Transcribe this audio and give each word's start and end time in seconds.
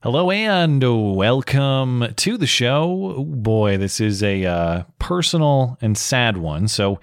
Hello 0.00 0.30
and 0.30 1.16
welcome 1.16 2.14
to 2.14 2.36
the 2.36 2.46
show. 2.46 3.16
Oh 3.16 3.24
boy, 3.24 3.78
this 3.78 4.00
is 4.00 4.22
a 4.22 4.44
uh, 4.44 4.82
personal 5.00 5.76
and 5.80 5.98
sad 5.98 6.36
one. 6.36 6.68
So, 6.68 7.00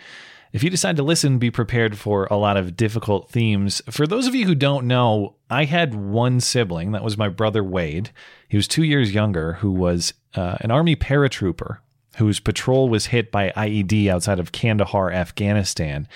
if 0.54 0.64
you 0.64 0.70
decide 0.70 0.96
to 0.96 1.04
listen, 1.04 1.38
be 1.38 1.52
prepared 1.52 1.98
for 1.98 2.26
a 2.32 2.38
lot 2.38 2.56
of 2.56 2.78
difficult 2.78 3.30
themes. 3.30 3.82
For 3.90 4.08
those 4.08 4.28
of 4.28 4.34
you 4.34 4.46
who 4.46 4.56
don't 4.56 4.88
know, 4.88 5.36
I 5.50 5.66
had 5.66 5.94
one 5.94 6.40
sibling. 6.40 6.94
That 6.94 7.04
was 7.04 7.18
my 7.18 7.28
brother 7.28 7.66
Wade. 7.66 8.12
He 8.48 8.56
was 8.56 8.66
two 8.66 8.84
years 8.84 9.14
younger, 9.14 9.56
who 9.56 9.74
was 9.74 10.14
uh, 10.34 10.56
an 10.62 10.72
Army 10.72 10.96
paratrooper 10.96 11.80
whose 12.16 12.40
patrol 12.40 12.88
was 12.88 13.08
hit 13.08 13.30
by 13.30 13.52
IED 13.58 14.08
outside 14.08 14.40
of 14.40 14.54
Kandahar, 14.54 15.12
Afghanistan 15.12 16.08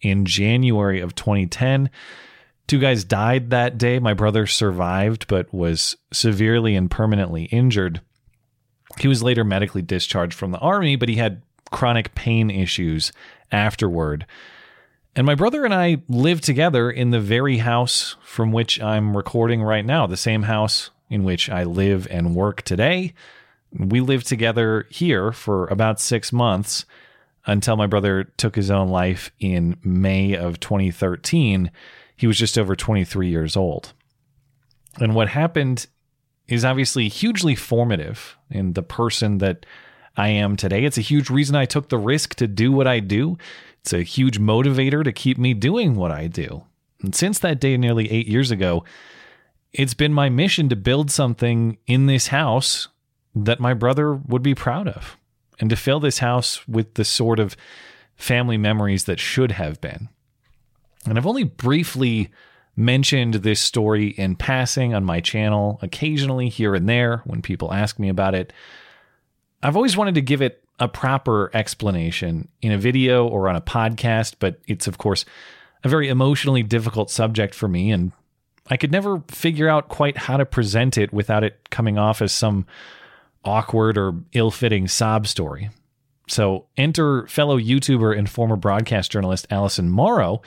in 0.00 0.24
January 0.24 0.98
of 0.98 1.14
2010. 1.14 1.90
Two 2.66 2.78
guys 2.78 3.04
died 3.04 3.50
that 3.50 3.76
day. 3.76 3.98
My 3.98 4.14
brother 4.14 4.46
survived, 4.46 5.26
but 5.28 5.52
was 5.52 5.96
severely 6.12 6.74
and 6.74 6.90
permanently 6.90 7.44
injured. 7.44 8.00
He 8.98 9.08
was 9.08 9.22
later 9.22 9.44
medically 9.44 9.82
discharged 9.82 10.34
from 10.34 10.50
the 10.50 10.58
army, 10.58 10.96
but 10.96 11.08
he 11.08 11.16
had 11.16 11.42
chronic 11.70 12.14
pain 12.14 12.50
issues 12.50 13.12
afterward. 13.52 14.26
And 15.16 15.26
my 15.26 15.34
brother 15.34 15.64
and 15.64 15.74
I 15.74 15.98
lived 16.08 16.44
together 16.44 16.90
in 16.90 17.10
the 17.10 17.20
very 17.20 17.58
house 17.58 18.16
from 18.22 18.50
which 18.50 18.80
I'm 18.80 19.16
recording 19.16 19.62
right 19.62 19.84
now, 19.84 20.06
the 20.06 20.16
same 20.16 20.44
house 20.44 20.90
in 21.10 21.22
which 21.22 21.50
I 21.50 21.64
live 21.64 22.08
and 22.10 22.34
work 22.34 22.62
today. 22.62 23.12
We 23.72 24.00
lived 24.00 24.26
together 24.26 24.86
here 24.90 25.32
for 25.32 25.66
about 25.66 26.00
six 26.00 26.32
months 26.32 26.84
until 27.46 27.76
my 27.76 27.86
brother 27.86 28.24
took 28.24 28.56
his 28.56 28.70
own 28.70 28.88
life 28.88 29.30
in 29.38 29.76
May 29.84 30.34
of 30.34 30.60
2013 30.60 31.70
he 32.16 32.26
was 32.26 32.38
just 32.38 32.58
over 32.58 32.76
23 32.76 33.28
years 33.28 33.56
old. 33.56 33.92
And 35.00 35.14
what 35.14 35.28
happened 35.28 35.86
is 36.46 36.64
obviously 36.64 37.08
hugely 37.08 37.54
formative 37.54 38.36
in 38.50 38.74
the 38.74 38.82
person 38.82 39.38
that 39.38 39.66
I 40.16 40.28
am 40.28 40.56
today. 40.56 40.84
It's 40.84 40.98
a 40.98 41.02
huge 41.02 41.30
reason 41.30 41.56
I 41.56 41.64
took 41.64 41.88
the 41.88 41.98
risk 41.98 42.34
to 42.36 42.46
do 42.46 42.70
what 42.70 42.86
I 42.86 43.00
do. 43.00 43.36
It's 43.80 43.92
a 43.92 44.02
huge 44.02 44.38
motivator 44.38 45.02
to 45.02 45.12
keep 45.12 45.38
me 45.38 45.54
doing 45.54 45.96
what 45.96 46.10
I 46.10 46.26
do. 46.26 46.64
And 47.02 47.14
since 47.14 47.38
that 47.40 47.60
day, 47.60 47.76
nearly 47.76 48.10
eight 48.10 48.28
years 48.28 48.50
ago, 48.50 48.84
it's 49.72 49.94
been 49.94 50.12
my 50.12 50.28
mission 50.28 50.68
to 50.68 50.76
build 50.76 51.10
something 51.10 51.78
in 51.86 52.06
this 52.06 52.28
house 52.28 52.88
that 53.34 53.58
my 53.58 53.74
brother 53.74 54.14
would 54.14 54.42
be 54.42 54.54
proud 54.54 54.86
of 54.86 55.16
and 55.58 55.68
to 55.70 55.76
fill 55.76 56.00
this 56.00 56.18
house 56.18 56.66
with 56.68 56.94
the 56.94 57.04
sort 57.04 57.40
of 57.40 57.56
family 58.14 58.56
memories 58.56 59.04
that 59.04 59.18
should 59.18 59.52
have 59.52 59.80
been. 59.80 60.08
And 61.06 61.18
I've 61.18 61.26
only 61.26 61.44
briefly 61.44 62.30
mentioned 62.76 63.34
this 63.34 63.60
story 63.60 64.08
in 64.08 64.36
passing 64.36 64.94
on 64.94 65.04
my 65.04 65.20
channel, 65.20 65.78
occasionally 65.82 66.48
here 66.48 66.74
and 66.74 66.88
there 66.88 67.18
when 67.24 67.42
people 67.42 67.72
ask 67.72 67.98
me 67.98 68.08
about 68.08 68.34
it. 68.34 68.52
I've 69.62 69.76
always 69.76 69.96
wanted 69.96 70.16
to 70.16 70.22
give 70.22 70.42
it 70.42 70.64
a 70.80 70.88
proper 70.88 71.50
explanation 71.54 72.48
in 72.60 72.72
a 72.72 72.78
video 72.78 73.26
or 73.28 73.48
on 73.48 73.56
a 73.56 73.60
podcast, 73.60 74.36
but 74.38 74.58
it's, 74.66 74.86
of 74.86 74.98
course, 74.98 75.24
a 75.84 75.88
very 75.88 76.08
emotionally 76.08 76.62
difficult 76.62 77.10
subject 77.10 77.54
for 77.54 77.68
me, 77.68 77.92
and 77.92 78.12
I 78.68 78.76
could 78.76 78.90
never 78.90 79.22
figure 79.28 79.68
out 79.68 79.88
quite 79.88 80.16
how 80.16 80.36
to 80.36 80.46
present 80.46 80.98
it 80.98 81.12
without 81.12 81.44
it 81.44 81.70
coming 81.70 81.98
off 81.98 82.22
as 82.22 82.32
some 82.32 82.66
awkward 83.44 83.98
or 83.98 84.14
ill 84.32 84.50
fitting 84.50 84.88
sob 84.88 85.26
story. 85.26 85.70
So 86.28 86.66
enter 86.76 87.26
fellow 87.26 87.58
YouTuber 87.58 88.16
and 88.18 88.28
former 88.28 88.56
broadcast 88.56 89.12
journalist 89.12 89.46
Alison 89.50 89.90
Morrow 89.90 90.40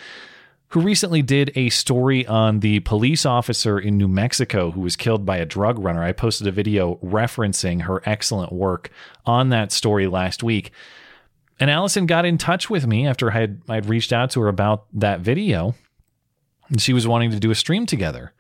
who 0.70 0.82
recently 0.82 1.22
did 1.22 1.52
a 1.56 1.70
story 1.70 2.26
on 2.28 2.60
the 2.60 2.82
police 2.82 3.26
officer 3.26 3.80
in 3.80 3.98
New 3.98 4.08
Mexico 4.08 4.72
who 4.72 4.82
was 4.82 4.96
killed 4.96 5.26
by 5.26 5.38
a 5.38 5.46
drug 5.46 5.80
runner. 5.80 6.04
I 6.04 6.12
posted 6.12 6.48
a 6.48 6.52
video 6.52 6.96
referencing 6.96 7.84
her 7.84 8.02
excellent 8.06 8.52
work 8.52 8.90
on 9.26 9.50
that 9.50 9.72
story 9.72 10.08
last 10.08 10.44
week. 10.44 10.72
And 11.60 11.72
Alison 11.72 12.06
got 12.06 12.26
in 12.26 12.38
touch 12.38 12.70
with 12.70 12.86
me 12.86 13.08
after 13.08 13.32
I 13.32 13.40
had 13.40 13.62
I'd 13.70 13.86
reached 13.88 14.12
out 14.12 14.32
to 14.32 14.42
her 14.42 14.48
about 14.48 14.86
that 14.94 15.22
video. 15.22 15.74
And 16.70 16.82
she 16.82 16.94
was 16.94 17.08
wanting 17.08 17.32
to 17.32 17.40
do 17.40 17.50
a 17.50 17.56
stream 17.56 17.86
together. 17.86 18.34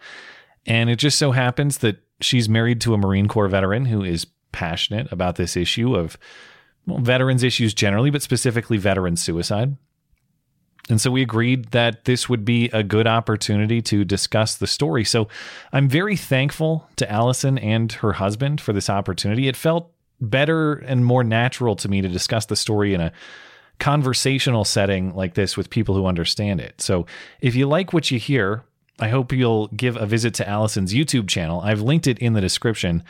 And 0.65 0.89
it 0.89 0.97
just 0.97 1.17
so 1.17 1.31
happens 1.31 1.77
that 1.77 1.97
she's 2.19 2.49
married 2.49 2.81
to 2.81 2.93
a 2.93 2.97
Marine 2.97 3.29
Corps 3.29 3.47
veteran 3.47 3.85
who 3.85 4.03
is 4.03 4.27
passionate 4.51 5.09
about 5.11 5.37
this 5.37 5.55
issue 5.55 5.95
of 5.95 6.17
well, 6.85 6.99
veterans 6.99 7.43
issues 7.43 7.73
generally, 7.73 8.09
but 8.09 8.21
specifically 8.21 8.77
veteran 8.77 9.15
suicide. 9.15 9.77
And 10.89 11.01
so 11.01 11.11
we 11.11 11.21
agreed 11.21 11.71
that 11.71 12.05
this 12.05 12.29
would 12.29 12.45
be 12.45 12.69
a 12.69 12.83
good 12.83 13.07
opportunity 13.07 13.81
to 13.83 14.05
discuss 14.05 14.55
the 14.55 14.67
story. 14.67 15.03
So 15.03 15.27
I'm 15.73 15.89
very 15.89 16.15
thankful 16.15 16.87
to 16.95 17.11
Alison 17.11 17.57
and 17.57 17.91
her 17.93 18.13
husband 18.13 18.61
for 18.61 18.73
this 18.73 18.89
opportunity. 18.89 19.47
It 19.47 19.57
felt 19.57 19.91
better 20.21 20.73
and 20.73 21.05
more 21.05 21.23
natural 21.23 21.75
to 21.75 21.89
me 21.89 22.01
to 22.01 22.07
discuss 22.07 22.45
the 22.45 22.55
story 22.55 22.93
in 22.93 23.01
a 23.01 23.11
conversational 23.79 24.63
setting 24.63 25.13
like 25.13 25.35
this 25.35 25.55
with 25.55 25.69
people 25.69 25.93
who 25.93 26.05
understand 26.05 26.59
it. 26.59 26.81
So 26.81 27.05
if 27.41 27.53
you 27.53 27.67
like 27.67 27.93
what 27.93 28.09
you 28.09 28.17
hear, 28.17 28.63
I 28.99 29.09
hope 29.09 29.31
you'll 29.31 29.67
give 29.67 29.95
a 29.95 30.07
visit 30.07 30.33
to 30.35 30.49
Alison's 30.49 30.93
YouTube 30.93 31.27
channel. 31.27 31.61
I've 31.61 31.81
linked 31.81 32.07
it 32.07 32.17
in 32.17 32.33
the 32.33 32.41
description 32.41 33.03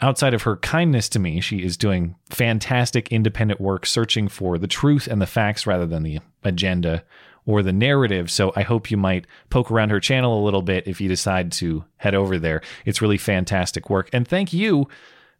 outside 0.00 0.34
of 0.34 0.42
her 0.42 0.56
kindness 0.56 1.08
to 1.10 1.18
me, 1.18 1.40
she 1.40 1.62
is 1.62 1.76
doing 1.76 2.16
fantastic 2.30 3.10
independent 3.12 3.60
work 3.60 3.86
searching 3.86 4.28
for 4.28 4.58
the 4.58 4.66
truth 4.66 5.06
and 5.06 5.20
the 5.20 5.26
facts 5.26 5.66
rather 5.66 5.86
than 5.86 6.02
the 6.02 6.20
agenda 6.42 7.04
or 7.46 7.62
the 7.62 7.72
narrative. 7.72 8.30
So 8.30 8.52
I 8.56 8.62
hope 8.62 8.90
you 8.90 8.96
might 8.96 9.26
poke 9.50 9.70
around 9.70 9.90
her 9.90 10.00
channel 10.00 10.40
a 10.40 10.44
little 10.44 10.62
bit 10.62 10.86
if 10.86 11.00
you 11.00 11.08
decide 11.08 11.52
to 11.52 11.84
head 11.96 12.14
over 12.14 12.38
there. 12.38 12.62
It's 12.84 13.02
really 13.02 13.18
fantastic 13.18 13.90
work. 13.90 14.08
And 14.12 14.26
thank 14.26 14.52
you 14.52 14.88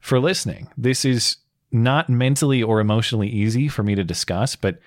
for 0.01 0.21
listening. 0.21 0.69
This 0.77 1.05
is 1.05 1.39
not 1.73 2.09
mentally 2.09 2.63
or 2.63 2.81
emotionally 2.81 3.29
easy 3.29 3.69
for 3.69 3.83
me 3.83 3.95
to 3.95 4.05
discuss, 4.05 4.55
but 4.55 4.79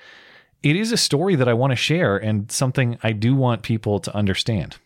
it 0.63 0.75
is 0.75 0.91
a 0.91 0.97
story 0.97 1.35
that 1.35 1.49
I 1.49 1.53
want 1.53 1.71
to 1.71 1.75
share 1.75 2.17
and 2.17 2.51
something 2.51 2.97
I 3.03 3.11
do 3.11 3.35
want 3.35 3.61
people 3.61 3.99
to 3.99 4.15
understand. 4.15 4.77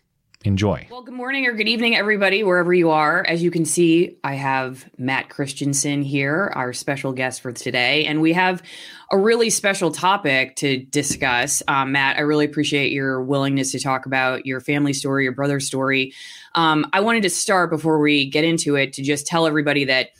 Enjoy. 0.44 0.86
Well, 0.90 1.02
good 1.02 1.14
morning 1.14 1.46
or 1.46 1.52
good 1.52 1.68
evening, 1.68 1.94
everybody, 1.94 2.42
wherever 2.42 2.74
you 2.74 2.90
are. 2.90 3.24
As 3.24 3.42
you 3.44 3.50
can 3.52 3.64
see, 3.64 4.18
I 4.24 4.34
have 4.34 4.88
Matt 4.98 5.28
Christiansen 5.28 6.02
here, 6.02 6.52
our 6.56 6.72
special 6.72 7.12
guest 7.12 7.40
for 7.40 7.52
today, 7.52 8.06
and 8.06 8.20
we 8.20 8.32
have 8.32 8.60
a 9.12 9.18
really 9.18 9.50
special 9.50 9.92
topic 9.92 10.56
to 10.56 10.78
discuss. 10.78 11.62
Um, 11.68 11.92
Matt, 11.92 12.16
I 12.16 12.22
really 12.22 12.44
appreciate 12.44 12.90
your 12.90 13.22
willingness 13.22 13.70
to 13.72 13.78
talk 13.78 14.04
about 14.06 14.44
your 14.44 14.60
family 14.60 14.92
story, 14.92 15.24
your 15.24 15.32
brother's 15.32 15.66
story. 15.66 16.12
Um, 16.56 16.86
I 16.92 17.00
wanted 17.00 17.22
to 17.22 17.30
start 17.30 17.70
before 17.70 18.00
we 18.00 18.28
get 18.28 18.42
into 18.42 18.74
it 18.74 18.94
to 18.94 19.02
just 19.02 19.26
tell 19.26 19.46
everybody 19.46 19.84
that 19.84 20.10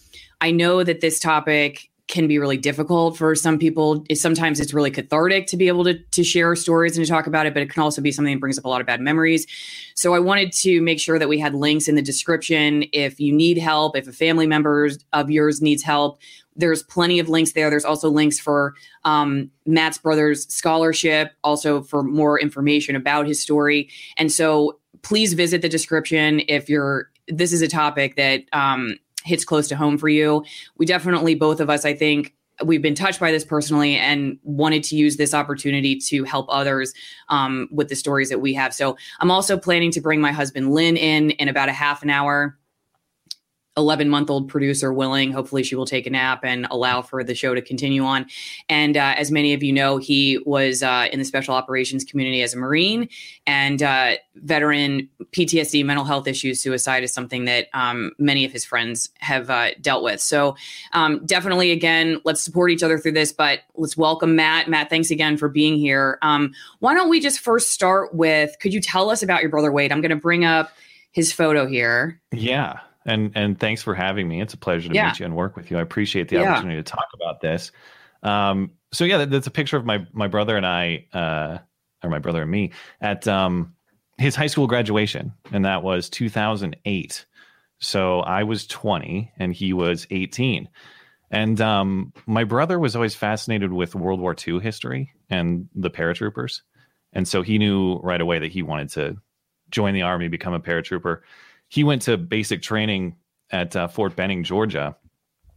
I 0.41 0.51
know 0.51 0.85
that 0.85 1.01
this 1.01 1.19
topic 1.19 1.91
can 2.13 2.29
be 2.29 2.39
really 2.39 2.59
difficult 2.59 3.17
for 3.17 3.35
some 3.35 3.59
people. 3.59 4.05
Sometimes 4.13 4.61
it's 4.61 4.75
really 4.75 4.91
cathartic 4.91 5.47
to 5.47 5.57
be 5.57 5.67
able 5.67 5.83
to, 5.85 5.95
to 5.99 6.23
share 6.23 6.55
stories 6.55 6.95
and 6.95 7.07
to 7.07 7.11
talk 7.11 7.27
about 7.27 7.47
it, 7.47 7.55
but 7.55 7.63
it 7.63 7.71
can 7.71 7.83
also 7.83 8.03
be 8.03 8.13
something 8.13 8.35
that 8.35 8.41
brings 8.41 8.59
up 8.59 8.67
a 8.67 8.69
lot 8.69 8.83
of 8.83 8.87
bad 8.87 9.01
memories. 9.01 9.47
So 9.95 10.15
I 10.15 10.19
wanted 10.19 10.53
to 10.53 10.83
make 10.83 11.01
sure 11.01 11.19
that 11.19 11.31
we 11.31 11.39
had 11.39 11.55
links 11.55 11.89
in 11.89 11.95
the 11.95 12.03
description. 12.03 12.85
If 12.93 13.19
you 13.19 13.33
need 13.33 13.57
help, 13.57 13.97
if 13.97 14.07
a 14.07 14.13
family 14.13 14.47
member 14.47 14.91
of 15.15 15.31
yours 15.31 15.63
needs 15.63 15.83
help, 15.83 16.21
there's 16.55 16.83
plenty 16.83 17.19
of 17.19 17.31
links 17.31 17.53
there. 17.53 17.71
There's 17.71 17.87
also 17.87 18.11
links 18.11 18.39
for 18.39 18.75
um, 19.05 19.51
Matt's 19.65 19.97
brother's 19.97 20.47
scholarship, 20.55 21.33
also 21.43 21.83
for 21.83 22.03
more 22.03 22.39
information 22.39 22.95
about 22.95 23.27
his 23.27 23.41
story. 23.41 23.89
And 24.19 24.31
so 24.31 24.79
please 25.01 25.33
visit 25.33 25.63
the 25.63 25.69
description 25.71 26.43
if 26.47 26.69
you're 26.69 27.09
this 27.29 27.53
is 27.53 27.63
a 27.63 27.69
topic 27.69 28.17
that 28.17 28.43
um, 28.53 28.99
hits 29.25 29.45
close 29.45 29.69
to 29.69 29.77
home 29.77 29.99
for 29.99 30.09
you. 30.09 30.45
We 30.77 30.87
definitely, 30.87 31.35
both 31.35 31.61
of 31.61 31.71
us, 31.71 31.85
I 31.85 31.95
think, 31.95 32.35
we've 32.65 32.83
been 32.83 32.95
touched 32.95 33.19
by 33.19 33.33
this 33.33 33.45
personally 33.45 33.97
and 33.97 34.39
wanted 34.43 34.85
to 34.85 34.97
use 34.97 35.17
this 35.17 35.35
opportunity 35.35 35.97
to 35.97 36.25
help 36.25 36.47
others 36.49 36.93
um, 37.29 37.69
with 37.73 37.89
the 37.89 37.97
stories 37.97 38.29
that 38.29 38.41
we 38.41 38.55
have. 38.55 38.75
So 38.75 38.97
I'm 39.21 39.31
also 39.31 39.59
planning 39.59 39.91
to 39.93 40.01
bring 40.01 40.21
my 40.21 40.33
husband 40.33 40.73
Lynn 40.73 40.97
in 40.97 41.31
in 41.33 41.49
about 41.49 41.69
a 41.69 41.73
half 41.73 42.03
an 42.03 42.11
hour 42.11 42.59
11 43.77 44.09
month 44.09 44.29
old 44.29 44.49
producer 44.49 44.93
willing. 44.93 45.33
Hopefully, 45.33 45.63
she 45.63 45.75
will 45.75 45.87
take 45.87 46.07
a 46.07 46.11
nap 46.11 46.45
and 46.45 46.67
allow 46.71 47.01
for 47.01 47.25
the 47.25 47.35
show 47.35 47.55
to 47.55 47.63
continue 47.63 48.05
on. 48.05 48.27
And 48.69 48.97
uh, 48.97 49.15
as 49.17 49.31
many 49.31 49.55
of 49.55 49.63
you 49.63 49.73
know, 49.73 49.97
he 49.97 50.39
was 50.45 50.83
uh, 50.83 51.09
in 51.11 51.19
the 51.19 51.25
special 51.25 51.55
operations 51.55 52.05
community 52.05 52.43
as 52.43 52.53
a 52.53 52.59
Marine 52.59 53.09
and 53.47 53.83
uh, 53.83 54.17
veteran 54.37 55.09
PTSD, 55.33 55.85
mental 55.85 56.05
health 56.05 56.27
issues, 56.27 56.61
suicide 56.61 57.03
is 57.03 57.15
something 57.15 57.47
that 57.47 57.69
um, 57.73 58.13
many 58.19 58.45
of 58.45 58.53
his 58.53 58.65
friends 58.65 59.09
have 59.21 59.49
uh, 59.49 59.71
dealt 59.81 60.03
with. 60.03 60.21
So, 60.21 60.55
um, 60.93 61.25
definitely, 61.25 61.71
again, 61.71 62.21
let's 62.25 62.43
support 62.43 62.71
each 62.71 62.83
other 62.83 62.99
through 62.99 63.13
this, 63.13 63.33
but 63.33 63.61
let's 63.75 63.97
welcome 63.97 64.37
Matt. 64.37 64.69
Matt, 64.69 64.91
thanks 64.91 65.11
again 65.11 65.39
for 65.39 65.49
being 65.49 65.77
here. 65.77 66.19
Um, 66.21 66.53
why 66.81 66.93
don't 66.93 67.09
we 67.09 67.21
just 67.21 67.41
first 67.41 67.71
start 67.71 68.15
with 68.15 68.55
could 68.61 68.75
you 68.75 68.81
tell 68.81 69.11
us 69.11 69.23
about 69.23 69.41
your 69.41 69.51
brother 69.51 69.73
Wade? 69.73 69.93
I'm 69.93 70.03
going 70.03 70.11
to 70.11 70.17
bring 70.17 70.45
up 70.45 70.71
his 71.11 71.33
photo 71.33 71.67
here. 71.67 72.21
Yeah 72.33 72.81
and 73.07 73.33
and 73.35 73.59
thanks 73.59 73.83
for 73.83 73.95
having 73.95 74.29
me. 74.29 74.41
It's 74.41 74.55
a 74.55 74.59
pleasure 74.59 74.89
to 74.89 74.95
yeah. 74.95 75.09
meet 75.09 75.21
you 75.21 75.27
and 75.27 75.37
work 75.37 75.57
with 75.57 75.71
you. 75.71 75.79
I 75.79 75.83
appreciate 75.83 76.29
the 76.29 76.37
yeah. 76.37 76.53
opportunity 76.53 76.83
to 76.83 76.83
talk 76.83 77.09
about 77.15 77.41
this. 77.41 77.73
Um, 78.23 78.73
so 78.93 79.05
yeah, 79.05 79.25
that's 79.25 79.47
a 79.47 79.51
picture 79.51 79.77
of 79.77 79.85
my 79.85 80.07
my 80.13 80.29
brother 80.29 80.57
and 80.57 80.67
I, 80.67 81.07
uh, 81.13 81.59
or 82.03 82.11
my 82.11 82.19
brother 82.19 82.43
and 82.43 82.51
me 82.51 82.73
at 83.01 83.27
um, 83.27 83.75
his 84.19 84.35
high 84.37 84.47
school 84.47 84.67
graduation, 84.67 85.33
and 85.53 85.65
that 85.65 85.83
was 85.83 86.09
2008. 86.11 87.27
So 87.83 88.21
I 88.21 88.45
was 88.45 88.67
20 88.67 89.33
and 89.39 89.53
he 89.53 89.73
was 89.73 90.07
18. 90.11 90.69
And 91.33 91.61
um, 91.61 92.13
my 92.27 92.45
brother 92.45 92.79
was 92.79 92.95
always 92.95 93.17
fascinated 93.17 93.73
with 93.73 93.97
World 93.97 94.21
War 94.21 94.37
II 94.47 94.61
history 94.61 95.13
and 95.31 95.69
the 95.75 95.91
paratroopers. 95.91 96.61
And 97.13 97.27
so 97.27 97.43
he 97.43 97.59
knew 97.59 97.97
right 97.97 98.21
away 98.21 98.39
that 98.39 98.53
he 98.53 98.63
wanted 98.63 98.91
to 98.91 99.17
join 99.71 99.95
the 99.95 100.03
army, 100.03 100.29
become 100.29 100.55
a 100.55 100.61
paratrooper. 100.61 101.23
He 101.73 101.85
went 101.85 102.03
to 102.03 102.19
basic 102.19 102.61
training 102.61 103.17
at 103.51 103.75
uh, 103.75 103.89
Fort 103.89 104.15
Benning, 104.15 104.45
Georgia, 104.45 104.95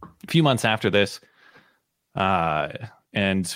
a 0.02 0.26
few 0.28 0.42
months 0.42 0.64
after 0.64 0.88
this, 0.88 1.20
uh, 2.14 2.68
and 3.12 3.54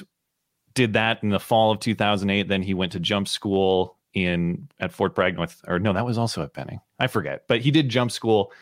did 0.75 0.93
that 0.93 1.23
in 1.23 1.31
the 1.31 1.41
fall 1.41 1.71
of 1.71 1.81
2008. 1.81 2.49
Then 2.49 2.61
he 2.61 2.75
went 2.75 2.93
to 2.93 3.01
jump 3.01 3.29
school 3.29 3.97
in 4.13 4.69
at 4.79 4.93
Fort 4.93 5.15
Bragg, 5.15 5.37
North, 5.37 5.65
or 5.67 5.79
no, 5.79 5.95
that 5.95 6.05
was 6.05 6.19
also 6.19 6.43
at 6.43 6.53
Benning. 6.53 6.83
I 6.99 7.07
forget, 7.07 7.45
but 7.49 7.63
he 7.63 7.71
did 7.71 7.89
jump 7.89 8.11
school 8.11 8.53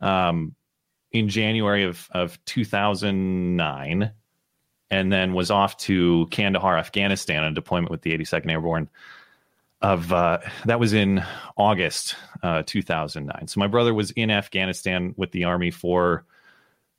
um, 0.00 0.56
in 1.12 1.28
January 1.28 1.84
of 1.84 2.08
of 2.10 2.44
2009, 2.46 4.10
and 4.90 5.12
then 5.12 5.32
was 5.32 5.52
off 5.52 5.76
to 5.76 6.26
Kandahar, 6.32 6.76
Afghanistan, 6.76 7.44
on 7.44 7.54
deployment 7.54 7.92
with 7.92 8.02
the 8.02 8.18
82nd 8.18 8.50
Airborne. 8.50 8.88
Of 9.82 10.12
uh, 10.12 10.38
that 10.64 10.80
was 10.80 10.94
in 10.94 11.22
August 11.56 12.16
uh, 12.42 12.62
2009. 12.64 13.48
So 13.48 13.60
my 13.60 13.66
brother 13.66 13.92
was 13.92 14.12
in 14.12 14.30
Afghanistan 14.30 15.14
with 15.18 15.32
the 15.32 15.44
army 15.44 15.70
for 15.70 16.24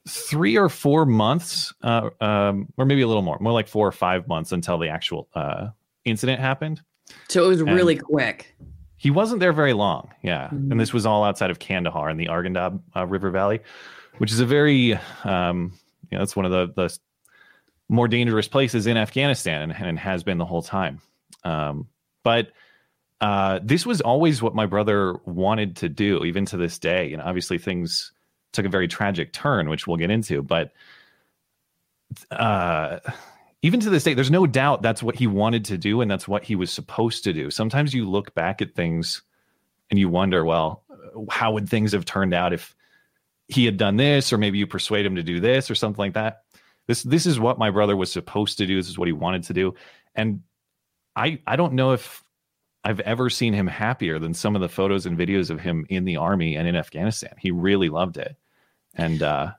three 0.08 0.58
or 0.58 0.70
four 0.70 1.06
months, 1.06 1.74
uh, 1.82 2.10
um, 2.22 2.72
or 2.78 2.86
maybe 2.86 3.02
a 3.02 3.08
little 3.08 3.24
more, 3.24 3.38
more 3.40 3.54
like 3.54 3.68
four 3.68 3.88
or 3.88 3.92
five 3.92 4.28
months 4.28 4.52
until 4.52 4.78
the 4.78 4.90
actual 4.90 5.28
uh, 5.34 5.70
incident 6.04 6.40
happened. 6.40 6.82
So 7.28 7.44
it 7.44 7.48
was 7.48 7.62
really 7.64 7.96
and 7.96 8.04
quick. 8.04 8.56
He 8.98 9.12
wasn't 9.12 9.40
there 9.40 9.54
very 9.54 9.74
long, 9.74 10.12
yeah. 10.22 10.46
Mm-hmm. 10.46 10.72
And 10.72 10.80
this 10.80 10.94
was 10.94 11.06
all 11.06 11.24
outside 11.24 11.52
of 11.52 11.60
Kandahar 11.60 12.10
in 12.10 12.18
the 12.18 12.28
Arghandab 12.28 12.82
uh, 12.96 13.06
River 13.06 13.30
Valley, 13.30 13.60
which 14.18 14.32
is 14.32 14.40
a 14.40 14.46
very, 14.46 14.98
um, 15.24 15.74
you 16.10 16.18
know, 16.18 16.24
it's 16.24 16.36
one 16.36 16.46
of 16.46 16.52
the, 16.52 16.72
the 16.76 16.98
more 17.90 18.08
dangerous 18.08 18.48
places 18.48 18.88
in 18.88 18.98
Afghanistan 18.98 19.72
and, 19.72 19.86
and 19.86 20.00
has 20.00 20.24
been 20.24 20.38
the 20.38 20.46
whole 20.46 20.64
time. 20.64 21.02
Um, 21.44 21.88
but 22.24 22.52
uh, 23.26 23.60
this 23.64 23.88
was 23.88 24.02
always 24.02 24.44
what 24.44 24.54
my 24.54 24.68
brother 24.68 25.16
wanted 25.26 25.78
to 25.78 25.90
do, 25.90 26.24
even 26.26 26.46
to 26.46 26.58
this 26.58 26.78
day. 26.78 27.12
And 27.12 27.24
obviously, 27.24 27.58
things 27.58 28.12
took 28.54 28.68
a 28.68 28.70
very 28.70 28.88
tragic 28.88 29.34
turn, 29.34 29.68
which 29.68 29.88
we'll 29.88 29.98
get 29.98 30.12
into. 30.12 30.44
But 30.44 30.74
uh, 32.30 33.00
even 33.64 33.80
to 33.80 33.90
this 33.90 34.04
day, 34.04 34.14
there's 34.14 34.30
no 34.30 34.46
doubt 34.46 34.84
that's 34.84 35.02
what 35.02 35.16
he 35.16 35.26
wanted 35.26 35.66
to 35.66 35.78
do 35.80 36.02
and 36.02 36.12
that's 36.12 36.28
what 36.28 36.44
he 36.44 36.56
was 36.56 36.72
supposed 36.72 37.24
to 37.24 37.34
do. 37.34 37.50
Sometimes 37.50 37.96
you 37.96 38.08
look 38.08 38.36
back 38.36 38.62
at 38.62 38.76
things 38.76 39.24
and 39.90 39.98
you 40.00 40.08
wonder, 40.08 40.46
well, 40.46 40.84
how 41.32 41.54
would 41.54 41.68
things 41.68 41.94
have 41.94 42.06
turned 42.06 42.36
out 42.36 42.54
if 42.54 42.76
he 43.48 43.66
had 43.66 43.78
done 43.78 43.96
this, 43.96 44.32
or 44.32 44.38
maybe 44.38 44.60
you 44.60 44.68
persuade 44.68 45.04
him 45.04 45.16
to 45.16 45.24
do 45.24 45.40
this 45.40 45.72
or 45.72 45.76
something 45.76 46.00
like 46.00 46.14
that. 46.14 46.44
This 46.86 47.02
this 47.02 47.26
is 47.26 47.40
what 47.40 47.58
my 47.58 47.72
brother 47.72 47.96
was 47.96 48.12
supposed 48.12 48.60
to 48.60 48.68
do. 48.68 48.76
This 48.78 48.90
is 48.90 49.00
what 49.00 49.08
he 49.08 49.14
wanted 49.14 49.44
to 49.46 49.54
do. 49.54 49.74
And 50.14 50.44
I 51.16 51.40
I 51.48 51.56
don't 51.56 51.74
know 51.74 51.94
if 51.94 52.24
I've 52.86 53.00
ever 53.00 53.32
seen 53.32 53.54
him 53.54 53.66
happier 53.66 54.20
than 54.20 54.36
some 54.36 54.56
of 54.56 54.62
the 54.62 54.70
photos 54.70 55.08
and 55.08 55.18
videos 55.18 55.50
of 55.50 55.60
him 55.60 55.88
in 55.90 56.06
the 56.06 56.18
army 56.18 56.56
and 56.56 56.68
in 56.68 56.76
Afghanistan. 56.76 57.34
He 57.40 57.50
really 57.50 57.90
loved 57.90 58.16
it. 58.16 58.38
And 58.94 59.24
uh, 59.24 59.54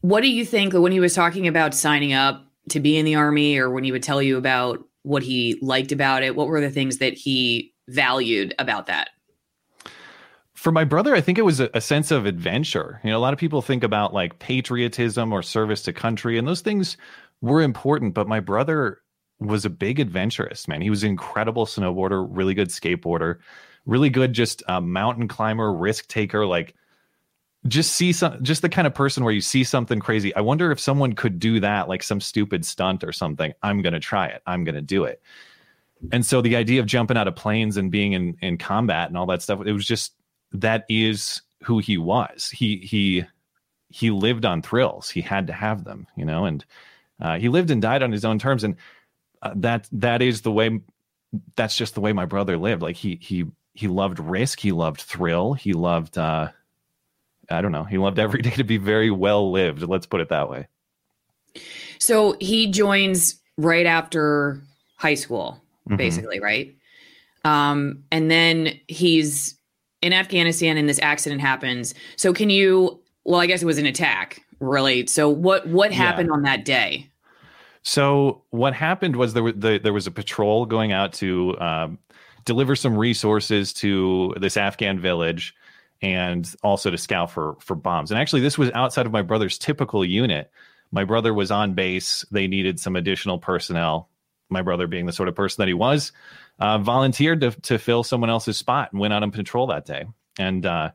what 0.00 0.20
do 0.20 0.28
you 0.30 0.44
think 0.46 0.72
when 0.72 0.92
he 0.92 1.00
was 1.00 1.14
talking 1.14 1.48
about 1.48 1.74
signing 1.74 2.12
up 2.12 2.46
to 2.70 2.78
be 2.78 2.96
in 2.96 3.04
the 3.04 3.16
army 3.16 3.58
or 3.58 3.70
when 3.70 3.82
he 3.82 3.90
would 3.90 4.04
tell 4.04 4.22
you 4.22 4.36
about 4.36 4.78
what 5.02 5.24
he 5.24 5.58
liked 5.60 5.90
about 5.90 6.22
it? 6.22 6.36
What 6.36 6.46
were 6.46 6.60
the 6.60 6.70
things 6.70 6.98
that 6.98 7.14
he 7.14 7.74
valued 7.88 8.54
about 8.60 8.86
that? 8.86 9.10
For 10.54 10.70
my 10.70 10.84
brother, 10.84 11.16
I 11.16 11.20
think 11.20 11.38
it 11.38 11.44
was 11.44 11.58
a, 11.58 11.68
a 11.74 11.80
sense 11.80 12.12
of 12.12 12.24
adventure. 12.24 13.00
You 13.02 13.10
know, 13.10 13.18
a 13.18 13.20
lot 13.20 13.32
of 13.32 13.38
people 13.40 13.62
think 13.62 13.82
about 13.82 14.14
like 14.14 14.38
patriotism 14.38 15.32
or 15.32 15.42
service 15.42 15.82
to 15.82 15.92
country, 15.92 16.38
and 16.38 16.46
those 16.46 16.60
things 16.60 16.96
were 17.40 17.62
important. 17.62 18.14
But 18.14 18.28
my 18.28 18.40
brother 18.40 19.00
was 19.40 19.64
a 19.64 19.70
big 19.70 20.00
adventurist, 20.00 20.68
man. 20.68 20.80
He 20.80 20.90
was 20.90 21.04
an 21.04 21.10
incredible 21.10 21.66
snowboarder, 21.66 22.26
really 22.28 22.54
good 22.54 22.68
skateboarder, 22.68 23.38
really 23.86 24.10
good 24.10 24.32
just 24.32 24.62
uh, 24.68 24.80
mountain 24.80 25.28
climber, 25.28 25.72
risk 25.72 26.08
taker. 26.08 26.46
Like 26.46 26.74
just 27.66 27.92
see 27.92 28.12
some 28.12 28.42
just 28.42 28.62
the 28.62 28.68
kind 28.68 28.86
of 28.86 28.94
person 28.94 29.24
where 29.24 29.32
you 29.32 29.40
see 29.40 29.64
something 29.64 30.00
crazy. 30.00 30.34
I 30.34 30.40
wonder 30.40 30.70
if 30.70 30.80
someone 30.80 31.14
could 31.14 31.38
do 31.38 31.60
that 31.60 31.88
like 31.88 32.02
some 32.02 32.20
stupid 32.20 32.64
stunt 32.64 33.04
or 33.04 33.12
something. 33.12 33.52
I'm 33.62 33.82
to 33.82 34.00
try 34.00 34.26
it. 34.26 34.42
I'm 34.46 34.64
to 34.64 34.82
do 34.82 35.04
it. 35.04 35.22
And 36.12 36.24
so 36.24 36.40
the 36.40 36.54
idea 36.54 36.80
of 36.80 36.86
jumping 36.86 37.16
out 37.16 37.26
of 37.26 37.34
planes 37.34 37.76
and 37.76 37.90
being 37.90 38.12
in 38.12 38.36
in 38.40 38.58
combat 38.58 39.08
and 39.08 39.16
all 39.16 39.26
that 39.26 39.42
stuff 39.42 39.60
it 39.64 39.72
was 39.72 39.86
just 39.86 40.14
that 40.52 40.84
is 40.88 41.42
who 41.62 41.78
he 41.78 41.98
was. 41.98 42.50
He 42.50 42.78
he 42.78 43.24
he 43.90 44.10
lived 44.10 44.44
on 44.44 44.62
thrills. 44.62 45.10
He 45.10 45.20
had 45.20 45.46
to 45.48 45.52
have 45.52 45.84
them 45.84 46.06
you 46.16 46.24
know 46.24 46.44
and 46.44 46.64
uh, 47.20 47.36
he 47.38 47.48
lived 47.48 47.70
and 47.70 47.82
died 47.82 48.02
on 48.02 48.12
his 48.12 48.24
own 48.24 48.38
terms. 48.38 48.62
And 48.62 48.76
uh, 49.42 49.52
that 49.56 49.88
that 49.92 50.22
is 50.22 50.42
the 50.42 50.52
way 50.52 50.80
that's 51.56 51.76
just 51.76 51.94
the 51.94 52.00
way 52.00 52.12
my 52.12 52.24
brother 52.24 52.56
lived 52.56 52.82
like 52.82 52.96
he 52.96 53.18
he 53.20 53.44
he 53.74 53.86
loved 53.86 54.18
risk 54.18 54.60
he 54.60 54.72
loved 54.72 55.00
thrill 55.00 55.52
he 55.52 55.72
loved 55.72 56.16
uh 56.16 56.48
I 57.50 57.62
don't 57.62 57.72
know. 57.72 57.84
He 57.84 57.98
loved 57.98 58.18
every 58.18 58.42
day 58.42 58.50
to 58.50 58.64
be 58.64 58.76
very 58.76 59.10
well 59.10 59.50
lived. 59.50 59.82
Let's 59.82 60.06
put 60.06 60.20
it 60.20 60.28
that 60.28 60.48
way. 60.50 60.66
So 61.98 62.36
he 62.40 62.70
joins 62.70 63.40
right 63.56 63.86
after 63.86 64.60
high 64.96 65.14
school, 65.14 65.60
mm-hmm. 65.88 65.96
basically, 65.96 66.36
mm-hmm. 66.36 66.44
right? 66.44 66.74
Um, 67.44 68.04
and 68.12 68.30
then 68.30 68.78
he's 68.88 69.56
in 70.02 70.12
Afghanistan 70.12 70.76
and 70.76 70.88
this 70.88 71.00
accident 71.00 71.40
happens. 71.40 71.94
So 72.16 72.32
can 72.32 72.50
you 72.50 73.00
well, 73.24 73.40
I 73.40 73.46
guess 73.46 73.62
it 73.62 73.66
was 73.66 73.76
an 73.76 73.84
attack, 73.84 74.42
really. 74.58 75.06
So 75.06 75.28
what 75.28 75.66
what 75.68 75.92
happened 75.92 76.28
yeah. 76.30 76.34
on 76.34 76.42
that 76.42 76.64
day? 76.64 77.10
So 77.88 78.42
what 78.50 78.74
happened 78.74 79.16
was 79.16 79.32
there 79.32 79.42
was 79.42 79.54
the, 79.56 79.80
there 79.82 79.94
was 79.94 80.06
a 80.06 80.10
patrol 80.10 80.66
going 80.66 80.92
out 80.92 81.14
to 81.14 81.58
um, 81.58 81.98
deliver 82.44 82.76
some 82.76 82.94
resources 82.94 83.72
to 83.74 84.34
this 84.38 84.58
Afghan 84.58 85.00
village 85.00 85.54
and 86.02 86.54
also 86.62 86.90
to 86.90 86.98
scout 86.98 87.30
for 87.30 87.56
for 87.60 87.74
bombs. 87.74 88.10
And 88.10 88.20
actually, 88.20 88.42
this 88.42 88.58
was 88.58 88.70
outside 88.72 89.06
of 89.06 89.12
my 89.12 89.22
brother's 89.22 89.56
typical 89.56 90.04
unit. 90.04 90.50
My 90.92 91.04
brother 91.04 91.32
was 91.32 91.50
on 91.50 91.72
base. 91.72 92.26
They 92.30 92.46
needed 92.46 92.78
some 92.78 92.94
additional 92.94 93.38
personnel. 93.38 94.10
My 94.50 94.60
brother, 94.60 94.86
being 94.86 95.06
the 95.06 95.12
sort 95.14 95.30
of 95.30 95.34
person 95.34 95.62
that 95.62 95.68
he 95.68 95.72
was, 95.72 96.12
uh, 96.58 96.76
volunteered 96.76 97.40
to 97.40 97.52
to 97.52 97.78
fill 97.78 98.04
someone 98.04 98.28
else's 98.28 98.58
spot 98.58 98.92
and 98.92 99.00
went 99.00 99.14
out 99.14 99.22
on 99.22 99.30
patrol 99.30 99.68
that 99.68 99.86
day. 99.86 100.04
And 100.38 100.66
uh, 100.66 100.90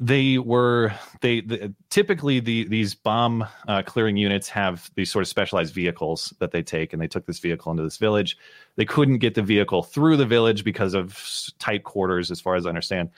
they 0.00 0.38
were 0.38 0.92
they 1.20 1.40
the, 1.40 1.72
typically 1.88 2.40
the 2.40 2.64
these 2.64 2.94
bomb 2.94 3.46
uh, 3.68 3.82
clearing 3.82 4.16
units 4.16 4.48
have 4.48 4.90
these 4.96 5.10
sort 5.10 5.22
of 5.22 5.28
specialized 5.28 5.72
vehicles 5.72 6.34
that 6.40 6.50
they 6.50 6.62
take, 6.62 6.92
and 6.92 7.00
they 7.00 7.06
took 7.06 7.26
this 7.26 7.38
vehicle 7.38 7.70
into 7.70 7.84
this 7.84 7.96
village. 7.96 8.36
They 8.76 8.84
couldn't 8.84 9.18
get 9.18 9.34
the 9.34 9.42
vehicle 9.42 9.82
through 9.82 10.16
the 10.16 10.26
village 10.26 10.64
because 10.64 10.94
of 10.94 11.18
tight 11.58 11.84
quarters, 11.84 12.30
as 12.30 12.40
far 12.40 12.56
as 12.56 12.66
I 12.66 12.70
understand. 12.70 13.10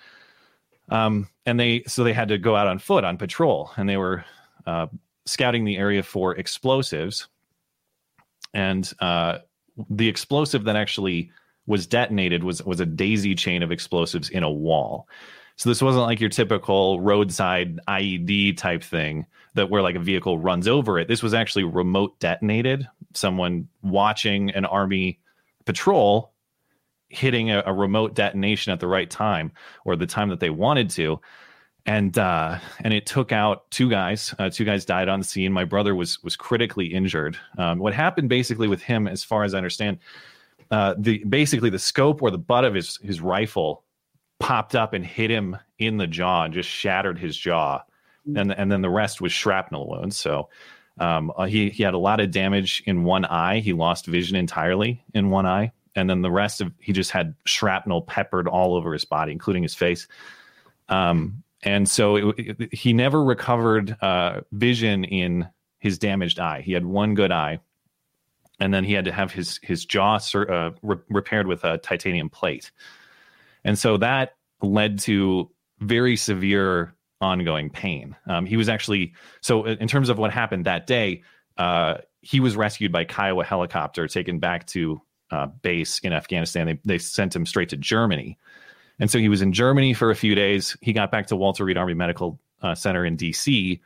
Um, 0.91 1.29
and 1.47 1.59
they 1.59 1.83
so 1.87 2.05
they 2.05 2.13
had 2.13 2.29
to 2.29 2.39
go 2.39 2.57
out 2.57 2.67
on 2.67 2.79
foot 2.79 3.05
on 3.05 3.17
patrol, 3.17 3.71
and 3.77 3.89
they 3.89 3.97
were 3.97 4.25
uh, 4.67 4.89
scouting 5.25 5.65
the 5.65 5.79
area 5.79 6.03
for 6.03 6.37
explosives. 6.37 7.27
And 8.53 8.91
uh, 9.01 9.39
the 9.89 10.09
explosive 10.09 10.65
that 10.65 10.77
actually 10.77 11.31
was 11.67 11.87
detonated 11.87 12.45
was 12.45 12.63
was 12.63 12.81
a 12.81 12.87
daisy 12.87 13.35
chain 13.35 13.63
of 13.63 13.73
explosives 13.73 14.29
in 14.29 14.43
a 14.43 14.51
wall. 14.51 15.09
So 15.57 15.71
this 15.71 15.83
wasn't 15.83 16.05
like 16.05 16.21
your 16.21 16.31
typical 16.31 17.01
roadside 17.01 17.81
IED 17.89 18.57
type 18.59 18.83
thing 18.83 19.27
that 19.55 19.71
where 19.71 19.83
like 19.83 19.97
a 19.97 20.01
vehicle 20.01 20.39
runs 20.39 20.69
over 20.69 20.99
it. 20.99 21.09
This 21.09 21.23
was 21.23 21.35
actually 21.35 21.65
remote 21.65 22.19
detonated. 22.21 22.87
Someone 23.15 23.69
watching 23.83 24.51
an 24.51 24.67
army 24.67 25.19
patrol 25.65 26.33
hitting 27.09 27.51
a, 27.51 27.63
a, 27.67 27.73
remote 27.73 28.15
detonation 28.15 28.73
at 28.73 28.81
the 28.81 28.87
right 28.87 29.09
time 29.09 29.53
or 29.85 29.97
the 29.97 30.07
time 30.07 30.29
that 30.29 30.41
they 30.41 30.51
wanted 30.51 30.91
to 30.91 31.21
and 31.87 32.19
uh, 32.19 32.59
and 32.81 32.93
it 32.93 33.07
took 33.07 33.31
out 33.33 33.71
two 33.71 33.89
guys 33.89 34.35
uh, 34.39 34.51
two 34.51 34.65
guys 34.65 34.85
died 34.85 35.09
on 35.09 35.23
scene 35.23 35.53
my 35.53 35.65
brother 35.65 35.95
was 35.95 36.23
was 36.25 36.35
critically 36.37 36.87
injured 36.87 37.39
um, 37.59 37.79
what 37.79 37.95
happened 37.95 38.29
basically 38.29 38.67
with 38.67 38.83
him 38.83 39.07
as 39.07 39.23
far 39.23 39.45
as 39.45 39.55
i 39.55 39.57
understand 39.57 39.99
uh, 40.73 40.95
the 40.99 41.19
basically 41.25 41.71
the 41.71 41.79
scope 41.79 42.23
or 42.23 42.31
the 42.31 42.39
butt 42.39 42.65
of 42.65 42.75
his 42.75 42.97
his 42.99 43.21
rifle 43.21 43.85
popped 44.39 44.75
up 44.75 44.93
and 44.93 45.05
hit 45.05 45.31
him 45.31 45.57
in 45.79 45.97
the 45.97 46.07
jaw 46.07 46.45
and 46.45 46.55
just 46.55 46.69
shattered 46.69 47.19
his 47.19 47.37
jaw 47.37 47.81
mm. 48.29 48.41
and 48.41 48.53
and 48.53 48.71
then 48.71 48.83
the 48.83 48.91
rest 48.91 49.21
was 49.21 49.33
shrapnel 49.33 49.89
wounds 49.89 50.17
so 50.17 50.49
um, 50.99 51.31
uh, 51.37 51.45
he 51.45 51.71
he 51.71 51.83
had 51.83 51.95
a 51.95 51.99
lot 51.99 52.21
of 52.21 52.31
damage 52.31 52.83
in 52.87 53.05
one 53.05 53.25
eye 53.25 53.61
he 53.61 53.73
lost 53.73 54.07
vision 54.07 54.37
entirely 54.37 55.03
in 55.15 55.31
one 55.31 55.47
eye 55.47 55.73
and 55.97 56.09
then 56.09 56.21
the 56.21 56.31
rest 56.31 56.61
of 56.61 56.73
he 56.79 56.93
just 56.93 57.11
had 57.11 57.35
shrapnel 57.47 58.03
peppered 58.03 58.47
all 58.47 58.77
over 58.77 58.93
his 58.93 59.05
body, 59.05 59.33
including 59.33 59.63
his 59.63 59.75
face. 59.75 60.07
Um, 60.89 61.43
and 61.63 61.89
so 61.89 62.17
it, 62.17 62.61
it, 62.61 62.75
he 62.75 62.93
never 62.93 63.25
recovered 63.25 63.97
uh, 64.03 64.43
vision 64.53 65.05
in 65.05 65.49
his 65.79 65.99
damaged 65.99 66.39
eye. 66.39 66.61
He 66.61 66.73
had 66.73 66.85
one 66.85 67.15
good 67.15 67.33
eye, 67.33 67.61
and 68.61 68.73
then 68.73 68.85
he 68.85 68.93
had 68.93 69.07
to 69.07 69.13
have 69.13 69.33
his 69.33 69.59
his 69.63 69.85
jaw 69.85 70.21
uh, 70.35 70.71
re- 70.83 70.97
repaired 71.09 71.47
with 71.47 71.65
a 71.65 71.79
titanium 71.79 72.29
plate. 72.29 72.71
And 73.67 73.79
so 73.79 73.97
that 73.99 74.37
led 74.63 75.01
to 75.01 75.51
very 75.81 76.17
severe 76.17 76.95
ongoing 77.21 77.69
pain. 77.69 78.17
Um, 78.27 78.47
he 78.47 78.57
was 78.57 78.69
actually 78.69 79.13
so 79.41 79.65
in 79.67 79.89
terms 79.89 80.09
of 80.09 80.19
what 80.19 80.33
happened 80.33 80.65
that 80.65 80.87
day. 80.87 81.23
Uh, 81.59 81.99
he 82.21 82.41
was 82.41 82.57
rescued 82.57 82.93
by 82.93 83.05
Kiowa 83.05 83.45
helicopter, 83.45 84.09
taken 84.09 84.39
back 84.39 84.67
to 84.69 85.01
uh, 85.31 85.47
base 85.47 85.99
in 86.01 86.13
Afghanistan. 86.13 86.67
They 86.67 86.81
they 86.85 86.99
sent 86.99 87.35
him 87.35 87.47
straight 87.47 87.71
to 87.71 87.77
Germany, 87.77 88.39
and 88.99 89.11
so 89.11 89.19
he 89.19 89.29
was 89.29 89.43
in 89.43 89.53
Germany 89.53 89.95
for 89.95 90.11
a 90.11 90.15
few 90.15 90.35
days. 90.35 90.77
He 90.81 90.93
got 90.93 91.11
back 91.11 91.27
to 91.29 91.37
Walter 91.37 91.65
Reed 91.65 91.77
Army 91.77 91.95
Medical 91.95 92.39
uh, 92.63 92.75
Center 92.75 93.05
in 93.05 93.17
D.C. 93.17 93.81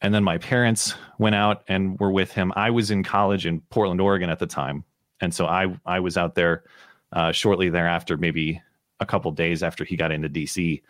And 0.00 0.12
then 0.12 0.24
my 0.24 0.38
parents 0.38 0.94
went 1.18 1.36
out 1.36 1.62
and 1.68 1.98
were 2.00 2.10
with 2.10 2.32
him. 2.32 2.52
I 2.56 2.70
was 2.70 2.90
in 2.90 3.04
college 3.04 3.46
in 3.46 3.60
Portland, 3.70 4.00
Oregon 4.00 4.30
at 4.30 4.40
the 4.40 4.46
time, 4.46 4.84
and 5.20 5.32
so 5.34 5.46
I 5.46 5.76
I 5.86 6.00
was 6.00 6.16
out 6.16 6.34
there 6.34 6.64
uh, 7.12 7.32
shortly 7.32 7.68
thereafter, 7.68 8.16
maybe 8.16 8.60
a 9.02 9.06
couple 9.06 9.30
days 9.32 9.62
after 9.62 9.84
he 9.84 9.96
got 9.96 10.10
into 10.10 10.28
DC, 10.28 10.82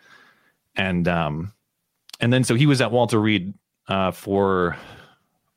and 0.75 1.07
um, 1.07 1.53
and 2.19 2.31
then 2.31 2.43
so 2.43 2.55
he 2.55 2.65
was 2.65 2.79
at 2.79 2.91
Walter 2.91 3.19
Reed 3.19 3.53
uh, 3.87 4.11
for 4.11 4.77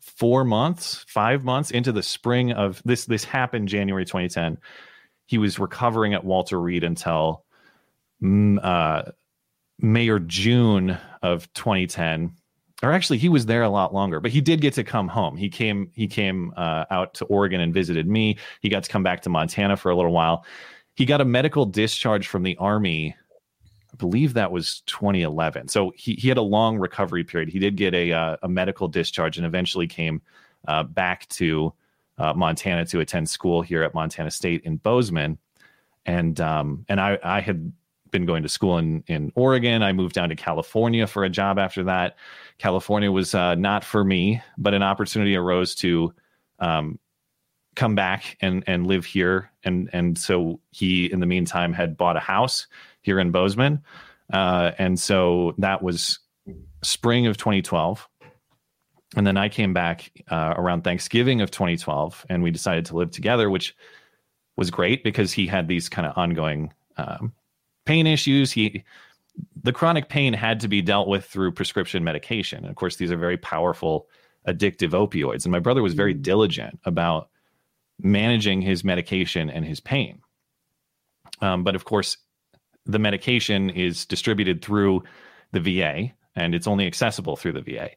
four 0.00 0.44
months, 0.44 1.04
five 1.08 1.44
months 1.44 1.70
into 1.70 1.92
the 1.92 2.02
spring 2.02 2.52
of 2.52 2.82
this. 2.84 3.04
This 3.04 3.24
happened 3.24 3.68
January 3.68 4.04
2010. 4.04 4.58
He 5.26 5.38
was 5.38 5.58
recovering 5.58 6.14
at 6.14 6.24
Walter 6.24 6.60
Reed 6.60 6.84
until 6.84 7.44
mm, 8.22 8.58
uh, 8.64 9.10
May 9.78 10.08
or 10.08 10.18
June 10.18 10.98
of 11.22 11.52
2010 11.54 12.32
or 12.82 12.92
actually 12.92 13.18
he 13.18 13.28
was 13.28 13.46
there 13.46 13.62
a 13.62 13.68
lot 13.68 13.94
longer 13.94 14.20
but 14.20 14.30
he 14.30 14.40
did 14.40 14.60
get 14.60 14.74
to 14.74 14.84
come 14.84 15.08
home 15.08 15.36
he 15.36 15.48
came 15.48 15.90
he 15.94 16.06
came 16.06 16.52
uh, 16.56 16.84
out 16.90 17.14
to 17.14 17.24
oregon 17.26 17.60
and 17.60 17.72
visited 17.72 18.06
me 18.06 18.36
he 18.60 18.68
got 18.68 18.84
to 18.84 18.90
come 18.90 19.02
back 19.02 19.22
to 19.22 19.30
montana 19.30 19.76
for 19.76 19.90
a 19.90 19.96
little 19.96 20.12
while 20.12 20.44
he 20.96 21.04
got 21.04 21.20
a 21.20 21.24
medical 21.24 21.64
discharge 21.64 22.26
from 22.26 22.42
the 22.42 22.56
army 22.56 23.14
i 23.92 23.96
believe 23.96 24.34
that 24.34 24.50
was 24.50 24.80
2011 24.86 25.68
so 25.68 25.92
he, 25.96 26.14
he 26.14 26.28
had 26.28 26.38
a 26.38 26.42
long 26.42 26.78
recovery 26.78 27.24
period 27.24 27.48
he 27.48 27.58
did 27.58 27.76
get 27.76 27.94
a, 27.94 28.12
uh, 28.12 28.36
a 28.42 28.48
medical 28.48 28.88
discharge 28.88 29.36
and 29.36 29.46
eventually 29.46 29.86
came 29.86 30.20
uh, 30.68 30.82
back 30.82 31.28
to 31.28 31.72
uh, 32.18 32.32
montana 32.34 32.84
to 32.84 33.00
attend 33.00 33.28
school 33.28 33.62
here 33.62 33.82
at 33.82 33.94
montana 33.94 34.30
state 34.30 34.62
in 34.64 34.76
bozeman 34.76 35.38
and 36.06 36.40
um, 36.40 36.84
and 36.88 37.00
I, 37.00 37.18
I 37.22 37.40
had 37.40 37.72
been 38.10 38.24
going 38.24 38.44
to 38.44 38.48
school 38.48 38.78
in 38.78 39.04
in 39.08 39.32
Oregon. 39.34 39.82
I 39.82 39.92
moved 39.92 40.14
down 40.14 40.30
to 40.30 40.36
California 40.36 41.06
for 41.06 41.24
a 41.24 41.28
job 41.28 41.58
after 41.58 41.84
that. 41.84 42.16
California 42.58 43.10
was 43.10 43.34
uh, 43.34 43.56
not 43.56 43.84
for 43.84 44.04
me, 44.04 44.40
but 44.56 44.72
an 44.72 44.82
opportunity 44.82 45.36
arose 45.36 45.74
to 45.76 46.14
um, 46.60 46.98
come 47.76 47.94
back 47.94 48.36
and 48.40 48.64
and 48.66 48.86
live 48.86 49.04
here. 49.04 49.50
And 49.64 49.88
and 49.92 50.18
so 50.18 50.60
he, 50.70 51.10
in 51.10 51.20
the 51.20 51.26
meantime, 51.26 51.72
had 51.72 51.96
bought 51.96 52.16
a 52.16 52.20
house 52.20 52.66
here 53.02 53.20
in 53.20 53.30
Bozeman, 53.30 53.82
uh, 54.32 54.72
and 54.78 54.98
so 54.98 55.54
that 55.58 55.82
was 55.82 56.18
spring 56.82 57.26
of 57.26 57.36
2012. 57.36 58.08
And 59.14 59.26
then 59.26 59.36
I 59.36 59.48
came 59.48 59.72
back 59.72 60.10
uh, 60.28 60.54
around 60.56 60.82
Thanksgiving 60.82 61.40
of 61.40 61.50
2012, 61.50 62.26
and 62.28 62.42
we 62.42 62.50
decided 62.50 62.86
to 62.86 62.96
live 62.96 63.12
together, 63.12 63.48
which 63.48 63.74
was 64.56 64.70
great 64.70 65.04
because 65.04 65.32
he 65.32 65.46
had 65.46 65.68
these 65.68 65.88
kind 65.88 66.06
of 66.08 66.18
ongoing 66.18 66.72
um, 66.96 67.32
pain 67.84 68.06
issues. 68.06 68.50
He 68.50 68.84
the 69.62 69.72
chronic 69.72 70.08
pain 70.08 70.32
had 70.32 70.60
to 70.60 70.68
be 70.68 70.80
dealt 70.82 71.08
with 71.08 71.24
through 71.24 71.52
prescription 71.52 72.02
medication. 72.02 72.58
And 72.58 72.68
of 72.68 72.76
course, 72.76 72.96
these 72.96 73.12
are 73.12 73.16
very 73.16 73.36
powerful 73.36 74.08
addictive 74.46 74.90
opioids. 74.90 75.44
And 75.44 75.52
my 75.52 75.58
brother 75.58 75.82
was 75.82 75.94
very 75.94 76.14
mm. 76.14 76.22
diligent 76.22 76.78
about 76.84 77.28
managing 78.00 78.60
his 78.60 78.84
medication 78.84 79.50
and 79.50 79.64
his 79.64 79.80
pain. 79.80 80.20
Um, 81.40 81.64
but 81.64 81.74
of 81.74 81.84
course, 81.84 82.16
the 82.84 82.98
medication 82.98 83.70
is 83.70 84.06
distributed 84.06 84.62
through 84.62 85.02
the 85.52 85.60
VA 85.60 86.12
and 86.34 86.54
it's 86.54 86.66
only 86.66 86.86
accessible 86.86 87.36
through 87.36 87.52
the 87.52 87.62
VA. 87.62 87.90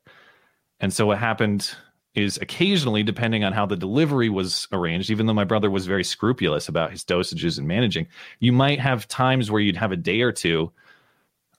And 0.79 0.93
so 0.93 1.05
what 1.05 1.17
happened 1.17 1.75
is 2.15 2.37
occasionally, 2.37 3.03
depending 3.03 3.43
on 3.43 3.53
how 3.53 3.65
the 3.65 3.75
delivery 3.75 4.29
was 4.29 4.67
arranged, 4.71 5.09
even 5.09 5.25
though 5.25 5.33
my 5.33 5.43
brother 5.43 5.69
was 5.69 5.85
very 5.85 6.03
scrupulous 6.03 6.67
about 6.67 6.91
his 6.91 7.03
dosages 7.03 7.57
and 7.57 7.67
managing, 7.67 8.07
you 8.39 8.51
might 8.51 8.79
have 8.79 9.07
times 9.07 9.51
where 9.51 9.61
you'd 9.61 9.77
have 9.77 9.91
a 9.91 9.97
day 9.97 10.21
or 10.21 10.31
two 10.31 10.71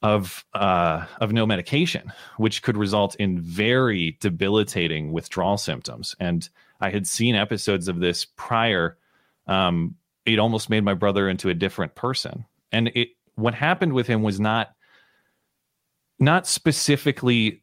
of 0.03 0.45
uh, 0.55 1.05
of 1.21 1.33
no 1.33 1.47
medication, 1.47 2.13
which 2.39 2.63
could 2.63 2.77
result 2.77 3.15
in 3.17 3.41
very 3.41 4.17
debilitating 4.21 5.13
withdrawal 5.13 5.59
symptoms. 5.59 6.17
And 6.19 6.49
I 6.81 6.91
had 6.91 7.07
seen 7.07 7.35
episodes 7.35 7.89
of 7.89 8.01
this 8.01 8.25
prior. 8.25 8.97
Um, 9.47 9.97
it 10.25 10.39
almost 10.39 10.71
made 10.71 10.85
my 10.85 10.95
brother 10.95 11.29
into 11.29 11.49
a 11.49 11.55
different 11.55 11.95
person. 11.95 12.45
And 12.73 12.89
it 12.95 13.09
what 13.35 13.55
happened 13.55 13.93
with 13.93 14.07
him 14.07 14.23
was 14.23 14.39
not 14.39 14.75
not 16.19 16.47
specifically 16.47 17.63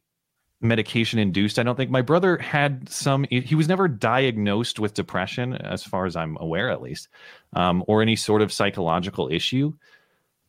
medication 0.60 1.18
induced. 1.18 1.58
I 1.58 1.62
don't 1.62 1.76
think 1.76 1.90
my 1.90 2.02
brother 2.02 2.36
had 2.38 2.88
some. 2.88 3.24
He 3.30 3.54
was 3.54 3.68
never 3.68 3.88
diagnosed 3.88 4.78
with 4.78 4.94
depression, 4.94 5.54
as 5.54 5.84
far 5.84 6.06
as 6.06 6.16
I'm 6.16 6.36
aware, 6.40 6.70
at 6.70 6.82
least, 6.82 7.08
um, 7.52 7.84
or 7.86 8.02
any 8.02 8.16
sort 8.16 8.42
of 8.42 8.52
psychological 8.52 9.28
issue. 9.30 9.72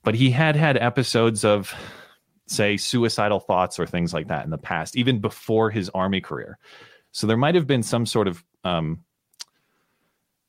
But 0.03 0.15
he 0.15 0.31
had 0.31 0.55
had 0.55 0.77
episodes 0.77 1.45
of, 1.45 1.73
say, 2.47 2.77
suicidal 2.77 3.39
thoughts 3.39 3.79
or 3.79 3.85
things 3.85 4.13
like 4.13 4.29
that 4.29 4.45
in 4.45 4.49
the 4.49 4.57
past, 4.57 4.95
even 4.95 5.19
before 5.19 5.69
his 5.69 5.89
army 5.89 6.21
career. 6.21 6.57
So 7.19 7.27
there 7.27 7.35
might 7.35 7.55
have 7.55 7.67
been 7.67 7.83
some 7.83 8.05
sort 8.05 8.29
of 8.29 8.45
um, 8.63 9.03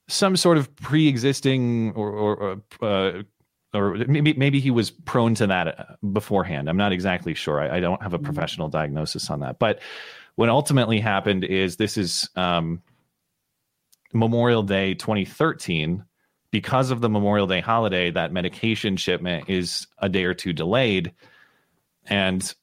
some 0.07 0.37
sort 0.37 0.57
of 0.57 0.73
pre-existing 0.77 1.95
or, 1.97 2.12
or 2.12 2.62
uh, 2.81 3.23
or 3.75 3.97
maybe 4.07 4.35
maybe 4.35 4.61
he 4.61 4.71
was 4.71 4.93
prone 4.93 5.35
to 5.35 5.49
that 5.49 5.67
uh, 5.67 5.85
beforehand. 6.12 6.71
I'm 6.71 6.77
not 6.77 6.93
exactly 6.93 7.35
sure. 7.35 7.61
I, 7.61 7.79
I, 7.79 7.81
don't 7.81 8.00
have 8.00 8.15
a 8.15 8.19
mm-hmm. 8.19 8.25
professional 8.25 8.69
diagnosis 8.69 9.31
on 9.31 9.41
that. 9.41 9.59
But 9.59 9.81
what 10.37 10.49
ultimately 10.49 11.00
happened 11.00 11.43
is 11.43 11.75
this 11.75 11.97
is 11.97 12.31
um, 12.37 12.83
Memorial 14.12 14.62
Day 14.62 14.95
2013. 14.95 16.05
Because 16.53 16.93
of 16.93 17.00
the 17.00 17.11
Memorial 17.11 17.49
Day 17.49 17.61
holiday, 17.61 18.12
that 18.12 18.33
medication 18.33 18.97
shipment 18.97 19.50
is 19.50 19.89
a 19.99 20.09
day 20.09 20.23
or 20.23 20.35
two 20.35 20.53
delayed, 20.53 21.15
and 22.07 22.55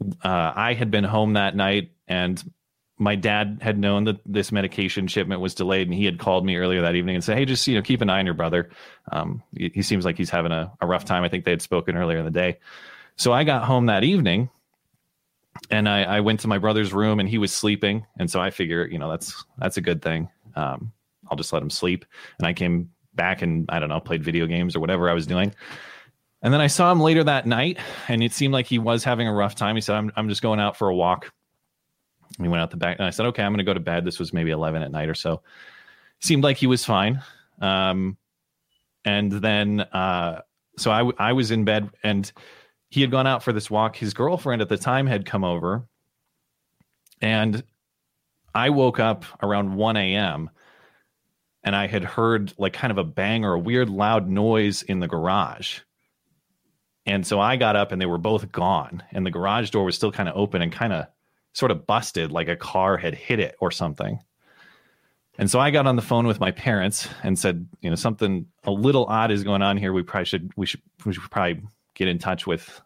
uh, 0.00 0.52
I 0.54 0.72
had 0.72 0.90
been 0.90 1.04
home 1.04 1.34
that 1.34 1.54
night, 1.54 1.92
and 2.08 2.42
my 2.98 3.14
dad 3.14 3.58
had 3.60 3.78
known 3.78 4.04
that 4.04 4.20
this 4.24 4.50
medication 4.50 5.06
shipment 5.06 5.40
was 5.40 5.54
delayed, 5.54 5.86
and 5.86 5.94
he 5.94 6.04
had 6.04 6.18
called 6.18 6.46
me 6.46 6.56
earlier 6.56 6.80
that 6.82 6.94
evening 6.94 7.14
and 7.14 7.24
said, 7.24 7.36
"Hey, 7.36 7.44
just 7.44 7.66
you 7.66 7.74
know, 7.74 7.82
keep 7.82 8.00
an 8.00 8.10
eye 8.10 8.18
on 8.18 8.26
your 8.26 8.34
brother. 8.34 8.70
Um, 9.12 9.42
he, 9.56 9.70
he, 9.74 9.82
seems 9.82 10.04
like 10.04 10.16
he's 10.16 10.30
having 10.30 10.52
a, 10.52 10.72
a 10.80 10.86
rough 10.86 11.04
time." 11.04 11.22
I 11.22 11.28
think 11.28 11.44
they 11.44 11.50
had 11.50 11.62
spoken 11.62 11.96
earlier 11.96 12.18
in 12.18 12.24
the 12.24 12.30
day. 12.30 12.58
So 13.16 13.32
I 13.32 13.44
got 13.44 13.64
home 13.64 13.86
that 13.86 14.04
evening, 14.04 14.50
and 15.70 15.88
I, 15.88 16.02
I 16.04 16.20
went 16.20 16.40
to 16.40 16.48
my 16.48 16.58
brother's 16.58 16.92
room, 16.92 17.20
and 17.20 17.28
he 17.28 17.38
was 17.38 17.52
sleeping, 17.52 18.06
and 18.18 18.30
so 18.30 18.40
I 18.40 18.50
figure, 18.50 18.86
you 18.86 18.98
know, 18.98 19.10
that's 19.10 19.44
that's 19.58 19.76
a 19.76 19.82
good 19.82 20.02
thing. 20.02 20.28
Um, 20.54 20.92
I'll 21.30 21.36
just 21.36 21.52
let 21.52 21.62
him 21.62 21.70
sleep. 21.70 22.04
And 22.38 22.46
I 22.46 22.52
came 22.52 22.90
back 23.14 23.42
and 23.42 23.66
I 23.68 23.78
don't 23.78 23.88
know, 23.88 24.00
played 24.00 24.22
video 24.22 24.46
games 24.46 24.76
or 24.76 24.80
whatever 24.80 25.10
I 25.10 25.14
was 25.14 25.26
doing. 25.26 25.54
And 26.42 26.52
then 26.52 26.60
I 26.60 26.66
saw 26.66 26.92
him 26.92 27.00
later 27.00 27.24
that 27.24 27.46
night, 27.46 27.78
and 28.08 28.22
it 28.22 28.32
seemed 28.32 28.52
like 28.52 28.66
he 28.66 28.78
was 28.78 29.02
having 29.02 29.26
a 29.26 29.32
rough 29.32 29.54
time. 29.54 29.74
He 29.74 29.80
said, 29.80 29.96
"I'm 29.96 30.12
I'm 30.16 30.28
just 30.28 30.42
going 30.42 30.60
out 30.60 30.76
for 30.76 30.88
a 30.88 30.94
walk." 30.94 31.32
We 32.38 32.48
went 32.48 32.62
out 32.62 32.70
the 32.70 32.76
back, 32.76 32.98
and 32.98 33.06
I 33.06 33.10
said, 33.10 33.26
"Okay, 33.26 33.42
I'm 33.42 33.52
going 33.52 33.58
to 33.58 33.64
go 33.64 33.74
to 33.74 33.80
bed." 33.80 34.04
This 34.04 34.18
was 34.18 34.32
maybe 34.32 34.50
11 34.50 34.82
at 34.82 34.90
night 34.90 35.08
or 35.08 35.14
so. 35.14 35.42
Seemed 36.20 36.44
like 36.44 36.56
he 36.56 36.66
was 36.66 36.84
fine. 36.84 37.22
Um, 37.60 38.16
and 39.04 39.32
then, 39.32 39.80
uh, 39.80 40.42
so 40.78 40.90
I, 40.90 41.10
I 41.18 41.32
was 41.32 41.50
in 41.50 41.64
bed, 41.64 41.90
and 42.02 42.30
he 42.88 43.00
had 43.00 43.10
gone 43.10 43.26
out 43.26 43.42
for 43.42 43.52
this 43.52 43.70
walk. 43.70 43.96
His 43.96 44.14
girlfriend 44.14 44.62
at 44.62 44.68
the 44.68 44.76
time 44.76 45.06
had 45.06 45.26
come 45.26 45.44
over, 45.44 45.88
and 47.20 47.62
I 48.54 48.70
woke 48.70 48.98
up 48.98 49.24
around 49.42 49.74
1 49.74 49.96
a.m. 49.98 50.48
and 51.62 51.76
I 51.76 51.86
had 51.86 52.04
heard 52.04 52.54
like 52.56 52.72
kind 52.72 52.90
of 52.90 52.96
a 52.96 53.04
bang 53.04 53.44
or 53.44 53.52
a 53.52 53.58
weird 53.58 53.90
loud 53.90 54.28
noise 54.28 54.82
in 54.82 55.00
the 55.00 55.08
garage. 55.08 55.80
And 57.04 57.26
so 57.26 57.38
I 57.38 57.56
got 57.56 57.76
up 57.76 57.92
and 57.92 58.00
they 58.00 58.06
were 58.06 58.16
both 58.16 58.50
gone. 58.50 59.02
And 59.12 59.26
the 59.26 59.30
garage 59.30 59.70
door 59.70 59.84
was 59.84 59.94
still 59.94 60.10
kind 60.10 60.28
of 60.28 60.36
open 60.36 60.62
and 60.62 60.72
kind 60.72 60.94
of 60.94 61.06
sort 61.56 61.70
of 61.70 61.86
busted 61.86 62.30
like 62.30 62.48
a 62.48 62.56
car 62.56 62.98
had 62.98 63.14
hit 63.14 63.40
it 63.40 63.56
or 63.60 63.70
something. 63.70 64.20
And 65.38 65.50
so 65.50 65.58
I 65.58 65.70
got 65.70 65.86
on 65.86 65.96
the 65.96 66.02
phone 66.02 66.26
with 66.26 66.38
my 66.38 66.50
parents 66.50 67.08
and 67.22 67.38
said, 67.38 67.66
you 67.80 67.88
know, 67.88 67.96
something 67.96 68.46
a 68.64 68.70
little 68.70 69.06
odd 69.06 69.30
is 69.30 69.42
going 69.42 69.62
on 69.62 69.78
here. 69.78 69.90
We 69.94 70.02
probably 70.02 70.26
should 70.26 70.52
we 70.54 70.66
should 70.66 70.82
we 71.06 71.14
should 71.14 71.30
probably 71.30 71.62
get 71.94 72.08
in 72.08 72.18
touch 72.18 72.46
with 72.46 72.82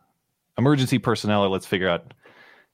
emergency 0.56 0.98
personnel 0.98 1.44
or 1.44 1.48
let's 1.48 1.66
figure 1.66 1.88
out 1.88 2.14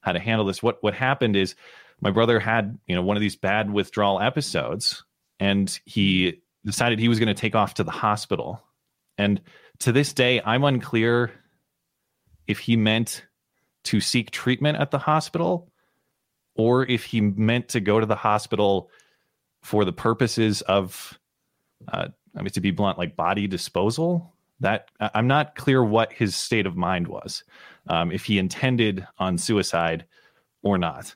how 0.00 0.12
to 0.12 0.19
handle 0.19 0.45
this. 0.45 0.62
What 0.62 0.83
what 0.83 0.93
happened 0.93 1.35
is 1.35 1.55
my 2.03 2.11
brother 2.11 2.38
had, 2.38 2.79
you 2.87 2.95
know, 2.95 3.03
one 3.03 3.17
of 3.17 3.23
these 3.23 3.37
bad 3.37 3.71
withdrawal 3.71 4.21
episodes 4.21 5.03
and 5.41 5.81
he 5.87 6.43
decided 6.67 6.99
he 6.99 7.09
was 7.09 7.19
going 7.19 7.35
to 7.35 7.41
take 7.41 7.55
off 7.55 7.73
to 7.75 7.85
the 7.85 7.91
hospital. 7.91 8.62
And 9.17 9.41
to 9.79 9.93
this 9.93 10.12
day, 10.12 10.43
I'm 10.45 10.62
unclear 10.65 11.33
if 12.47 12.59
he 12.59 12.76
meant 12.76 13.25
to 13.85 14.00
seek 14.03 14.31
treatment 14.31 14.76
at 14.76 14.91
the 14.91 14.99
hospital 14.99 15.73
or 16.57 16.85
if 16.87 17.05
he 17.05 17.21
meant 17.21 17.69
to 17.69 17.81
go 17.81 18.01
to 18.01 18.07
the 18.07 18.17
hospital 18.17 18.91
for 19.63 19.85
the 19.85 19.93
purposes 19.93 20.63
of, 20.63 21.19
uh, 21.89 22.09
I 22.37 22.43
mean, 22.43 22.51
to 22.51 22.61
be 22.61 22.71
blunt, 22.71 22.99
like 22.99 23.17
body 23.17 23.47
disposal. 23.47 24.33
That 24.61 24.89
I'm 24.99 25.27
not 25.27 25.55
clear 25.55 25.85
what 25.85 26.13
his 26.13 26.35
state 26.35 26.67
of 26.67 26.77
mind 26.77 27.09
was, 27.09 27.45
um, 27.89 28.11
if 28.11 28.25
he 28.25 28.39
intended 28.39 29.07
on 29.19 29.37
suicide 29.37 30.07
or 30.63 30.79
not. 30.79 31.15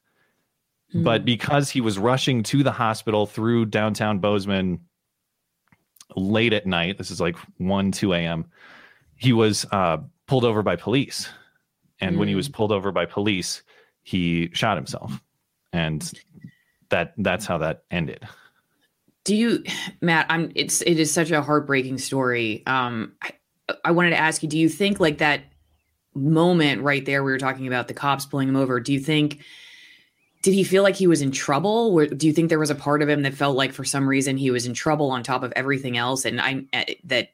Mm-hmm. 0.90 1.04
But 1.04 1.24
because 1.24 1.70
he 1.70 1.80
was 1.80 1.98
rushing 1.98 2.42
to 2.44 2.62
the 2.62 2.72
hospital 2.72 3.26
through 3.26 3.66
downtown 3.66 4.18
Bozeman 4.18 4.80
late 6.16 6.52
at 6.52 6.66
night, 6.66 6.98
this 6.98 7.10
is 7.10 7.20
like 7.20 7.36
1, 7.58 7.92
2 7.92 8.12
a.m., 8.12 8.46
he 9.16 9.32
was 9.32 9.64
uh, 9.72 9.98
pulled 10.26 10.44
over 10.44 10.62
by 10.62 10.76
police. 10.76 11.28
And 12.00 12.12
mm-hmm. 12.12 12.18
when 12.18 12.28
he 12.28 12.34
was 12.34 12.48
mm. 12.48 12.54
pulled 12.54 12.72
over 12.72 12.90
by 12.90 13.06
police, 13.06 13.62
he 14.02 14.50
shot 14.52 14.76
himself. 14.76 15.22
And 15.72 16.10
that 16.90 17.14
that's 17.18 17.46
how 17.46 17.58
that 17.58 17.84
ended. 17.90 18.26
Do 19.24 19.36
you, 19.36 19.64
Matt? 20.00 20.26
I'm. 20.28 20.50
It's 20.54 20.82
it 20.82 20.98
is 20.98 21.12
such 21.12 21.30
a 21.30 21.42
heartbreaking 21.42 21.98
story. 21.98 22.62
Um, 22.66 23.12
I, 23.22 23.30
I 23.84 23.90
wanted 23.92 24.10
to 24.10 24.18
ask 24.18 24.42
you. 24.42 24.48
Do 24.48 24.58
you 24.58 24.68
think 24.68 24.98
like 24.98 25.18
that 25.18 25.42
moment 26.14 26.82
right 26.82 27.04
there 27.04 27.22
we 27.22 27.30
were 27.30 27.38
talking 27.38 27.66
about 27.66 27.86
the 27.88 27.94
cops 27.94 28.26
pulling 28.26 28.48
him 28.48 28.56
over? 28.56 28.80
Do 28.80 28.92
you 28.92 29.00
think 29.00 29.40
did 30.42 30.54
he 30.54 30.64
feel 30.64 30.82
like 30.82 30.96
he 30.96 31.06
was 31.06 31.20
in 31.20 31.30
trouble? 31.30 31.92
Or 31.94 32.06
do 32.06 32.26
you 32.26 32.32
think 32.32 32.48
there 32.48 32.58
was 32.58 32.70
a 32.70 32.74
part 32.74 33.02
of 33.02 33.08
him 33.08 33.22
that 33.22 33.34
felt 33.34 33.56
like 33.56 33.72
for 33.72 33.84
some 33.84 34.08
reason 34.08 34.38
he 34.38 34.50
was 34.50 34.64
in 34.64 34.72
trouble 34.72 35.10
on 35.10 35.22
top 35.22 35.42
of 35.42 35.52
everything 35.54 35.98
else? 35.98 36.24
And 36.24 36.40
I 36.40 36.64
eh, 36.72 36.94
that 37.04 37.30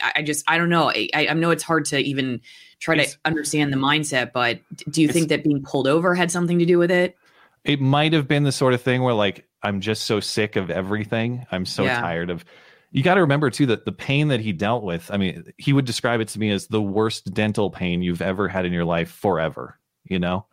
I, 0.00 0.12
I 0.16 0.22
just 0.22 0.44
I 0.48 0.58
don't 0.58 0.68
know. 0.68 0.90
I, 0.90 1.08
I 1.14 1.32
know 1.34 1.50
it's 1.50 1.62
hard 1.62 1.84
to 1.86 1.98
even 1.98 2.40
try 2.80 2.96
to 2.96 3.16
understand 3.24 3.72
the 3.72 3.76
mindset, 3.76 4.32
but 4.32 4.58
do 4.90 5.02
you 5.02 5.08
think 5.08 5.28
that 5.28 5.44
being 5.44 5.62
pulled 5.62 5.86
over 5.86 6.16
had 6.16 6.32
something 6.32 6.58
to 6.58 6.66
do 6.66 6.78
with 6.78 6.90
it? 6.90 7.16
It 7.64 7.80
might 7.80 8.12
have 8.12 8.26
been 8.26 8.42
the 8.42 8.52
sort 8.52 8.74
of 8.74 8.82
thing 8.82 9.02
where 9.02 9.14
like 9.14 9.46
I'm 9.62 9.80
just 9.80 10.04
so 10.04 10.20
sick 10.20 10.56
of 10.56 10.70
everything. 10.70 11.46
I'm 11.50 11.66
so 11.66 11.84
yeah. 11.84 12.00
tired 12.00 12.30
of. 12.30 12.44
You 12.90 13.02
got 13.02 13.14
to 13.14 13.22
remember 13.22 13.48
too 13.48 13.66
that 13.66 13.86
the 13.86 13.92
pain 13.92 14.28
that 14.28 14.40
he 14.40 14.52
dealt 14.52 14.82
with. 14.82 15.10
I 15.10 15.16
mean, 15.16 15.44
he 15.56 15.72
would 15.72 15.86
describe 15.86 16.20
it 16.20 16.28
to 16.28 16.38
me 16.38 16.50
as 16.50 16.66
the 16.66 16.82
worst 16.82 17.32
dental 17.32 17.70
pain 17.70 18.02
you've 18.02 18.20
ever 18.20 18.48
had 18.48 18.66
in 18.66 18.72
your 18.72 18.84
life 18.84 19.10
forever. 19.10 19.78
You 20.04 20.18
know, 20.18 20.46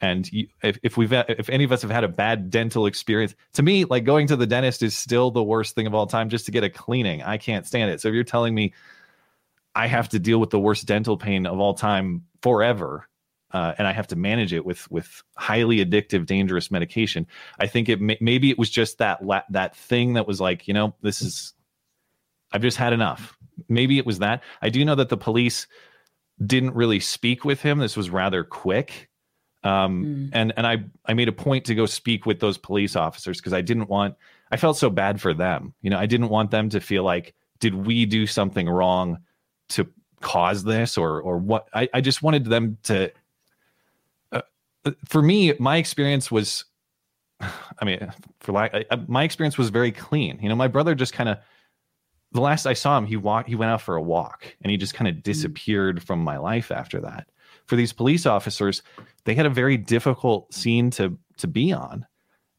and 0.00 0.30
you, 0.30 0.48
if, 0.62 0.78
if 0.82 0.96
we've 0.96 1.12
if 1.12 1.48
any 1.48 1.64
of 1.64 1.72
us 1.72 1.82
have 1.82 1.90
had 1.90 2.04
a 2.04 2.08
bad 2.08 2.50
dental 2.50 2.86
experience 2.86 3.34
to 3.54 3.62
me 3.62 3.84
like 3.84 4.04
going 4.04 4.26
to 4.26 4.36
the 4.36 4.46
dentist 4.46 4.82
is 4.82 4.96
still 4.96 5.30
the 5.30 5.42
worst 5.42 5.74
thing 5.74 5.86
of 5.86 5.94
all 5.94 6.06
time 6.06 6.28
just 6.28 6.46
to 6.46 6.52
get 6.52 6.64
a 6.64 6.70
cleaning 6.70 7.22
i 7.22 7.38
can't 7.38 7.66
stand 7.66 7.90
it 7.90 8.00
so 8.00 8.08
if 8.08 8.14
you're 8.14 8.24
telling 8.24 8.54
me 8.54 8.72
i 9.74 9.86
have 9.86 10.08
to 10.08 10.18
deal 10.18 10.38
with 10.38 10.50
the 10.50 10.58
worst 10.58 10.86
dental 10.86 11.16
pain 11.16 11.46
of 11.46 11.58
all 11.58 11.74
time 11.74 12.24
forever 12.42 13.08
uh, 13.56 13.74
and 13.78 13.86
i 13.86 13.92
have 13.92 14.06
to 14.06 14.16
manage 14.16 14.52
it 14.52 14.64
with 14.64 14.90
with 14.90 15.22
highly 15.36 15.84
addictive 15.84 16.26
dangerous 16.26 16.70
medication 16.70 17.26
i 17.58 17.66
think 17.66 17.88
it 17.88 18.00
may, 18.00 18.18
maybe 18.20 18.50
it 18.50 18.58
was 18.58 18.70
just 18.70 18.98
that 18.98 19.20
that 19.50 19.74
thing 19.76 20.14
that 20.14 20.26
was 20.26 20.40
like 20.40 20.68
you 20.68 20.74
know 20.74 20.94
this 21.02 21.22
is 21.22 21.54
i've 22.52 22.62
just 22.62 22.76
had 22.76 22.92
enough 22.92 23.36
maybe 23.68 23.98
it 23.98 24.06
was 24.06 24.18
that 24.18 24.42
i 24.62 24.68
do 24.68 24.84
know 24.84 24.94
that 24.94 25.08
the 25.08 25.16
police 25.16 25.66
didn't 26.44 26.74
really 26.74 27.00
speak 27.00 27.44
with 27.44 27.62
him 27.62 27.78
this 27.78 27.96
was 27.96 28.10
rather 28.10 28.44
quick 28.44 29.08
um, 29.66 30.04
mm. 30.04 30.30
and 30.32 30.52
and 30.56 30.66
I 30.66 30.84
I 31.06 31.14
made 31.14 31.28
a 31.28 31.32
point 31.32 31.64
to 31.64 31.74
go 31.74 31.86
speak 31.86 32.24
with 32.24 32.38
those 32.38 32.56
police 32.56 32.94
officers 32.94 33.38
because 33.38 33.52
I 33.52 33.62
didn't 33.62 33.88
want 33.88 34.14
I 34.50 34.56
felt 34.56 34.76
so 34.76 34.90
bad 34.90 35.20
for 35.20 35.34
them. 35.34 35.74
You 35.82 35.90
know, 35.90 35.98
I 35.98 36.06
didn't 36.06 36.28
want 36.28 36.50
them 36.50 36.68
to 36.70 36.80
feel 36.80 37.02
like 37.02 37.34
did 37.58 37.74
we 37.74 38.06
do 38.06 38.26
something 38.26 38.68
wrong 38.68 39.18
to 39.70 39.88
cause 40.20 40.62
this 40.62 40.96
or 40.96 41.20
or 41.20 41.38
what? 41.38 41.68
I 41.74 41.88
I 41.92 42.00
just 42.00 42.22
wanted 42.22 42.44
them 42.44 42.78
to. 42.84 43.10
Uh, 44.86 44.92
for 45.04 45.20
me, 45.20 45.52
my 45.58 45.76
experience 45.76 46.30
was, 46.30 46.64
I 47.40 47.84
mean, 47.84 48.10
for 48.40 48.52
like 48.52 48.86
my 49.08 49.24
experience 49.24 49.58
was 49.58 49.68
very 49.68 49.92
clean. 49.92 50.38
You 50.40 50.48
know, 50.48 50.56
my 50.56 50.68
brother 50.68 50.94
just 50.94 51.12
kind 51.12 51.28
of 51.28 51.38
the 52.32 52.40
last 52.40 52.66
I 52.66 52.72
saw 52.72 52.96
him, 52.96 53.06
he 53.06 53.16
walked, 53.16 53.48
he 53.48 53.54
went 53.54 53.70
out 53.70 53.82
for 53.82 53.96
a 53.96 54.02
walk, 54.02 54.56
and 54.62 54.70
he 54.70 54.76
just 54.76 54.94
kind 54.94 55.08
of 55.08 55.16
mm. 55.16 55.22
disappeared 55.22 56.02
from 56.02 56.20
my 56.20 56.38
life 56.38 56.70
after 56.70 57.00
that 57.02 57.28
for 57.66 57.76
these 57.76 57.92
police 57.92 58.26
officers, 58.26 58.82
they 59.24 59.34
had 59.34 59.46
a 59.46 59.50
very 59.50 59.76
difficult 59.76 60.52
scene 60.54 60.90
to 60.92 61.18
to 61.38 61.46
be 61.46 61.72
on, 61.72 62.06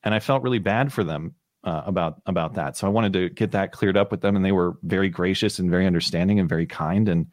and 0.04 0.14
I 0.14 0.20
felt 0.20 0.44
really 0.44 0.60
bad 0.60 0.94
for 0.94 1.04
them 1.04 1.34
uh, 1.64 1.84
about 1.86 2.22
about 2.26 2.54
that. 2.56 2.78
So 2.78 2.88
I 2.88 2.90
wanted 2.90 3.14
to 3.14 3.30
get 3.30 3.52
that 3.52 3.72
cleared 3.72 3.98
up 3.98 4.12
with 4.12 4.22
them, 4.22 4.36
and 4.36 4.46
they 4.46 4.52
were 4.52 4.78
very 4.84 5.10
gracious 5.10 5.60
and 5.60 5.72
very 5.72 5.88
understanding 5.88 6.40
and 6.40 6.48
very 6.48 6.68
kind. 6.68 7.10
And 7.10 7.28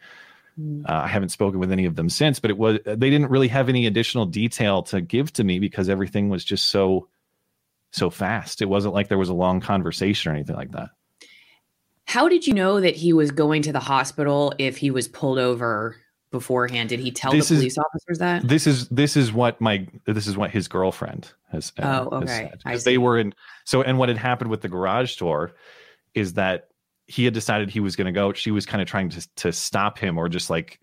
mm. 0.59 0.83
uh, 0.89 1.03
I 1.05 1.07
haven't 1.07 1.31
spoken 1.31 1.59
with 1.59 1.73
any 1.73 1.85
of 1.85 1.97
them 1.97 2.09
since, 2.09 2.41
but 2.41 2.51
it 2.51 2.59
was 2.59 2.79
they 2.85 3.11
didn't 3.11 3.31
really 3.31 3.49
have 3.49 3.69
any 3.69 3.87
additional 3.87 4.27
detail 4.27 4.83
to 4.85 5.01
give 5.01 5.33
to 5.35 5.45
me 5.45 5.59
because 5.59 5.89
everything 5.89 6.29
was 6.29 6.45
just 6.45 6.67
so 6.67 7.09
so 7.93 8.11
fast. 8.11 8.61
It 8.61 8.67
wasn't 8.67 8.95
like 8.95 9.09
there 9.09 9.19
was 9.19 9.29
a 9.29 9.35
long 9.35 9.61
conversation 9.61 10.33
or 10.33 10.35
anything 10.35 10.57
like 10.57 10.73
that. 10.73 10.91
How 12.07 12.29
did 12.29 12.47
you 12.47 12.55
know 12.55 12.81
that 12.81 12.97
he 12.97 13.13
was 13.13 13.31
going 13.31 13.63
to 13.63 13.73
the 13.73 13.81
hospital 13.81 14.53
if 14.59 14.77
he 14.77 14.91
was 14.91 15.09
pulled 15.09 15.39
over 15.39 15.97
beforehand? 16.31 16.91
Did 16.91 17.01
he 17.01 17.11
tell 17.11 17.33
this 17.33 17.49
the 17.49 17.57
police 17.57 17.73
is, 17.73 17.79
officers 17.79 18.19
that? 18.19 18.47
This 18.47 18.67
is 18.67 18.89
this 18.89 19.17
is 19.17 19.33
what 19.33 19.61
my 19.61 19.87
this 20.07 20.27
is 20.27 20.37
what 20.37 20.51
his 20.51 20.69
girlfriend 20.69 21.33
has. 21.51 21.73
Uh, 21.79 22.07
oh, 22.11 22.19
okay. 22.19 22.53
Because 22.65 22.85
they 22.85 22.99
were 22.99 23.19
in 23.19 23.35
so 23.65 23.83
and 23.83 23.99
what 23.99 24.09
had 24.09 24.19
happened 24.19 24.51
with 24.51 24.61
the 24.61 24.69
garage 24.69 25.17
door 25.17 25.53
is 26.15 26.35
that 26.35 26.69
he 27.07 27.25
had 27.25 27.35
decided 27.35 27.71
he 27.71 27.81
was 27.81 27.97
going 27.97 28.07
to 28.07 28.13
go. 28.13 28.33
She 28.33 28.51
was 28.51 28.67
kind 28.67 28.81
of 28.81 28.89
trying 28.89 29.11
to 29.11 29.29
to 29.37 29.53
stop 29.53 29.99
him 29.99 30.19
or 30.19 30.29
just 30.29 30.51
like 30.51 30.81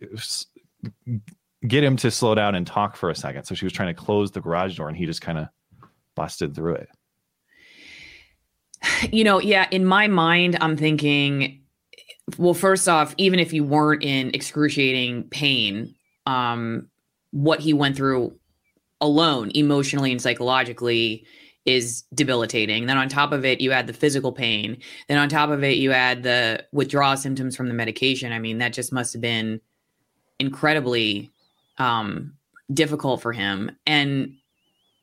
get 1.67 1.83
him 1.83 1.95
to 1.97 2.11
slow 2.11 2.35
down 2.35 2.55
and 2.55 2.65
talk 2.65 2.95
for 2.95 3.09
a 3.09 3.15
second. 3.15 3.45
So 3.45 3.55
she 3.55 3.65
was 3.65 3.73
trying 3.73 3.93
to 3.93 3.99
close 3.99 4.31
the 4.31 4.41
garage 4.41 4.77
door 4.77 4.87
and 4.87 4.97
he 4.97 5.05
just 5.05 5.21
kind 5.21 5.37
of 5.37 5.47
busted 6.15 6.55
through 6.55 6.75
it. 6.75 6.89
You 9.11 9.23
know, 9.23 9.39
yeah, 9.39 9.67
in 9.71 9.85
my 9.85 10.07
mind, 10.07 10.57
I'm 10.61 10.77
thinking 10.77 11.61
well, 12.37 12.53
first 12.53 12.87
off, 12.87 13.13
even 13.17 13.39
if 13.39 13.53
you 13.53 13.63
weren't 13.63 14.03
in 14.03 14.31
excruciating 14.33 15.23
pain, 15.29 15.95
um, 16.25 16.87
what 17.31 17.59
he 17.59 17.73
went 17.73 17.95
through 17.95 18.33
alone, 18.99 19.51
emotionally 19.55 20.11
and 20.11 20.21
psychologically, 20.21 21.25
is 21.65 22.03
debilitating. 22.13 22.87
Then 22.87 22.97
on 22.97 23.07
top 23.07 23.31
of 23.31 23.45
it, 23.45 23.61
you 23.61 23.71
add 23.71 23.87
the 23.87 23.93
physical 23.93 24.31
pain. 24.31 24.77
Then 25.07 25.17
on 25.17 25.29
top 25.29 25.49
of 25.49 25.63
it, 25.63 25.77
you 25.77 25.91
add 25.91 26.23
the 26.23 26.65
withdrawal 26.71 27.17
symptoms 27.17 27.55
from 27.55 27.67
the 27.67 27.73
medication. 27.73 28.31
I 28.31 28.39
mean, 28.39 28.57
that 28.57 28.73
just 28.73 28.91
must 28.91 29.13
have 29.13 29.21
been 29.21 29.61
incredibly 30.39 31.29
um, 31.77 32.33
difficult 32.73 33.21
for 33.21 33.31
him. 33.31 33.71
And 33.85 34.35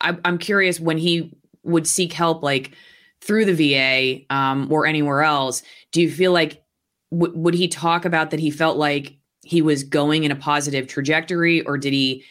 I, 0.00 0.16
am 0.24 0.38
curious 0.38 0.80
when 0.80 0.98
he 0.98 1.36
would 1.62 1.86
seek 1.86 2.12
help, 2.12 2.42
like 2.42 2.72
through 3.20 3.44
the 3.44 3.54
VA 3.54 4.34
um, 4.34 4.70
or 4.70 4.86
anywhere 4.86 5.22
else. 5.22 5.62
Do 5.92 6.00
you 6.00 6.10
feel 6.10 6.32
like 6.32 6.62
w- 7.12 7.36
would 7.36 7.54
he 7.54 7.68
talk 7.68 8.04
about 8.04 8.30
that 8.30 8.40
he 8.40 8.50
felt 8.50 8.76
like 8.76 9.16
he 9.42 9.62
was 9.62 9.82
going 9.84 10.24
in 10.24 10.30
a 10.30 10.36
positive 10.36 10.86
trajectory 10.86 11.62
or 11.62 11.78
did 11.78 11.92
he 11.92 12.24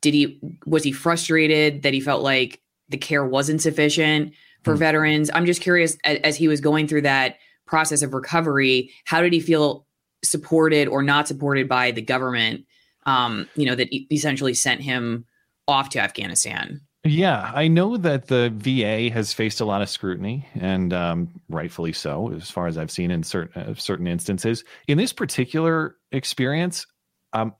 did 0.00 0.14
he 0.14 0.40
was 0.66 0.82
he 0.82 0.92
frustrated 0.92 1.82
that 1.82 1.94
he 1.94 2.00
felt 2.00 2.22
like 2.22 2.60
the 2.92 2.98
care 2.98 3.24
wasn't 3.24 3.60
sufficient 3.60 4.32
for 4.62 4.74
mm. 4.74 4.78
veterans 4.78 5.30
i'm 5.34 5.46
just 5.46 5.60
curious 5.60 5.96
as, 6.04 6.18
as, 6.18 6.36
he 6.36 6.48
was 6.48 6.60
going 6.60 6.86
through 6.86 7.02
that 7.02 7.36
process 7.66 8.02
of 8.02 8.14
recovery 8.14 8.90
how 9.04 9.20
did 9.20 9.32
he 9.32 9.40
feel 9.40 9.86
supported 10.22 10.86
or 10.88 11.02
not 11.02 11.26
supported 11.26 11.68
by 11.68 11.90
the 11.90 12.02
government 12.02 12.64
um, 13.04 13.48
you 13.56 13.66
know 13.66 13.74
that 13.74 13.88
essentially 14.12 14.54
sent 14.54 14.80
him 14.80 15.24
off 15.66 15.88
to 15.88 15.98
afghanistan 15.98 16.80
yeah, 17.04 17.50
I 17.52 17.66
know 17.66 17.96
that 17.96 18.28
the 18.28 18.52
VA 18.54 19.12
has 19.12 19.32
faced 19.32 19.60
a 19.60 19.64
lot 19.64 19.82
of 19.82 19.88
scrutiny, 19.88 20.46
and 20.54 20.92
um, 20.92 21.40
rightfully 21.48 21.92
so, 21.92 22.30
as 22.30 22.48
far 22.48 22.68
as 22.68 22.78
I've 22.78 22.92
seen 22.92 23.10
in 23.10 23.24
certain 23.24 23.60
uh, 23.60 23.74
certain 23.74 24.06
instances. 24.06 24.62
In 24.86 24.98
this 24.98 25.12
particular 25.12 25.96
experience, 26.12 26.86
um, 27.32 27.54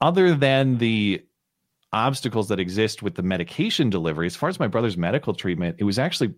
other 0.00 0.34
than 0.34 0.78
the 0.78 1.24
obstacles 1.92 2.48
that 2.48 2.60
exist 2.60 3.02
with 3.02 3.14
the 3.14 3.22
medication 3.22 3.90
delivery, 3.90 4.26
as 4.26 4.36
far 4.36 4.48
as 4.48 4.60
my 4.60 4.66
brother's 4.66 4.96
medical 4.96 5.34
treatment, 5.34 5.76
it 5.78 5.84
was 5.84 5.98
actually 5.98 6.34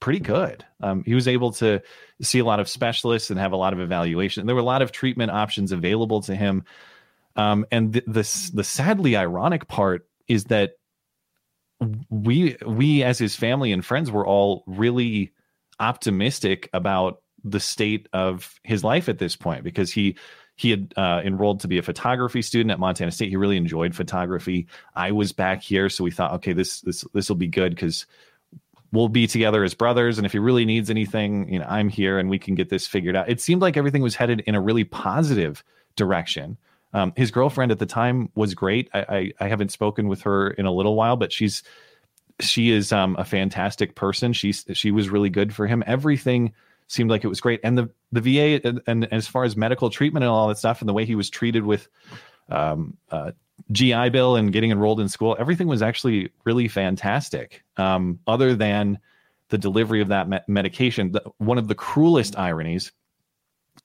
pretty 0.00 0.20
good. 0.20 0.64
Um, 0.80 1.04
he 1.04 1.14
was 1.14 1.28
able 1.28 1.52
to 1.52 1.80
see 2.20 2.40
a 2.40 2.44
lot 2.44 2.60
of 2.60 2.68
specialists 2.68 3.30
and 3.30 3.38
have 3.38 3.52
a 3.52 3.56
lot 3.56 3.72
of 3.72 3.80
evaluation. 3.80 4.46
There 4.46 4.54
were 4.54 4.60
a 4.60 4.64
lot 4.64 4.82
of 4.82 4.90
treatment 4.90 5.30
options 5.30 5.70
available 5.70 6.22
to 6.22 6.34
him. 6.34 6.64
Um, 7.36 7.64
and 7.70 7.92
the, 7.92 8.02
the 8.06 8.50
the 8.52 8.64
sadly 8.64 9.16
ironic 9.16 9.68
part 9.68 10.06
is 10.28 10.44
that 10.44 10.72
we 12.10 12.56
we 12.66 13.02
as 13.02 13.18
his 13.18 13.36
family 13.36 13.72
and 13.72 13.84
friends 13.84 14.10
were 14.10 14.26
all 14.26 14.64
really 14.66 15.32
optimistic 15.80 16.68
about 16.72 17.22
the 17.44 17.60
state 17.60 18.08
of 18.12 18.60
his 18.64 18.84
life 18.84 19.08
at 19.08 19.18
this 19.18 19.36
point 19.36 19.64
because 19.64 19.90
he 19.90 20.16
he 20.56 20.70
had 20.70 20.92
uh, 20.96 21.20
enrolled 21.24 21.60
to 21.60 21.68
be 21.68 21.78
a 21.78 21.82
photography 21.82 22.42
student 22.42 22.70
at 22.70 22.78
Montana 22.78 23.10
State. 23.10 23.30
He 23.30 23.36
really 23.36 23.56
enjoyed 23.56 23.94
photography. 23.94 24.66
I 24.94 25.12
was 25.12 25.32
back 25.32 25.62
here, 25.62 25.88
so 25.88 26.04
we 26.04 26.10
thought, 26.10 26.32
okay, 26.34 26.52
this 26.52 26.80
this 26.82 27.04
this 27.14 27.28
will 27.28 27.36
be 27.36 27.48
good 27.48 27.74
because 27.74 28.06
we'll 28.92 29.08
be 29.08 29.26
together 29.26 29.64
as 29.64 29.74
brothers. 29.74 30.18
And 30.18 30.26
if 30.26 30.32
he 30.32 30.38
really 30.38 30.64
needs 30.64 30.90
anything, 30.90 31.50
you 31.52 31.58
know, 31.58 31.66
I'm 31.66 31.88
here 31.88 32.18
and 32.18 32.28
we 32.28 32.38
can 32.38 32.54
get 32.54 32.68
this 32.68 32.86
figured 32.86 33.16
out. 33.16 33.28
It 33.28 33.40
seemed 33.40 33.62
like 33.62 33.76
everything 33.76 34.02
was 34.02 34.14
headed 34.14 34.40
in 34.40 34.54
a 34.54 34.60
really 34.60 34.84
positive 34.84 35.64
direction. 35.96 36.58
Um, 36.92 37.12
his 37.16 37.30
girlfriend 37.30 37.72
at 37.72 37.78
the 37.78 37.86
time 37.86 38.30
was 38.34 38.54
great. 38.54 38.90
I, 38.92 39.00
I, 39.00 39.32
I 39.40 39.48
haven't 39.48 39.72
spoken 39.72 40.08
with 40.08 40.20
her 40.22 40.50
in 40.50 40.66
a 40.66 40.72
little 40.72 40.94
while, 40.94 41.16
but 41.16 41.32
she's 41.32 41.62
she 42.40 42.70
is 42.70 42.92
um, 42.92 43.16
a 43.18 43.24
fantastic 43.24 43.94
person. 43.94 44.32
She's 44.32 44.64
she 44.74 44.90
was 44.90 45.08
really 45.08 45.30
good 45.30 45.54
for 45.54 45.66
him. 45.66 45.82
Everything 45.86 46.52
seemed 46.92 47.10
like 47.10 47.24
it 47.24 47.28
was 47.28 47.40
great. 47.40 47.60
And 47.64 47.76
the 47.78 47.90
the 48.12 48.20
VA 48.20 48.66
and, 48.66 48.80
and 48.86 49.12
as 49.12 49.26
far 49.26 49.44
as 49.44 49.56
medical 49.56 49.90
treatment 49.90 50.24
and 50.24 50.30
all 50.30 50.48
that 50.48 50.58
stuff, 50.58 50.80
and 50.80 50.88
the 50.88 50.92
way 50.92 51.04
he 51.04 51.14
was 51.14 51.30
treated 51.30 51.64
with 51.64 51.88
um, 52.48 52.96
uh, 53.10 53.32
GI 53.70 54.10
Bill 54.10 54.36
and 54.36 54.52
getting 54.52 54.70
enrolled 54.70 55.00
in 55.00 55.08
school, 55.08 55.36
everything 55.38 55.66
was 55.66 55.82
actually 55.82 56.30
really 56.44 56.68
fantastic. 56.68 57.62
Um, 57.76 58.18
other 58.26 58.54
than 58.54 58.98
the 59.48 59.58
delivery 59.58 60.00
of 60.00 60.08
that 60.08 60.28
me- 60.28 60.40
medication, 60.46 61.12
the, 61.12 61.22
one 61.38 61.58
of 61.58 61.68
the 61.68 61.74
cruelest 61.74 62.38
ironies 62.38 62.92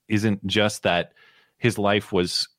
isn't 0.07 0.45
just 0.45 0.83
that 0.83 1.13
his 1.57 1.77
life 1.77 2.11
was 2.11 2.49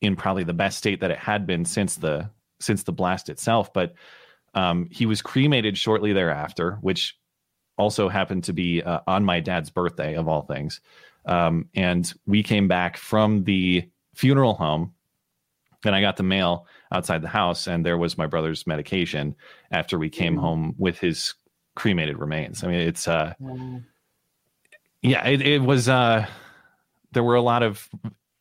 in 0.00 0.16
probably 0.16 0.44
the 0.44 0.52
best 0.52 0.78
state 0.78 1.00
that 1.00 1.10
it 1.10 1.18
had 1.18 1.46
been 1.46 1.64
since 1.64 1.96
the 1.96 2.30
since 2.60 2.84
the 2.84 2.92
blast 2.92 3.28
itself, 3.28 3.72
but 3.72 3.94
um, 4.54 4.88
he 4.90 5.06
was 5.06 5.22
cremated 5.22 5.76
shortly 5.76 6.12
thereafter, 6.12 6.78
which 6.80 7.17
also 7.78 8.08
happened 8.08 8.44
to 8.44 8.52
be 8.52 8.82
uh, 8.82 9.00
on 9.06 9.24
my 9.24 9.40
dad's 9.40 9.70
birthday 9.70 10.14
of 10.14 10.28
all 10.28 10.42
things. 10.42 10.80
Um, 11.26 11.68
and 11.74 12.12
we 12.26 12.42
came 12.42 12.68
back 12.68 12.96
from 12.96 13.44
the 13.44 13.88
funeral 14.14 14.54
home 14.54 14.92
and 15.84 15.94
I 15.94 16.00
got 16.00 16.16
the 16.16 16.22
mail 16.22 16.66
outside 16.92 17.22
the 17.22 17.28
house, 17.28 17.66
and 17.66 17.84
there 17.84 17.98
was 17.98 18.18
my 18.18 18.26
brother's 18.26 18.66
medication 18.66 19.34
after 19.70 19.98
we 19.98 20.10
came 20.10 20.34
mm-hmm. 20.34 20.42
home 20.42 20.74
with 20.78 20.98
his 20.98 21.34
cremated 21.76 22.18
remains. 22.18 22.64
I 22.64 22.68
mean, 22.68 22.80
it's 22.80 23.06
uh, 23.06 23.34
yeah, 25.02 25.26
it, 25.26 25.42
it 25.42 25.62
was 25.62 25.88
uh, 25.88 26.26
there 27.12 27.22
were 27.22 27.36
a 27.36 27.42
lot 27.42 27.62
of 27.62 27.88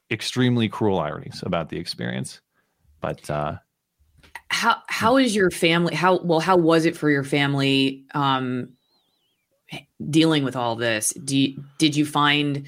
extremely 0.09 0.67
cruel 0.67 0.99
ironies 0.99 1.43
about 1.45 1.69
the 1.69 1.77
experience, 1.77 2.41
but 3.01 3.29
uh, 3.29 3.57
how 4.49 4.77
how 4.87 5.17
is 5.17 5.35
your 5.35 5.51
family? 5.51 5.93
How 5.93 6.19
well? 6.19 6.39
How 6.39 6.57
was 6.57 6.85
it 6.85 6.97
for 6.97 7.09
your 7.09 7.23
family 7.23 8.05
um, 8.15 8.69
dealing 10.09 10.43
with 10.43 10.55
all 10.55 10.75
this? 10.75 11.13
Do 11.13 11.37
you, 11.37 11.63
did 11.77 11.95
you 11.95 12.05
find 12.05 12.67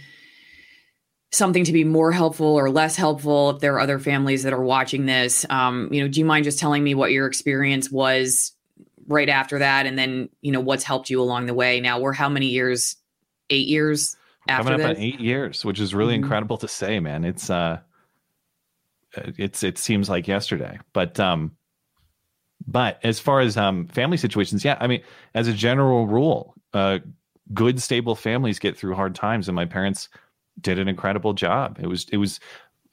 something 1.32 1.64
to 1.64 1.72
be 1.72 1.84
more 1.84 2.12
helpful 2.12 2.48
or 2.48 2.70
less 2.70 2.96
helpful 2.96 3.52
if 3.52 3.60
there 3.60 3.76
are 3.76 3.80
other 3.80 4.00
families 4.00 4.44
that 4.44 4.54
are 4.54 4.64
watching 4.64 5.06
this 5.06 5.46
um, 5.50 5.90
you 5.92 6.02
know 6.02 6.08
do 6.08 6.20
you 6.20 6.26
mind 6.26 6.44
just 6.44 6.60
telling 6.60 6.84
me 6.84 6.96
what 6.96 7.12
your 7.12 7.28
experience 7.28 7.92
was 7.92 8.54
right 9.08 9.30
after 9.30 9.60
that 9.60 9.86
and 9.86 9.98
then 9.98 10.30
you 10.42 10.52
know 10.52 10.60
what's 10.60 10.84
helped 10.84 11.10
you 11.10 11.22
along 11.22 11.46
the 11.46 11.54
way 11.54 11.80
now 11.82 12.00
we're 12.00 12.14
how 12.14 12.30
many 12.30 12.48
years 12.48 12.96
eight 13.50 13.68
years 13.68 14.16
after 14.48 14.72
coming 14.72 14.82
up 14.82 14.90
this? 14.90 14.98
on 14.98 15.04
eight 15.04 15.20
years 15.20 15.64
which 15.64 15.80
is 15.80 15.94
really 15.94 16.16
mm-hmm. 16.16 16.24
incredible 16.24 16.58
to 16.58 16.68
say 16.68 17.00
man 17.00 17.24
it's 17.24 17.50
uh 17.50 17.80
it's 19.16 19.64
it 19.64 19.78
seems 19.78 20.10
like 20.10 20.28
yesterday 20.28 20.78
but 20.94 21.20
um 21.20 21.56
but 22.68 23.00
as 23.04 23.20
far 23.20 23.40
as 23.40 23.58
um 23.58 23.88
family 23.88 24.18
situations 24.18 24.64
yeah 24.64 24.78
i 24.80 24.88
mean 24.88 25.02
as 25.34 25.48
a 25.48 25.54
general 25.54 26.08
rule 26.08 26.56
uh 26.74 27.00
good 27.54 27.82
stable 27.82 28.16
families 28.16 28.60
get 28.60 28.78
through 28.78 28.96
hard 28.96 29.16
times 29.16 29.48
and 29.48 29.56
my 29.56 29.66
parents 29.66 30.10
did 30.62 30.80
an 30.80 30.88
incredible 30.88 31.34
job. 31.34 31.78
It 31.82 31.88
was 31.88 32.06
it 32.12 32.18
was 32.18 32.40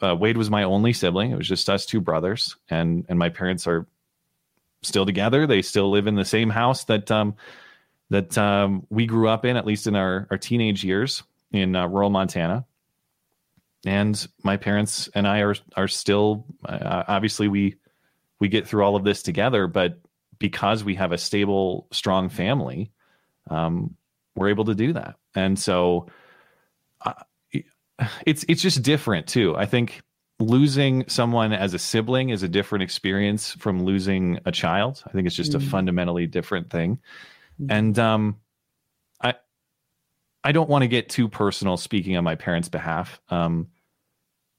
uh, 0.02 0.14
Wade 0.14 0.36
was 0.36 0.50
my 0.50 0.62
only 0.62 0.92
sibling. 0.92 1.30
It 1.30 1.38
was 1.38 1.48
just 1.48 1.70
us 1.70 1.86
two 1.86 2.00
brothers, 2.00 2.56
and 2.68 3.04
and 3.08 3.18
my 3.18 3.28
parents 3.28 3.66
are 3.66 3.86
still 4.82 5.06
together. 5.06 5.46
They 5.46 5.62
still 5.62 5.90
live 5.90 6.06
in 6.06 6.14
the 6.14 6.24
same 6.24 6.50
house 6.50 6.84
that 6.84 7.10
um, 7.10 7.36
that 8.10 8.36
um, 8.36 8.86
we 8.90 9.06
grew 9.06 9.28
up 9.28 9.44
in, 9.44 9.56
at 9.56 9.66
least 9.66 9.86
in 9.86 9.96
our 9.96 10.26
our 10.30 10.38
teenage 10.38 10.84
years 10.84 11.22
in 11.52 11.74
uh, 11.76 11.86
rural 11.86 12.10
Montana. 12.10 12.66
And 13.84 14.26
my 14.42 14.56
parents 14.56 15.08
and 15.14 15.26
I 15.26 15.40
are 15.40 15.54
are 15.76 15.88
still 15.88 16.44
uh, 16.64 17.04
obviously 17.08 17.48
we 17.48 17.76
we 18.38 18.48
get 18.48 18.66
through 18.66 18.84
all 18.84 18.96
of 18.96 19.04
this 19.04 19.22
together, 19.22 19.66
but 19.66 19.98
because 20.38 20.84
we 20.84 20.96
have 20.96 21.12
a 21.12 21.18
stable, 21.18 21.86
strong 21.90 22.28
family, 22.28 22.90
um, 23.48 23.96
we're 24.34 24.48
able 24.48 24.64
to 24.66 24.74
do 24.74 24.92
that. 24.92 25.16
And 25.34 25.58
so 25.58 26.08
it's 28.26 28.44
it's 28.48 28.62
just 28.62 28.82
different 28.82 29.26
too. 29.26 29.56
I 29.56 29.66
think 29.66 30.02
losing 30.38 31.08
someone 31.08 31.52
as 31.52 31.72
a 31.72 31.78
sibling 31.78 32.28
is 32.30 32.42
a 32.42 32.48
different 32.48 32.82
experience 32.82 33.52
from 33.52 33.84
losing 33.84 34.38
a 34.44 34.52
child. 34.52 35.02
I 35.06 35.10
think 35.10 35.26
it's 35.26 35.36
just 35.36 35.52
mm. 35.52 35.56
a 35.56 35.60
fundamentally 35.60 36.26
different 36.26 36.70
thing. 36.70 36.98
Mm. 37.60 37.66
And 37.70 37.98
um 37.98 38.36
I 39.22 39.34
I 40.44 40.52
don't 40.52 40.68
want 40.68 40.82
to 40.82 40.88
get 40.88 41.08
too 41.08 41.28
personal 41.28 41.76
speaking 41.76 42.16
on 42.16 42.24
my 42.24 42.34
parents' 42.34 42.68
behalf. 42.68 43.20
Um 43.30 43.68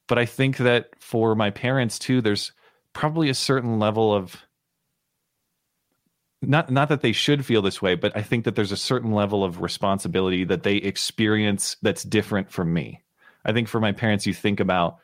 but 0.08 0.18
I 0.18 0.26
think 0.26 0.58
that 0.58 0.90
for 1.00 1.36
my 1.36 1.52
parents 1.52 2.00
too 2.00 2.22
there's 2.22 2.52
probably 2.94 3.30
a 3.30 3.36
certain 3.36 3.78
level 3.78 4.14
of 4.14 4.36
not 6.42 6.70
not 6.70 6.90
that 6.90 7.02
they 7.02 7.12
should 7.12 7.46
feel 7.46 7.62
this 7.62 7.82
way, 7.82 7.96
but 7.96 8.16
I 8.16 8.22
think 8.22 8.46
that 8.46 8.56
there's 8.56 8.72
a 8.72 8.78
certain 8.78 9.12
level 9.12 9.44
of 9.44 9.62
responsibility 9.62 10.44
that 10.46 10.64
they 10.64 10.76
experience 10.76 11.78
that's 11.82 12.04
different 12.04 12.52
from 12.52 12.74
me. 12.74 13.04
I 13.44 13.54
think 13.54 13.68
for 13.68 13.80
my 13.80 13.92
parents, 13.92 14.28
you 14.28 14.34
think 14.34 14.60
about 14.60 14.98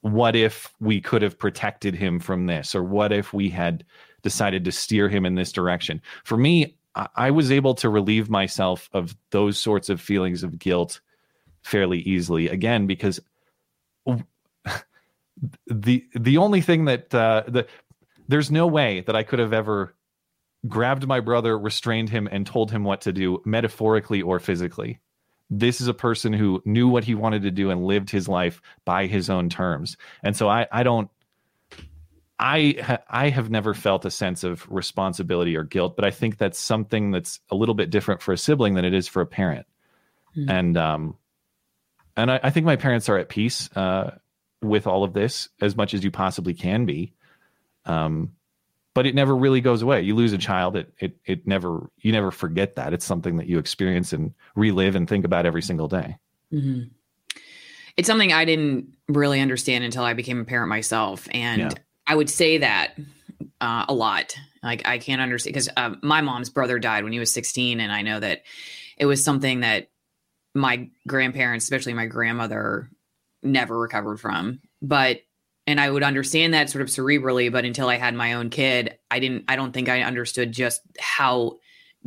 what 0.00 0.36
if 0.36 0.72
we 0.80 1.00
could 1.00 1.22
have 1.22 1.38
protected 1.38 1.94
him 1.94 2.18
from 2.20 2.46
this, 2.46 2.74
or 2.74 2.82
what 2.82 3.12
if 3.12 3.32
we 3.32 3.48
had 3.48 3.84
decided 4.22 4.64
to 4.64 4.72
steer 4.72 5.08
him 5.08 5.24
in 5.24 5.34
this 5.34 5.52
direction. 5.52 6.02
For 6.24 6.36
me, 6.36 6.76
I 7.14 7.30
was 7.30 7.52
able 7.52 7.74
to 7.76 7.88
relieve 7.88 8.30
myself 8.30 8.88
of 8.92 9.14
those 9.30 9.58
sorts 9.58 9.88
of 9.88 10.00
feelings 10.00 10.42
of 10.42 10.58
guilt 10.58 11.00
fairly 11.62 11.98
easily. 12.00 12.48
Again, 12.48 12.86
because 12.86 13.20
the 15.66 16.06
the 16.14 16.36
only 16.38 16.60
thing 16.60 16.86
that 16.86 17.14
uh, 17.14 17.42
the 17.46 17.66
there's 18.28 18.50
no 18.50 18.66
way 18.66 19.02
that 19.02 19.14
I 19.14 19.22
could 19.22 19.38
have 19.38 19.52
ever 19.52 19.94
grabbed 20.68 21.06
my 21.06 21.20
brother, 21.20 21.58
restrained 21.58 22.10
him, 22.10 22.28
and 22.30 22.46
told 22.46 22.70
him 22.70 22.84
what 22.84 23.02
to 23.02 23.12
do, 23.12 23.42
metaphorically 23.44 24.22
or 24.22 24.38
physically 24.38 25.00
this 25.50 25.80
is 25.80 25.88
a 25.88 25.94
person 25.94 26.32
who 26.32 26.62
knew 26.64 26.88
what 26.88 27.04
he 27.04 27.14
wanted 27.14 27.42
to 27.42 27.50
do 27.50 27.70
and 27.70 27.84
lived 27.84 28.10
his 28.10 28.28
life 28.28 28.60
by 28.84 29.06
his 29.06 29.30
own 29.30 29.48
terms. 29.48 29.96
And 30.22 30.36
so 30.36 30.48
I, 30.48 30.66
I 30.72 30.82
don't, 30.82 31.08
I, 32.38 32.98
I 33.08 33.28
have 33.28 33.48
never 33.48 33.72
felt 33.72 34.04
a 34.04 34.10
sense 34.10 34.44
of 34.44 34.70
responsibility 34.70 35.56
or 35.56 35.62
guilt, 35.62 35.96
but 35.96 36.04
I 36.04 36.10
think 36.10 36.36
that's 36.36 36.58
something 36.58 37.12
that's 37.12 37.40
a 37.50 37.54
little 37.54 37.74
bit 37.74 37.90
different 37.90 38.22
for 38.22 38.32
a 38.32 38.38
sibling 38.38 38.74
than 38.74 38.84
it 38.84 38.92
is 38.92 39.08
for 39.08 39.22
a 39.22 39.26
parent. 39.26 39.66
Mm-hmm. 40.36 40.50
And, 40.50 40.76
um, 40.76 41.16
and 42.16 42.30
I, 42.30 42.40
I, 42.42 42.50
think 42.50 42.66
my 42.66 42.76
parents 42.76 43.08
are 43.08 43.16
at 43.16 43.28
peace, 43.28 43.70
uh, 43.76 44.18
with 44.62 44.86
all 44.86 45.04
of 45.04 45.12
this 45.12 45.48
as 45.60 45.76
much 45.76 45.94
as 45.94 46.02
you 46.02 46.10
possibly 46.10 46.54
can 46.54 46.84
be. 46.86 47.12
Um, 47.84 48.32
but 48.96 49.04
it 49.04 49.14
never 49.14 49.36
really 49.36 49.60
goes 49.60 49.82
away. 49.82 50.00
You 50.00 50.14
lose 50.14 50.32
a 50.32 50.38
child, 50.38 50.74
it 50.74 50.90
it 50.98 51.18
it 51.26 51.46
never 51.46 51.90
you 51.98 52.12
never 52.12 52.30
forget 52.30 52.76
that. 52.76 52.94
It's 52.94 53.04
something 53.04 53.36
that 53.36 53.46
you 53.46 53.58
experience 53.58 54.14
and 54.14 54.32
relive 54.54 54.96
and 54.96 55.06
think 55.06 55.26
about 55.26 55.44
every 55.44 55.60
single 55.60 55.86
day. 55.86 56.16
Mm-hmm. 56.50 56.84
It's 57.98 58.06
something 58.06 58.32
I 58.32 58.46
didn't 58.46 58.94
really 59.06 59.42
understand 59.42 59.84
until 59.84 60.02
I 60.02 60.14
became 60.14 60.40
a 60.40 60.46
parent 60.46 60.70
myself, 60.70 61.28
and 61.30 61.60
yeah. 61.60 61.70
I 62.06 62.16
would 62.16 62.30
say 62.30 62.56
that 62.56 62.94
uh, 63.60 63.84
a 63.86 63.92
lot. 63.92 64.34
Like 64.62 64.88
I 64.88 64.96
can't 64.96 65.20
understand 65.20 65.52
because 65.52 65.68
uh, 65.76 65.96
my 66.02 66.22
mom's 66.22 66.48
brother 66.48 66.78
died 66.78 67.04
when 67.04 67.12
he 67.12 67.18
was 67.18 67.30
16, 67.34 67.80
and 67.80 67.92
I 67.92 68.00
know 68.00 68.18
that 68.18 68.44
it 68.96 69.04
was 69.04 69.22
something 69.22 69.60
that 69.60 69.90
my 70.54 70.88
grandparents, 71.06 71.66
especially 71.66 71.92
my 71.92 72.06
grandmother, 72.06 72.88
never 73.42 73.78
recovered 73.78 74.20
from. 74.20 74.60
But 74.80 75.20
and 75.66 75.80
I 75.80 75.90
would 75.90 76.02
understand 76.02 76.54
that 76.54 76.70
sort 76.70 76.82
of 76.82 76.88
cerebrally, 76.88 77.50
but 77.50 77.64
until 77.64 77.88
I 77.88 77.96
had 77.96 78.14
my 78.14 78.34
own 78.34 78.50
kid, 78.50 78.98
I 79.10 79.18
didn't 79.18 79.44
I 79.48 79.56
don't 79.56 79.72
think 79.72 79.88
I 79.88 80.02
understood 80.02 80.52
just 80.52 80.82
how 80.98 81.58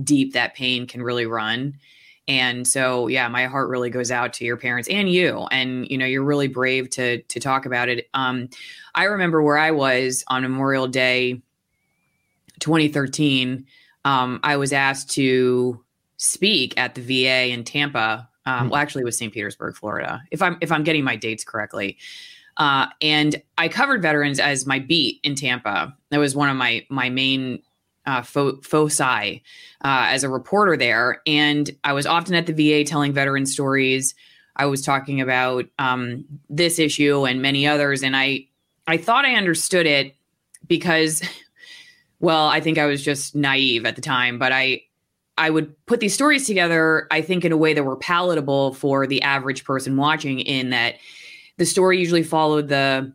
deep 0.02 0.34
that 0.34 0.56
pain 0.56 0.88
can 0.88 1.02
really 1.02 1.26
run. 1.26 1.78
And 2.28 2.68
so 2.68 3.08
yeah, 3.08 3.28
my 3.28 3.48
heart 3.48 3.70
really 3.70 3.90
goes 3.90 4.12
out 4.12 4.34
to 4.34 4.46
your 4.46 4.56
parents 4.56 4.88
and 4.88 5.12
you. 5.12 5.48
And 5.52 5.90
you 5.90 5.98
know, 5.98 6.06
you're 6.06 6.24
really 6.24 6.48
brave 6.48 6.90
to 6.92 7.22
to 7.22 7.40
talk 7.40 7.66
about 7.66 7.90
it. 7.90 8.08
Um 8.14 8.50
I 8.96 9.06
remember 9.06 9.42
where 9.42 9.58
I 9.58 9.72
was 9.72 10.24
on 10.28 10.44
Memorial 10.44 10.88
Day 10.88 11.42
2013. 12.60 13.66
Um, 14.06 14.40
I 14.44 14.58
was 14.58 14.74
asked 14.74 15.12
to 15.12 15.84
speak 16.18 16.78
at 16.78 16.96
the 16.96 17.02
VA 17.02 17.52
in 17.52 17.64
Tampa. 17.64 18.30
Um, 18.46 18.66
hmm. 18.66 18.70
well, 18.70 18.82
actually, 18.82 19.02
it 19.02 19.06
was 19.06 19.18
St. 19.18 19.34
Petersburg, 19.34 19.76
Florida. 19.76 20.22
If 20.32 20.42
I'm 20.42 20.58
if 20.62 20.72
I'm 20.72 20.84
getting 20.84 21.04
my 21.04 21.16
dates 21.16 21.44
correctly, 21.44 21.98
uh, 22.60 22.88
and 23.02 23.42
I 23.58 23.70
covered 23.70 24.02
veterans 24.02 24.40
as 24.40 24.66
my 24.66 24.80
beat 24.80 25.22
in 25.24 25.36
Tampa. 25.36 25.96
That 26.10 26.20
was 26.20 26.36
one 26.36 26.50
of 26.50 26.58
my 26.58 26.86
my 26.90 27.10
main 27.10 27.64
uh, 28.06 28.22
fo- 28.22 28.60
foci 28.62 29.42
uh, 29.84 30.08
as 30.10 30.24
a 30.24 30.30
reporter 30.30 30.76
there. 30.76 31.22
And 31.26 31.72
I 31.84 31.94
was 31.94 32.06
often 32.06 32.36
at 32.36 32.48
the 32.48 32.54
VA 32.54 32.84
telling 32.84 33.14
veteran 33.14 33.46
stories. 33.46 34.14
I 34.58 34.66
was 34.66 34.82
talking 34.82 35.22
about 35.22 35.66
um, 35.80 36.26
this 36.50 36.80
issue 36.80 37.26
and 37.26 37.42
many 37.42 37.66
others, 37.66 38.04
and 38.04 38.16
I 38.16 38.46
I 38.88 38.98
thought 38.98 39.24
I 39.24 39.36
understood 39.36 39.86
it 39.86 40.16
because, 40.68 41.22
well, 42.20 42.48
I 42.48 42.60
think 42.60 42.78
I 42.78 42.86
was 42.86 43.02
just 43.02 43.36
naive 43.36 43.86
at 43.86 43.96
the 43.96 44.02
time, 44.02 44.38
but 44.38 44.52
I 44.52 44.82
I 45.38 45.50
would 45.50 45.74
put 45.86 46.02
these 46.02 46.14
stories 46.14 46.46
together. 46.46 47.08
I 47.10 47.22
think 47.22 47.46
in 47.46 47.54
a 47.54 47.58
way 47.58 47.74
that 47.74 47.84
were 47.84 47.96
palatable 47.96 48.74
for 48.74 49.08
the 49.08 49.22
average 49.22 49.64
person 49.64 49.96
watching. 49.96 50.42
In 50.42 50.72
that 50.72 50.96
the 51.60 51.66
story 51.66 52.00
usually 52.00 52.24
followed 52.24 52.70
the 52.70 53.14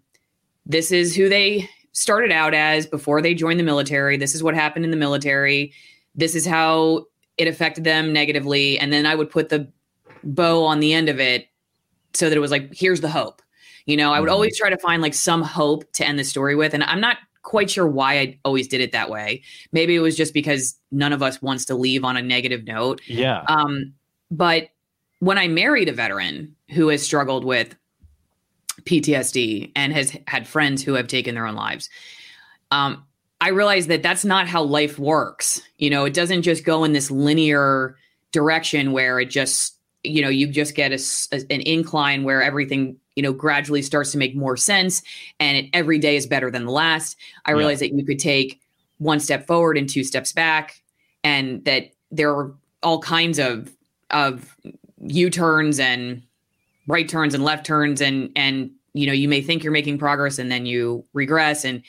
this 0.66 0.92
is 0.92 1.16
who 1.16 1.28
they 1.28 1.68
started 1.92 2.30
out 2.30 2.54
as 2.54 2.86
before 2.86 3.20
they 3.20 3.34
joined 3.34 3.58
the 3.58 3.64
military. 3.64 4.16
This 4.16 4.34
is 4.34 4.42
what 4.42 4.54
happened 4.54 4.84
in 4.84 4.90
the 4.90 4.96
military. 4.96 5.72
This 6.14 6.34
is 6.34 6.46
how 6.46 7.06
it 7.38 7.48
affected 7.48 7.84
them 7.84 8.12
negatively. 8.12 8.78
And 8.78 8.92
then 8.92 9.06
I 9.06 9.14
would 9.14 9.30
put 9.30 9.48
the 9.48 9.70
bow 10.22 10.64
on 10.64 10.80
the 10.80 10.92
end 10.92 11.08
of 11.08 11.18
it 11.20 11.48
so 12.12 12.28
that 12.28 12.36
it 12.36 12.40
was 12.40 12.50
like, 12.50 12.72
here's 12.74 13.00
the 13.00 13.10
hope. 13.10 13.42
You 13.86 13.96
know, 13.96 14.12
I 14.12 14.20
would 14.20 14.28
mm-hmm. 14.28 14.34
always 14.34 14.58
try 14.58 14.70
to 14.70 14.78
find 14.78 15.02
like 15.02 15.14
some 15.14 15.42
hope 15.42 15.90
to 15.94 16.06
end 16.06 16.18
the 16.18 16.24
story 16.24 16.54
with. 16.54 16.74
And 16.74 16.84
I'm 16.84 17.00
not 17.00 17.18
quite 17.42 17.70
sure 17.70 17.86
why 17.86 18.18
I 18.18 18.38
always 18.44 18.68
did 18.68 18.80
it 18.80 18.92
that 18.92 19.10
way. 19.10 19.42
Maybe 19.72 19.94
it 19.94 20.00
was 20.00 20.16
just 20.16 20.34
because 20.34 20.78
none 20.90 21.12
of 21.12 21.22
us 21.22 21.40
wants 21.42 21.66
to 21.66 21.74
leave 21.74 22.04
on 22.04 22.16
a 22.16 22.22
negative 22.22 22.64
note. 22.64 23.00
Yeah. 23.06 23.44
Um, 23.48 23.94
but 24.30 24.68
when 25.20 25.38
I 25.38 25.48
married 25.48 25.88
a 25.88 25.92
veteran 25.92 26.56
who 26.70 26.88
has 26.88 27.02
struggled 27.02 27.44
with 27.44 27.76
PTSD 28.84 29.72
and 29.74 29.92
has 29.92 30.16
had 30.26 30.46
friends 30.46 30.82
who 30.82 30.94
have 30.94 31.06
taken 31.06 31.34
their 31.34 31.46
own 31.46 31.54
lives, 31.54 31.88
um, 32.70 33.04
I 33.40 33.48
realized 33.48 33.88
that 33.88 34.02
that's 34.02 34.24
not 34.24 34.48
how 34.48 34.62
life 34.62 34.98
works. 34.98 35.60
You 35.78 35.90
know, 35.90 36.04
it 36.04 36.14
doesn't 36.14 36.42
just 36.42 36.64
go 36.64 36.84
in 36.84 36.92
this 36.92 37.10
linear 37.10 37.96
direction 38.32 38.92
where 38.92 39.20
it 39.20 39.26
just, 39.30 39.78
you 40.02 40.22
know, 40.22 40.28
you 40.28 40.46
just 40.46 40.74
get 40.74 40.92
a, 40.92 41.02
a, 41.32 41.40
an 41.52 41.60
incline 41.60 42.24
where 42.24 42.42
everything, 42.42 42.96
you 43.16 43.22
know, 43.22 43.32
gradually 43.32 43.82
starts 43.82 44.12
to 44.12 44.18
make 44.18 44.34
more 44.34 44.56
sense 44.56 45.02
and 45.40 45.58
it, 45.58 45.70
every 45.72 45.98
day 45.98 46.16
is 46.16 46.26
better 46.26 46.50
than 46.50 46.64
the 46.64 46.72
last. 46.72 47.16
I 47.44 47.50
yeah. 47.50 47.58
realized 47.58 47.82
that 47.82 47.92
you 47.94 48.04
could 48.04 48.18
take 48.18 48.60
one 48.98 49.20
step 49.20 49.46
forward 49.46 49.76
and 49.76 49.88
two 49.88 50.04
steps 50.04 50.32
back 50.32 50.82
and 51.22 51.64
that 51.64 51.90
there 52.10 52.30
are 52.30 52.54
all 52.82 53.00
kinds 53.00 53.38
of 53.38 53.70
of 54.10 54.56
U-turns 55.00 55.80
and 55.80 56.22
right 56.86 57.08
turns 57.08 57.34
and 57.34 57.44
left 57.44 57.66
turns 57.66 58.00
and 58.00 58.30
and 58.36 58.70
you 58.94 59.06
know 59.06 59.12
you 59.12 59.28
may 59.28 59.42
think 59.42 59.62
you're 59.62 59.72
making 59.72 59.98
progress 59.98 60.38
and 60.38 60.50
then 60.50 60.66
you 60.66 61.04
regress. 61.12 61.64
And 61.64 61.82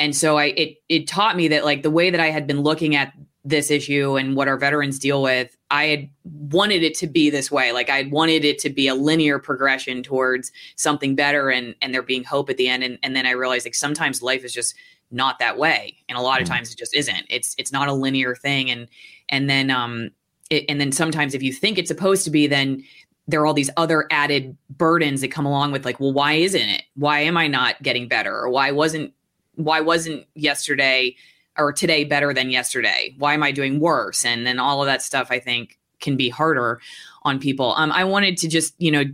and 0.00 0.16
so 0.16 0.38
i 0.38 0.46
it 0.56 0.78
it 0.88 1.06
taught 1.06 1.36
me 1.36 1.46
that 1.46 1.64
like 1.64 1.82
the 1.82 1.90
way 1.90 2.10
that 2.10 2.20
i 2.20 2.30
had 2.30 2.46
been 2.46 2.62
looking 2.62 2.96
at 2.96 3.12
this 3.44 3.70
issue 3.70 4.16
and 4.16 4.34
what 4.34 4.48
our 4.48 4.56
veterans 4.56 4.98
deal 4.98 5.22
with 5.22 5.56
i 5.70 5.84
had 5.84 6.10
wanted 6.24 6.82
it 6.82 6.94
to 6.94 7.06
be 7.06 7.30
this 7.30 7.50
way. 7.50 7.72
Like 7.72 7.90
i 7.90 8.02
wanted 8.10 8.44
it 8.44 8.58
to 8.60 8.70
be 8.70 8.88
a 8.88 8.94
linear 8.94 9.38
progression 9.38 10.02
towards 10.02 10.50
something 10.76 11.14
better 11.14 11.50
and 11.50 11.74
and 11.80 11.94
there 11.94 12.02
being 12.02 12.24
hope 12.24 12.50
at 12.50 12.56
the 12.56 12.68
end. 12.68 12.82
And, 12.82 12.98
and 13.02 13.14
then 13.14 13.26
i 13.26 13.30
realized 13.30 13.66
like 13.66 13.74
sometimes 13.74 14.22
life 14.22 14.44
is 14.44 14.52
just 14.52 14.74
not 15.10 15.38
that 15.38 15.58
way. 15.58 15.96
And 16.08 16.16
a 16.16 16.20
lot 16.20 16.40
of 16.40 16.46
mm. 16.46 16.50
times 16.50 16.72
it 16.72 16.78
just 16.78 16.94
isn't. 16.94 17.24
It's 17.28 17.54
it's 17.58 17.72
not 17.72 17.88
a 17.88 17.92
linear 17.92 18.34
thing. 18.34 18.70
And 18.70 18.88
and 19.28 19.50
then 19.50 19.70
um 19.70 20.10
it, 20.50 20.64
and 20.68 20.80
then 20.80 20.92
sometimes 20.92 21.34
if 21.34 21.42
you 21.42 21.52
think 21.52 21.78
it's 21.78 21.88
supposed 21.88 22.24
to 22.24 22.30
be 22.30 22.46
then 22.46 22.84
there 23.30 23.40
are 23.40 23.46
all 23.46 23.54
these 23.54 23.70
other 23.76 24.06
added 24.10 24.56
burdens 24.70 25.20
that 25.20 25.28
come 25.28 25.46
along 25.46 25.72
with 25.72 25.84
like 25.84 26.00
well 26.00 26.12
why 26.12 26.34
isn't 26.34 26.68
it? 26.68 26.82
Why 26.94 27.20
am 27.20 27.36
i 27.36 27.46
not 27.46 27.80
getting 27.82 28.08
better? 28.08 28.34
Or 28.34 28.48
why 28.48 28.70
wasn't 28.70 29.12
why 29.54 29.80
wasn't 29.80 30.26
yesterday 30.34 31.16
or 31.58 31.72
today 31.72 32.04
better 32.04 32.32
than 32.32 32.50
yesterday? 32.50 33.14
Why 33.18 33.34
am 33.34 33.42
i 33.42 33.52
doing 33.52 33.80
worse? 33.80 34.24
And 34.24 34.46
then 34.46 34.58
all 34.58 34.82
of 34.82 34.86
that 34.86 35.02
stuff 35.02 35.28
i 35.30 35.38
think 35.38 35.78
can 36.00 36.16
be 36.16 36.28
harder 36.28 36.80
on 37.22 37.38
people. 37.38 37.74
Um, 37.76 37.92
i 37.92 38.04
wanted 38.04 38.36
to 38.38 38.48
just 38.48 38.74
you 38.78 38.90
know 38.90 39.04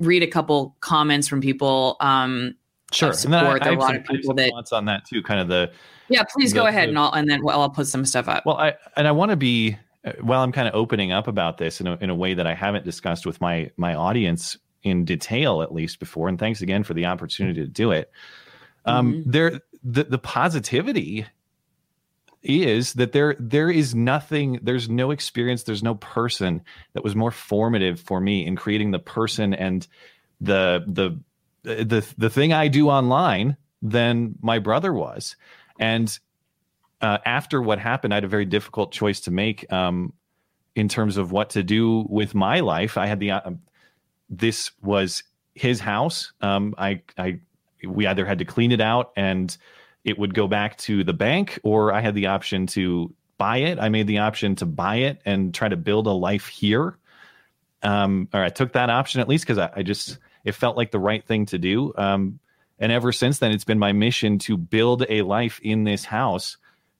read 0.00 0.22
a 0.22 0.26
couple 0.26 0.76
comments 0.80 1.28
from 1.28 1.40
people 1.40 1.96
um 2.00 2.54
sure. 2.92 3.12
Support. 3.12 3.62
I, 3.62 3.70
I 3.70 3.72
a 3.72 3.78
lot 3.78 3.88
some, 3.88 3.96
of 3.96 4.04
people 4.04 4.34
that 4.34 4.50
thoughts 4.50 4.72
on 4.72 4.84
that 4.86 5.06
too 5.06 5.22
kind 5.22 5.40
of 5.40 5.48
the 5.48 5.70
yeah 6.08 6.24
please 6.24 6.52
the, 6.52 6.58
go 6.58 6.66
ahead 6.66 6.88
the, 6.88 6.90
and 6.90 6.98
i'll 6.98 7.12
and 7.12 7.30
then 7.30 7.42
well, 7.42 7.60
i'll 7.60 7.70
put 7.70 7.86
some 7.86 8.04
stuff 8.04 8.28
up. 8.28 8.44
Well 8.44 8.58
i 8.58 8.74
and 8.96 9.06
i 9.06 9.12
want 9.12 9.30
to 9.30 9.36
be 9.36 9.76
while 10.20 10.42
I'm 10.42 10.52
kind 10.52 10.68
of 10.68 10.74
opening 10.74 11.12
up 11.12 11.28
about 11.28 11.58
this 11.58 11.80
in 11.80 11.86
a, 11.86 11.96
in 11.96 12.10
a 12.10 12.14
way 12.14 12.34
that 12.34 12.46
I 12.46 12.54
haven't 12.54 12.84
discussed 12.84 13.26
with 13.26 13.40
my 13.40 13.70
my 13.76 13.94
audience 13.94 14.56
in 14.82 15.04
detail 15.04 15.62
at 15.62 15.72
least 15.72 16.00
before, 16.00 16.28
and 16.28 16.38
thanks 16.38 16.60
again 16.60 16.82
for 16.82 16.94
the 16.94 17.06
opportunity 17.06 17.60
to 17.60 17.68
do 17.68 17.92
it. 17.92 18.10
Um, 18.84 19.12
mm-hmm. 19.12 19.30
There, 19.30 19.60
the 19.84 20.04
the 20.04 20.18
positivity 20.18 21.26
is 22.42 22.94
that 22.94 23.12
there 23.12 23.36
there 23.38 23.70
is 23.70 23.94
nothing 23.94 24.58
there's 24.62 24.88
no 24.88 25.12
experience 25.12 25.62
there's 25.62 25.82
no 25.82 25.94
person 25.94 26.60
that 26.92 27.04
was 27.04 27.14
more 27.14 27.30
formative 27.30 28.00
for 28.00 28.20
me 28.20 28.44
in 28.44 28.56
creating 28.56 28.90
the 28.90 28.98
person 28.98 29.54
and 29.54 29.86
the 30.40 30.82
the 30.88 31.20
the 31.62 32.04
the 32.18 32.30
thing 32.30 32.52
I 32.52 32.66
do 32.66 32.88
online 32.88 33.56
than 33.80 34.34
my 34.42 34.58
brother 34.58 34.92
was 34.92 35.36
and 35.78 36.18
uh, 37.02 37.18
after 37.26 37.60
what 37.60 37.78
happened, 37.78 38.14
I 38.14 38.16
had 38.16 38.24
a 38.24 38.28
very 38.28 38.44
difficult 38.44 38.92
choice 38.92 39.20
to 39.22 39.30
make 39.30 39.70
um, 39.72 40.12
in 40.74 40.88
terms 40.88 41.16
of 41.16 41.32
what 41.32 41.50
to 41.50 41.62
do 41.62 42.06
with 42.08 42.34
my 42.34 42.60
life. 42.60 42.96
I 42.96 43.06
had 43.06 43.20
the 43.20 43.32
uh, 43.32 43.50
this 44.30 44.70
was 44.82 45.24
his 45.54 45.80
house. 45.80 46.32
Um, 46.40 46.74
I 46.78 47.02
I 47.18 47.40
we 47.84 48.06
either 48.06 48.24
had 48.24 48.38
to 48.38 48.44
clean 48.44 48.70
it 48.70 48.80
out 48.80 49.12
and 49.16 49.54
it 50.04 50.18
would 50.18 50.34
go 50.34 50.46
back 50.46 50.78
to 50.78 51.04
the 51.04 51.12
bank, 51.12 51.58
or 51.64 51.92
I 51.92 52.00
had 52.00 52.14
the 52.14 52.26
option 52.26 52.66
to 52.68 53.12
buy 53.36 53.58
it. 53.58 53.78
I 53.78 53.88
made 53.88 54.06
the 54.06 54.18
option 54.18 54.54
to 54.56 54.66
buy 54.66 54.96
it 54.96 55.20
and 55.24 55.52
try 55.52 55.68
to 55.68 55.76
build 55.76 56.06
a 56.06 56.12
life 56.12 56.46
here. 56.46 56.98
Um, 57.82 58.28
or 58.32 58.42
I 58.42 58.48
took 58.48 58.72
that 58.72 58.90
option 58.90 59.20
at 59.20 59.28
least 59.28 59.44
because 59.44 59.58
I, 59.58 59.70
I, 59.76 59.82
just 59.82 60.18
it 60.44 60.52
felt 60.52 60.76
like 60.76 60.92
the 60.92 61.00
right 61.00 61.24
thing 61.24 61.46
to 61.46 61.58
do. 61.58 61.92
Um, 61.96 62.38
and 62.78 62.92
ever 62.92 63.10
since 63.10 63.40
then, 63.40 63.50
it's 63.50 63.64
been 63.64 63.80
my 63.80 63.90
mission 63.90 64.38
to 64.40 64.56
build 64.56 65.04
a 65.08 65.22
life 65.22 65.58
in 65.64 65.82
this 65.82 66.04
house 66.04 66.56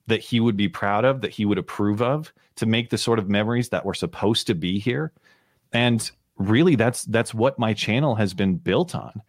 that 0.07 0.21
he 0.21 0.39
would 0.39 0.57
be 0.57 0.67
proud 0.67 1.05
of, 1.05 1.21
that 1.21 1.31
he 1.31 1.45
would 1.45 1.57
approve 1.57 2.01
of, 2.01 2.33
to 2.55 2.65
make 2.65 2.89
the 2.89 2.97
sort 2.97 3.19
of 3.19 3.29
memories 3.29 3.69
that 3.69 3.85
were 3.85 3.93
supposed 3.93 4.47
to 4.47 4.55
be 4.55 4.79
here. 4.79 5.11
And 5.71 6.09
really 6.37 6.75
that's 6.75 7.03
that's 7.05 7.33
what 7.33 7.59
my 7.59 7.73
channel 7.73 8.15
has 8.15 8.33
been 8.33 8.55
built 8.55 8.95
on. 8.95 9.21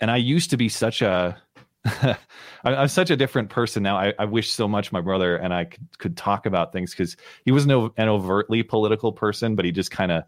And 0.00 0.10
I 0.10 0.16
used 0.16 0.50
to 0.50 0.56
be 0.56 0.68
such 0.68 1.02
a 1.02 1.36
I'm 2.64 2.88
such 2.88 3.10
a 3.10 3.16
different 3.16 3.50
person 3.50 3.82
now. 3.82 3.98
I, 3.98 4.14
I, 4.18 4.24
wish 4.24 4.50
so 4.50 4.66
much 4.66 4.90
my 4.90 5.02
brother 5.02 5.36
and 5.36 5.52
I 5.52 5.66
could, 5.66 5.86
could 5.98 6.16
talk 6.16 6.46
about 6.46 6.72
things 6.72 6.92
because 6.92 7.14
he 7.44 7.52
was 7.52 7.66
no 7.66 7.92
an 7.98 8.08
overtly 8.08 8.62
political 8.62 9.12
person, 9.12 9.54
but 9.54 9.66
he 9.66 9.72
just 9.72 9.90
kind 9.90 10.10
of, 10.10 10.24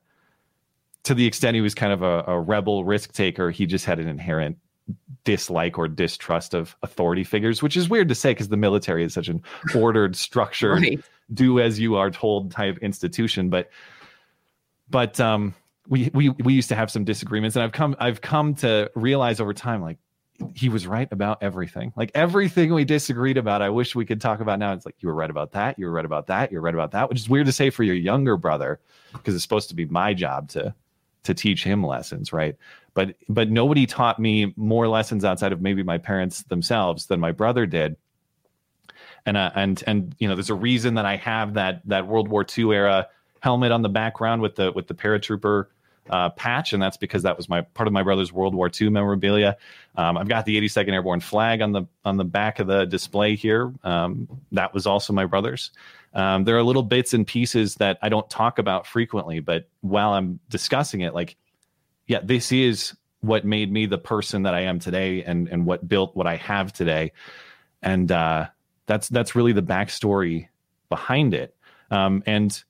to 1.05 1.15
the 1.15 1.25
extent 1.25 1.55
he 1.55 1.63
was 1.63 1.75
kind 1.75 1.95
of 1.95 2.03
a, 2.03 2.25
a 2.27 2.39
rebel 2.39 2.85
risk 2.85 3.13
taker, 3.13 3.51
he 3.51 3.65
just 3.65 3.87
had 3.87 3.99
an 3.99 4.07
inherent 4.07 4.59
dislike 5.25 5.79
or 5.79 5.89
distrust 5.89 6.55
of 6.55 6.77
authority 6.83 7.25
figures, 7.25 7.63
which 7.63 7.77
is 7.77 7.89
weird 7.89 8.09
to 8.09 8.15
say 8.15 8.31
because 8.31 8.49
the 8.49 8.57
military 8.57 9.05
is 9.05 9.13
such 9.15 9.29
an 9.29 9.43
ordered, 9.75 10.17
structured, 10.17 10.83
right. 10.83 11.01
do 11.35 11.61
as 11.61 11.79
you 11.79 11.97
are 11.97 12.11
told 12.11 12.51
type 12.51 12.79
institution. 12.79 13.51
But 13.51 13.71
but 14.89 15.19
um, 15.21 15.55
we 15.89 16.11
we 16.15 16.31
we 16.31 16.55
used 16.55 16.69
to 16.69 16.77
have 16.77 16.91
some 16.91 17.05
disagreements, 17.05 17.57
and 17.57 17.63
I've 17.63 17.73
come 17.73 17.97
I've 17.99 18.21
come 18.21 18.55
to 18.57 18.91
realize 18.95 19.41
over 19.41 19.53
time 19.53 19.83
like 19.83 19.99
he 20.55 20.69
was 20.69 20.87
right 20.87 21.11
about 21.13 21.43
everything. 21.43 21.93
Like 21.97 22.11
everything 22.15 22.73
we 22.73 22.85
disagreed 22.85 23.39
about, 23.39 23.63
I 23.63 23.71
wish 23.71 23.95
we 23.95 24.05
could 24.05 24.21
talk 24.21 24.41
about 24.41 24.59
now. 24.59 24.73
It's 24.73 24.85
like 24.85 24.97
you 25.01 25.09
were 25.09 25.15
right 25.15 25.31
about 25.31 25.53
that, 25.53 25.79
you 25.79 25.87
were 25.87 25.93
right 25.93 26.05
about 26.05 26.27
that, 26.27 26.53
you're 26.53 26.61
right 26.61 26.75
about 26.75 26.93
that, 26.93 27.09
which 27.09 27.19
is 27.19 27.29
weird 27.29 27.47
to 27.47 27.53
say 27.53 27.71
for 27.71 27.83
your 27.83 27.95
younger 27.95 28.37
brother 28.37 28.81
because 29.13 29.35
it's 29.35 29.43
supposed 29.43 29.69
to 29.71 29.75
be 29.75 29.87
my 29.87 30.13
job 30.15 30.49
to 30.51 30.75
to 31.27 31.35
teach 31.35 31.63
him 31.63 31.85
lessons, 31.85 32.33
right? 32.33 32.57
but 32.95 33.15
but 33.29 33.51
nobody 33.51 33.85
taught 33.85 34.19
me 34.19 34.55
more 34.57 34.89
lessons 34.89 35.23
outside 35.23 35.53
of 35.53 35.61
maybe 35.61 35.83
my 35.83 35.99
parents 35.99 36.45
themselves 36.45 37.07
than 37.07 37.21
my 37.21 37.31
brother 37.31 37.67
did 37.67 37.95
and 39.27 39.37
uh, 39.37 39.51
and 39.55 39.83
and 39.87 40.15
you 40.19 40.27
know 40.29 40.35
there's 40.35 40.51
a 40.51 40.55
reason 40.55 40.95
that 40.95 41.05
I 41.05 41.17
have 41.17 41.55
that 41.55 41.83
that 41.87 42.07
World 42.07 42.29
War 42.29 42.47
II 42.57 42.73
era 42.73 43.09
helmet 43.41 43.73
on 43.73 43.83
the 43.83 43.89
background 43.89 44.41
with 44.41 44.55
the 44.55 44.73
with 44.73 44.87
the 44.87 44.95
paratrooper 44.95 45.67
uh, 46.09 46.31
patch, 46.31 46.73
and 46.73 46.81
that's 46.81 46.97
because 46.97 47.25
that 47.25 47.37
was 47.37 47.49
my 47.49 47.63
part 47.63 47.89
of 47.89 47.93
my 47.93 48.03
brother's 48.03 48.33
World 48.33 48.55
War 48.55 48.71
II 48.81 48.91
memorabilia. 48.91 49.57
Um, 49.97 50.17
I've 50.17 50.29
got 50.29 50.45
the 50.45 50.61
82nd 50.61 50.93
Airborne 50.93 51.21
flag 51.21 51.61
on 51.61 51.73
the 51.73 51.83
on 52.05 52.17
the 52.17 52.25
back 52.25 52.61
of 52.61 52.69
the 52.69 52.85
display 52.87 53.35
here. 53.35 53.73
Um, 53.83 54.29
that 54.53 54.73
was 54.73 54.87
also 54.87 55.13
my 55.13 55.27
brother's. 55.27 55.73
Um, 56.17 56.45
there 56.45 56.57
are 56.57 56.63
little 56.63 56.83
bits 56.83 57.13
and 57.13 57.27
pieces 57.27 57.75
that 57.75 57.99
I 58.01 58.09
don't 58.09 58.29
talk 58.31 58.59
about 58.59 58.87
frequently, 58.87 59.41
but 59.41 59.69
while 59.83 60.15
I'm 60.15 60.41
discussing 60.49 61.03
it, 61.03 61.15
like 61.15 61.37
yeah, 62.07 62.21
this 62.25 62.51
is 62.53 62.97
what 63.21 63.45
made 63.45 63.71
me 63.71 63.87
the 63.87 63.99
person 63.99 64.45
that 64.45 64.55
I 64.55 64.61
am 64.61 64.79
today 64.79 65.23
and 65.23 65.47
and 65.49 65.67
what 65.67 65.87
built 65.87 66.17
what 66.17 66.27
I 66.27 66.37
have 66.37 66.73
today. 66.73 67.13
And 67.83 68.11
uh, 68.11 68.47
that's 68.87 69.09
that's 69.09 69.35
really 69.35 69.53
the 69.53 69.63
backstory 69.63 70.49
behind 70.89 71.35
it. 71.35 71.55
Um, 71.91 72.23
and 72.25 72.63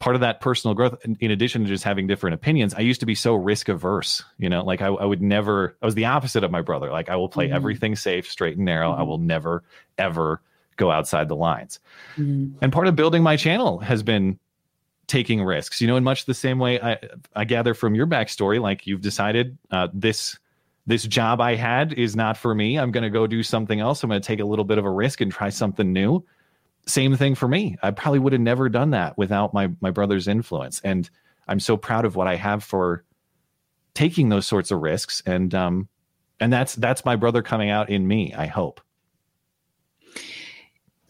part 0.00 0.16
of 0.16 0.20
that 0.22 0.40
personal 0.40 0.74
growth, 0.74 0.96
in 1.20 1.30
addition 1.30 1.62
to 1.62 1.68
just 1.68 1.84
having 1.84 2.08
different 2.08 2.34
opinions, 2.34 2.74
I 2.74 2.80
used 2.80 3.00
to 3.00 3.06
be 3.06 3.14
so 3.14 3.34
risk 3.34 3.68
averse. 3.68 4.24
You 4.38 4.48
know, 4.48 4.64
like 4.64 4.82
I, 4.82 4.86
I 4.88 5.04
would 5.04 5.22
never. 5.22 5.76
I 5.80 5.86
was 5.86 5.94
the 5.94 6.06
opposite 6.06 6.42
of 6.42 6.50
my 6.50 6.62
brother. 6.62 6.90
Like 6.90 7.08
I 7.08 7.14
will 7.14 7.28
play 7.28 7.46
mm-hmm. 7.46 7.54
everything 7.56 7.94
safe, 7.94 8.28
straight 8.28 8.56
and 8.56 8.64
narrow. 8.64 8.90
Mm-hmm. 8.90 9.00
I 9.00 9.04
will 9.04 9.18
never 9.18 9.62
ever 9.96 10.40
go 10.76 10.90
outside 10.90 11.28
the 11.28 11.36
lines. 11.36 11.80
Mm-hmm. 12.16 12.58
And 12.62 12.72
part 12.72 12.86
of 12.86 12.96
building 12.96 13.22
my 13.22 13.36
channel 13.36 13.78
has 13.78 14.02
been 14.02 14.38
taking 15.06 15.42
risks. 15.42 15.80
You 15.80 15.86
know 15.86 15.96
in 15.96 16.04
much 16.04 16.24
the 16.24 16.34
same 16.34 16.58
way 16.58 16.80
i 16.80 16.98
i 17.36 17.44
gather 17.44 17.74
from 17.74 17.94
your 17.94 18.06
backstory 18.06 18.60
like 18.60 18.86
you've 18.86 19.02
decided 19.02 19.56
uh, 19.70 19.88
this 19.92 20.38
this 20.86 21.04
job 21.04 21.40
i 21.40 21.54
had 21.54 21.92
is 21.94 22.16
not 22.16 22.36
for 22.36 22.54
me. 22.54 22.78
I'm 22.78 22.90
going 22.90 23.04
to 23.04 23.10
go 23.10 23.26
do 23.26 23.42
something 23.42 23.80
else. 23.80 24.02
I'm 24.02 24.10
going 24.10 24.20
to 24.20 24.26
take 24.26 24.40
a 24.40 24.44
little 24.44 24.64
bit 24.64 24.78
of 24.78 24.84
a 24.84 24.90
risk 24.90 25.20
and 25.20 25.30
try 25.30 25.48
something 25.48 25.92
new. 25.92 26.24
Same 26.86 27.16
thing 27.16 27.34
for 27.34 27.48
me. 27.48 27.76
I 27.82 27.90
probably 27.90 28.18
would 28.18 28.32
have 28.32 28.42
never 28.42 28.68
done 28.68 28.90
that 28.90 29.16
without 29.16 29.54
my 29.54 29.70
my 29.80 29.90
brother's 29.90 30.28
influence. 30.28 30.80
And 30.84 31.08
i'm 31.48 31.60
so 31.60 31.76
proud 31.76 32.04
of 32.04 32.16
what 32.16 32.26
i 32.26 32.36
have 32.36 32.64
for 32.64 33.04
taking 33.94 34.28
those 34.28 34.46
sorts 34.46 34.70
of 34.70 34.80
risks. 34.80 35.22
And 35.26 35.54
um 35.54 35.88
and 36.40 36.52
that's 36.52 36.74
that's 36.74 37.04
my 37.04 37.16
brother 37.16 37.42
coming 37.42 37.70
out 37.70 37.90
in 37.90 38.06
me 38.06 38.34
i 38.34 38.46
hope 38.46 38.80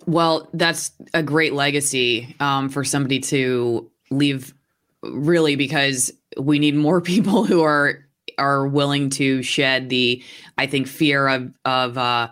well, 0.07 0.49
that's 0.53 0.93
a 1.12 1.23
great 1.23 1.53
legacy 1.53 2.37
um, 2.40 2.69
for 2.69 2.85
somebody 2.85 3.21
to 3.21 3.90
leave 4.11 4.55
really 5.03 5.57
because 5.57 6.12
we 6.38 6.59
need 6.59 6.75
more 6.75 7.01
people 7.14 7.45
who 7.45 7.62
are 7.62 8.01
are 8.38 8.67
willing 8.67 9.11
to 9.11 9.43
shed 9.43 9.88
the 9.88 10.23
I 10.59 10.67
think 10.67 10.88
fear 10.88 11.29
of 11.29 11.53
of 11.64 11.99
uh 11.99 12.29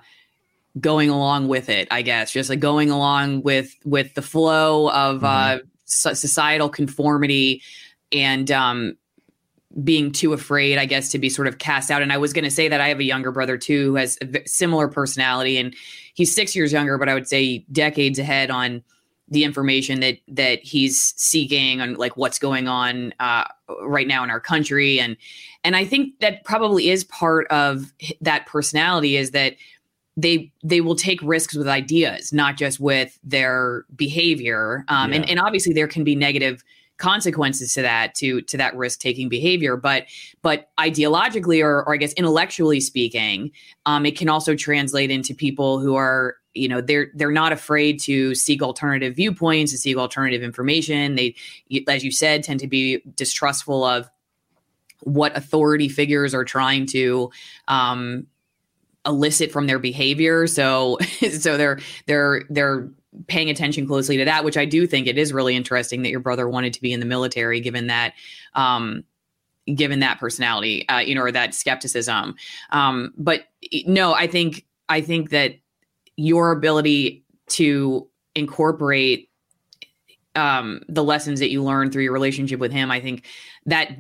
going 0.81 1.11
along 1.11 1.49
with 1.49 1.69
it 1.69 1.87
i 1.91 2.03
guess. 2.03 2.33
Just 2.33 2.51
like 2.51 2.61
going 2.61 2.91
along 2.91 3.43
with 3.43 3.75
with 3.85 4.15
the 4.15 4.23
flow 4.23 4.91
of 4.91 5.17
mm-hmm. 5.17 5.27
uh 5.27 5.59
societal 5.85 6.71
conformity 6.71 7.63
and 8.11 8.51
um 8.51 8.97
being 9.85 10.13
too 10.13 10.33
afraid 10.33 10.79
i 10.79 10.87
guess 10.87 11.11
to 11.11 11.19
be 11.19 11.29
sort 11.29 11.47
of 11.47 11.59
cast 11.59 11.91
out. 11.91 12.03
And 12.03 12.13
i 12.13 12.19
was 12.19 12.33
going 12.33 12.45
to 12.45 12.51
say 12.51 12.69
that 12.69 12.81
i 12.81 12.89
have 12.89 12.99
a 12.99 13.05
younger 13.05 13.31
brother 13.31 13.57
too 13.57 13.91
who 13.91 13.95
has 13.97 14.19
a 14.23 14.47
similar 14.47 14.89
personality. 14.89 15.59
And 15.59 15.75
he's 16.14 16.35
6 16.35 16.55
years 16.55 16.72
younger 16.72 16.98
but 16.98 17.09
i 17.09 17.14
would 17.14 17.29
say 17.29 17.64
decades 17.72 18.18
ahead 18.18 18.51
on 18.51 18.83
the 19.33 19.44
information 19.44 20.01
that 20.01 20.18
that 20.29 20.62
he's 20.62 21.14
seeking 21.16 21.81
on 21.81 21.94
like 21.94 22.16
what's 22.18 22.38
going 22.38 22.68
on 22.68 23.14
uh, 23.18 23.44
right 23.83 24.07
now 24.07 24.22
in 24.22 24.31
our 24.31 24.40
country 24.40 25.01
and 25.01 25.16
and 25.64 25.75
I 25.75 25.85
think 25.85 26.18
that 26.20 26.44
probably 26.44 26.90
is 26.90 27.05
part 27.05 27.46
of 27.48 27.92
that 28.20 28.46
personality 28.46 29.16
is 29.16 29.31
that 29.31 29.55
they 30.18 30.53
they 30.62 30.83
will 30.83 30.94
take 30.94 31.20
risks 31.22 31.55
with 31.55 31.66
ideas 31.66 32.33
not 32.33 32.59
just 32.59 32.79
with 32.79 33.18
their 33.25 33.87
behavior 33.96 34.85
um, 34.88 35.11
yeah. 35.11 35.20
and, 35.20 35.31
and 35.31 35.40
obviously 35.40 35.72
there 35.72 35.88
can 35.88 36.05
be 36.05 36.14
negative 36.14 36.62
consequences 37.03 37.75
to 37.75 37.83
that 37.83 38.15
to 38.15 38.41
to 38.43 38.57
that 38.57 38.77
risk 38.77 39.01
taking 39.01 39.29
behavior. 39.29 39.77
But 39.77 40.05
but 40.41 40.71
ideologically 40.79 41.62
or, 41.62 41.83
or 41.85 41.95
i 41.95 41.97
guess 41.97 42.12
intellectually 42.15 42.81
speaking 42.81 43.51
um, 43.87 44.07
it 44.07 44.17
can 44.17 44.29
also 44.29 44.55
translate 44.55 45.11
into 45.11 45.35
people 45.35 45.81
who 45.81 45.97
are 45.97 46.37
you 46.55 46.69
know 46.69 46.81
they're 46.81 47.09
they're 47.15 47.33
not 47.33 47.53
afraid 47.53 47.99
to 48.01 48.35
seek 48.35 48.62
alternative 48.62 49.17
viewpoints 49.17 49.73
to 49.73 49.79
seek 49.79 49.97
alternative 49.97 50.43
information. 50.43 51.15
They 51.15 51.35
as 51.88 52.05
you 52.05 52.11
said 52.12 52.45
tend 52.45 52.61
to 52.61 52.69
be 52.69 53.03
distrustful 53.17 53.85
of 53.85 54.09
what 55.01 55.37
authority 55.37 55.88
figures 55.88 56.35
are 56.35 56.45
trying 56.45 56.87
to 56.87 57.31
um, 57.69 58.27
elicit 59.07 59.51
from 59.51 59.67
their 59.67 59.79
behavior. 59.79 60.47
So 60.47 60.99
so 61.38 61.57
they're 61.57 61.81
they're 62.07 62.45
they're 62.51 62.88
paying 63.27 63.51
attention 63.51 63.87
closely 63.87 64.16
to 64.16 64.25
that 64.25 64.44
which 64.44 64.57
i 64.57 64.64
do 64.64 64.87
think 64.87 65.07
it 65.07 65.18
is 65.18 65.33
really 65.33 65.55
interesting 65.55 66.03
that 66.03 66.11
your 66.11 66.20
brother 66.20 66.48
wanted 66.48 66.72
to 66.72 66.81
be 66.81 66.92
in 66.92 67.01
the 67.01 67.07
military 67.07 67.61
given 67.61 67.87
that 67.88 68.14
um, 68.55 69.05
given 69.75 70.01
that 70.01 70.18
personality 70.18 70.88
uh, 70.88 70.98
you 70.98 71.14
know 71.14 71.22
or 71.22 71.33
that 71.33 71.55
skepticism 71.55 72.35
um, 72.70 73.12
but 73.16 73.42
no 73.87 74.14
i 74.14 74.27
think 74.27 74.64
i 74.88 75.01
think 75.01 75.31
that 75.31 75.55
your 76.16 76.53
ability 76.53 77.25
to 77.48 78.09
incorporate 78.35 79.29
um, 80.35 80.81
the 80.88 81.05
lessons 81.05 81.40
that 81.40 81.51
you 81.51 81.62
learn 81.62 81.90
through 81.90 82.05
your 82.05 82.12
relationship 82.12 82.59
with 82.59 82.72
him, 82.72 82.90
I 82.90 83.01
think 83.01 83.27
that 83.66 83.90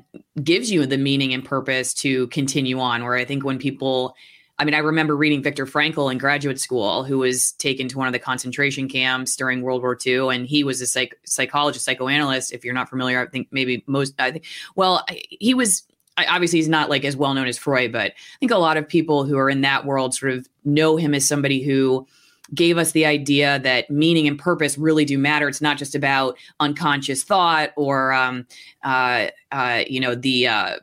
gives 0.42 0.70
you 0.70 0.86
the 0.86 0.98
meaning 0.98 1.34
and 1.34 1.44
purpose 1.44 1.92
to 1.94 2.26
continue 2.28 2.80
on. 2.80 3.02
Where 3.02 3.14
I 3.14 3.24
think 3.24 3.44
when 3.44 3.58
people, 3.58 4.14
I 4.62 4.64
mean, 4.64 4.74
I 4.74 4.78
remember 4.78 5.16
reading 5.16 5.42
Viktor 5.42 5.66
Frankl 5.66 6.12
in 6.12 6.18
graduate 6.18 6.60
school, 6.60 7.02
who 7.02 7.18
was 7.18 7.50
taken 7.54 7.88
to 7.88 7.98
one 7.98 8.06
of 8.06 8.12
the 8.12 8.20
concentration 8.20 8.88
camps 8.88 9.34
during 9.34 9.60
World 9.60 9.82
War 9.82 9.98
II, 10.06 10.28
and 10.32 10.46
he 10.46 10.62
was 10.62 10.80
a 10.80 10.86
psych- 10.86 11.18
psychologist, 11.26 11.84
psychoanalyst. 11.84 12.52
If 12.52 12.64
you're 12.64 12.72
not 12.72 12.88
familiar, 12.88 13.20
I 13.20 13.26
think 13.26 13.48
maybe 13.50 13.82
most, 13.88 14.14
I 14.20 14.30
think, 14.30 14.44
well, 14.76 15.04
he 15.08 15.52
was 15.52 15.82
obviously 16.16 16.60
he's 16.60 16.68
not 16.68 16.88
like 16.88 17.04
as 17.04 17.16
well 17.16 17.34
known 17.34 17.48
as 17.48 17.58
Freud, 17.58 17.90
but 17.90 18.12
I 18.12 18.38
think 18.38 18.52
a 18.52 18.56
lot 18.56 18.76
of 18.76 18.86
people 18.86 19.24
who 19.24 19.36
are 19.36 19.50
in 19.50 19.62
that 19.62 19.84
world 19.84 20.14
sort 20.14 20.30
of 20.30 20.48
know 20.64 20.96
him 20.96 21.12
as 21.12 21.26
somebody 21.26 21.60
who 21.60 22.06
gave 22.54 22.78
us 22.78 22.92
the 22.92 23.04
idea 23.04 23.58
that 23.64 23.90
meaning 23.90 24.28
and 24.28 24.38
purpose 24.38 24.78
really 24.78 25.04
do 25.04 25.18
matter. 25.18 25.48
It's 25.48 25.60
not 25.60 25.76
just 25.76 25.96
about 25.96 26.38
unconscious 26.60 27.24
thought 27.24 27.72
or, 27.76 28.12
um, 28.12 28.46
uh, 28.84 29.26
uh, 29.50 29.82
you 29.88 29.98
know, 29.98 30.14
the 30.14 30.46
uh, 30.46 30.76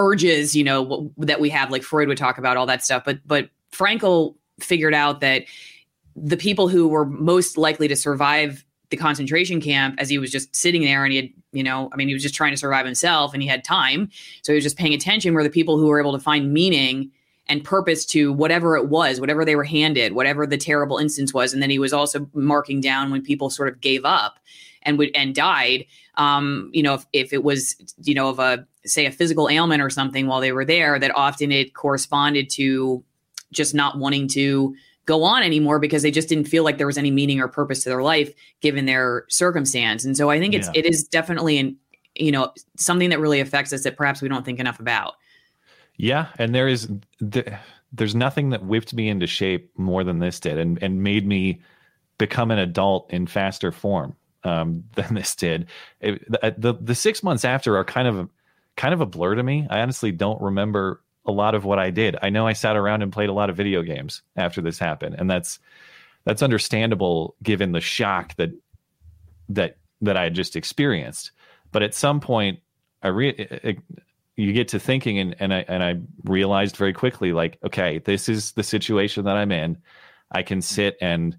urges, 0.00 0.56
you 0.56 0.64
know, 0.64 0.82
w- 0.84 1.10
that 1.18 1.40
we 1.40 1.50
have, 1.50 1.70
like 1.70 1.82
Freud 1.82 2.08
would 2.08 2.18
talk 2.18 2.38
about 2.38 2.56
all 2.56 2.66
that 2.66 2.84
stuff. 2.84 3.04
But 3.04 3.18
but 3.26 3.50
Frankl 3.72 4.34
figured 4.58 4.94
out 4.94 5.20
that 5.20 5.44
the 6.16 6.36
people 6.36 6.68
who 6.68 6.88
were 6.88 7.06
most 7.06 7.56
likely 7.56 7.88
to 7.88 7.96
survive 7.96 8.64
the 8.90 8.96
concentration 8.96 9.60
camp 9.60 9.94
as 9.98 10.08
he 10.08 10.18
was 10.18 10.30
just 10.30 10.54
sitting 10.54 10.82
there 10.82 11.04
and 11.04 11.12
he 11.12 11.16
had 11.16 11.30
you 11.52 11.62
know 11.62 11.88
i 11.92 11.96
mean 11.96 12.08
he 12.08 12.14
was 12.14 12.22
just 12.22 12.34
trying 12.34 12.52
to 12.52 12.56
survive 12.56 12.84
himself 12.84 13.32
and 13.32 13.42
he 13.42 13.48
had 13.48 13.62
time 13.62 14.10
so 14.42 14.52
he 14.52 14.56
was 14.56 14.64
just 14.64 14.76
paying 14.76 14.92
attention 14.92 15.32
were 15.32 15.44
the 15.44 15.50
people 15.50 15.78
who 15.78 15.86
were 15.86 16.00
able 16.00 16.12
to 16.12 16.18
find 16.18 16.52
meaning 16.52 17.10
and 17.46 17.64
purpose 17.64 18.04
to 18.04 18.32
whatever 18.32 18.76
it 18.76 18.88
was 18.88 19.20
whatever 19.20 19.44
they 19.44 19.54
were 19.54 19.64
handed 19.64 20.12
whatever 20.12 20.44
the 20.44 20.56
terrible 20.56 20.98
instance 20.98 21.32
was 21.32 21.52
and 21.52 21.62
then 21.62 21.70
he 21.70 21.78
was 21.78 21.92
also 21.92 22.28
marking 22.34 22.80
down 22.80 23.12
when 23.12 23.22
people 23.22 23.48
sort 23.48 23.68
of 23.68 23.80
gave 23.80 24.04
up 24.04 24.40
and 24.82 24.98
would 24.98 25.10
and 25.14 25.34
died 25.34 25.84
um, 26.16 26.68
you 26.72 26.82
know 26.82 26.94
if, 26.94 27.06
if 27.12 27.32
it 27.32 27.44
was 27.44 27.76
you 28.02 28.14
know 28.14 28.28
of 28.28 28.38
a 28.40 28.66
say 28.86 29.06
a 29.06 29.10
physical 29.10 29.48
ailment 29.48 29.82
or 29.82 29.90
something 29.90 30.26
while 30.26 30.40
they 30.40 30.52
were 30.52 30.64
there 30.64 30.98
that 30.98 31.14
often 31.14 31.52
it 31.52 31.74
corresponded 31.74 32.48
to 32.50 33.04
just 33.52 33.74
not 33.74 33.98
wanting 33.98 34.28
to 34.28 34.74
go 35.06 35.24
on 35.24 35.42
anymore 35.42 35.78
because 35.78 36.02
they 36.02 36.10
just 36.10 36.28
didn't 36.28 36.46
feel 36.46 36.62
like 36.62 36.78
there 36.78 36.86
was 36.86 36.98
any 36.98 37.10
meaning 37.10 37.40
or 37.40 37.48
purpose 37.48 37.82
to 37.82 37.88
their 37.88 38.02
life 38.02 38.32
given 38.60 38.86
their 38.86 39.24
circumstance. 39.28 40.04
And 40.04 40.16
so 40.16 40.30
I 40.30 40.38
think 40.38 40.54
it's 40.54 40.68
yeah. 40.68 40.80
it 40.80 40.86
is 40.86 41.04
definitely 41.04 41.58
an 41.58 41.76
you 42.14 42.32
know 42.32 42.52
something 42.76 43.10
that 43.10 43.20
really 43.20 43.40
affects 43.40 43.72
us 43.72 43.82
that 43.84 43.96
perhaps 43.96 44.22
we 44.22 44.28
don't 44.28 44.44
think 44.44 44.60
enough 44.60 44.80
about. 44.80 45.14
Yeah, 45.96 46.28
and 46.38 46.54
there 46.54 46.68
is 46.68 46.88
there's 47.92 48.14
nothing 48.14 48.50
that 48.50 48.64
whipped 48.64 48.94
me 48.94 49.08
into 49.08 49.26
shape 49.26 49.70
more 49.76 50.04
than 50.04 50.18
this 50.18 50.40
did, 50.40 50.58
and 50.58 50.82
and 50.82 51.02
made 51.02 51.26
me 51.26 51.60
become 52.18 52.50
an 52.50 52.58
adult 52.58 53.10
in 53.10 53.26
faster 53.26 53.72
form 53.72 54.14
um, 54.44 54.84
than 54.94 55.14
this 55.14 55.34
did. 55.34 55.66
It, 56.00 56.30
the, 56.30 56.54
the 56.56 56.74
the 56.74 56.94
six 56.94 57.22
months 57.22 57.44
after 57.44 57.76
are 57.76 57.84
kind 57.84 58.08
of 58.08 58.28
kind 58.76 58.94
of 58.94 59.00
a 59.00 59.06
blur 59.06 59.34
to 59.34 59.42
me. 59.42 59.66
I 59.70 59.80
honestly 59.80 60.12
don't 60.12 60.40
remember 60.40 61.02
a 61.26 61.32
lot 61.32 61.54
of 61.54 61.64
what 61.64 61.78
I 61.78 61.90
did. 61.90 62.16
I 62.22 62.30
know 62.30 62.46
I 62.46 62.54
sat 62.54 62.76
around 62.76 63.02
and 63.02 63.12
played 63.12 63.28
a 63.28 63.32
lot 63.32 63.50
of 63.50 63.56
video 63.56 63.82
games 63.82 64.22
after 64.36 64.60
this 64.60 64.78
happened, 64.78 65.16
and 65.18 65.30
that's 65.30 65.58
that's 66.24 66.42
understandable 66.42 67.36
given 67.42 67.72
the 67.72 67.80
shock 67.80 68.34
that 68.36 68.50
that 69.48 69.76
that 70.00 70.16
I 70.16 70.24
had 70.24 70.34
just 70.34 70.56
experienced. 70.56 71.32
But 71.72 71.82
at 71.82 71.94
some 71.94 72.20
point, 72.20 72.60
I 73.02 73.08
re- 73.08 73.30
it, 73.30 73.78
you 74.36 74.52
get 74.52 74.68
to 74.68 74.80
thinking, 74.80 75.18
and 75.18 75.36
and 75.38 75.52
I 75.52 75.64
and 75.68 75.82
I 75.82 76.00
realized 76.24 76.76
very 76.76 76.92
quickly, 76.92 77.32
like, 77.32 77.58
okay, 77.64 77.98
this 77.98 78.28
is 78.28 78.52
the 78.52 78.62
situation 78.62 79.24
that 79.24 79.36
I'm 79.36 79.52
in. 79.52 79.76
I 80.32 80.42
can 80.42 80.62
sit 80.62 80.96
and 81.00 81.36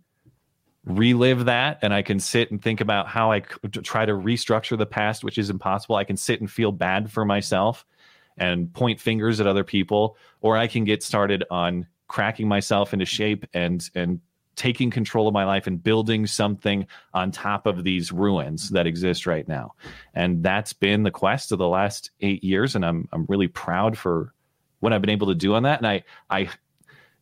relive 0.85 1.45
that 1.45 1.79
and 1.81 1.93
I 1.93 2.01
can 2.01 2.19
sit 2.19 2.51
and 2.51 2.61
think 2.61 2.81
about 2.81 3.07
how 3.07 3.31
I 3.31 3.41
try 3.41 4.05
to 4.05 4.13
restructure 4.13 4.77
the 4.77 4.85
past, 4.85 5.23
which 5.23 5.37
is 5.37 5.49
impossible. 5.49 5.95
I 5.95 6.03
can 6.03 6.17
sit 6.17 6.39
and 6.39 6.49
feel 6.49 6.71
bad 6.71 7.11
for 7.11 7.23
myself 7.23 7.85
and 8.37 8.73
point 8.73 8.99
fingers 8.99 9.39
at 9.39 9.47
other 9.47 9.63
people, 9.63 10.17
or 10.41 10.57
I 10.57 10.67
can 10.67 10.83
get 10.83 11.03
started 11.03 11.43
on 11.51 11.87
cracking 12.07 12.47
myself 12.47 12.93
into 12.93 13.05
shape 13.05 13.45
and 13.53 13.89
and 13.95 14.19
taking 14.55 14.91
control 14.91 15.27
of 15.27 15.33
my 15.33 15.45
life 15.45 15.65
and 15.65 15.81
building 15.81 16.27
something 16.27 16.85
on 17.13 17.31
top 17.31 17.65
of 17.65 17.83
these 17.85 18.11
ruins 18.11 18.69
that 18.71 18.85
exist 18.85 19.25
right 19.25 19.47
now. 19.47 19.73
And 20.13 20.43
that's 20.43 20.73
been 20.73 21.03
the 21.03 21.11
quest 21.11 21.53
of 21.53 21.57
the 21.57 21.69
last 21.69 22.11
8 22.19 22.43
years 22.43 22.75
and 22.75 22.85
I'm 22.85 23.07
I'm 23.13 23.25
really 23.29 23.47
proud 23.47 23.97
for 23.97 24.33
what 24.79 24.93
I've 24.93 25.01
been 25.01 25.11
able 25.11 25.27
to 25.27 25.35
do 25.35 25.53
on 25.53 25.63
that 25.63 25.79
and 25.79 25.87
I 25.87 26.03
I 26.29 26.49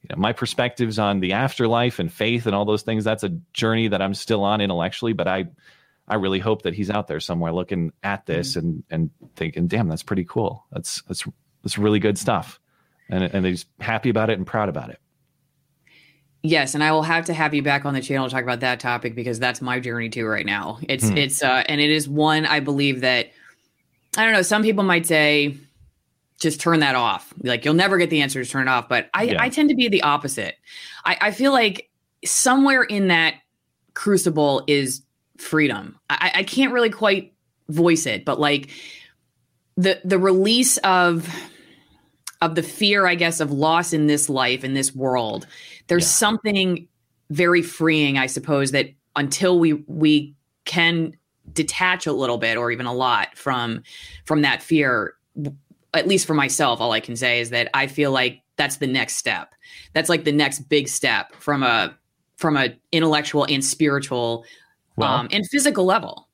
you 0.04 0.16
know, 0.16 0.20
my 0.20 0.34
perspectives 0.34 0.98
on 0.98 1.20
the 1.20 1.34
afterlife 1.34 2.00
and 2.00 2.12
faith 2.12 2.46
and 2.46 2.56
all 2.56 2.66
those 2.66 2.84
things 2.84 3.04
that's 3.04 3.24
a 3.24 3.30
journey 3.54 3.88
that 3.90 4.02
I'm 4.02 4.14
still 4.14 4.44
on 4.44 4.62
intellectually 4.62 5.14
but 5.14 5.28
I 5.28 5.48
I 6.10 6.16
really 6.16 6.40
hope 6.40 6.64
that 6.64 6.74
he's 6.74 6.90
out 6.90 7.08
there 7.08 7.20
somewhere 7.20 7.54
looking 7.54 7.94
at 8.02 8.26
this 8.26 8.52
mm-hmm. 8.52 8.60
and 8.60 8.84
and 8.90 9.10
thinking, 9.36 9.68
"Damn, 9.68 9.88
that's 9.88 10.04
pretty 10.04 10.26
cool. 10.26 10.66
That's 10.72 11.04
that's 11.04 11.26
that's 11.62 11.78
really 11.78 12.00
good 12.00 12.18
stuff," 12.18 12.60
and 13.10 13.24
and 13.24 13.46
he's 13.46 13.66
happy 13.80 14.10
about 14.10 14.30
it 14.30 14.38
and 14.38 14.46
proud 14.46 14.70
about 14.70 14.90
it. 14.90 15.00
Yes, 16.42 16.74
and 16.74 16.84
I 16.84 16.92
will 16.94 17.04
have 17.04 17.26
to 17.26 17.34
have 17.34 17.54
you 17.54 17.62
back 17.62 17.86
on 17.86 17.94
the 17.94 18.02
channel 18.02 18.28
to 18.28 18.34
talk 18.34 18.44
about 18.44 18.62
that 18.62 18.80
topic 18.80 19.14
because 19.14 19.40
that's 19.40 19.62
my 19.62 19.80
journey 19.80 20.10
too 20.10 20.26
right 20.26 20.46
now. 20.46 20.80
It's 20.82 21.08
hmm. 21.08 21.18
it's 21.18 21.44
uh 21.44 21.64
and 21.68 21.80
it 21.80 21.92
is 21.92 22.10
one 22.10 22.46
I 22.46 22.60
believe 22.60 23.02
that 23.02 23.32
I 24.18 24.24
don't 24.26 24.34
know, 24.34 24.42
some 24.42 24.64
people 24.64 24.84
might 24.84 25.06
say 25.06 25.58
just 26.40 26.60
turn 26.62 26.79
that 26.79 26.96
off. 26.96 27.33
Like 27.44 27.65
you'll 27.65 27.73
never 27.73 27.98
get 27.98 28.10
the 28.10 28.21
answer 28.21 28.44
to 28.44 28.50
turn 28.50 28.67
it 28.67 28.71
off, 28.71 28.90
but 28.90 29.10
I 29.13 29.23
yeah. 29.23 29.42
I 29.42 29.50
tend 29.50 29.69
to 29.69 29.75
be 29.75 29.87
the 29.87 30.04
opposite. 30.04 30.56
I 31.06 31.17
I 31.21 31.31
feel 31.31 31.52
like 31.52 31.90
somewhere 32.25 32.83
in 32.83 33.08
that 33.10 33.35
crucible 33.94 34.63
is 34.67 35.02
freedom. 35.37 35.98
I, 36.10 36.31
I 36.35 36.44
can't 36.44 36.73
really 36.73 36.90
quite 36.90 37.33
voice 37.67 38.06
it, 38.06 38.25
but 38.25 38.40
like 38.40 38.69
the 39.77 40.00
the 40.04 40.19
release 40.19 40.77
of 40.79 41.27
of 42.42 42.56
the 42.56 42.63
fear, 42.63 43.06
I 43.06 43.15
guess, 43.15 43.40
of 43.40 43.52
loss 43.52 43.92
in 43.92 44.08
this 44.08 44.29
life, 44.29 44.63
in 44.63 44.73
this 44.73 44.96
world. 44.96 45.46
There's 45.87 46.04
yeah. 46.04 46.08
something 46.08 46.87
very 47.29 47.62
freeing, 47.62 48.17
I 48.17 48.27
suppose, 48.27 48.71
that 48.71 48.90
until 49.15 49.60
we 49.60 49.73
we 49.87 50.35
can 50.65 51.13
detach 51.52 52.06
a 52.08 52.13
little 52.13 52.37
bit 52.37 52.58
or 52.58 52.71
even 52.71 52.85
a 52.85 52.94
lot 52.94 53.37
from 53.37 53.83
from 54.25 54.42
that 54.44 54.62
fear, 54.62 55.15
at 55.94 56.08
least 56.08 56.27
for 56.27 56.33
myself, 56.33 56.81
all 56.81 56.92
I 56.92 57.00
can 57.00 57.15
say 57.15 57.40
is 57.40 57.50
that 57.50 57.69
I 57.73 57.87
feel 57.87 58.12
like 58.12 58.42
that's 58.58 58.77
the 58.77 58.87
next 58.87 59.15
step. 59.15 59.54
That's 59.94 60.10
like 60.10 60.23
the 60.23 60.31
next 60.31 60.62
big 60.69 60.87
step 60.87 61.33
from 61.35 61.63
a 61.63 61.96
from 62.37 62.56
a 62.56 62.73
intellectual 62.92 63.46
and 63.46 63.63
spiritual 63.63 64.46
well, 64.96 65.12
um, 65.12 65.27
and 65.31 65.46
physical 65.48 65.85
level. 65.85 66.29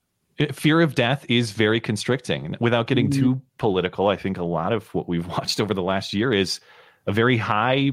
fear 0.51 0.81
of 0.81 0.95
death 0.95 1.25
is 1.29 1.51
very 1.51 1.79
constricting. 1.79 2.55
Without 2.59 2.87
getting 2.87 3.09
mm-hmm. 3.09 3.21
too 3.21 3.41
political, 3.57 4.07
I 4.07 4.15
think 4.15 4.37
a 4.37 4.43
lot 4.43 4.73
of 4.73 4.93
what 4.93 5.07
we've 5.07 5.25
watched 5.37 5.59
over 5.59 5.73
the 5.73 5.83
last 5.83 6.13
year 6.13 6.33
is 6.33 6.59
a 7.07 7.11
very 7.11 7.37
high, 7.37 7.91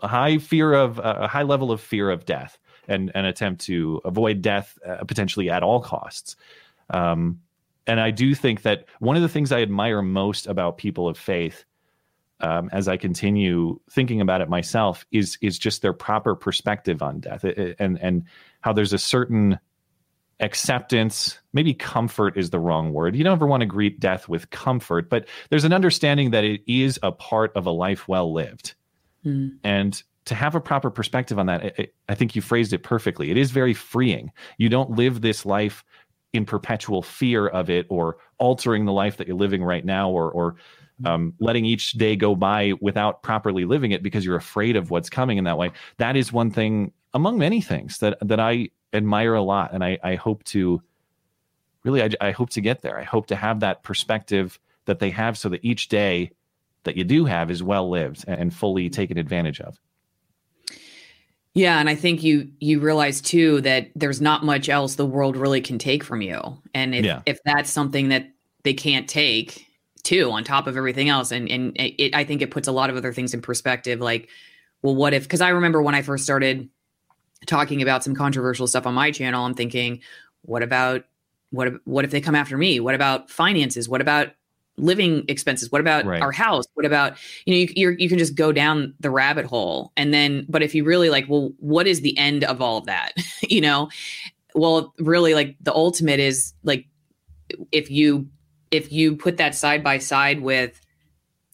a 0.00 0.08
high 0.08 0.38
fear 0.38 0.72
of 0.74 0.98
a 0.98 1.26
high 1.26 1.42
level 1.42 1.72
of 1.72 1.80
fear 1.80 2.10
of 2.10 2.24
death 2.24 2.58
and 2.88 3.10
an 3.14 3.24
attempt 3.24 3.64
to 3.64 4.00
avoid 4.04 4.42
death 4.42 4.78
uh, 4.86 5.02
potentially 5.04 5.50
at 5.50 5.62
all 5.62 5.80
costs. 5.80 6.36
Um, 6.90 7.40
and 7.86 8.00
I 8.00 8.10
do 8.10 8.34
think 8.34 8.62
that 8.62 8.86
one 8.98 9.16
of 9.16 9.22
the 9.22 9.28
things 9.28 9.52
I 9.52 9.62
admire 9.62 10.02
most 10.02 10.46
about 10.46 10.78
people 10.78 11.08
of 11.08 11.18
faith, 11.18 11.64
um, 12.40 12.68
as 12.72 12.88
I 12.88 12.96
continue 12.96 13.80
thinking 13.90 14.20
about 14.20 14.40
it 14.40 14.48
myself, 14.48 15.06
is 15.12 15.38
is 15.40 15.58
just 15.58 15.82
their 15.82 15.92
proper 15.92 16.34
perspective 16.34 17.02
on 17.02 17.20
death, 17.20 17.44
and 17.44 17.98
and 18.00 18.24
how 18.60 18.72
there's 18.72 18.92
a 18.92 18.98
certain 18.98 19.58
acceptance, 20.40 21.38
maybe 21.52 21.72
comfort 21.72 22.36
is 22.36 22.50
the 22.50 22.58
wrong 22.58 22.92
word. 22.92 23.14
You 23.14 23.22
don't 23.22 23.34
ever 23.34 23.46
want 23.46 23.60
to 23.60 23.66
greet 23.66 24.00
death 24.00 24.28
with 24.28 24.50
comfort, 24.50 25.08
but 25.08 25.26
there's 25.48 25.64
an 25.64 25.72
understanding 25.72 26.32
that 26.32 26.42
it 26.42 26.62
is 26.66 26.98
a 27.02 27.12
part 27.12 27.52
of 27.54 27.66
a 27.66 27.70
life 27.70 28.08
well 28.08 28.32
lived, 28.32 28.74
mm. 29.24 29.56
and 29.62 30.02
to 30.24 30.34
have 30.34 30.54
a 30.54 30.60
proper 30.60 30.90
perspective 30.90 31.38
on 31.38 31.46
that, 31.46 31.78
it, 31.78 31.94
I 32.08 32.14
think 32.14 32.34
you 32.34 32.42
phrased 32.42 32.72
it 32.72 32.82
perfectly. 32.82 33.30
It 33.30 33.36
is 33.36 33.50
very 33.50 33.74
freeing. 33.74 34.32
You 34.56 34.68
don't 34.68 34.92
live 34.92 35.20
this 35.20 35.44
life 35.44 35.84
in 36.34 36.44
perpetual 36.44 37.00
fear 37.00 37.46
of 37.46 37.70
it 37.70 37.86
or 37.88 38.18
altering 38.38 38.84
the 38.84 38.92
life 38.92 39.16
that 39.16 39.26
you're 39.26 39.36
living 39.36 39.62
right 39.62 39.84
now 39.84 40.10
or 40.10 40.30
or 40.30 40.56
um, 41.04 41.32
letting 41.40 41.64
each 41.64 41.92
day 41.92 42.14
go 42.14 42.34
by 42.34 42.72
without 42.80 43.22
properly 43.22 43.64
living 43.64 43.92
it 43.92 44.02
because 44.02 44.24
you're 44.24 44.36
afraid 44.36 44.76
of 44.76 44.90
what's 44.90 45.08
coming 45.08 45.38
in 45.38 45.44
that 45.44 45.58
way. 45.58 45.70
That 45.96 46.16
is 46.16 46.32
one 46.32 46.50
thing 46.50 46.92
among 47.14 47.38
many 47.38 47.60
things 47.60 47.98
that 47.98 48.18
that 48.20 48.40
I 48.40 48.68
admire 48.92 49.34
a 49.34 49.42
lot, 49.42 49.72
and 49.72 49.82
I, 49.82 49.98
I 50.02 50.16
hope 50.16 50.44
to 50.44 50.82
really 51.84 52.02
I, 52.02 52.10
I 52.20 52.30
hope 52.32 52.50
to 52.50 52.60
get 52.60 52.82
there. 52.82 52.98
I 52.98 53.04
hope 53.04 53.26
to 53.28 53.36
have 53.36 53.60
that 53.60 53.82
perspective 53.84 54.58
that 54.86 54.98
they 54.98 55.10
have, 55.10 55.38
so 55.38 55.48
that 55.48 55.64
each 55.64 55.88
day 55.88 56.32
that 56.82 56.96
you 56.96 57.04
do 57.04 57.24
have 57.24 57.50
is 57.50 57.62
well 57.62 57.88
lived 57.88 58.24
and 58.26 58.52
fully 58.52 58.90
taken 58.90 59.18
advantage 59.18 59.60
of. 59.60 59.78
Yeah, 61.54 61.78
and 61.78 61.88
I 61.88 61.94
think 61.94 62.22
you 62.22 62.50
you 62.58 62.80
realize 62.80 63.20
too 63.20 63.60
that 63.60 63.90
there's 63.94 64.20
not 64.20 64.44
much 64.44 64.68
else 64.68 64.96
the 64.96 65.06
world 65.06 65.36
really 65.36 65.60
can 65.60 65.78
take 65.78 66.02
from 66.02 66.20
you. 66.20 66.40
And 66.74 66.94
if 66.94 67.04
yeah. 67.04 67.22
if 67.26 67.38
that's 67.44 67.70
something 67.70 68.08
that 68.08 68.28
they 68.64 68.74
can't 68.74 69.08
take 69.08 69.66
too 70.02 70.30
on 70.30 70.44
top 70.44 70.66
of 70.66 70.76
everything 70.76 71.08
else 71.08 71.30
and 71.30 71.48
and 71.48 71.72
it, 71.76 72.14
I 72.14 72.24
think 72.24 72.42
it 72.42 72.50
puts 72.50 72.68
a 72.68 72.72
lot 72.72 72.90
of 72.90 72.96
other 72.96 73.12
things 73.12 73.32
in 73.32 73.40
perspective 73.40 74.00
like 74.00 74.28
well 74.82 74.94
what 74.94 75.14
if 75.14 75.26
cuz 75.26 75.40
I 75.40 75.48
remember 75.48 75.80
when 75.80 75.94
I 75.94 76.02
first 76.02 76.24
started 76.24 76.68
talking 77.46 77.80
about 77.80 78.04
some 78.04 78.14
controversial 78.14 78.66
stuff 78.66 78.86
on 78.86 78.92
my 78.92 79.10
channel 79.10 79.46
I'm 79.46 79.54
thinking 79.54 80.00
what 80.42 80.62
about 80.62 81.04
what 81.54 81.74
what 81.84 82.04
if 82.04 82.10
they 82.10 82.20
come 82.20 82.34
after 82.34 82.58
me? 82.58 82.80
What 82.80 82.94
about 82.94 83.30
finances? 83.30 83.88
What 83.88 84.00
about 84.00 84.32
living 84.76 85.24
expenses. 85.28 85.70
What 85.70 85.80
about 85.80 86.04
right. 86.04 86.20
our 86.20 86.32
house? 86.32 86.64
What 86.74 86.86
about 86.86 87.16
you 87.46 87.54
know 87.54 87.58
you, 87.58 87.68
you 87.76 87.96
you 87.98 88.08
can 88.08 88.18
just 88.18 88.34
go 88.34 88.52
down 88.52 88.94
the 89.00 89.10
rabbit 89.10 89.46
hole. 89.46 89.92
And 89.96 90.12
then 90.12 90.46
but 90.48 90.62
if 90.62 90.74
you 90.74 90.84
really 90.84 91.10
like 91.10 91.26
well 91.28 91.52
what 91.58 91.86
is 91.86 92.00
the 92.00 92.16
end 92.18 92.44
of 92.44 92.60
all 92.60 92.78
of 92.78 92.86
that? 92.86 93.12
You 93.48 93.60
know? 93.60 93.90
Well 94.54 94.94
really 94.98 95.34
like 95.34 95.56
the 95.60 95.74
ultimate 95.74 96.18
is 96.18 96.54
like 96.62 96.86
if 97.72 97.90
you 97.90 98.28
if 98.70 98.90
you 98.90 99.16
put 99.16 99.36
that 99.36 99.54
side 99.54 99.84
by 99.84 99.98
side 99.98 100.40
with 100.40 100.80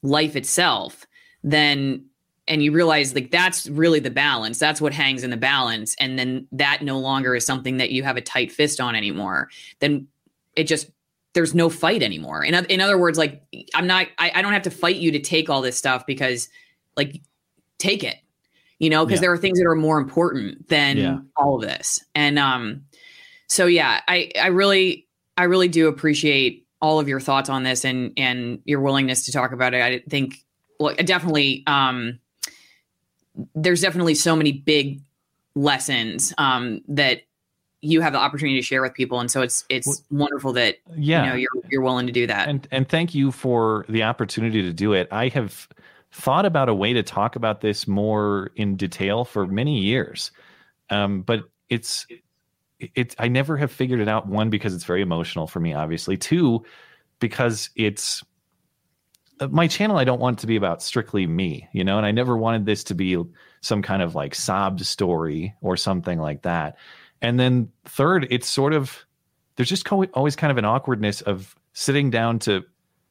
life 0.02 0.36
itself 0.36 1.06
then 1.42 2.04
and 2.46 2.62
you 2.62 2.72
realize 2.72 3.14
like 3.14 3.30
that's 3.30 3.68
really 3.68 4.00
the 4.00 4.10
balance. 4.10 4.58
That's 4.58 4.80
what 4.80 4.92
hangs 4.92 5.22
in 5.22 5.30
the 5.30 5.36
balance. 5.36 5.94
And 6.00 6.18
then 6.18 6.48
that 6.52 6.82
no 6.82 6.98
longer 6.98 7.34
is 7.34 7.46
something 7.46 7.76
that 7.76 7.90
you 7.90 8.02
have 8.02 8.16
a 8.16 8.20
tight 8.20 8.50
fist 8.50 8.80
on 8.80 8.96
anymore. 8.96 9.48
Then 9.78 10.08
it 10.56 10.64
just 10.64 10.90
there's 11.32 11.54
no 11.54 11.68
fight 11.68 12.02
anymore. 12.02 12.44
In, 12.44 12.54
in 12.66 12.80
other 12.80 12.98
words, 12.98 13.16
like 13.16 13.42
I'm 13.74 13.86
not, 13.86 14.08
I, 14.18 14.32
I 14.34 14.42
don't 14.42 14.52
have 14.52 14.62
to 14.62 14.70
fight 14.70 14.96
you 14.96 15.12
to 15.12 15.20
take 15.20 15.48
all 15.48 15.62
this 15.62 15.76
stuff 15.76 16.04
because 16.06 16.48
like 16.96 17.20
take 17.78 18.02
it, 18.02 18.16
you 18.78 18.90
know, 18.90 19.06
because 19.06 19.18
yeah. 19.18 19.22
there 19.22 19.32
are 19.32 19.38
things 19.38 19.58
that 19.58 19.66
are 19.66 19.76
more 19.76 19.98
important 19.98 20.68
than 20.68 20.96
yeah. 20.96 21.18
all 21.36 21.54
of 21.54 21.62
this. 21.62 22.04
And, 22.14 22.38
um, 22.38 22.84
so 23.46 23.66
yeah, 23.66 24.00
I, 24.08 24.32
I 24.40 24.48
really, 24.48 25.06
I 25.36 25.44
really 25.44 25.68
do 25.68 25.86
appreciate 25.86 26.66
all 26.82 26.98
of 26.98 27.08
your 27.08 27.20
thoughts 27.20 27.48
on 27.48 27.62
this 27.62 27.84
and, 27.84 28.12
and 28.16 28.60
your 28.64 28.80
willingness 28.80 29.26
to 29.26 29.32
talk 29.32 29.52
about 29.52 29.72
it. 29.72 29.82
I 29.82 30.02
think, 30.08 30.34
well, 30.80 30.94
definitely, 30.96 31.62
um, 31.66 32.18
there's 33.54 33.82
definitely 33.82 34.16
so 34.16 34.34
many 34.34 34.52
big 34.52 35.00
lessons, 35.54 36.34
um, 36.38 36.80
that 36.88 37.22
you 37.82 38.00
have 38.00 38.12
the 38.12 38.18
opportunity 38.18 38.58
to 38.58 38.62
share 38.62 38.82
with 38.82 38.94
people. 38.94 39.20
And 39.20 39.30
so 39.30 39.42
it's 39.42 39.64
it's 39.68 39.86
well, 39.86 40.22
wonderful 40.22 40.52
that 40.54 40.76
yeah. 40.96 41.24
you 41.24 41.30
know 41.30 41.36
you're 41.36 41.62
you're 41.70 41.82
willing 41.82 42.06
to 42.06 42.12
do 42.12 42.26
that. 42.26 42.48
And 42.48 42.66
and 42.70 42.88
thank 42.88 43.14
you 43.14 43.30
for 43.32 43.84
the 43.88 44.02
opportunity 44.02 44.62
to 44.62 44.72
do 44.72 44.92
it. 44.92 45.08
I 45.10 45.28
have 45.28 45.68
thought 46.12 46.44
about 46.44 46.68
a 46.68 46.74
way 46.74 46.92
to 46.92 47.02
talk 47.02 47.36
about 47.36 47.60
this 47.60 47.86
more 47.86 48.50
in 48.56 48.76
detail 48.76 49.24
for 49.24 49.46
many 49.46 49.78
years. 49.80 50.30
Um, 50.90 51.22
but 51.22 51.44
it's 51.68 52.06
it's 52.78 53.14
i 53.18 53.28
never 53.28 53.58
have 53.58 53.70
figured 53.70 54.00
it 54.00 54.08
out 54.08 54.26
one 54.26 54.48
because 54.48 54.74
it's 54.74 54.84
very 54.84 55.02
emotional 55.02 55.46
for 55.46 55.60
me 55.60 55.74
obviously. 55.74 56.16
Two 56.16 56.64
because 57.20 57.70
it's 57.76 58.24
uh, 59.40 59.48
my 59.48 59.66
channel 59.66 59.98
i 59.98 60.04
don't 60.04 60.20
want 60.20 60.38
it 60.38 60.40
to 60.40 60.46
be 60.46 60.56
about 60.56 60.82
strictly 60.82 61.26
me 61.26 61.68
you 61.72 61.84
know 61.84 61.98
and 61.98 62.06
i 62.06 62.10
never 62.10 62.36
wanted 62.36 62.64
this 62.64 62.82
to 62.82 62.94
be 62.94 63.22
some 63.60 63.82
kind 63.82 64.02
of 64.02 64.14
like 64.14 64.34
sobbed 64.34 64.84
story 64.84 65.54
or 65.60 65.76
something 65.76 66.18
like 66.18 66.42
that 66.42 66.76
and 67.22 67.38
then 67.38 67.70
third, 67.84 68.26
it's 68.30 68.48
sort 68.48 68.72
of 68.72 69.04
there's 69.56 69.68
just 69.68 69.90
always 70.14 70.36
kind 70.36 70.50
of 70.50 70.58
an 70.58 70.64
awkwardness 70.64 71.20
of 71.22 71.54
sitting 71.72 72.10
down 72.10 72.38
to 72.40 72.64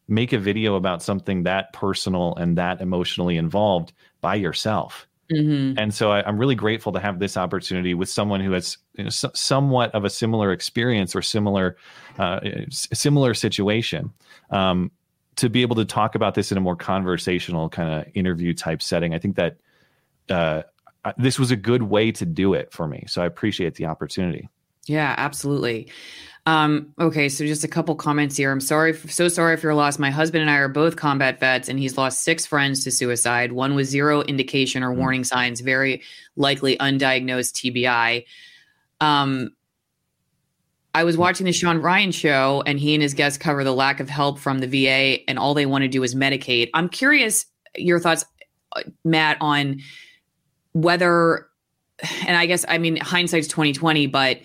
make 0.07 0.33
a 0.33 0.39
video 0.39 0.75
about 0.75 1.03
something 1.03 1.43
that 1.43 1.71
personal 1.73 2.35
and 2.35 2.57
that 2.57 2.81
emotionally 2.81 3.37
involved 3.37 3.93
by 4.21 4.35
yourself. 4.35 5.07
Mm-hmm. 5.31 5.77
And 5.77 5.93
so 5.93 6.11
I, 6.11 6.27
am 6.27 6.39
really 6.39 6.55
grateful 6.55 6.91
to 6.93 6.99
have 6.99 7.19
this 7.19 7.37
opportunity 7.37 7.93
with 7.93 8.09
someone 8.09 8.41
who 8.41 8.53
has 8.53 8.77
you 8.95 9.03
know, 9.03 9.11
so, 9.11 9.29
somewhat 9.35 9.93
of 9.93 10.03
a 10.03 10.09
similar 10.09 10.51
experience 10.51 11.15
or 11.15 11.21
similar 11.21 11.77
uh, 12.17 12.39
similar 12.71 13.35
situation 13.35 14.11
um, 14.49 14.89
to 15.35 15.47
be 15.49 15.61
able 15.61 15.75
to 15.75 15.85
talk 15.85 16.15
about 16.15 16.33
this 16.33 16.51
in 16.51 16.57
a 16.57 16.61
more 16.61 16.75
conversational 16.75 17.69
kind 17.69 18.01
of 18.01 18.11
interview 18.15 18.55
type 18.55 18.81
setting. 18.81 19.13
I 19.13 19.19
think 19.19 19.35
that 19.35 19.57
uh, 20.29 20.63
this 21.17 21.39
was 21.39 21.51
a 21.51 21.55
good 21.55 21.83
way 21.83 22.11
to 22.13 22.25
do 22.25 22.53
it 22.53 22.71
for 22.71 22.87
me. 22.87 23.05
So 23.07 23.21
I 23.21 23.25
appreciate 23.25 23.75
the 23.75 23.85
opportunity. 23.85 24.49
Yeah, 24.85 25.13
absolutely. 25.17 25.89
Um, 26.45 26.93
okay, 26.99 27.29
so 27.29 27.45
just 27.45 27.63
a 27.63 27.67
couple 27.67 27.93
comments 27.95 28.35
here. 28.35 28.51
I'm 28.51 28.61
sorry, 28.61 28.95
so 28.95 29.27
sorry 29.27 29.55
for 29.57 29.67
your 29.67 29.75
loss. 29.75 29.99
My 29.99 30.09
husband 30.09 30.41
and 30.41 30.49
I 30.49 30.55
are 30.55 30.67
both 30.67 30.95
combat 30.95 31.39
vets, 31.39 31.69
and 31.69 31.77
he's 31.77 31.97
lost 31.97 32.23
six 32.23 32.45
friends 32.45 32.83
to 32.85 32.91
suicide. 32.91 33.51
One 33.51 33.75
with 33.75 33.87
zero 33.87 34.21
indication 34.23 34.81
or 34.81 34.91
hmm. 34.93 34.99
warning 34.99 35.23
signs, 35.23 35.61
very 35.61 36.01
likely 36.35 36.75
undiagnosed 36.77 37.53
TBI. 37.53 38.25
Um, 38.99 39.51
I 40.95 41.03
was 41.03 41.17
watching 41.17 41.45
the 41.45 41.51
Sean 41.51 41.77
Ryan 41.77 42.11
show, 42.11 42.63
and 42.65 42.79
he 42.79 42.95
and 42.95 43.03
his 43.03 43.13
guests 43.13 43.37
cover 43.37 43.63
the 43.63 43.73
lack 43.73 43.99
of 43.99 44.09
help 44.09 44.39
from 44.39 44.59
the 44.59 44.67
VA, 44.67 45.29
and 45.29 45.37
all 45.37 45.53
they 45.53 45.67
want 45.67 45.83
to 45.83 45.87
do 45.87 46.01
is 46.01 46.15
medicate. 46.15 46.71
I'm 46.73 46.89
curious 46.89 47.45
your 47.75 47.99
thoughts, 47.99 48.25
uh, 48.75 48.81
Matt, 49.05 49.37
on 49.39 49.81
whether 50.73 51.47
and 52.25 52.37
I 52.37 52.45
guess 52.45 52.65
I 52.67 52.77
mean 52.77 52.97
hindsight's 52.97 53.47
2020, 53.47 54.07
but 54.07 54.39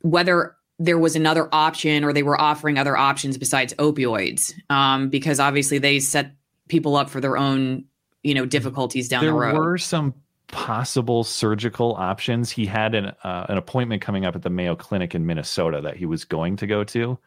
whether 0.00 0.56
there 0.78 0.98
was 0.98 1.16
another 1.16 1.48
option 1.52 2.04
or 2.04 2.12
they 2.12 2.22
were 2.22 2.40
offering 2.40 2.78
other 2.78 2.96
options 2.96 3.38
besides 3.38 3.72
opioids, 3.74 4.52
um, 4.70 5.08
because 5.08 5.38
obviously 5.38 5.78
they 5.78 6.00
set 6.00 6.32
people 6.68 6.96
up 6.96 7.08
for 7.08 7.20
their 7.20 7.36
own, 7.36 7.84
you 8.22 8.34
know, 8.34 8.44
difficulties 8.44 9.08
down 9.08 9.22
there 9.22 9.32
the 9.32 9.38
road. 9.38 9.54
There 9.54 9.62
were 9.62 9.78
some 9.78 10.14
possible 10.48 11.24
surgical 11.24 11.94
options. 11.94 12.50
He 12.50 12.66
had 12.66 12.94
an 12.94 13.06
uh, 13.22 13.46
an 13.48 13.56
appointment 13.56 14.02
coming 14.02 14.24
up 14.24 14.34
at 14.34 14.42
the 14.42 14.50
Mayo 14.50 14.74
Clinic 14.74 15.14
in 15.14 15.26
Minnesota 15.26 15.80
that 15.82 15.96
he 15.96 16.06
was 16.06 16.24
going 16.24 16.56
to 16.56 16.66
go 16.66 16.84
to, 16.84 17.18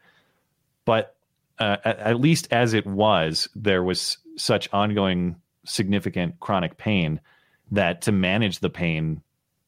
but 0.86 1.16
uh, 1.60 1.78
at, 1.84 2.00
at 2.00 2.20
least 2.20 2.48
as 2.52 2.74
it 2.74 2.86
was, 2.86 3.48
there 3.56 3.84
was 3.84 4.18
such 4.36 4.70
ongoing 4.72 5.36
significant 5.66 6.40
chronic 6.40 6.78
pain 6.78 7.20
that 7.72 8.02
to 8.04 8.12
manage 8.12 8.60
the 8.60 8.70
pain 8.70 9.22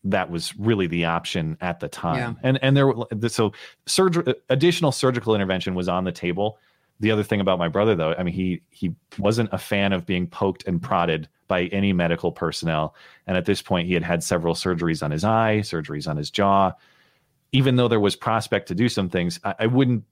that 0.04 0.30
was 0.30 0.58
really 0.58 0.88
the 0.88 1.06
option 1.06 1.58
at 1.62 1.80
the 1.80 1.88
time. 1.88 2.38
Yeah. 2.44 2.50
and 2.50 2.60
and 2.62 2.78
there 2.78 2.94
so 3.30 3.52
surgery 3.86 4.34
additional 4.50 4.92
surgical 4.92 5.36
intervention 5.36 5.76
was 5.76 5.90
on 5.90 6.06
the 6.06 6.12
table. 6.12 6.58
The 7.02 7.12
other 7.12 7.24
thing 7.24 7.42
about 7.42 7.60
my 7.60 7.68
brother 7.68 7.96
though 7.96 8.14
i 8.18 8.24
mean 8.24 8.34
he 8.34 8.62
he 8.70 8.94
wasn't 9.18 9.50
a 9.52 9.58
fan 9.58 9.94
of 9.94 10.06
being 10.06 10.28
poked 10.28 10.66
and 10.68 10.82
prodded 10.82 11.28
by 11.48 11.64
any 11.66 11.94
medical 11.94 12.32
personnel. 12.32 12.96
And 13.28 13.36
at 13.36 13.46
this 13.46 13.62
point 13.62 13.88
he 13.88 13.94
had 13.94 14.04
had 14.04 14.24
several 14.24 14.56
surgeries 14.56 15.04
on 15.04 15.12
his 15.12 15.24
eye 15.24 15.60
surgeries 15.64 16.08
on 16.08 16.18
his 16.18 16.32
jaw. 16.32 16.74
Even 17.52 17.78
though 17.78 17.88
there 17.88 18.00
was 18.00 18.16
prospect 18.16 18.68
to 18.68 18.76
do 18.76 18.88
some 18.88 19.10
things 19.10 19.40
I, 19.44 19.56
I 19.60 19.66
wouldn't 19.68 20.04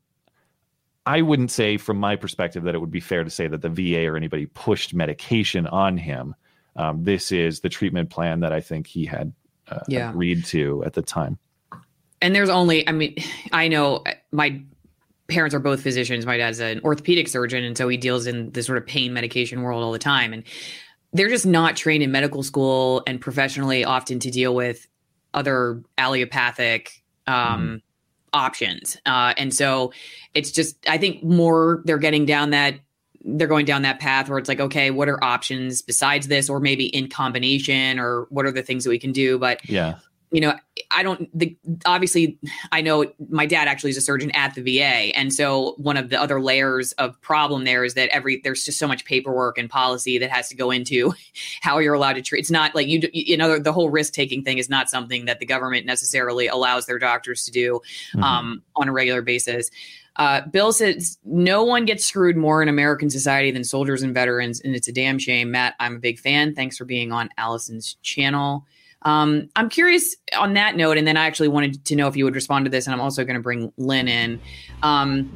I 1.06 1.22
wouldn't 1.22 1.52
say, 1.52 1.78
from 1.78 1.96
my 1.96 2.18
perspective, 2.18 2.64
that 2.64 2.76
it 2.76 2.80
would 2.80 2.92
be 2.92 3.00
fair 3.00 3.24
to 3.24 3.30
say 3.30 3.48
that 3.48 3.62
the 3.62 3.70
VA 3.70 4.06
or 4.06 4.18
anybody 4.18 4.46
pushed 4.46 4.94
medication 4.94 5.66
on 5.66 5.98
him 5.98 6.36
um, 6.78 7.04
this 7.04 7.32
is 7.32 7.60
the 7.60 7.70
treatment 7.70 8.10
plan 8.10 8.40
that 8.40 8.54
I 8.54 8.62
think 8.62 8.88
he 8.88 9.06
had 9.06 9.34
uh, 9.68 9.80
yeah. 9.88 10.10
agreed 10.10 10.46
to 10.46 10.84
at 10.86 10.94
the 10.94 11.02
time. 11.02 11.38
And 12.22 12.34
there's 12.34 12.50
only, 12.50 12.88
I 12.88 12.92
mean, 12.94 13.16
I 13.52 13.68
know 13.68 14.04
my 14.32 14.62
parents 15.28 15.54
are 15.54 15.60
both 15.60 15.82
physicians. 15.82 16.26
My 16.26 16.38
dad's 16.38 16.60
an 16.60 16.80
orthopedic 16.84 17.28
surgeon, 17.28 17.64
and 17.64 17.78
so 17.78 17.88
he 17.88 17.98
deals 17.98 18.28
in 18.28 18.52
the 18.52 18.64
sort 18.64 18.78
of 18.78 18.88
pain 18.88 19.14
medication 19.14 19.62
world 19.62 19.84
all 19.84 19.92
the 19.92 20.00
time. 20.00 20.34
And 20.34 20.44
they're 21.14 21.30
just 21.30 21.46
not 21.46 21.76
trained 21.76 22.04
in 22.04 22.12
medical 22.12 22.44
school 22.44 23.04
and 23.08 23.20
professionally 23.20 23.84
often 23.84 24.20
to 24.20 24.32
deal 24.32 24.56
with 24.56 24.88
other 25.34 25.84
allopathic 25.98 27.04
um, 27.28 27.36
mm-hmm. 27.36 27.76
options. 28.34 28.98
Uh, 29.06 29.34
and 29.38 29.54
so 29.54 29.92
it's 30.34 30.52
just, 30.52 30.76
I 30.88 30.98
think 30.98 31.24
more 31.24 31.82
they're 31.86 31.98
getting 31.98 32.26
down 32.26 32.52
that 32.52 32.76
they're 33.28 33.48
going 33.48 33.66
down 33.66 33.82
that 33.82 34.00
path 34.00 34.30
where 34.30 34.40
it's 34.40 34.48
like, 34.48 34.60
okay, 34.60 34.90
what 34.90 35.10
are 35.10 35.22
options 35.24 35.82
besides 35.82 36.28
this, 36.28 36.50
or 36.50 36.60
maybe 36.60 36.86
in 36.86 37.10
combination, 37.10 38.00
or 38.00 38.28
what 38.30 38.46
are 38.46 38.52
the 38.52 38.64
things 38.64 38.84
that 38.86 38.90
we 38.90 39.00
can 39.00 39.12
do? 39.12 39.38
But 39.38 39.68
yeah, 39.70 39.96
you 40.32 40.42
know, 40.42 40.54
I 40.92 41.04
don't 41.04 41.30
the 41.38 41.58
obviously 41.86 42.38
I 42.72 42.82
know 42.82 43.06
my 43.30 43.46
dad 43.46 43.68
actually 43.70 43.92
is 43.92 43.98
a 43.98 44.02
surgeon 44.02 44.32
at 44.32 44.56
the 44.56 44.62
VA. 44.62 45.16
And 45.16 45.34
so 45.34 45.76
one 45.78 45.96
of 45.96 46.10
the 46.10 46.20
other 46.20 46.42
layers 46.42 46.92
of 46.94 47.20
problem 47.22 47.64
there 47.64 47.86
is 47.86 47.94
that 47.94 48.10
every 48.10 48.42
there's 48.44 48.66
just 48.66 48.78
so 48.78 48.88
much 48.88 49.06
paperwork 49.06 49.58
and 49.58 49.70
policy 49.70 50.18
that 50.18 50.30
has 50.30 50.50
to 50.50 50.56
go 50.56 50.70
into 50.72 51.14
how 51.62 51.80
you're 51.80 51.94
allowed 51.94 52.14
to 52.14 52.22
treat. 52.22 52.40
It's 52.40 52.52
not 52.52 52.76
like 52.76 52.88
you 52.88 53.02
you 53.14 53.38
know 53.38 53.58
the 53.58 53.72
whole 53.72 53.90
risk 53.90 54.14
taking 54.14 54.44
thing 54.44 54.58
is 54.58 54.70
not 54.70 54.90
something 54.90 55.26
that 55.26 55.40
the 55.40 55.46
government 55.46 55.86
necessarily 55.86 56.48
allows 56.48 56.88
their 56.88 57.00
doctors 57.00 57.46
to 57.46 57.52
do 57.52 57.80
mm-hmm. 58.14 58.24
um, 58.24 58.64
on 58.76 58.90
a 58.90 58.92
regular 58.92 59.22
basis. 59.22 59.70
Uh, 60.18 60.42
Bill 60.42 60.74
says 60.74 61.18
no 61.24 61.64
one 61.64 61.86
gets 61.86 62.04
screwed 62.04 62.36
more 62.36 62.62
in 62.62 62.70
American 62.70 63.10
society 63.10 63.52
than 63.52 63.64
soldiers 63.64 64.02
and 64.02 64.14
veterans, 64.14 64.60
and 64.62 64.76
it's 64.76 64.88
a 64.88 64.92
damn 64.92 65.20
shame. 65.20 65.52
Matt, 65.52 65.76
I'm 65.80 65.98
a 65.98 66.00
big 66.00 66.20
fan. 66.20 66.56
Thanks 66.56 66.78
for 66.78 66.86
being 66.86 67.12
on 67.12 67.30
Alison's 67.38 67.98
channel. 68.02 68.66
Um, 69.04 69.50
I'm 69.56 69.70
curious 69.70 70.16
on 70.38 70.54
that 70.56 70.76
note, 70.76 70.98
and 70.98 71.08
then 71.08 71.18
I 71.18 71.26
actually 71.26 71.50
wanted 71.50 71.86
to 71.86 71.96
know 71.96 72.08
if 72.08 72.18
you 72.18 72.26
would 72.26 72.36
respond 72.36 72.66
to 72.66 72.72
this, 72.72 72.88
and 72.88 72.94
I'm 72.94 73.02
also 73.02 73.24
going 73.24 73.36
to 73.36 73.42
bring 73.42 73.72
Lynn 73.78 74.08
in. 74.08 74.40
Um, 74.82 75.32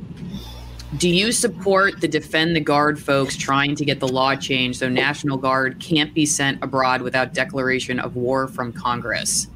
do 0.98 1.08
you 1.08 1.32
support 1.32 2.02
the 2.02 2.08
defend 2.08 2.56
the 2.56 2.60
guard 2.60 3.00
folks 3.00 3.38
trying 3.38 3.76
to 3.76 3.86
get 3.86 4.00
the 4.02 4.08
law 4.08 4.36
changed 4.36 4.80
so 4.80 4.90
National 4.90 5.38
Guard 5.38 5.80
can't 5.80 6.14
be 6.14 6.26
sent 6.26 6.62
abroad 6.62 7.02
without 7.02 7.34
declaration 7.34 8.00
of 8.00 8.16
war 8.16 8.48
from 8.48 8.74
Congress? 8.74 9.48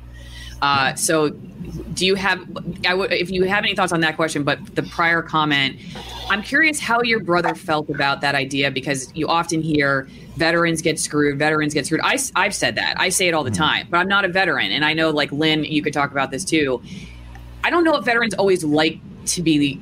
Uh, 0.66 0.96
so, 0.96 1.30
do 1.94 2.08
you 2.08 2.16
have? 2.16 2.40
I 2.88 2.92
w- 2.98 3.10
if 3.12 3.30
you 3.30 3.44
have 3.44 3.64
any 3.64 3.76
thoughts 3.76 3.92
on 3.92 4.00
that 4.02 4.16
question, 4.16 4.44
but 4.44 4.76
the 4.76 4.82
prior 4.82 5.22
comment, 5.22 5.78
I'm 6.28 6.42
curious 6.42 6.80
how 6.80 7.04
your 7.04 7.20
brother 7.20 7.54
felt 7.54 7.88
about 7.92 8.22
that 8.22 8.34
idea 8.34 8.72
because 8.72 9.16
you 9.16 9.28
often 9.28 9.62
hear 9.62 10.10
veterans 10.38 10.82
get 10.82 11.00
screwed, 11.00 11.38
veterans 11.38 11.76
get 11.76 11.86
screwed. 11.86 12.02
I, 12.04 12.18
I've 12.36 12.56
said 12.56 12.76
that. 12.78 12.96
I 12.98 13.10
say 13.10 13.28
it 13.28 13.36
all 13.36 13.44
the 13.44 13.52
mm-hmm. 13.52 13.62
time, 13.62 13.88
but 13.92 13.98
I'm 13.98 14.08
not 14.08 14.26
a 14.26 14.28
veteran. 14.28 14.72
And 14.72 14.84
I 14.84 14.94
know, 14.94 15.12
like 15.12 15.32
Lynn, 15.32 15.66
you 15.66 15.84
could 15.84 15.94
talk 15.94 16.10
about 16.10 16.32
this 16.32 16.44
too. 16.44 16.82
I 17.64 17.70
don't 17.70 17.84
know 17.84 17.96
if 17.98 18.04
veterans 18.04 18.34
always 18.34 18.64
like 18.64 19.00
to 19.28 19.44
be 19.44 19.80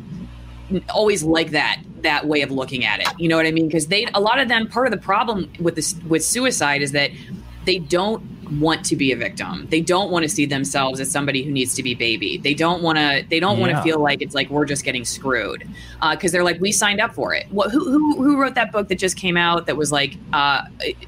always 0.90 1.24
like 1.24 1.52
that 1.52 1.82
that 2.02 2.28
way 2.28 2.42
of 2.42 2.52
looking 2.52 2.84
at 2.84 3.00
it. 3.00 3.08
You 3.18 3.30
know 3.30 3.38
what 3.38 3.46
I 3.46 3.52
mean? 3.52 3.68
Because 3.68 3.88
they 3.88 4.06
a 4.14 4.20
lot 4.20 4.38
of 4.38 4.50
them 4.50 4.68
part 4.68 4.86
of 4.88 4.92
the 4.92 5.00
problem 5.00 5.50
with 5.60 5.76
this 5.76 5.96
with 6.10 6.26
suicide 6.26 6.82
is 6.82 6.92
that 6.92 7.12
they 7.64 7.80
don't 7.80 8.43
want 8.60 8.86
to 8.86 8.96
be 8.96 9.12
a 9.12 9.16
victim. 9.16 9.68
They 9.70 9.82
don't 9.82 10.12
want 10.12 10.24
to 10.24 10.30
see 10.30 10.46
themselves 10.46 11.00
as 11.00 11.10
somebody 11.10 11.44
who 11.44 11.52
needs 11.52 11.74
to 11.76 11.84
be 11.84 11.96
baby. 11.96 12.38
They 12.38 12.54
don't 12.54 12.82
want 12.82 12.98
to. 12.98 13.26
They 13.30 13.40
don't 13.40 13.58
yeah. 13.58 13.62
want 13.62 13.76
to 13.76 13.82
feel 13.82 14.00
like 14.00 14.22
it's 14.22 14.36
like 14.36 14.50
we're 14.50 14.66
just 14.66 14.84
getting 14.84 15.06
screwed 15.06 15.68
because 16.12 16.32
uh, 16.32 16.34
they're 16.34 16.44
like 16.44 16.60
we 16.60 16.72
signed 16.72 17.02
up 17.02 17.14
for 17.14 17.34
it. 17.34 17.48
What, 17.50 17.72
who, 17.72 17.80
who 17.80 18.24
who 18.24 18.42
wrote 18.42 18.56
that 18.56 18.72
book 18.72 18.88
that 18.90 19.00
just 19.00 19.18
came 19.18 19.38
out 19.38 19.66
that 19.66 19.78
was 19.78 19.92
like 19.92 20.18
uh, 20.34 20.64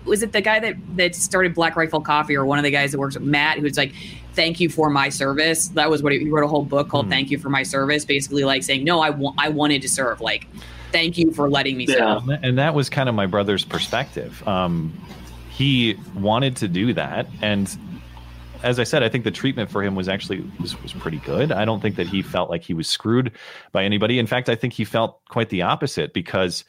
was 0.05 0.23
it 0.23 0.31
the 0.31 0.41
guy 0.41 0.59
that 0.59 0.75
that 0.95 1.15
started 1.15 1.53
Black 1.53 1.75
Rifle 1.75 2.01
Coffee 2.01 2.35
or 2.35 2.45
one 2.45 2.57
of 2.57 2.63
the 2.63 2.71
guys 2.71 2.91
that 2.91 2.99
works 2.99 3.15
with 3.15 3.23
Matt 3.23 3.59
who's 3.59 3.77
like 3.77 3.93
thank 4.33 4.59
you 4.59 4.69
for 4.69 4.89
my 4.89 5.09
service. 5.09 5.69
That 5.69 5.89
was 5.89 6.03
what 6.03 6.11
he, 6.11 6.19
he 6.19 6.29
wrote 6.29 6.43
a 6.43 6.47
whole 6.47 6.65
book 6.65 6.89
called 6.89 7.07
mm. 7.07 7.11
Thank 7.11 7.31
You 7.31 7.39
for 7.39 7.49
My 7.49 7.63
Service, 7.63 8.05
basically 8.05 8.43
like 8.43 8.63
saying 8.63 8.83
no, 8.83 8.99
I 8.99 9.09
want 9.09 9.35
I 9.39 9.49
wanted 9.49 9.81
to 9.81 9.89
serve 9.89 10.21
like. 10.21 10.47
Thank 10.91 11.17
you 11.17 11.33
for 11.33 11.49
letting 11.49 11.75
me 11.75 11.87
yeah. 11.89 12.21
serve. 12.21 12.39
And 12.41 12.57
that 12.57 12.73
was 12.73 12.89
kind 12.89 13.09
of 13.09 13.15
my 13.15 13.25
brother's 13.25 13.65
perspective. 13.65 14.47
Um, 14.47 14.93
he 15.55 15.97
wanted 16.15 16.55
to 16.57 16.67
do 16.67 16.93
that 16.93 17.27
and 17.41 17.77
as 18.63 18.79
I 18.79 18.83
said, 18.83 19.03
I 19.03 19.09
think 19.09 19.23
the 19.23 19.31
treatment 19.31 19.69
for 19.69 19.83
him 19.83 19.93
was 19.93 20.09
actually 20.09 20.43
was, 20.59 20.81
was 20.81 20.91
pretty 20.91 21.19
good. 21.19 21.51
I 21.51 21.65
don't 21.65 21.81
think 21.81 21.97
that 21.97 22.07
he 22.07 22.23
felt 22.23 22.49
like 22.49 22.63
he 22.63 22.73
was 22.73 22.87
screwed 22.87 23.31
by 23.71 23.83
anybody. 23.83 24.17
In 24.17 24.25
fact, 24.25 24.49
I 24.49 24.55
think 24.55 24.73
he 24.73 24.85
felt 24.85 25.21
quite 25.29 25.49
the 25.49 25.61
opposite 25.61 26.13
because 26.13 26.63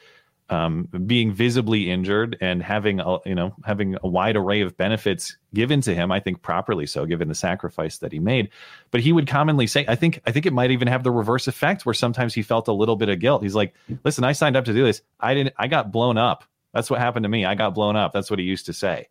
um, 0.49 0.87
being 1.05 1.33
visibly 1.33 1.89
injured 1.89 2.37
and 2.39 2.61
having 2.63 2.99
a 2.99 3.17
you 3.25 3.35
know 3.35 3.53
having 3.65 3.97
a 4.01 4.07
wide 4.07 4.35
array 4.37 4.61
of 4.61 4.77
benefits 4.77 5.37
given 5.53 5.81
to 5.81 5.93
him, 5.93 6.11
I 6.11 6.19
think 6.19 6.41
properly 6.41 6.85
so, 6.85 7.05
given 7.05 7.27
the 7.27 7.35
sacrifice 7.35 7.97
that 7.97 8.13
he 8.13 8.19
made. 8.19 8.49
But 8.91 9.01
he 9.01 9.11
would 9.11 9.27
commonly 9.27 9.67
say, 9.67 9.85
I 9.87 9.95
think 9.95 10.21
I 10.25 10.31
think 10.31 10.45
it 10.45 10.53
might 10.53 10.71
even 10.71 10.87
have 10.87 11.03
the 11.03 11.11
reverse 11.11 11.47
effect 11.47 11.85
where 11.85 11.93
sometimes 11.93 12.33
he 12.33 12.43
felt 12.43 12.67
a 12.67 12.73
little 12.73 12.95
bit 12.95 13.09
of 13.09 13.19
guilt. 13.19 13.43
He's 13.43 13.55
like, 13.55 13.73
listen, 14.03 14.23
I 14.23 14.31
signed 14.31 14.55
up 14.55 14.65
to 14.65 14.73
do 14.73 14.85
this. 14.85 15.01
I 15.19 15.33
didn't. 15.33 15.55
I 15.57 15.67
got 15.67 15.91
blown 15.91 16.17
up. 16.17 16.45
That's 16.77 16.91
what 16.91 16.99
happened 16.99 17.23
to 17.23 17.29
me. 17.29 17.43
I 17.43 17.55
got 17.55 17.73
blown 17.73 17.95
up. 17.95 18.13
That's 18.13 18.29
what 18.29 18.37
he 18.37 18.45
used 18.45 18.67
to 18.67 18.73
say. 18.73 19.07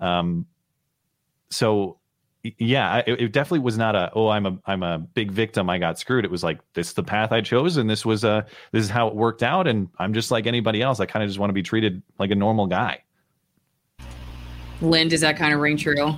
Um, 0.00 0.46
so 1.50 1.98
yeah, 2.56 3.02
it, 3.06 3.20
it, 3.20 3.32
definitely 3.32 3.58
was 3.58 3.76
not 3.76 3.94
a 3.94 4.10
oh 4.14 4.28
I'm 4.28 4.46
a 4.46 4.58
I'm 4.64 4.82
a 4.82 4.98
big 4.98 5.30
victim. 5.30 5.68
I 5.68 5.76
got 5.76 5.98
screwed. 5.98 6.24
It 6.24 6.30
was 6.30 6.42
like 6.42 6.60
this 6.72 6.88
is 6.88 6.94
the 6.94 7.02
path 7.02 7.30
I 7.30 7.42
chose, 7.42 7.76
and 7.76 7.90
this 7.90 8.06
was 8.06 8.24
a 8.24 8.46
this 8.70 8.82
is 8.82 8.88
how 8.88 9.08
it 9.08 9.14
worked 9.14 9.42
out, 9.42 9.66
and 9.66 9.90
I'm 9.98 10.14
just 10.14 10.30
like 10.30 10.46
anybody 10.46 10.80
else. 10.80 11.00
I 11.00 11.04
kind 11.04 11.22
of 11.22 11.28
just 11.28 11.38
want 11.38 11.50
to 11.50 11.54
be 11.54 11.62
treated 11.62 12.02
like 12.18 12.30
a 12.30 12.34
normal 12.34 12.66
guy. 12.66 13.02
Lynn, 14.80 15.08
does 15.08 15.20
that 15.20 15.36
kind 15.36 15.52
of 15.52 15.60
ring 15.60 15.76
true? 15.76 16.14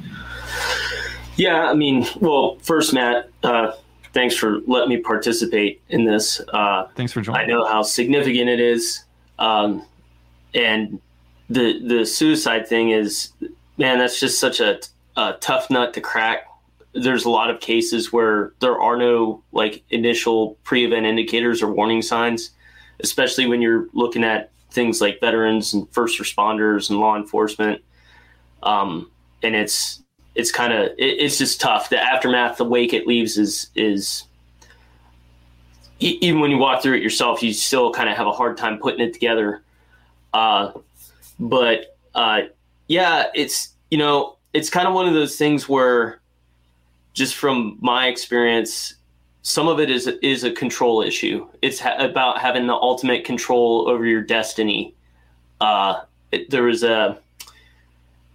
Yeah, 1.34 1.64
I 1.64 1.74
mean, 1.74 2.06
well, 2.20 2.56
first, 2.62 2.94
Matt, 2.94 3.30
uh, 3.42 3.72
thanks 4.12 4.36
for 4.36 4.60
letting 4.68 4.90
me 4.90 4.98
participate 4.98 5.82
in 5.88 6.04
this. 6.04 6.40
Uh, 6.52 6.86
thanks 6.94 7.12
for 7.12 7.20
joining. 7.20 7.40
I 7.40 7.46
know 7.46 7.64
how 7.64 7.82
significant 7.82 8.48
it 8.48 8.60
is. 8.60 9.02
Um, 9.40 9.84
and 10.54 11.00
the 11.50 11.80
the 11.86 12.06
suicide 12.06 12.66
thing 12.66 12.90
is 12.90 13.32
man 13.76 13.98
that's 13.98 14.18
just 14.18 14.38
such 14.38 14.60
a, 14.60 14.80
a 15.16 15.34
tough 15.40 15.70
nut 15.70 15.94
to 15.94 16.00
crack. 16.00 16.46
There's 16.92 17.24
a 17.24 17.30
lot 17.30 17.50
of 17.50 17.60
cases 17.60 18.12
where 18.12 18.52
there 18.60 18.80
are 18.80 18.96
no 18.96 19.42
like 19.52 19.82
initial 19.90 20.56
pre-event 20.64 21.06
indicators 21.06 21.62
or 21.62 21.72
warning 21.72 22.02
signs 22.02 22.50
especially 23.00 23.46
when 23.46 23.60
you're 23.60 23.88
looking 23.92 24.24
at 24.24 24.50
things 24.70 25.00
like 25.00 25.20
veterans 25.20 25.74
and 25.74 25.88
first 25.92 26.20
responders 26.20 26.90
and 26.90 26.98
law 26.98 27.16
enforcement. 27.16 27.82
Um, 28.62 29.10
and 29.42 29.54
it's 29.54 30.02
it's 30.34 30.50
kind 30.50 30.72
of 30.72 30.86
it, 30.98 31.20
it's 31.20 31.38
just 31.38 31.60
tough. 31.60 31.90
The 31.90 32.00
aftermath 32.00 32.56
the 32.56 32.64
wake 32.64 32.92
it 32.92 33.06
leaves 33.06 33.38
is 33.38 33.70
is 33.74 34.24
even 36.00 36.40
when 36.40 36.50
you 36.50 36.58
walk 36.58 36.82
through 36.82 36.96
it 36.96 37.02
yourself 37.02 37.42
you 37.42 37.52
still 37.52 37.92
kind 37.92 38.08
of 38.08 38.16
have 38.16 38.26
a 38.26 38.32
hard 38.32 38.56
time 38.56 38.78
putting 38.78 39.00
it 39.00 39.12
together 39.12 39.62
uh, 40.34 40.72
but 41.38 41.96
uh, 42.14 42.42
yeah, 42.88 43.26
it's 43.34 43.70
you 43.90 43.96
know 43.96 44.36
it's 44.52 44.68
kind 44.68 44.86
of 44.86 44.92
one 44.92 45.06
of 45.06 45.14
those 45.14 45.36
things 45.36 45.68
where 45.68 46.20
just 47.14 47.36
from 47.36 47.78
my 47.80 48.08
experience, 48.08 48.94
some 49.42 49.68
of 49.68 49.80
it 49.80 49.90
is 49.90 50.06
is 50.22 50.44
a 50.44 50.50
control 50.50 51.00
issue. 51.00 51.48
It's 51.62 51.80
ha- 51.80 51.96
about 51.98 52.40
having 52.40 52.66
the 52.66 52.74
ultimate 52.74 53.24
control 53.24 53.88
over 53.88 54.04
your 54.04 54.20
destiny. 54.20 54.94
Uh, 55.60 56.02
it, 56.32 56.50
there 56.50 56.64
was 56.64 56.82
a 56.82 57.18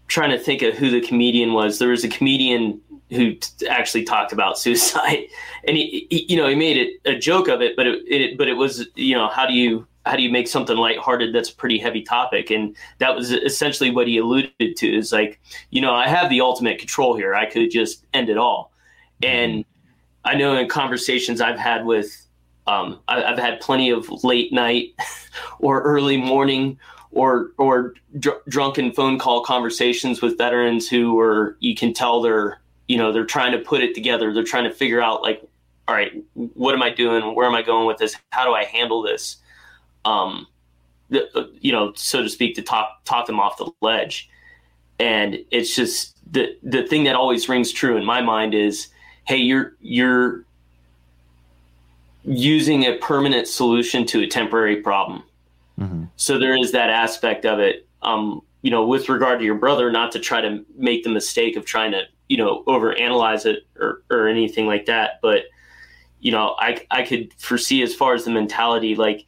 trying 0.08 0.32
to 0.32 0.39
think 0.39 0.62
of 0.62 0.76
who 0.76 0.89
the 0.89 1.02
comedian 1.02 1.54
was. 1.54 1.78
There 1.78 1.89
was 1.89 2.04
a 2.04 2.10
comedian 2.10 2.82
who 3.12 3.34
t- 3.34 3.68
actually 3.68 4.04
talked 4.06 4.32
about 4.32 4.58
suicide, 4.60 5.28
and 5.68 5.76
he, 5.76 6.08
he, 6.10 6.26
you 6.30 6.38
know, 6.38 6.47
he 6.47 6.56
made 6.56 6.78
it 6.78 7.02
a 7.06 7.20
joke 7.20 7.50
of 7.50 7.62
it, 7.62 7.76
but 7.76 7.86
it, 7.86 8.04
it, 8.08 8.38
but 8.38 8.47
it 8.47 8.54
was, 8.54 8.88
you 8.95 9.16
know, 9.16 9.28
how 9.28 9.45
do 9.45 9.54
you 9.54 9.86
how 10.10 10.16
do 10.16 10.24
you 10.24 10.32
make 10.32 10.47
something 10.47 10.76
lighthearted 10.76 11.36
that's 11.36 11.51
a 11.51 11.55
pretty 11.55 11.78
heavy 11.78 12.01
topic? 12.01 12.49
And 12.49 12.76
that 12.97 13.16
was 13.16 13.32
essentially 13.32 13.91
what 13.91 14.07
he 14.07 14.18
alluded 14.18 14.76
to 14.76 14.88
is 14.88 15.12
like, 15.12 15.39
you 15.70 15.82
know, 15.82 15.93
I 15.93 16.07
have 16.07 16.32
the 16.32 16.41
ultimate 16.41 16.80
control 16.80 17.16
here. 17.16 17.36
I 17.36 17.45
could 17.45 17.70
just 17.70 18.05
end 18.12 18.28
it 18.28 18.38
all. 18.38 18.72
And 19.22 19.64
I 20.26 20.34
know 20.34 20.57
in 20.57 20.68
conversations 20.68 21.41
I've 21.41 21.60
had 21.60 21.86
with, 21.86 22.26
um, 22.66 22.99
I, 23.07 23.22
have 23.22 23.38
had 23.38 23.60
plenty 23.60 23.91
of 23.91 24.10
late 24.24 24.51
night 24.51 24.95
or 25.60 25.82
early 25.82 26.18
morning 26.18 26.80
or 27.12 27.51
or 27.57 27.93
dr- 28.20 28.41
drunken 28.47 28.91
phone 28.91 29.20
call 29.20 29.43
conversations 29.43 30.22
with 30.22 30.38
veterans 30.38 30.88
who 30.88 31.20
are 31.20 31.57
you 31.60 31.74
can 31.74 31.93
tell 31.93 32.22
they're 32.22 32.62
you 32.88 32.97
know 32.97 33.12
they're 33.12 33.26
trying 33.26 33.51
to 33.51 33.60
put 33.60 33.82
it 33.82 33.95
together. 33.95 34.34
They're 34.34 34.43
trying 34.43 34.66
to 34.66 34.74
figure 34.74 35.01
out 35.01 35.24
like, 35.24 35.41
all 35.88 35.95
right, 35.95 36.12
what 36.34 36.76
am 36.76 36.84
I 36.84 36.89
doing? 36.89 37.36
Where 37.36 37.47
am 37.47 37.55
I 37.55 37.62
going 37.62 37.88
with 37.88 37.97
this? 37.97 38.16
How 38.32 38.45
do 38.45 38.53
I 38.53 38.66
handle 38.66 39.01
this? 39.01 39.38
Um, 40.06 40.47
the, 41.10 41.52
you 41.60 41.72
know, 41.72 41.93
so 41.95 42.22
to 42.24 42.30
speak, 42.30 42.56
to 42.56 42.62
talk 42.62 43.04
talk 43.06 43.26
them 43.26 43.39
off 43.39 43.58
the 43.58 43.72
ledge. 43.82 44.30
And 45.00 45.39
it's 45.52 45.76
just 45.76 46.18
the 46.32 46.58
the 46.62 46.86
thing 46.86 47.06
that 47.06 47.16
always 47.16 47.47
rings 47.47 47.72
true 47.72 47.97
in 47.97 48.06
my 48.06 48.22
mind 48.22 48.54
is, 48.54 48.89
hey, 49.26 49.38
you're 49.38 49.74
you're 49.80 50.43
using 52.26 52.84
a 52.84 52.97
permanent 52.97 53.47
solution 53.47 54.06
to 54.06 54.20
a 54.22 54.28
temporary 54.28 54.82
problem. 54.82 55.24
Mm-hmm. 55.80 56.04
So 56.18 56.38
there 56.38 56.56
is 56.56 56.72
that 56.74 56.89
aspect 56.89 57.45
of 57.45 57.60
it. 57.60 57.88
Um, 58.02 58.41
you 58.62 58.72
know, 58.72 58.86
with 58.86 59.08
regard 59.08 59.39
to 59.39 59.45
your 59.45 59.56
brother, 59.56 59.89
not 59.89 60.12
to 60.12 60.20
try 60.20 60.41
to 60.41 60.66
make 60.76 61.06
the 61.06 61.10
mistake 61.10 61.56
of 61.56 61.64
trying 61.64 61.91
to, 61.93 62.04
you 62.28 62.36
know, 62.36 62.64
overanalyze 62.68 63.45
it 63.45 63.66
or, 63.80 64.04
or 64.12 64.28
anything 64.28 64.68
like 64.68 64.86
that. 64.88 65.20
But, 65.22 65.43
you 66.20 66.34
know, 66.34 66.56
I 66.60 66.86
I 66.91 67.04
could 67.04 67.34
foresee 67.38 67.82
as 67.84 67.95
far 67.95 68.14
as 68.16 68.26
the 68.26 68.32
mentality, 68.32 68.95
like, 68.95 69.26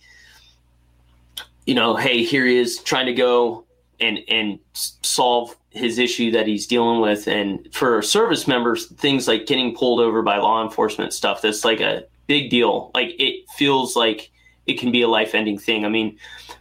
you 1.65 1.75
know, 1.75 1.95
hey, 1.95 2.23
here 2.23 2.45
he 2.45 2.57
is 2.57 2.79
trying 2.79 3.05
to 3.05 3.13
go 3.13 3.65
and 3.99 4.19
and 4.27 4.59
solve 4.73 5.55
his 5.69 5.97
issue 5.99 6.31
that 6.31 6.47
he's 6.47 6.67
dealing 6.67 7.01
with, 7.01 7.27
and 7.27 7.67
for 7.73 8.01
service 8.01 8.47
members, 8.47 8.87
things 8.87 9.27
like 9.27 9.45
getting 9.45 9.75
pulled 9.75 9.99
over 9.99 10.21
by 10.21 10.37
law 10.37 10.63
enforcement 10.63 11.13
stuff 11.13 11.41
that's 11.41 11.63
like 11.63 11.79
a 11.79 12.03
big 12.27 12.49
deal. 12.49 12.91
Like 12.93 13.13
it 13.19 13.45
feels 13.57 13.95
like 13.95 14.31
it 14.65 14.79
can 14.79 14.91
be 14.91 15.01
a 15.01 15.07
life 15.07 15.33
ending 15.35 15.57
thing. 15.57 15.85
I 15.85 15.89
mean, 15.89 16.17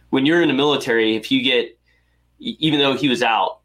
when 0.09 0.25
you're 0.25 0.41
in 0.41 0.47
the 0.47 0.53
military, 0.53 1.15
if 1.15 1.31
you 1.31 1.43
get 1.43 1.77
even 2.39 2.79
though 2.79 2.95
he 2.95 3.09
was 3.09 3.21
out, 3.21 3.61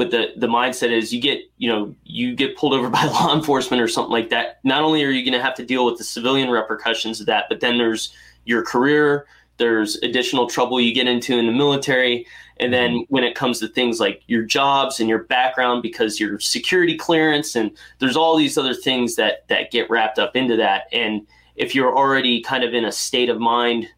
but 0.00 0.10
the 0.10 0.28
the 0.36 0.46
mindset 0.46 0.90
is 0.90 1.12
you 1.12 1.20
get 1.20 1.42
you 1.58 1.68
know 1.68 1.94
you 2.04 2.34
get 2.34 2.56
pulled 2.56 2.72
over 2.72 2.88
by 2.98 3.04
law 3.04 3.34
enforcement 3.34 3.82
or 3.82 3.86
something 3.86 4.10
like 4.10 4.30
that 4.30 4.58
not 4.64 4.82
only 4.82 5.04
are 5.04 5.10
you 5.10 5.22
going 5.22 5.38
to 5.38 5.44
have 5.44 5.54
to 5.54 5.64
deal 5.64 5.84
with 5.84 5.98
the 5.98 6.04
civilian 6.04 6.48
repercussions 6.48 7.20
of 7.20 7.26
that 7.26 7.44
but 7.50 7.60
then 7.60 7.76
there's 7.76 8.12
your 8.46 8.62
career 8.62 9.26
there's 9.60 9.96
additional 10.02 10.48
trouble 10.48 10.80
you 10.80 10.92
get 10.92 11.06
into 11.06 11.38
in 11.38 11.46
the 11.46 11.52
military. 11.52 12.26
And 12.58 12.72
then 12.72 12.90
mm-hmm. 12.90 13.14
when 13.14 13.22
it 13.22 13.36
comes 13.36 13.60
to 13.60 13.68
things 13.68 14.00
like 14.00 14.22
your 14.26 14.42
jobs 14.42 14.98
and 14.98 15.08
your 15.08 15.22
background 15.24 15.82
because 15.82 16.18
your 16.18 16.40
security 16.40 16.96
clearance 16.96 17.54
and 17.54 17.70
there's 18.00 18.16
all 18.16 18.36
these 18.36 18.58
other 18.58 18.74
things 18.74 19.14
that 19.16 19.46
that 19.46 19.70
get 19.70 19.88
wrapped 19.88 20.18
up 20.18 20.34
into 20.34 20.56
that. 20.56 20.88
And 20.92 21.26
if 21.54 21.74
you're 21.74 21.96
already 21.96 22.42
kind 22.42 22.64
of 22.64 22.74
in 22.74 22.84
a 22.84 22.92
state 22.92 23.28
of 23.28 23.38
mind 23.38 23.88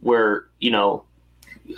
where 0.00 0.46
you 0.60 0.70
know 0.70 1.02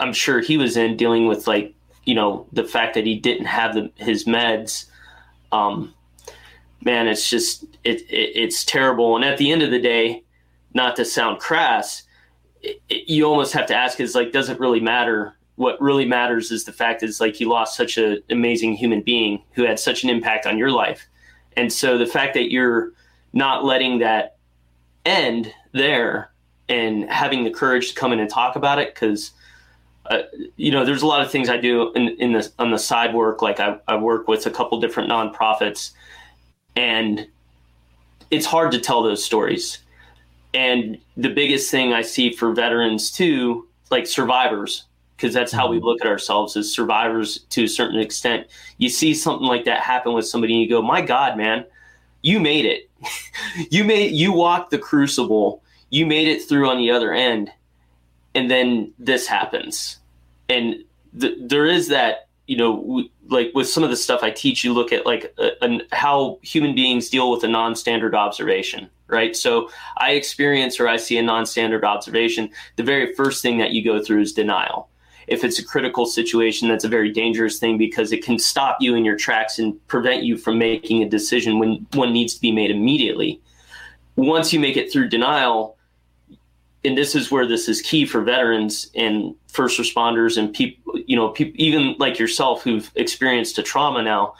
i'm 0.01 0.13
sure 0.13 0.41
he 0.41 0.57
was 0.57 0.77
in 0.77 0.97
dealing 0.97 1.29
with 1.29 1.47
like 1.47 1.73
you 2.05 2.15
know 2.15 2.45
the 2.53 2.65
fact 2.65 2.95
that 2.95 3.07
he 3.07 3.15
didn't 3.17 3.47
have 3.47 3.75
the, 3.75 3.89
his 3.97 4.25
meds 4.25 4.87
um, 5.53 5.95
man 6.83 7.07
it's 7.07 7.31
just 7.31 7.65
it, 7.87 8.03
it, 8.11 8.33
it's 8.35 8.65
terrible. 8.65 9.17
And 9.17 9.25
at 9.25 9.39
the 9.39 9.51
end 9.53 9.63
of 9.63 9.71
the 9.71 9.81
day 9.81 10.25
not 10.75 10.97
to 10.97 11.05
sound 11.05 11.39
crass 11.39 12.03
it, 12.89 13.09
you 13.09 13.25
almost 13.25 13.53
have 13.53 13.67
to 13.67 13.75
ask 13.75 14.01
is 14.01 14.15
like 14.15 14.33
does 14.33 14.49
it 14.49 14.59
really 14.59 14.81
matter 14.81 15.35
what 15.57 15.81
really 15.81 16.05
matters 16.05 16.51
is 16.51 16.65
the 16.65 16.73
fact 16.73 17.03
is 17.03 17.21
like 17.21 17.41
you 17.41 17.49
lost 17.49 17.77
such 17.77 17.97
an 17.97 18.23
amazing 18.31 18.75
human 18.75 19.01
being 19.01 19.43
who 19.53 19.65
had 19.65 19.79
such 19.79 20.05
an 20.05 20.11
impact 20.11 20.47
on 20.47 20.59
your 20.59 20.71
life 20.71 21.07
and 21.57 21.73
so 21.73 21.97
the 21.97 22.07
fact 22.07 22.35
that 22.35 22.51
you're 22.51 22.93
not 23.33 23.65
letting 23.65 23.99
that 23.99 24.37
end 25.05 25.53
there 25.73 26.31
and 26.69 27.11
having 27.11 27.45
the 27.45 27.51
courage 27.51 27.91
to 27.91 27.95
come 27.95 28.13
in 28.13 28.19
and 28.19 28.29
talk 28.29 28.57
about 28.57 28.79
it 28.79 28.95
because 28.95 29.33
uh, 30.11 30.23
you 30.57 30.71
know, 30.71 30.85
there's 30.85 31.03
a 31.03 31.07
lot 31.07 31.21
of 31.21 31.31
things 31.31 31.49
I 31.49 31.57
do 31.57 31.93
in, 31.95 32.09
in 32.21 32.33
the 32.33 32.51
on 32.59 32.71
the 32.71 32.79
side 32.79 33.15
work. 33.15 33.43
Like 33.43 33.61
I, 33.61 33.79
I 33.89 33.97
work 33.97 34.29
with 34.29 34.47
a 34.47 34.51
couple 34.51 34.79
different 34.81 35.11
nonprofits, 35.11 35.93
and 36.77 37.27
it's 38.31 38.47
hard 38.47 38.73
to 38.73 38.79
tell 38.79 39.03
those 39.03 39.25
stories. 39.25 39.79
And 40.57 40.99
the 41.17 41.29
biggest 41.29 41.71
thing 41.71 41.93
I 41.93 42.01
see 42.01 42.33
for 42.33 42.55
veterans 42.55 43.11
too, 43.11 43.69
like 43.91 44.07
survivors, 44.07 44.85
because 45.17 45.35
that's 45.35 45.53
how 45.53 45.69
we 45.69 45.77
mm-hmm. 45.77 45.85
look 45.85 46.01
at 46.01 46.07
ourselves 46.07 46.57
as 46.57 46.73
survivors 46.73 47.41
to 47.51 47.65
a 47.65 47.69
certain 47.69 48.01
extent. 48.01 48.47
You 48.79 48.89
see 48.89 49.13
something 49.13 49.47
like 49.47 49.67
that 49.67 49.81
happen 49.81 50.15
with 50.15 50.27
somebody, 50.27 50.55
and 50.55 50.63
you 50.63 50.69
go, 50.69 50.81
"My 50.81 51.03
God, 51.03 51.37
man, 51.37 51.67
you 52.23 52.41
made 52.41 52.65
it! 52.65 52.89
you 53.71 53.85
made 53.85 54.13
you 54.13 54.33
walked 54.33 54.71
the 54.71 54.79
crucible. 54.79 55.63
You 55.91 56.07
made 56.07 56.27
it 56.27 56.43
through 56.43 56.69
on 56.71 56.79
the 56.79 56.91
other 56.91 57.13
end." 57.13 57.51
and 58.37 58.51
then 58.51 58.93
this 58.99 59.27
happens 59.27 59.99
and 60.49 60.85
th- 61.19 61.39
there 61.41 61.67
is 61.67 61.89
that 61.89 62.26
you 62.47 62.57
know 62.57 62.77
w- 62.77 63.09
like 63.29 63.51
with 63.55 63.69
some 63.69 63.83
of 63.83 63.91
the 63.91 63.97
stuff 63.97 64.23
i 64.23 64.31
teach 64.31 64.65
you 64.65 64.73
look 64.73 64.93
at 64.93 65.05
like 65.05 65.35
a, 65.39 65.51
a, 65.65 65.81
how 65.93 66.39
human 66.43 66.75
beings 66.75 67.09
deal 67.09 67.31
with 67.31 67.43
a 67.45 67.49
non-standard 67.49 68.15
observation 68.15 68.89
right? 69.09 69.37
So 69.37 69.71
i 69.99 70.13
experience 70.13 70.81
or 70.81 70.89
i 70.89 70.97
see 70.97 71.19
a 71.19 71.23
non-standard 71.23 71.85
observation 71.85 72.51
the 72.77 72.83
very 72.83 73.15
first 73.15 73.43
thing 73.43 73.59
that 73.59 73.73
you 73.73 73.85
go 73.85 74.03
through 74.03 74.21
is 74.21 74.33
denial. 74.33 74.89
If 75.27 75.43
it's 75.43 75.59
a 75.59 75.65
critical 75.65 76.07
situation 76.07 76.69
that's 76.69 76.85
a 76.85 76.89
very 76.89 77.11
dangerous 77.11 77.59
thing 77.59 77.79
because 77.79 78.13
it 78.13 78.25
can 78.25 78.39
stop 78.39 78.79
you 78.81 78.95
in 78.95 79.05
your 79.05 79.17
tracks 79.17 79.59
and 79.59 79.85
prevent 79.89 80.23
you 80.23 80.37
from 80.37 80.59
making 80.59 81.03
a 81.03 81.09
decision 81.09 81.59
when 81.59 81.87
one 81.95 82.13
needs 82.13 82.35
to 82.35 82.41
be 82.41 82.53
made 82.53 82.71
immediately. 82.71 83.41
Once 84.15 84.53
you 84.53 84.61
make 84.61 84.77
it 84.77 84.93
through 84.93 85.09
denial 85.09 85.77
and 86.85 86.97
this 86.97 87.17
is 87.17 87.31
where 87.33 87.47
this 87.47 87.69
is 87.69 87.83
key 87.83 88.07
for 88.07 88.21
veterans 88.21 88.91
and 88.95 89.35
first 89.57 89.81
responders 89.81 90.37
and 90.37 90.53
people, 90.53 90.95
you 91.07 91.17
know, 91.17 91.31
people 91.31 91.55
even 91.57 91.97
like 91.99 92.19
yourself 92.19 92.63
who've 92.63 92.91
experienced 92.95 93.59
a 93.59 93.63
trauma 93.63 94.03
now. 94.03 94.35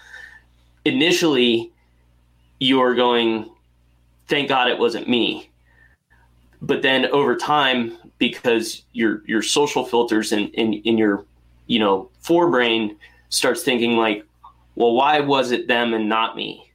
Initially, 0.85 1.73
you're 2.61 2.95
going, 2.95 3.51
thank 4.29 4.49
God 4.49 4.69
it 4.69 4.79
wasn't 4.79 5.09
me. 5.09 5.51
But 6.61 6.83
then 6.83 7.07
over 7.07 7.35
time, 7.35 7.97
because 8.19 8.83
your 8.93 9.23
your 9.27 9.43
social 9.43 9.85
filters 9.85 10.33
in, 10.33 10.49
in, 10.49 10.75
in 10.75 10.97
your, 10.97 11.25
you 11.67 11.79
know, 11.79 12.11
forebrain 12.23 12.97
starts 13.31 13.63
thinking 13.63 13.97
like, 13.97 14.25
well, 14.75 14.93
why 14.93 15.21
was 15.21 15.51
it 15.51 15.67
them 15.67 15.95
and 15.95 16.09
not 16.09 16.37
me? 16.37 16.71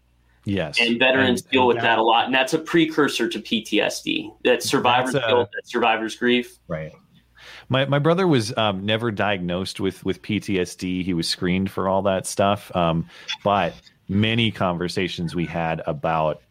Yes. 0.46 0.80
And 0.80 0.98
veterans 0.98 1.42
and, 1.42 1.52
deal 1.52 1.62
and 1.62 1.68
with 1.70 1.78
that, 1.78 1.84
that, 1.84 2.00
a 2.00 2.04
lot. 2.04 2.26
And 2.26 2.34
that's 2.34 2.54
a 2.54 2.60
precursor 2.60 3.30
to 3.30 3.40
PTSD. 3.40 4.34
That 4.44 4.64
survivor's 4.64 5.16
a, 5.16 5.20
guilt, 5.20 5.50
that 5.54 5.68
survivor's 5.68 6.16
grief. 6.16 6.58
Right. 6.68 6.92
My 7.72 7.86
my 7.86 8.00
brother 8.00 8.28
was 8.28 8.56
um, 8.58 8.86
never 8.86 9.12
diagnosed 9.12 9.80
with 9.80 10.04
with 10.04 10.22
PTSD. 10.22 11.06
He 11.06 11.14
was 11.14 11.30
screened 11.30 11.72
for 11.72 11.88
all 11.88 12.02
that 12.02 12.28
stuff. 12.28 12.70
Um, 12.76 13.08
but 13.46 13.74
many 14.10 14.52
conversations 14.52 15.34
we 15.34 15.46
had 15.46 15.82
about 15.88 16.42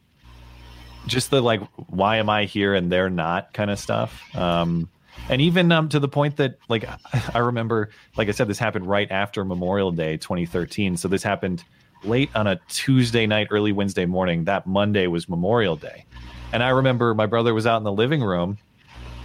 just 1.06 1.30
the 1.30 1.42
like, 1.42 1.60
why 1.88 2.16
am 2.16 2.30
I 2.30 2.46
here 2.46 2.74
and 2.74 2.90
they're 2.90 3.10
not 3.10 3.52
kind 3.52 3.70
of 3.70 3.78
stuff. 3.78 4.34
Um, 4.34 4.88
and 5.28 5.42
even 5.42 5.70
um, 5.72 5.90
to 5.90 6.00
the 6.00 6.08
point 6.08 6.38
that 6.38 6.56
like 6.70 6.88
I 7.34 7.40
remember, 7.40 7.90
like 8.16 8.28
I 8.28 8.32
said, 8.32 8.48
this 8.48 8.58
happened 8.58 8.86
right 8.86 9.10
after 9.10 9.44
Memorial 9.44 9.92
Day 9.92 10.16
2013. 10.16 10.96
So 10.96 11.06
this 11.06 11.22
happened 11.22 11.64
late 12.02 12.30
on 12.34 12.46
a 12.46 12.58
Tuesday 12.70 13.26
night, 13.26 13.48
early 13.50 13.72
Wednesday 13.72 14.06
morning. 14.06 14.44
That 14.44 14.66
Monday 14.66 15.06
was 15.06 15.28
Memorial 15.28 15.76
Day. 15.76 16.06
And 16.54 16.62
I 16.62 16.70
remember 16.70 17.14
my 17.14 17.26
brother 17.26 17.52
was 17.52 17.66
out 17.66 17.76
in 17.76 17.84
the 17.84 17.92
living 17.92 18.22
room 18.22 18.56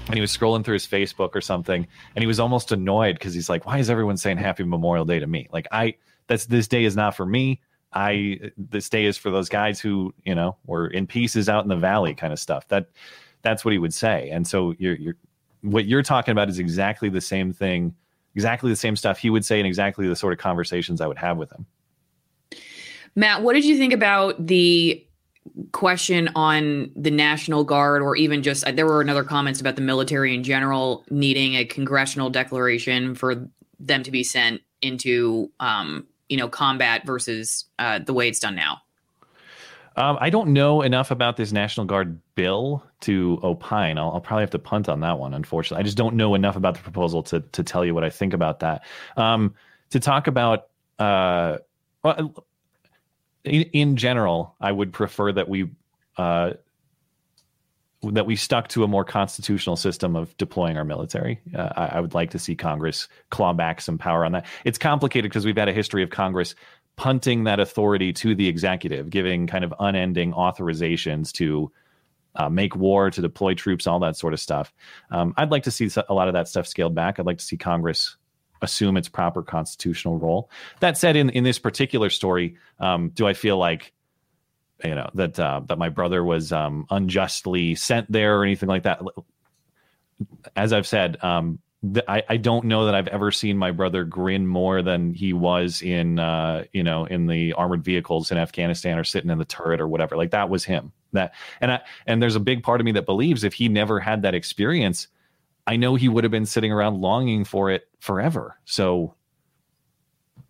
and 0.08 0.16
he 0.16 0.22
was 0.22 0.36
scrolling 0.36 0.64
through 0.64 0.74
his 0.74 0.88
Facebook 0.88 1.36
or 1.36 1.42
something 1.42 1.88
and 2.16 2.24
he 2.24 2.28
was 2.28 2.40
almost 2.40 2.72
annoyed 2.72 3.16
because 3.16 3.34
he's 3.34 3.50
like, 3.50 3.66
why 3.66 3.80
is 3.80 3.90
everyone 3.90 4.18
saying 4.18 4.38
happy 4.38 4.64
Memorial 4.64 5.06
Day 5.06 5.20
to 5.20 5.28
me? 5.28 5.48
Like, 5.52 5.68
I, 5.72 5.96
that's 6.28 6.46
this 6.46 6.68
day 6.68 6.84
is 6.84 6.96
not 6.96 7.16
for 7.16 7.26
me. 7.26 7.62
I, 7.94 8.52
this 8.58 8.90
day 8.90 9.06
is 9.06 9.18
for 9.18 9.32
those 9.32 9.50
guys 9.50 9.80
who, 9.80 10.14
you 10.26 10.36
know, 10.36 10.58
were 10.66 10.88
in 10.88 11.08
pieces 11.08 11.48
out 11.48 11.64
in 11.64 11.70
the 11.70 11.76
valley 11.76 12.14
kind 12.14 12.34
of 12.34 12.40
stuff. 12.40 12.68
That, 12.68 12.88
that's 13.42 13.64
what 13.64 13.72
he 13.72 13.78
would 13.78 13.94
say. 13.94 14.30
And 14.32 14.46
so 14.46 14.74
you're, 14.78 14.96
you're, 14.96 15.16
what 15.62 15.86
you're 15.86 16.04
talking 16.04 16.32
about 16.32 16.50
is 16.50 16.60
exactly 16.60 17.10
the 17.10 17.22
same 17.22 17.54
thing, 17.54 17.96
exactly 18.36 18.70
the 18.70 18.76
same 18.76 18.96
stuff 18.96 19.18
he 19.18 19.30
would 19.30 19.46
say 19.46 19.60
and 19.60 19.68
exactly 19.68 20.08
the 20.08 20.16
sort 20.16 20.34
of 20.34 20.40
conversations 20.40 21.02
I 21.02 21.08
would 21.08 21.18
have 21.18 21.38
with 21.38 21.52
him. 21.52 21.66
Matt, 23.16 23.42
what 23.42 23.54
did 23.54 23.64
you 23.64 23.78
think 23.78 23.94
about 23.94 24.46
the 24.46 25.06
question 25.72 26.30
on 26.36 26.92
the 26.96 27.12
National 27.12 27.64
Guard, 27.64 28.02
or 28.02 28.16
even 28.16 28.44
just 28.44 28.66
there 28.76 28.86
were 28.86 29.02
another 29.02 29.24
comments 29.24 29.62
about 29.62 29.76
the 29.76 29.82
military 29.82 30.34
in 30.34 30.44
general 30.44 31.04
needing 31.10 31.56
a 31.56 31.66
congressional 31.66 32.30
declaration 32.30 33.16
for 33.16 33.48
them 33.80 34.04
to 34.04 34.12
be 34.12 34.24
sent 34.24 34.62
into, 34.82 35.52
um, 35.60 36.08
you 36.30 36.38
know, 36.38 36.48
combat 36.48 37.06
versus 37.06 37.66
uh, 37.80 38.00
the 38.00 38.14
way 38.14 38.28
it's 38.28 38.40
done 38.40 38.56
now? 38.56 38.82
Um, 39.98 40.18
I 40.20 40.30
don't 40.30 40.50
know 40.50 40.82
enough 40.82 41.10
about 41.10 41.38
this 41.38 41.54
National 41.54 41.86
Guard 41.86 42.20
bill 42.36 42.84
to 43.02 43.40
opine. 43.44 43.98
I'll, 43.98 44.12
I'll, 44.12 44.22
probably 44.22 44.42
have 44.42 44.50
to 44.52 44.60
punt 44.60 44.90
on 44.90 45.00
that 45.02 45.20
one. 45.20 45.34
Unfortunately, 45.34 45.80
I 45.80 45.84
just 45.84 45.96
don't 45.96 46.16
know 46.16 46.36
enough 46.36 46.58
about 46.58 46.76
the 46.76 46.82
proposal 46.82 47.24
to 47.24 47.40
to 47.40 47.64
tell 47.64 47.86
you 47.86 47.94
what 47.94 48.04
I 48.04 48.10
think 48.10 48.34
about 48.34 48.60
that. 48.60 48.84
Um, 49.16 49.56
to 49.92 50.02
talk 50.02 50.28
about, 50.28 50.68
uh, 51.00 51.60
well, 52.04 52.46
in, 53.46 53.64
in 53.74 53.96
general, 53.98 54.56
I 54.60 54.72
would 54.72 54.94
prefer 54.94 55.32
that 55.32 55.50
we 55.50 55.70
uh, 56.18 56.52
that 58.04 58.26
we 58.26 58.36
stuck 58.36 58.68
to 58.70 58.84
a 58.84 58.88
more 58.88 59.04
constitutional 59.04 59.76
system 59.76 60.16
of 60.16 60.36
deploying 60.38 60.78
our 60.78 60.84
military. 60.84 61.42
Uh, 61.56 61.70
I, 61.76 61.86
I, 61.86 62.00
would 62.00 62.14
like 62.14 62.32
to 62.32 62.40
see 62.40 62.56
Congress 62.56 63.08
claw 63.32 63.54
back 63.54 63.82
some 63.82 63.98
power 63.98 64.24
on 64.24 64.34
that. 64.34 64.46
It's 64.64 64.78
complicated 64.78 65.32
because 65.32 65.46
we've 65.46 65.58
had 65.58 65.70
a 65.70 65.74
history 65.74 66.04
of 66.04 66.12
Congress 66.12 66.54
punting 66.98 67.46
that 67.46 67.60
authority 67.60 68.14
to 68.14 68.36
the 68.36 68.48
executive, 68.48 69.10
giving 69.10 69.48
kind 69.48 69.64
of 69.64 69.74
unending 69.80 70.34
authorizations 70.34 71.32
to 71.34 71.72
uh, 72.36 72.50
make 72.50 72.76
war, 72.76 73.10
to 73.10 73.22
deploy 73.22 73.54
troops, 73.54 73.88
all 73.88 74.00
that 74.00 74.16
sort 74.18 74.34
of 74.34 74.40
stuff. 74.40 74.74
Um, 75.10 75.34
I'd 75.38 75.52
like 75.52 75.64
to 75.64 75.72
see 75.72 75.90
a 76.08 76.14
lot 76.14 76.28
of 76.28 76.34
that 76.34 76.48
stuff 76.48 76.68
scaled 76.68 76.94
back. 76.94 77.20
I'd 77.20 77.26
like 77.26 77.40
to 77.40 77.46
see 77.46 77.58
Congress 77.58 78.18
assume 78.62 78.98
its 78.98 79.10
proper 79.10 79.42
constitutional 79.42 80.18
role. 80.18 80.50
That 80.80 80.98
said, 80.98 81.16
in 81.16 81.30
in 81.30 81.44
this 81.44 81.60
particular 81.60 82.10
story, 82.10 82.58
um, 82.80 83.10
do 83.10 83.28
I 83.28 83.34
feel 83.34 83.58
like 83.58 83.94
you 84.84 84.96
know 84.96 85.10
that 85.14 85.40
uh, 85.40 85.62
that 85.68 85.78
my 85.78 85.90
brother 85.90 86.24
was 86.24 86.52
um, 86.52 86.86
unjustly 86.90 87.76
sent 87.76 88.12
there 88.12 88.40
or 88.40 88.44
anything 88.44 88.70
like 88.70 88.84
that? 88.84 89.02
As 90.56 90.72
I've 90.72 90.88
said, 90.88 91.22
um, 91.24 91.60
I, 92.08 92.24
I 92.30 92.38
don't 92.38 92.66
know 92.66 92.86
that 92.86 92.96
I've 92.96 93.08
ever 93.10 93.32
seen 93.32 93.58
my 93.58 93.72
brother 93.72 94.04
grin 94.04 94.48
more 94.48 94.82
than 94.82 95.14
he 95.14 95.34
was 95.34 95.82
in 95.82 96.20
uh, 96.20 96.64
you 96.74 96.84
know 96.84 97.06
in 97.06 97.28
the 97.28 97.54
armored 97.54 97.84
vehicles 97.84 98.32
in 98.32 98.38
Afghanistan 98.38 98.98
or 98.98 99.04
sitting 99.04 99.30
in 99.30 99.38
the 99.38 99.46
turret 99.46 99.82
or 99.82 99.88
whatever. 99.88 100.16
Like 100.18 100.32
that 100.32 100.50
was 100.50 100.64
him. 100.64 100.92
That 101.14 101.34
and 101.62 101.72
I 101.72 101.82
and 102.08 102.22
there's 102.22 102.36
a 102.36 102.42
big 102.42 102.64
part 102.64 102.82
of 102.82 102.86
me 102.86 102.92
that 102.94 103.06
believes 103.06 103.44
if 103.44 103.54
he 103.54 103.70
never 103.70 104.00
had 104.00 104.22
that 104.24 104.36
experience, 104.36 105.08
I 105.68 105.76
know 105.76 105.96
he 105.96 106.10
would 106.10 106.24
have 106.24 106.32
been 106.32 106.46
sitting 106.46 106.72
around 106.72 107.02
longing 107.02 107.44
for 107.44 107.72
it 107.72 107.88
forever. 108.00 108.60
So 108.66 109.16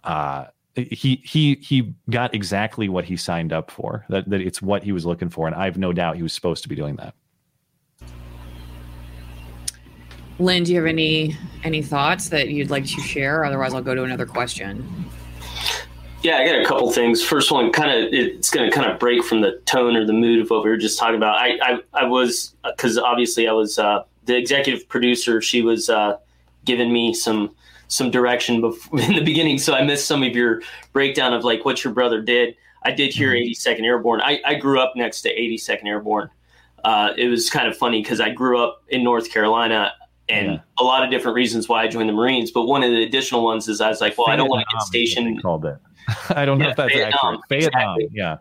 uh 0.03 0.45
he 0.75 1.21
he 1.23 1.55
he 1.61 1.93
got 2.09 2.35
exactly 2.35 2.89
what 2.89 3.05
he 3.05 3.15
signed 3.15 3.53
up 3.53 3.71
for. 3.71 4.05
That 4.09 4.29
that 4.29 4.41
it's 4.41 4.61
what 4.61 4.83
he 4.83 4.91
was 4.91 5.05
looking 5.05 5.29
for, 5.29 5.47
and 5.47 5.55
I 5.55 5.65
have 5.65 5.77
no 5.77 5.93
doubt 5.93 6.17
he 6.17 6.23
was 6.23 6.33
supposed 6.33 6.63
to 6.63 6.69
be 6.69 6.75
doing 6.75 6.97
that. 6.97 7.15
Lynn, 10.37 10.63
do 10.63 10.73
you 10.73 10.79
have 10.79 10.87
any 10.87 11.37
any 11.63 11.81
thoughts 11.81 12.29
that 12.29 12.49
you'd 12.49 12.69
like 12.69 12.85
to 12.85 13.01
share? 13.01 13.45
Otherwise, 13.45 13.73
I'll 13.73 13.81
go 13.81 13.95
to 13.95 14.03
another 14.03 14.25
question. 14.25 15.05
Yeah, 16.23 16.37
I 16.37 16.45
got 16.45 16.59
a 16.59 16.65
couple 16.65 16.91
things. 16.91 17.23
First 17.23 17.51
one, 17.51 17.71
kind 17.71 17.91
of, 17.91 18.11
it's 18.11 18.49
going 18.49 18.67
to 18.67 18.75
kind 18.75 18.91
of 18.91 18.99
break 18.99 19.23
from 19.23 19.41
the 19.41 19.61
tone 19.65 19.95
or 19.95 20.05
the 20.05 20.13
mood 20.13 20.41
of 20.41 20.49
what 20.49 20.63
we 20.63 20.71
were 20.71 20.77
just 20.77 20.97
talking 20.97 21.15
about. 21.15 21.35
I, 21.37 21.59
I, 21.61 21.79
I 21.93 22.05
was 22.05 22.55
because 22.63 22.97
obviously 22.97 23.47
I 23.47 23.51
was 23.51 23.77
uh, 23.77 24.01
the 24.25 24.37
executive 24.37 24.87
producer. 24.87 25.41
She 25.41 25.61
was 25.61 25.89
uh, 25.89 26.17
giving 26.65 26.91
me 26.91 27.13
some 27.13 27.55
some 27.87 28.09
direction 28.09 28.61
before, 28.61 28.99
in 29.01 29.13
the 29.13 29.23
beginning, 29.23 29.59
so 29.59 29.73
I 29.73 29.83
missed 29.83 30.07
some 30.07 30.23
of 30.23 30.35
your 30.35 30.61
breakdown 30.93 31.33
of 31.33 31.43
like 31.43 31.65
what 31.65 31.83
your 31.83 31.93
brother 31.93 32.21
did. 32.21 32.55
I 32.83 32.91
did 32.91 33.13
hear 33.13 33.31
mm-hmm. 33.31 33.51
82nd 33.51 33.83
Airborne. 33.83 34.21
I, 34.21 34.41
I 34.45 34.55
grew 34.55 34.79
up 34.79 34.93
next 34.95 35.21
to 35.23 35.35
82nd 35.35 35.85
Airborne. 35.85 36.29
Uh, 36.83 37.13
it 37.17 37.27
was 37.27 37.49
kind 37.49 37.67
of 37.67 37.75
funny 37.75 38.01
because 38.03 38.19
I 38.19 38.29
grew 38.29 38.63
up 38.63 38.83
in 38.89 39.03
North 39.03 39.31
Carolina 39.31 39.91
and 40.29 40.53
yeah. 40.53 40.59
a 40.79 40.83
lot 40.83 41.03
of 41.03 41.09
different 41.09 41.35
reasons 41.35 41.67
why 41.67 41.81
I 41.81 41.87
joined 41.87 42.09
the 42.09 42.13
Marines. 42.13 42.51
But 42.51 42.65
one 42.65 42.83
of 42.83 42.91
the 42.91 43.03
additional 43.03 43.43
ones 43.43 43.67
is 43.67 43.81
I 43.81 43.89
was 43.89 44.01
like, 44.01 44.17
well, 44.17 44.27
Vietnam 44.27 44.33
I 44.33 44.37
don't 44.37 44.49
want 44.49 44.65
to 44.69 44.75
get 44.75 44.81
stationed. 44.83 45.41
Called 45.41 45.65
it. 45.65 45.77
I 46.29 46.45
don't 46.45 46.59
know 46.59 46.65
yeah, 46.65 46.71
if 46.71 46.77
that's 46.77 46.93
Vietnam, 46.93 47.13
accurate. 47.15 47.41
Vietnam, 47.49 47.99
exactly. 47.99 48.09
yeah. 48.13 48.37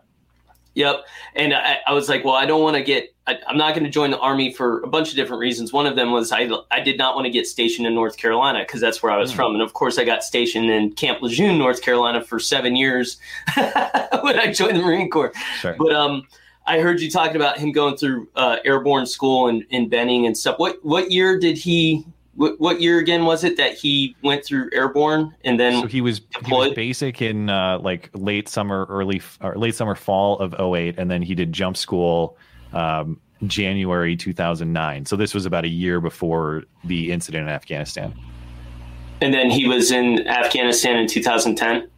Yep. 0.75 1.05
And 1.35 1.53
I, 1.53 1.79
I, 1.87 1.93
was 1.93 2.09
like, 2.09 2.23
well, 2.23 2.35
I 2.35 2.45
don't 2.45 2.61
want 2.61 2.75
to 2.75 2.83
get, 2.83 3.15
I, 3.25 3.39
am 3.47 3.57
not 3.57 3.73
going 3.73 3.85
to 3.85 3.89
join 3.89 4.11
the 4.11 4.19
Army 4.19 4.53
for 4.53 4.81
a 4.81 4.87
bunch 4.87 5.09
of 5.09 5.15
different 5.15 5.39
reasons. 5.39 5.73
One 5.73 5.85
of 5.85 5.95
them 5.95 6.11
was 6.11 6.31
I, 6.31 6.49
I 6.69 6.81
did 6.81 6.97
not 6.97 7.15
want 7.15 7.25
to 7.25 7.31
get 7.31 7.47
stationed 7.47 7.87
in 7.87 7.95
North 7.95 8.17
Carolina 8.17 8.59
because 8.59 8.81
that's 8.81 9.01
where 9.01 9.11
I 9.11 9.17
was 9.17 9.31
mm. 9.31 9.35
from. 9.35 9.53
And 9.53 9.61
of 9.61 9.73
course, 9.73 9.97
I 9.97 10.03
got 10.03 10.23
stationed 10.23 10.69
in 10.69 10.91
Camp 10.91 11.21
Lejeune, 11.21 11.57
North 11.57 11.81
Carolina 11.81 12.21
for 12.21 12.39
seven 12.39 12.75
years 12.75 13.17
when 13.55 14.37
I 14.37 14.51
joined 14.51 14.77
the 14.77 14.81
Marine 14.81 15.09
Corps. 15.09 15.33
Sure. 15.59 15.75
But, 15.77 15.93
um, 15.93 16.27
I 16.67 16.79
heard 16.79 16.99
you 16.99 17.11
talking 17.11 17.35
about 17.35 17.59
him 17.59 17.71
going 17.71 17.95
through 17.95 18.27
uh, 18.35 18.57
airborne 18.65 19.05
school 19.05 19.47
and 19.47 19.63
in 19.69 19.87
Benning 19.87 20.25
and 20.25 20.35
stuff. 20.35 20.57
What 20.57 20.83
what 20.83 21.11
year 21.11 21.37
did 21.37 21.59
he 21.59 22.03
what, 22.35 22.59
what 22.59 22.81
year 22.81 22.99
again 22.99 23.25
was 23.25 23.43
it 23.43 23.57
that 23.57 23.73
he 23.73 24.15
went 24.21 24.43
through 24.45 24.69
airborne 24.73 25.33
and 25.43 25.59
then 25.59 25.81
so 25.81 25.87
he 25.87 26.01
was, 26.01 26.21
he 26.45 26.51
was 26.51 26.73
basic 26.73 27.21
in 27.21 27.49
uh, 27.49 27.79
like 27.79 28.09
late 28.13 28.49
summer 28.49 28.85
early 28.89 29.21
or 29.41 29.55
late 29.55 29.75
summer 29.75 29.95
fall 29.95 30.37
of 30.39 30.53
08 30.59 30.95
and 30.97 31.09
then 31.09 31.21
he 31.21 31.33
did 31.33 31.51
jump 31.53 31.77
school 31.77 32.37
um, 32.73 33.19
january 33.47 34.15
2009 34.15 35.05
so 35.05 35.15
this 35.15 35.33
was 35.33 35.45
about 35.45 35.65
a 35.65 35.69
year 35.69 35.99
before 36.01 36.63
the 36.83 37.11
incident 37.11 37.47
in 37.47 37.49
afghanistan. 37.49 38.13
And 39.21 39.33
then 39.33 39.49
he 39.49 39.67
was 39.67 39.91
in 39.91 40.27
afghanistan 40.27 40.97
in 40.97 41.07
2010 41.07 41.89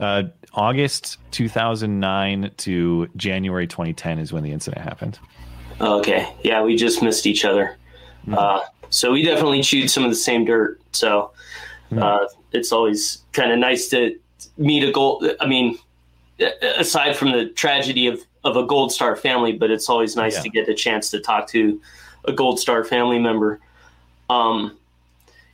uh, 0.00 0.24
august 0.52 1.18
2009 1.30 2.50
to 2.56 3.08
january 3.16 3.66
2010 3.66 4.18
is 4.18 4.32
when 4.32 4.42
the 4.42 4.52
incident 4.52 4.82
happened. 4.82 5.18
Okay. 5.80 6.32
Yeah 6.42 6.62
we 6.62 6.76
just 6.76 7.02
missed 7.02 7.26
each 7.26 7.44
other. 7.44 7.76
Mm-hmm. 8.26 8.34
uh, 8.34 8.60
so 8.90 9.12
we 9.12 9.22
definitely 9.22 9.62
chewed 9.62 9.90
some 9.90 10.04
of 10.04 10.10
the 10.10 10.16
same 10.16 10.44
dirt. 10.44 10.80
So 10.92 11.32
uh, 11.96 12.26
it's 12.52 12.72
always 12.72 13.22
kind 13.32 13.50
of 13.50 13.58
nice 13.58 13.88
to 13.88 14.18
meet 14.58 14.82
a 14.82 14.92
gold. 14.92 15.24
I 15.40 15.46
mean, 15.46 15.78
aside 16.62 17.16
from 17.16 17.32
the 17.32 17.46
tragedy 17.46 18.06
of, 18.06 18.20
of 18.44 18.56
a 18.56 18.64
Gold 18.64 18.92
Star 18.92 19.16
family, 19.16 19.52
but 19.52 19.70
it's 19.70 19.88
always 19.88 20.16
nice 20.16 20.36
yeah. 20.36 20.42
to 20.42 20.48
get 20.48 20.68
a 20.68 20.74
chance 20.74 21.10
to 21.10 21.20
talk 21.20 21.46
to 21.48 21.80
a 22.24 22.32
Gold 22.32 22.58
Star 22.58 22.84
family 22.84 23.18
member. 23.18 23.60
Um, 24.28 24.78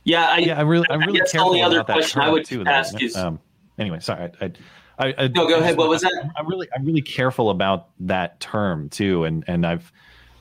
yeah, 0.03 0.27
I, 0.29 0.37
yeah, 0.37 0.57
I 0.57 0.61
really, 0.61 0.85
I'm 0.89 1.01
really 1.01 1.19
careful 1.19 1.51
the 1.51 1.61
only 1.61 1.61
other 1.61 1.83
question 1.83 2.21
I 2.21 2.29
would 2.29 2.45
too, 2.45 2.63
ask 2.65 2.93
though. 2.93 3.05
is. 3.05 3.15
Um, 3.15 3.39
anyway, 3.77 3.99
sorry, 3.99 4.31
I, 4.39 4.51
I, 4.99 5.13
I, 5.17 5.27
no, 5.27 5.47
go 5.47 5.59
ahead. 5.59 5.77
What 5.77 5.89
was 5.89 6.01
that? 6.01 6.31
I'm 6.35 6.47
really, 6.47 6.67
I'm 6.73 6.85
really 6.85 7.01
careful 7.01 7.49
about 7.49 7.89
that 7.99 8.39
term 8.39 8.89
too, 8.89 9.25
and 9.25 9.43
and 9.47 9.65
I've, 9.65 9.91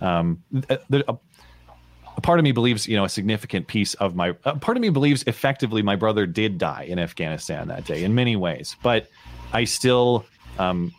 um, 0.00 0.42
there, 0.88 1.02
a 1.08 1.16
part 2.26 2.40
of 2.40 2.42
me 2.42 2.50
believes, 2.50 2.88
you 2.88 2.96
know, 2.96 3.04
a 3.04 3.08
significant 3.08 3.68
piece 3.68 3.94
of 3.94 4.16
my 4.16 4.34
a 4.44 4.56
part 4.56 4.76
of 4.76 4.80
me 4.80 4.88
believes 4.88 5.22
effectively 5.28 5.80
my 5.80 5.94
brother 5.94 6.26
did 6.26 6.58
die 6.58 6.82
in 6.82 6.98
Afghanistan 6.98 7.68
that 7.68 7.84
day 7.84 8.02
in 8.02 8.16
many 8.16 8.34
ways, 8.34 8.74
but 8.82 9.08
I 9.52 9.62
still, 9.62 10.26
um, 10.58 10.92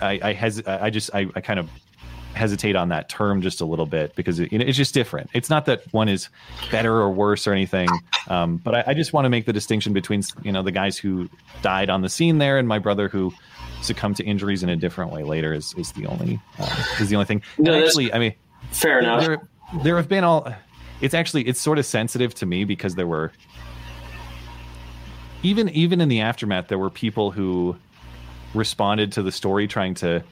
I, 0.00 0.18
I 0.22 0.32
has 0.32 0.66
I 0.66 0.88
just 0.88 1.14
I, 1.14 1.26
I 1.34 1.42
kind 1.42 1.60
of 1.60 1.68
hesitate 2.32 2.74
on 2.74 2.88
that 2.88 3.10
term 3.10 3.42
just 3.42 3.60
a 3.60 3.66
little 3.66 3.84
bit 3.84 4.16
because 4.16 4.40
it, 4.40 4.50
you 4.50 4.58
know, 4.58 4.64
it's 4.64 4.78
just 4.78 4.94
different. 4.94 5.28
It's 5.34 5.50
not 5.50 5.66
that 5.66 5.82
one 5.92 6.08
is 6.08 6.30
better 6.70 6.94
or 6.94 7.10
worse 7.10 7.46
or 7.46 7.52
anything, 7.52 7.90
um, 8.28 8.56
but 8.56 8.74
I, 8.74 8.84
I 8.88 8.94
just 8.94 9.12
want 9.12 9.26
to 9.26 9.28
make 9.28 9.44
the 9.44 9.52
distinction 9.52 9.92
between 9.92 10.22
you 10.42 10.52
know 10.52 10.62
the 10.62 10.72
guys 10.72 10.96
who 10.96 11.28
died 11.60 11.90
on 11.90 12.00
the 12.00 12.08
scene 12.08 12.38
there 12.38 12.56
and 12.58 12.66
my 12.66 12.78
brother 12.78 13.10
who 13.10 13.30
succumbed 13.82 14.16
to 14.16 14.24
injuries 14.24 14.62
in 14.62 14.70
a 14.70 14.76
different 14.76 15.12
way 15.12 15.22
later 15.22 15.52
is 15.52 15.74
is 15.74 15.92
the 15.92 16.06
only 16.06 16.40
uh, 16.58 16.84
is 16.98 17.10
the 17.10 17.16
only 17.16 17.26
thing. 17.26 17.42
No, 17.58 17.74
actually, 17.74 18.10
I 18.10 18.18
mean, 18.18 18.34
fair 18.70 19.00
enough. 19.00 19.20
There, 19.20 19.48
there 19.82 19.96
have 19.96 20.08
been 20.08 20.24
all 20.24 20.52
it's 21.00 21.14
actually 21.14 21.46
it's 21.46 21.60
sort 21.60 21.78
of 21.78 21.86
sensitive 21.86 22.34
to 22.34 22.46
me 22.46 22.64
because 22.64 22.94
there 22.94 23.06
were 23.06 23.32
even 25.42 25.68
even 25.70 26.00
in 26.00 26.08
the 26.08 26.20
aftermath 26.20 26.68
there 26.68 26.78
were 26.78 26.90
people 26.90 27.30
who 27.30 27.76
responded 28.54 29.10
to 29.12 29.22
the 29.22 29.32
story 29.32 29.66
trying 29.66 29.94
to 29.94 30.22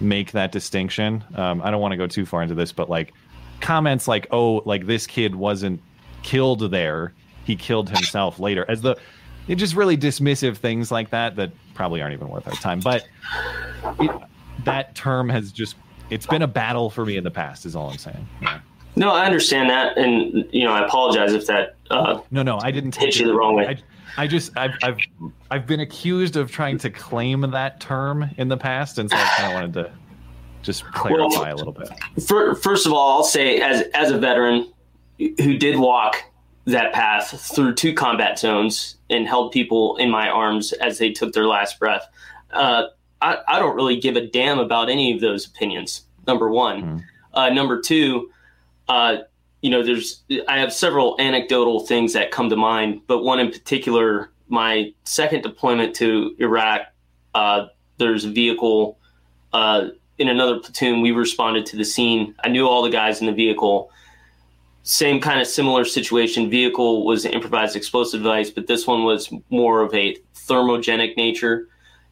make 0.00 0.32
that 0.32 0.52
distinction. 0.52 1.24
Um, 1.34 1.60
i 1.62 1.70
don't 1.70 1.80
want 1.80 1.92
to 1.92 1.96
go 1.96 2.06
too 2.06 2.26
far 2.26 2.42
into 2.42 2.54
this 2.54 2.72
but 2.72 2.88
like 2.88 3.12
comments 3.60 4.08
like 4.08 4.26
oh 4.30 4.62
like 4.64 4.86
this 4.86 5.06
kid 5.06 5.34
wasn't 5.34 5.80
killed 6.22 6.70
there. 6.70 7.12
He 7.44 7.54
killed 7.54 7.88
himself 7.88 8.38
later. 8.40 8.64
As 8.68 8.82
the 8.82 8.96
it 9.48 9.56
just 9.56 9.76
really 9.76 9.96
dismissive 9.96 10.56
things 10.56 10.90
like 10.90 11.10
that 11.10 11.36
that 11.36 11.52
probably 11.74 12.02
aren't 12.02 12.14
even 12.14 12.28
worth 12.28 12.48
our 12.48 12.54
time. 12.54 12.80
But 12.80 13.06
it, 14.00 14.10
that 14.64 14.94
term 14.94 15.28
has 15.28 15.52
just 15.52 15.76
it's 16.10 16.26
been 16.26 16.42
a 16.42 16.48
battle 16.48 16.90
for 16.90 17.04
me 17.04 17.16
in 17.16 17.24
the 17.24 17.30
past 17.30 17.66
is 17.66 17.76
all 17.76 17.90
i'm 17.90 17.98
saying. 17.98 18.26
Yeah. 18.40 18.60
No, 18.96 19.10
I 19.10 19.26
understand 19.26 19.68
that, 19.68 19.98
and 19.98 20.48
you 20.50 20.64
know, 20.64 20.72
I 20.72 20.84
apologize 20.84 21.34
if 21.34 21.46
that. 21.46 21.76
Uh, 21.90 22.20
no, 22.30 22.42
no, 22.42 22.58
I 22.62 22.70
didn't 22.70 22.96
hit 22.96 23.16
you 23.16 23.26
the 23.26 23.34
wrong 23.34 23.54
way. 23.54 23.66
I, 23.66 24.22
I 24.22 24.26
just, 24.26 24.56
I've, 24.56 24.72
I've, 24.82 24.98
I've 25.50 25.66
been 25.66 25.80
accused 25.80 26.36
of 26.36 26.50
trying 26.50 26.78
to 26.78 26.90
claim 26.90 27.42
that 27.42 27.78
term 27.78 28.30
in 28.38 28.48
the 28.48 28.56
past, 28.56 28.98
and 28.98 29.10
so 29.10 29.16
I 29.16 29.32
kind 29.36 29.52
of 29.52 29.54
wanted 29.54 29.72
to 29.74 29.92
just 30.62 30.84
clarify 30.92 31.52
well, 31.52 31.54
a 31.54 31.56
little 31.56 31.72
bit. 31.74 31.90
For, 32.26 32.54
first 32.54 32.86
of 32.86 32.92
all, 32.92 33.18
I'll 33.18 33.24
say, 33.24 33.60
as 33.60 33.82
as 33.92 34.10
a 34.10 34.18
veteran 34.18 34.72
who 35.18 35.58
did 35.58 35.78
walk 35.78 36.24
that 36.64 36.92
path 36.94 37.38
through 37.54 37.74
two 37.74 37.92
combat 37.92 38.38
zones 38.38 38.96
and 39.10 39.28
held 39.28 39.52
people 39.52 39.96
in 39.98 40.10
my 40.10 40.28
arms 40.28 40.72
as 40.72 40.98
they 40.98 41.12
took 41.12 41.34
their 41.34 41.46
last 41.46 41.78
breath, 41.78 42.08
uh, 42.52 42.84
I, 43.20 43.38
I 43.46 43.58
don't 43.58 43.76
really 43.76 44.00
give 44.00 44.16
a 44.16 44.26
damn 44.26 44.58
about 44.58 44.88
any 44.88 45.12
of 45.12 45.20
those 45.20 45.46
opinions. 45.46 46.06
Number 46.26 46.50
one. 46.50 46.82
Mm-hmm. 46.82 46.98
Uh, 47.34 47.50
number 47.50 47.78
two 47.82 48.30
uh, 48.88 49.18
you 49.62 49.70
know, 49.70 49.82
there's 49.82 50.22
I 50.48 50.58
have 50.58 50.72
several 50.72 51.16
anecdotal 51.18 51.80
things 51.80 52.12
that 52.12 52.30
come 52.30 52.50
to 52.50 52.56
mind, 52.56 53.02
but 53.06 53.24
one 53.24 53.40
in 53.40 53.50
particular, 53.50 54.30
my 54.48 54.92
second 55.04 55.42
deployment 55.42 55.94
to 55.96 56.36
Iraq, 56.38 56.82
uh, 57.34 57.66
there's 57.98 58.24
a 58.24 58.30
vehicle 58.30 58.98
uh, 59.52 59.88
in 60.18 60.28
another 60.28 60.60
platoon. 60.60 61.00
We 61.00 61.12
responded 61.12 61.66
to 61.66 61.76
the 61.76 61.84
scene. 61.84 62.34
I 62.44 62.48
knew 62.48 62.68
all 62.68 62.82
the 62.82 62.90
guys 62.90 63.20
in 63.20 63.26
the 63.26 63.32
vehicle. 63.32 63.90
Same 64.82 65.20
kind 65.20 65.40
of 65.40 65.46
similar 65.46 65.84
situation. 65.84 66.48
Vehicle 66.48 67.04
was 67.04 67.24
an 67.24 67.32
improvised 67.32 67.74
explosive 67.74 68.22
device, 68.22 68.50
but 68.50 68.68
this 68.68 68.86
one 68.86 69.04
was 69.04 69.32
more 69.50 69.82
of 69.82 69.92
a 69.94 70.16
thermogenic 70.34 71.16
nature, 71.16 71.68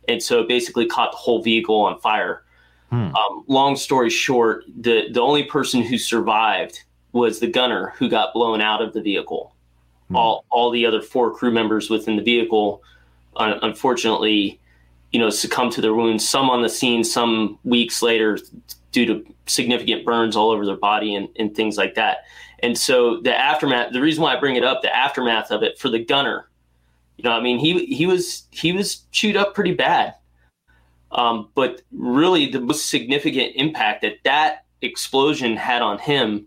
and 0.09 0.20
so 0.20 0.41
it 0.41 0.49
basically 0.49 0.87
caught 0.87 1.12
the 1.12 1.18
whole 1.18 1.41
vehicle 1.43 1.77
on 1.83 2.01
fire. 2.01 2.44
Hmm. 2.95 3.17
Um, 3.17 3.45
long 3.49 3.75
story 3.75 4.09
short, 4.09 4.65
the 4.81 5.11
the 5.11 5.21
only 5.21 5.43
person 5.43 5.83
who 5.83 5.99
survived 5.99 6.85
was 7.11 7.41
the 7.41 7.49
gunner 7.49 7.93
who 7.99 8.09
got 8.09 8.33
blown 8.33 8.61
out 8.61 8.81
of 8.81 8.93
the 8.93 9.03
vehicle. 9.03 9.53
Hmm. 10.09 10.17
All 10.17 10.45
all 10.51 10.71
the 10.71 10.87
other 10.87 11.03
four 11.03 11.35
crew 11.35 11.51
members 11.51 11.91
within 11.91 12.15
the 12.15 12.23
vehicle, 12.23 12.83
uh, 13.35 13.59
unfortunately, 13.63 14.61
you 15.11 15.19
know, 15.19 15.29
succumbed 15.29 15.73
to 15.73 15.81
their 15.81 15.95
wounds. 15.95 16.29
Some 16.29 16.49
on 16.49 16.63
the 16.63 16.69
scene, 16.69 17.03
some 17.03 17.59
weeks 17.65 18.01
later, 18.01 18.39
due 18.93 19.07
to 19.07 19.27
significant 19.47 20.05
burns 20.05 20.37
all 20.37 20.51
over 20.51 20.65
their 20.65 20.77
body 20.77 21.17
and, 21.17 21.29
and 21.37 21.53
things 21.53 21.77
like 21.77 21.97
that. 21.97 22.19
And 22.61 22.79
so 22.79 23.21
the 23.23 23.37
aftermath. 23.37 23.93
The 23.93 24.01
reason 24.01 24.23
why 24.23 24.37
I 24.37 24.39
bring 24.39 24.55
it 24.55 24.63
up, 24.63 24.83
the 24.83 24.95
aftermath 24.95 25.51
of 25.51 25.65
it 25.65 25.81
for 25.81 25.89
the 25.89 25.99
gunner. 25.99 26.49
You 27.17 27.25
know, 27.25 27.33
I 27.33 27.41
mean, 27.41 27.59
he 27.59 27.87
he 27.87 28.07
was 28.07 28.47
he 28.53 28.71
was 28.71 29.03
chewed 29.11 29.37
up 29.37 29.53
pretty 29.53 29.75
bad. 29.75 30.15
Um, 31.15 31.49
but 31.55 31.83
really, 31.93 32.51
the 32.51 32.61
most 32.61 32.87
significant 32.87 33.53
impact 33.55 34.03
that 34.03 34.17
that 34.25 34.65
explosion 34.83 35.57
had 35.57 35.81
on 35.81 35.99
him 35.99 36.47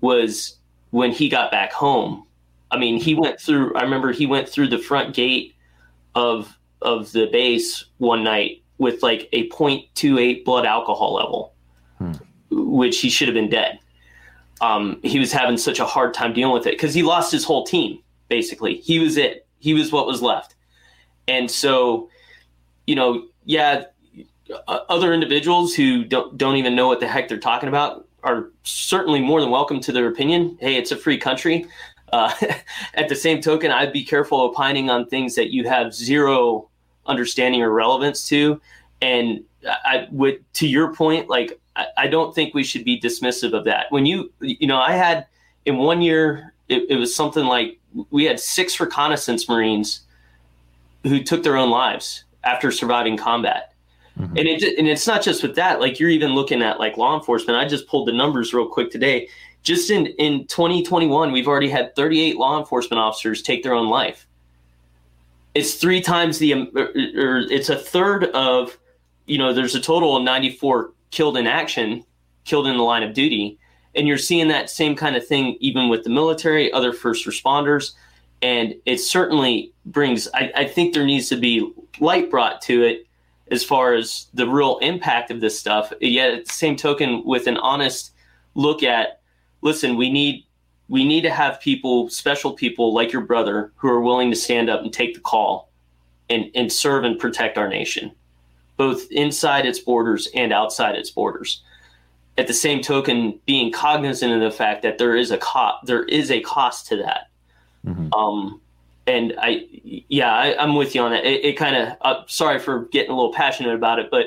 was 0.00 0.56
when 0.90 1.10
he 1.10 1.28
got 1.28 1.50
back 1.50 1.72
home. 1.72 2.24
I 2.70 2.78
mean, 2.78 3.00
he 3.00 3.14
went 3.14 3.40
through. 3.40 3.74
I 3.74 3.82
remember 3.82 4.12
he 4.12 4.26
went 4.26 4.48
through 4.48 4.68
the 4.68 4.78
front 4.78 5.14
gate 5.14 5.54
of 6.14 6.56
of 6.82 7.10
the 7.12 7.26
base 7.26 7.84
one 7.98 8.22
night 8.22 8.62
with 8.78 9.02
like 9.02 9.28
a 9.32 9.48
0.28 9.48 10.44
blood 10.44 10.66
alcohol 10.66 11.14
level, 11.14 11.54
hmm. 11.98 12.12
which 12.50 13.00
he 13.00 13.08
should 13.08 13.28
have 13.28 13.34
been 13.34 13.48
dead. 13.48 13.78
Um, 14.60 15.00
he 15.02 15.18
was 15.18 15.32
having 15.32 15.56
such 15.56 15.80
a 15.80 15.86
hard 15.86 16.14
time 16.14 16.32
dealing 16.32 16.54
with 16.54 16.66
it 16.66 16.72
because 16.72 16.94
he 16.94 17.02
lost 17.02 17.32
his 17.32 17.44
whole 17.44 17.64
team. 17.64 17.98
Basically, 18.28 18.76
he 18.78 18.98
was 18.98 19.16
it. 19.16 19.46
He 19.58 19.74
was 19.74 19.92
what 19.92 20.06
was 20.06 20.22
left, 20.22 20.54
and 21.28 21.50
so, 21.50 22.08
you 22.86 22.94
know, 22.94 23.26
yeah, 23.44 23.84
other 24.68 25.12
individuals 25.12 25.74
who 25.74 26.04
don't 26.04 26.36
don't 26.38 26.56
even 26.56 26.74
know 26.74 26.86
what 26.86 27.00
the 27.00 27.08
heck 27.08 27.28
they're 27.28 27.38
talking 27.38 27.68
about 27.68 28.06
are 28.22 28.50
certainly 28.64 29.20
more 29.20 29.40
than 29.40 29.50
welcome 29.50 29.80
to 29.80 29.92
their 29.92 30.08
opinion. 30.08 30.56
Hey, 30.60 30.76
it's 30.76 30.92
a 30.92 30.96
free 30.96 31.18
country. 31.18 31.66
Uh, 32.12 32.32
at 32.94 33.08
the 33.08 33.14
same 33.14 33.40
token, 33.40 33.70
I'd 33.70 33.92
be 33.92 34.04
careful 34.04 34.40
opining 34.40 34.90
on 34.90 35.06
things 35.06 35.34
that 35.36 35.52
you 35.52 35.68
have 35.68 35.94
zero 35.94 36.68
understanding 37.06 37.62
or 37.62 37.70
relevance 37.70 38.26
to. 38.28 38.60
And 39.00 39.44
I 39.66 40.06
would, 40.10 40.44
to 40.54 40.66
your 40.66 40.94
point, 40.94 41.28
like 41.28 41.60
I, 41.76 41.86
I 41.96 42.06
don't 42.08 42.34
think 42.34 42.54
we 42.54 42.64
should 42.64 42.84
be 42.84 43.00
dismissive 43.00 43.52
of 43.52 43.64
that. 43.64 43.86
When 43.90 44.06
you, 44.06 44.32
you 44.40 44.66
know, 44.66 44.78
I 44.78 44.92
had 44.92 45.26
in 45.64 45.78
one 45.78 46.02
year, 46.02 46.54
it, 46.68 46.86
it 46.90 46.96
was 46.96 47.14
something 47.14 47.44
like 47.44 47.78
we 48.10 48.24
had 48.24 48.40
six 48.40 48.78
reconnaissance 48.80 49.48
Marines 49.48 50.00
who 51.04 51.22
took 51.22 51.42
their 51.42 51.56
own 51.56 51.70
lives 51.70 52.24
after 52.44 52.70
surviving 52.70 53.16
combat. 53.16 53.72
Mm-hmm. 54.18 54.36
And 54.36 54.48
it 54.48 54.78
and 54.78 54.88
it's 54.88 55.06
not 55.06 55.22
just 55.22 55.42
with 55.42 55.54
that. 55.56 55.80
Like 55.80 56.00
you're 56.00 56.10
even 56.10 56.34
looking 56.34 56.62
at 56.62 56.78
like 56.78 56.96
law 56.96 57.18
enforcement. 57.18 57.58
I 57.58 57.68
just 57.68 57.86
pulled 57.86 58.08
the 58.08 58.12
numbers 58.12 58.54
real 58.54 58.68
quick 58.68 58.90
today. 58.90 59.28
Just 59.62 59.90
in 59.90 60.06
in 60.06 60.46
2021, 60.46 61.32
we've 61.32 61.48
already 61.48 61.68
had 61.68 61.94
38 61.94 62.36
law 62.36 62.58
enforcement 62.58 62.98
officers 62.98 63.42
take 63.42 63.62
their 63.62 63.74
own 63.74 63.88
life. 63.88 64.26
It's 65.54 65.74
three 65.74 66.00
times 66.00 66.38
the, 66.38 66.52
um, 66.52 66.70
or, 66.74 66.88
or 67.16 67.38
it's 67.50 67.70
a 67.70 67.76
third 67.76 68.24
of, 68.26 68.76
you 69.24 69.38
know, 69.38 69.54
there's 69.54 69.74
a 69.74 69.80
total 69.80 70.14
of 70.14 70.22
94 70.22 70.92
killed 71.10 71.38
in 71.38 71.46
action, 71.46 72.04
killed 72.44 72.66
in 72.66 72.76
the 72.76 72.82
line 72.82 73.02
of 73.02 73.14
duty, 73.14 73.58
and 73.94 74.06
you're 74.06 74.18
seeing 74.18 74.48
that 74.48 74.68
same 74.68 74.94
kind 74.94 75.16
of 75.16 75.26
thing 75.26 75.56
even 75.60 75.88
with 75.88 76.04
the 76.04 76.10
military, 76.10 76.70
other 76.72 76.92
first 76.92 77.26
responders, 77.26 77.92
and 78.42 78.74
it 78.84 78.98
certainly 78.98 79.72
brings. 79.86 80.28
I, 80.34 80.52
I 80.54 80.64
think 80.66 80.92
there 80.92 81.06
needs 81.06 81.30
to 81.30 81.36
be 81.36 81.72
light 82.00 82.30
brought 82.30 82.60
to 82.62 82.82
it 82.82 83.05
as 83.50 83.64
far 83.64 83.94
as 83.94 84.26
the 84.34 84.48
real 84.48 84.78
impact 84.78 85.30
of 85.30 85.40
this 85.40 85.58
stuff. 85.58 85.92
Yet 86.00 86.32
at 86.32 86.46
the 86.46 86.52
same 86.52 86.76
token, 86.76 87.22
with 87.24 87.46
an 87.46 87.56
honest 87.58 88.12
look 88.54 88.82
at, 88.82 89.20
listen, 89.62 89.96
we 89.96 90.10
need 90.10 90.44
we 90.88 91.04
need 91.04 91.22
to 91.22 91.30
have 91.30 91.60
people, 91.60 92.08
special 92.10 92.52
people 92.52 92.94
like 92.94 93.12
your 93.12 93.22
brother, 93.22 93.72
who 93.76 93.88
are 93.88 94.00
willing 94.00 94.30
to 94.30 94.36
stand 94.36 94.70
up 94.70 94.82
and 94.82 94.92
take 94.92 95.14
the 95.14 95.20
call 95.20 95.68
and, 96.30 96.48
and 96.54 96.72
serve 96.72 97.02
and 97.02 97.18
protect 97.18 97.58
our 97.58 97.68
nation, 97.68 98.12
both 98.76 99.10
inside 99.10 99.66
its 99.66 99.80
borders 99.80 100.28
and 100.34 100.52
outside 100.52 100.94
its 100.94 101.10
borders. 101.10 101.62
At 102.38 102.46
the 102.46 102.54
same 102.54 102.82
token, 102.82 103.40
being 103.46 103.72
cognizant 103.72 104.32
of 104.32 104.40
the 104.40 104.56
fact 104.56 104.82
that 104.82 104.98
there 104.98 105.16
is 105.16 105.32
a 105.32 105.38
cost, 105.38 105.86
there 105.86 106.04
is 106.04 106.30
a 106.30 106.40
cost 106.40 106.86
to 106.88 106.96
that. 106.98 107.30
Mm-hmm. 107.84 108.12
Um, 108.12 108.60
and 109.06 109.34
I, 109.38 109.66
yeah, 110.08 110.32
I, 110.32 110.62
am 110.62 110.74
with 110.74 110.94
you 110.94 111.02
on 111.02 111.12
that. 111.12 111.24
It, 111.24 111.44
it 111.44 111.52
kind 111.54 111.76
of, 111.76 111.96
uh, 112.00 112.22
sorry 112.26 112.58
for 112.58 112.86
getting 112.86 113.10
a 113.10 113.14
little 113.14 113.32
passionate 113.32 113.74
about 113.74 113.98
it, 113.98 114.10
but 114.10 114.26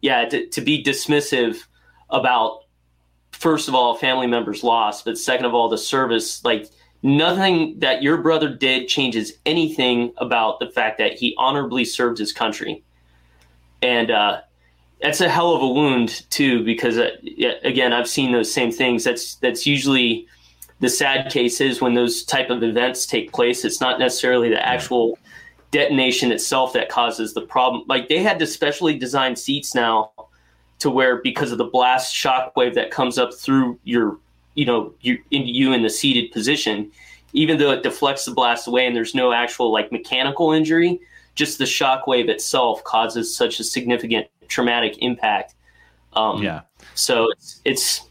yeah, 0.00 0.28
to, 0.28 0.46
to, 0.46 0.60
be 0.60 0.82
dismissive 0.82 1.64
about, 2.10 2.64
first 3.32 3.68
of 3.68 3.74
all, 3.74 3.96
family 3.96 4.26
members 4.26 4.62
lost, 4.62 5.04
but 5.04 5.18
second 5.18 5.46
of 5.46 5.54
all, 5.54 5.68
the 5.68 5.78
service, 5.78 6.44
like 6.44 6.66
nothing 7.02 7.78
that 7.80 8.02
your 8.02 8.18
brother 8.18 8.48
did 8.48 8.88
changes 8.88 9.32
anything 9.46 10.12
about 10.18 10.60
the 10.60 10.70
fact 10.70 10.98
that 10.98 11.14
he 11.14 11.34
honorably 11.36 11.84
served 11.84 12.18
his 12.18 12.32
country. 12.32 12.82
And, 13.82 14.10
uh, 14.10 14.42
that's 15.02 15.22
a 15.22 15.30
hell 15.30 15.54
of 15.54 15.62
a 15.62 15.68
wound 15.68 16.28
too, 16.30 16.62
because 16.62 16.98
uh, 16.98 17.10
again, 17.64 17.92
I've 17.92 18.08
seen 18.08 18.32
those 18.32 18.52
same 18.52 18.70
things. 18.70 19.02
That's, 19.02 19.36
that's 19.36 19.66
usually, 19.66 20.28
the 20.80 20.88
sad 20.88 21.30
case 21.30 21.60
is 21.60 21.80
when 21.80 21.94
those 21.94 22.24
type 22.24 22.50
of 22.50 22.62
events 22.62 23.06
take 23.06 23.32
place, 23.32 23.64
it's 23.64 23.80
not 23.80 23.98
necessarily 23.98 24.48
the 24.48 24.66
actual 24.66 25.18
detonation 25.70 26.32
itself 26.32 26.72
that 26.72 26.88
causes 26.88 27.34
the 27.34 27.42
problem. 27.42 27.84
Like 27.86 28.08
they 28.08 28.22
had 28.22 28.38
to 28.40 28.46
specially 28.46 28.98
design 28.98 29.36
seats 29.36 29.74
now 29.74 30.10
to 30.80 30.90
where 30.90 31.20
because 31.22 31.52
of 31.52 31.58
the 31.58 31.64
blast 31.64 32.14
shock 32.14 32.56
wave 32.56 32.74
that 32.74 32.90
comes 32.90 33.18
up 33.18 33.34
through 33.34 33.78
your, 33.84 34.18
you 34.54 34.64
know, 34.64 34.92
you 35.02 35.18
in 35.30 35.46
you 35.46 35.72
in 35.72 35.82
the 35.82 35.90
seated 35.90 36.32
position, 36.32 36.90
even 37.34 37.58
though 37.58 37.70
it 37.70 37.82
deflects 37.82 38.24
the 38.24 38.32
blast 38.32 38.66
away 38.66 38.86
and 38.86 38.96
there's 38.96 39.14
no 39.14 39.32
actual 39.32 39.70
like 39.70 39.92
mechanical 39.92 40.50
injury, 40.50 40.98
just 41.34 41.58
the 41.58 41.66
shock 41.66 42.06
wave 42.06 42.28
itself 42.28 42.82
causes 42.84 43.36
such 43.36 43.60
a 43.60 43.64
significant 43.64 44.26
traumatic 44.48 44.96
impact. 44.98 45.54
Um, 46.14 46.42
yeah. 46.42 46.62
So 46.94 47.30
it's, 47.30 47.60
it's 47.64 48.09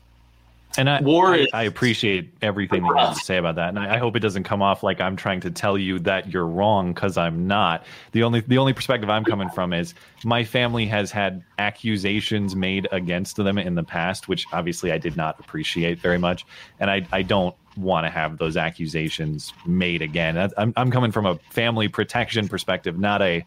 and 0.78 0.89
I, 0.89 1.01
War 1.01 1.34
I, 1.34 1.47
I, 1.53 1.63
appreciate 1.63 2.32
everything 2.41 2.84
that 2.84 2.89
you 2.89 2.97
have 2.97 3.17
to 3.17 3.24
say 3.24 3.38
about 3.38 3.55
that, 3.55 3.70
and 3.70 3.80
I, 3.80 3.95
I, 3.95 3.97
hope 3.97 4.15
it 4.15 4.20
doesn't 4.20 4.43
come 4.43 4.61
off 4.61 4.84
like 4.84 5.01
I'm 5.01 5.15
trying 5.15 5.39
to 5.41 5.51
tell 5.51 5.78
you 5.78 5.99
that 5.99 6.32
you're 6.32 6.45
wrong 6.45 6.93
because 6.93 7.17
I'm 7.17 7.47
not. 7.47 7.86
The 8.11 8.24
only 8.24 8.41
the 8.41 8.57
only 8.57 8.74
perspective 8.74 9.09
I'm 9.09 9.26
coming 9.26 9.49
from 9.49 9.74
is 9.74 9.95
my 10.24 10.43
family 10.43 10.86
has 10.86 11.11
had 11.11 11.43
accusations 11.57 12.55
made 12.55 12.88
against 12.91 13.36
them 13.38 13.57
in 13.57 13.76
the 13.76 13.84
past, 13.84 14.28
which 14.28 14.45
obviously 14.53 14.91
I 14.91 14.99
did 14.99 15.17
not 15.17 15.39
appreciate 15.39 15.99
very 15.99 16.20
much, 16.20 16.45
and 16.80 16.91
I 16.91 17.05
I 17.11 17.24
don't 17.24 17.55
want 17.76 18.05
to 18.05 18.09
have 18.11 18.38
those 18.38 18.55
accusations 18.55 19.53
made 19.65 20.01
again. 20.01 20.38
I'm 20.57 20.74
I'm 20.78 20.91
coming 20.91 21.11
from 21.11 21.26
a 21.26 21.36
family 21.49 21.88
protection 21.88 22.47
perspective, 22.47 22.99
not 22.99 23.22
a 23.22 23.43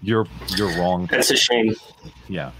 you're 0.00 0.26
you're 0.56 0.74
wrong. 0.78 1.06
That's 1.10 1.30
a 1.30 1.36
shame. 1.36 1.74
Yeah. 2.28 2.50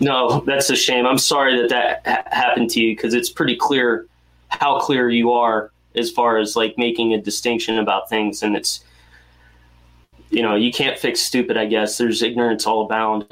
No, 0.00 0.40
that's 0.40 0.70
a 0.70 0.76
shame. 0.76 1.06
I'm 1.06 1.18
sorry 1.18 1.60
that 1.60 1.68
that 1.70 2.02
ha- 2.06 2.24
happened 2.30 2.70
to 2.70 2.80
you 2.80 2.96
because 2.96 3.14
it's 3.14 3.30
pretty 3.30 3.56
clear 3.56 4.06
how 4.48 4.80
clear 4.80 5.08
you 5.10 5.32
are 5.32 5.70
as 5.94 6.10
far 6.10 6.38
as 6.38 6.56
like 6.56 6.76
making 6.76 7.14
a 7.14 7.20
distinction 7.20 7.78
about 7.78 8.08
things, 8.08 8.42
and 8.42 8.56
it's 8.56 8.84
you 10.30 10.42
know 10.42 10.56
you 10.56 10.72
can't 10.72 10.98
fix 10.98 11.20
stupid. 11.20 11.56
I 11.56 11.66
guess 11.66 11.98
there's 11.98 12.22
ignorance 12.22 12.66
all 12.66 12.84
abound. 12.86 13.26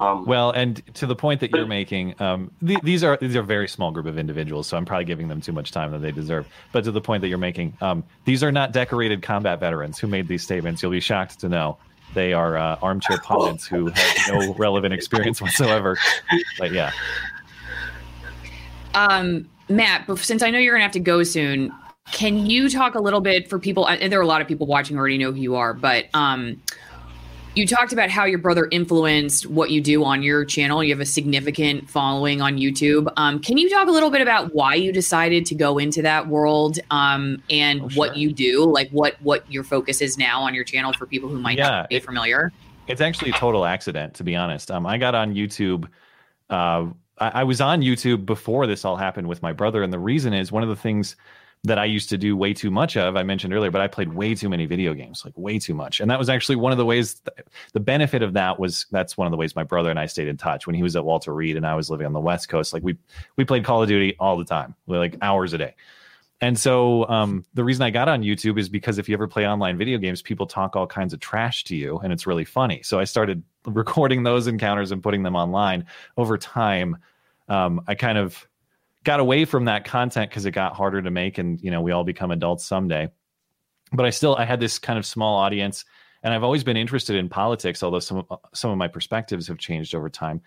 Um, 0.00 0.26
well, 0.26 0.50
and 0.50 0.82
to 0.94 1.06
the 1.06 1.14
point 1.14 1.40
that 1.40 1.52
you're 1.52 1.66
making, 1.66 2.20
um, 2.20 2.50
th- 2.66 2.80
these 2.82 3.04
are 3.04 3.16
these 3.20 3.36
are 3.36 3.40
a 3.40 3.44
very 3.44 3.68
small 3.68 3.92
group 3.92 4.06
of 4.06 4.18
individuals, 4.18 4.66
so 4.66 4.76
I'm 4.76 4.84
probably 4.84 5.04
giving 5.04 5.28
them 5.28 5.40
too 5.40 5.52
much 5.52 5.70
time 5.70 5.92
that 5.92 6.02
they 6.02 6.10
deserve. 6.10 6.48
But 6.72 6.84
to 6.84 6.90
the 6.90 7.00
point 7.00 7.20
that 7.20 7.28
you're 7.28 7.38
making, 7.38 7.76
um, 7.80 8.02
these 8.24 8.42
are 8.42 8.50
not 8.50 8.72
decorated 8.72 9.22
combat 9.22 9.60
veterans 9.60 9.98
who 9.98 10.08
made 10.08 10.26
these 10.26 10.42
statements. 10.42 10.82
You'll 10.82 10.90
be 10.90 11.00
shocked 11.00 11.38
to 11.40 11.48
know 11.48 11.78
they 12.14 12.32
are 12.32 12.56
uh, 12.56 12.76
armchair 12.82 13.18
pundits 13.22 13.66
who 13.66 13.88
have 13.88 14.16
no 14.28 14.54
relevant 14.54 14.94
experience 14.94 15.40
whatsoever. 15.40 15.96
But 16.58 16.72
yeah. 16.72 16.92
Um, 18.94 19.48
Matt, 19.68 20.06
since 20.18 20.42
I 20.42 20.50
know 20.50 20.58
you're 20.58 20.74
gonna 20.74 20.84
have 20.84 20.92
to 20.92 21.00
go 21.00 21.22
soon, 21.22 21.72
can 22.10 22.46
you 22.46 22.68
talk 22.68 22.94
a 22.94 23.00
little 23.00 23.20
bit 23.20 23.48
for 23.48 23.58
people? 23.58 23.86
And 23.86 24.12
there 24.12 24.18
are 24.18 24.22
a 24.22 24.26
lot 24.26 24.40
of 24.40 24.48
people 24.48 24.66
watching 24.66 24.98
already 24.98 25.18
know 25.18 25.32
who 25.32 25.40
you 25.40 25.54
are, 25.54 25.72
but 25.72 26.06
um, 26.14 26.60
you 27.54 27.66
talked 27.66 27.92
about 27.92 28.08
how 28.08 28.24
your 28.24 28.38
brother 28.38 28.66
influenced 28.70 29.46
what 29.46 29.70
you 29.70 29.80
do 29.80 30.04
on 30.04 30.22
your 30.22 30.44
channel. 30.44 30.82
You 30.82 30.94
have 30.94 31.00
a 31.00 31.06
significant 31.06 31.88
following 31.88 32.40
on 32.40 32.56
YouTube. 32.56 33.12
Um, 33.16 33.40
can 33.40 33.58
you 33.58 33.68
talk 33.68 33.88
a 33.88 33.90
little 33.90 34.10
bit 34.10 34.22
about 34.22 34.54
why 34.54 34.74
you 34.74 34.92
decided 34.92 35.44
to 35.46 35.54
go 35.54 35.78
into 35.78 36.00
that 36.02 36.28
world 36.28 36.78
um, 36.90 37.42
and 37.50 37.82
oh, 37.82 37.88
sure. 37.88 37.98
what 37.98 38.16
you 38.16 38.32
do, 38.32 38.64
like 38.64 38.88
what 38.90 39.16
what 39.20 39.50
your 39.52 39.64
focus 39.64 40.00
is 40.00 40.16
now 40.16 40.40
on 40.40 40.54
your 40.54 40.64
channel 40.64 40.92
for 40.94 41.06
people 41.06 41.28
who 41.28 41.38
might 41.38 41.58
yeah, 41.58 41.68
not 41.68 41.88
be 41.90 41.96
it, 41.96 42.04
familiar? 42.04 42.52
It's 42.86 43.00
actually 43.00 43.30
a 43.30 43.34
total 43.34 43.64
accident, 43.64 44.14
to 44.14 44.24
be 44.24 44.34
honest. 44.34 44.70
Um, 44.70 44.86
I 44.86 44.96
got 44.96 45.14
on 45.14 45.34
YouTube. 45.34 45.88
Uh, 46.48 46.86
I, 47.18 47.28
I 47.40 47.44
was 47.44 47.60
on 47.60 47.82
YouTube 47.82 48.24
before 48.24 48.66
this 48.66 48.84
all 48.84 48.96
happened 48.96 49.28
with 49.28 49.42
my 49.42 49.52
brother, 49.52 49.82
and 49.82 49.92
the 49.92 49.98
reason 49.98 50.32
is 50.32 50.50
one 50.50 50.62
of 50.62 50.70
the 50.70 50.76
things 50.76 51.16
that 51.64 51.78
I 51.78 51.84
used 51.84 52.08
to 52.08 52.18
do 52.18 52.36
way 52.36 52.52
too 52.52 52.72
much 52.72 52.96
of. 52.96 53.16
I 53.16 53.22
mentioned 53.22 53.54
earlier, 53.54 53.70
but 53.70 53.80
I 53.80 53.86
played 53.86 54.12
way 54.12 54.34
too 54.34 54.48
many 54.48 54.66
video 54.66 54.94
games, 54.94 55.24
like 55.24 55.36
way 55.36 55.60
too 55.60 55.74
much. 55.74 56.00
And 56.00 56.10
that 56.10 56.18
was 56.18 56.28
actually 56.28 56.56
one 56.56 56.72
of 56.72 56.78
the 56.78 56.84
ways, 56.84 57.14
th- 57.14 57.46
the 57.72 57.78
benefit 57.80 58.20
of 58.22 58.32
that 58.32 58.58
was 58.58 58.86
that's 58.90 59.16
one 59.16 59.28
of 59.28 59.30
the 59.30 59.36
ways 59.36 59.54
my 59.54 59.62
brother 59.62 59.88
and 59.88 59.98
I 59.98 60.06
stayed 60.06 60.26
in 60.26 60.36
touch 60.36 60.66
when 60.66 60.74
he 60.74 60.82
was 60.82 60.96
at 60.96 61.04
Walter 61.04 61.32
Reed 61.32 61.56
and 61.56 61.64
I 61.64 61.76
was 61.76 61.88
living 61.88 62.06
on 62.06 62.12
the 62.12 62.20
West 62.20 62.48
Coast. 62.48 62.72
Like 62.72 62.82
we, 62.82 62.96
we 63.36 63.44
played 63.44 63.64
Call 63.64 63.80
of 63.80 63.88
Duty 63.88 64.16
all 64.18 64.36
the 64.36 64.44
time, 64.44 64.74
like 64.88 65.16
hours 65.22 65.52
a 65.52 65.58
day. 65.58 65.76
And 66.40 66.58
so 66.58 67.08
um, 67.08 67.44
the 67.54 67.62
reason 67.62 67.84
I 67.84 67.90
got 67.90 68.08
on 68.08 68.22
YouTube 68.22 68.58
is 68.58 68.68
because 68.68 68.98
if 68.98 69.08
you 69.08 69.14
ever 69.14 69.28
play 69.28 69.46
online 69.46 69.78
video 69.78 69.98
games, 69.98 70.20
people 70.20 70.46
talk 70.46 70.74
all 70.74 70.88
kinds 70.88 71.12
of 71.12 71.20
trash 71.20 71.62
to 71.64 71.76
you 71.76 71.98
and 71.98 72.12
it's 72.12 72.26
really 72.26 72.44
funny. 72.44 72.82
So 72.82 72.98
I 72.98 73.04
started 73.04 73.44
recording 73.66 74.24
those 74.24 74.48
encounters 74.48 74.90
and 74.90 75.00
putting 75.00 75.22
them 75.22 75.36
online 75.36 75.86
over 76.16 76.36
time. 76.36 76.96
Um, 77.48 77.82
I 77.86 77.94
kind 77.94 78.18
of 78.18 78.48
got 79.04 79.20
away 79.20 79.44
from 79.44 79.64
that 79.66 79.84
content 79.84 80.30
because 80.30 80.46
it 80.46 80.52
got 80.52 80.74
harder 80.74 81.02
to 81.02 81.10
make 81.10 81.38
and 81.38 81.60
you 81.60 81.70
know 81.70 81.80
we 81.80 81.92
all 81.92 82.04
become 82.04 82.30
adults 82.30 82.64
someday 82.64 83.08
but 83.92 84.06
i 84.06 84.10
still 84.10 84.36
i 84.36 84.44
had 84.44 84.60
this 84.60 84.78
kind 84.78 84.98
of 84.98 85.06
small 85.06 85.38
audience 85.38 85.84
and 86.22 86.32
i've 86.32 86.44
always 86.44 86.64
been 86.64 86.76
interested 86.76 87.16
in 87.16 87.28
politics 87.28 87.82
although 87.82 88.00
some 88.00 88.24
some 88.52 88.70
of 88.70 88.78
my 88.78 88.88
perspectives 88.88 89.48
have 89.48 89.58
changed 89.58 89.94
over 89.94 90.08
time 90.08 90.40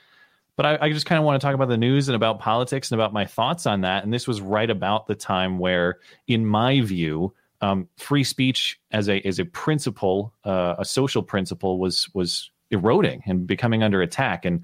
but 0.55 0.65
I, 0.65 0.85
I 0.85 0.91
just 0.91 1.05
kind 1.05 1.19
of 1.19 1.25
want 1.25 1.39
to 1.39 1.45
talk 1.45 1.53
about 1.53 1.67
the 1.67 1.77
news 1.77 2.07
and 2.07 2.15
about 2.15 2.39
politics 2.39 2.91
and 2.91 2.99
about 2.99 3.13
my 3.13 3.25
thoughts 3.25 3.65
on 3.65 3.81
that. 3.81 4.03
And 4.03 4.13
this 4.13 4.27
was 4.27 4.41
right 4.41 4.69
about 4.69 5.07
the 5.07 5.15
time 5.15 5.59
where, 5.59 5.99
in 6.27 6.45
my 6.45 6.81
view, 6.81 7.33
um, 7.61 7.87
free 7.97 8.23
speech 8.23 8.79
as 8.91 9.09
a 9.09 9.19
as 9.27 9.39
a 9.39 9.45
principle, 9.45 10.33
uh, 10.43 10.75
a 10.77 10.85
social 10.85 11.23
principle, 11.23 11.79
was 11.79 12.09
was 12.13 12.51
eroding 12.71 13.23
and 13.25 13.45
becoming 13.45 13.83
under 13.83 14.01
attack. 14.01 14.45
And 14.45 14.61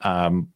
um, 0.00 0.51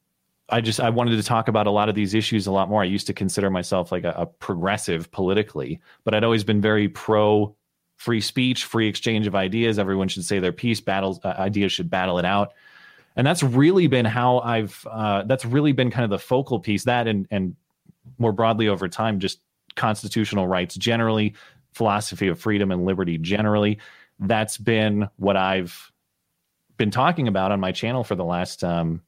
I 0.48 0.60
just 0.60 0.80
I 0.80 0.90
wanted 0.90 1.16
to 1.16 1.22
talk 1.22 1.48
about 1.48 1.66
a 1.66 1.70
lot 1.70 1.88
of 1.88 1.94
these 1.94 2.14
issues 2.14 2.46
a 2.46 2.52
lot 2.52 2.68
more. 2.68 2.82
I 2.82 2.86
used 2.86 3.06
to 3.08 3.12
consider 3.12 3.50
myself 3.50 3.90
like 3.90 4.04
a, 4.04 4.14
a 4.16 4.26
progressive 4.26 5.10
politically, 5.10 5.80
but 6.04 6.14
I'd 6.14 6.24
always 6.24 6.44
been 6.44 6.60
very 6.60 6.88
pro 6.88 7.54
free 7.96 8.20
speech, 8.20 8.64
free 8.64 8.88
exchange 8.88 9.26
of 9.26 9.34
ideas. 9.34 9.78
Everyone 9.78 10.08
should 10.08 10.24
say 10.24 10.38
their 10.38 10.52
piece. 10.52 10.80
Battles 10.80 11.18
uh, 11.24 11.34
ideas 11.38 11.72
should 11.72 11.90
battle 11.90 12.18
it 12.18 12.24
out, 12.24 12.52
and 13.16 13.26
that's 13.26 13.42
really 13.42 13.88
been 13.88 14.04
how 14.04 14.38
I've. 14.38 14.86
Uh, 14.88 15.24
that's 15.24 15.44
really 15.44 15.72
been 15.72 15.90
kind 15.90 16.04
of 16.04 16.10
the 16.10 16.18
focal 16.18 16.60
piece. 16.60 16.84
That 16.84 17.08
and 17.08 17.26
and 17.30 17.56
more 18.18 18.32
broadly 18.32 18.68
over 18.68 18.88
time, 18.88 19.18
just 19.18 19.40
constitutional 19.74 20.46
rights 20.46 20.76
generally, 20.76 21.34
philosophy 21.72 22.28
of 22.28 22.38
freedom 22.38 22.70
and 22.70 22.84
liberty 22.84 23.18
generally. 23.18 23.78
That's 24.20 24.58
been 24.58 25.08
what 25.16 25.36
I've 25.36 25.92
been 26.76 26.90
talking 26.90 27.26
about 27.26 27.52
on 27.52 27.58
my 27.58 27.72
channel 27.72 28.04
for 28.04 28.14
the 28.14 28.24
last 28.24 28.62
um, 28.62 29.02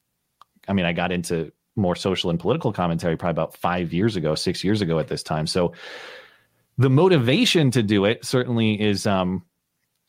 I 0.69 0.73
mean, 0.73 0.85
I 0.85 0.93
got 0.93 1.13
into 1.13 1.53
more 1.77 1.97
social 1.97 2.31
and 2.31 2.39
political 2.39 2.73
commentary 2.73 3.17
probably 3.17 3.33
about 3.33 3.57
five 3.57 3.93
years 3.93 4.17
ago, 4.17 4.35
six 4.35 4.65
years 4.65 4.83
ago 4.83 4.99
at 4.99 5.09
this 5.09 5.23
time. 5.23 5.47
So 5.47 5.73
the 6.77 6.91
motivation 6.91 7.71
to 7.73 7.83
do 7.83 8.05
it 8.05 8.25
certainly 8.25 8.81
is 8.81 9.07
um, 9.07 9.45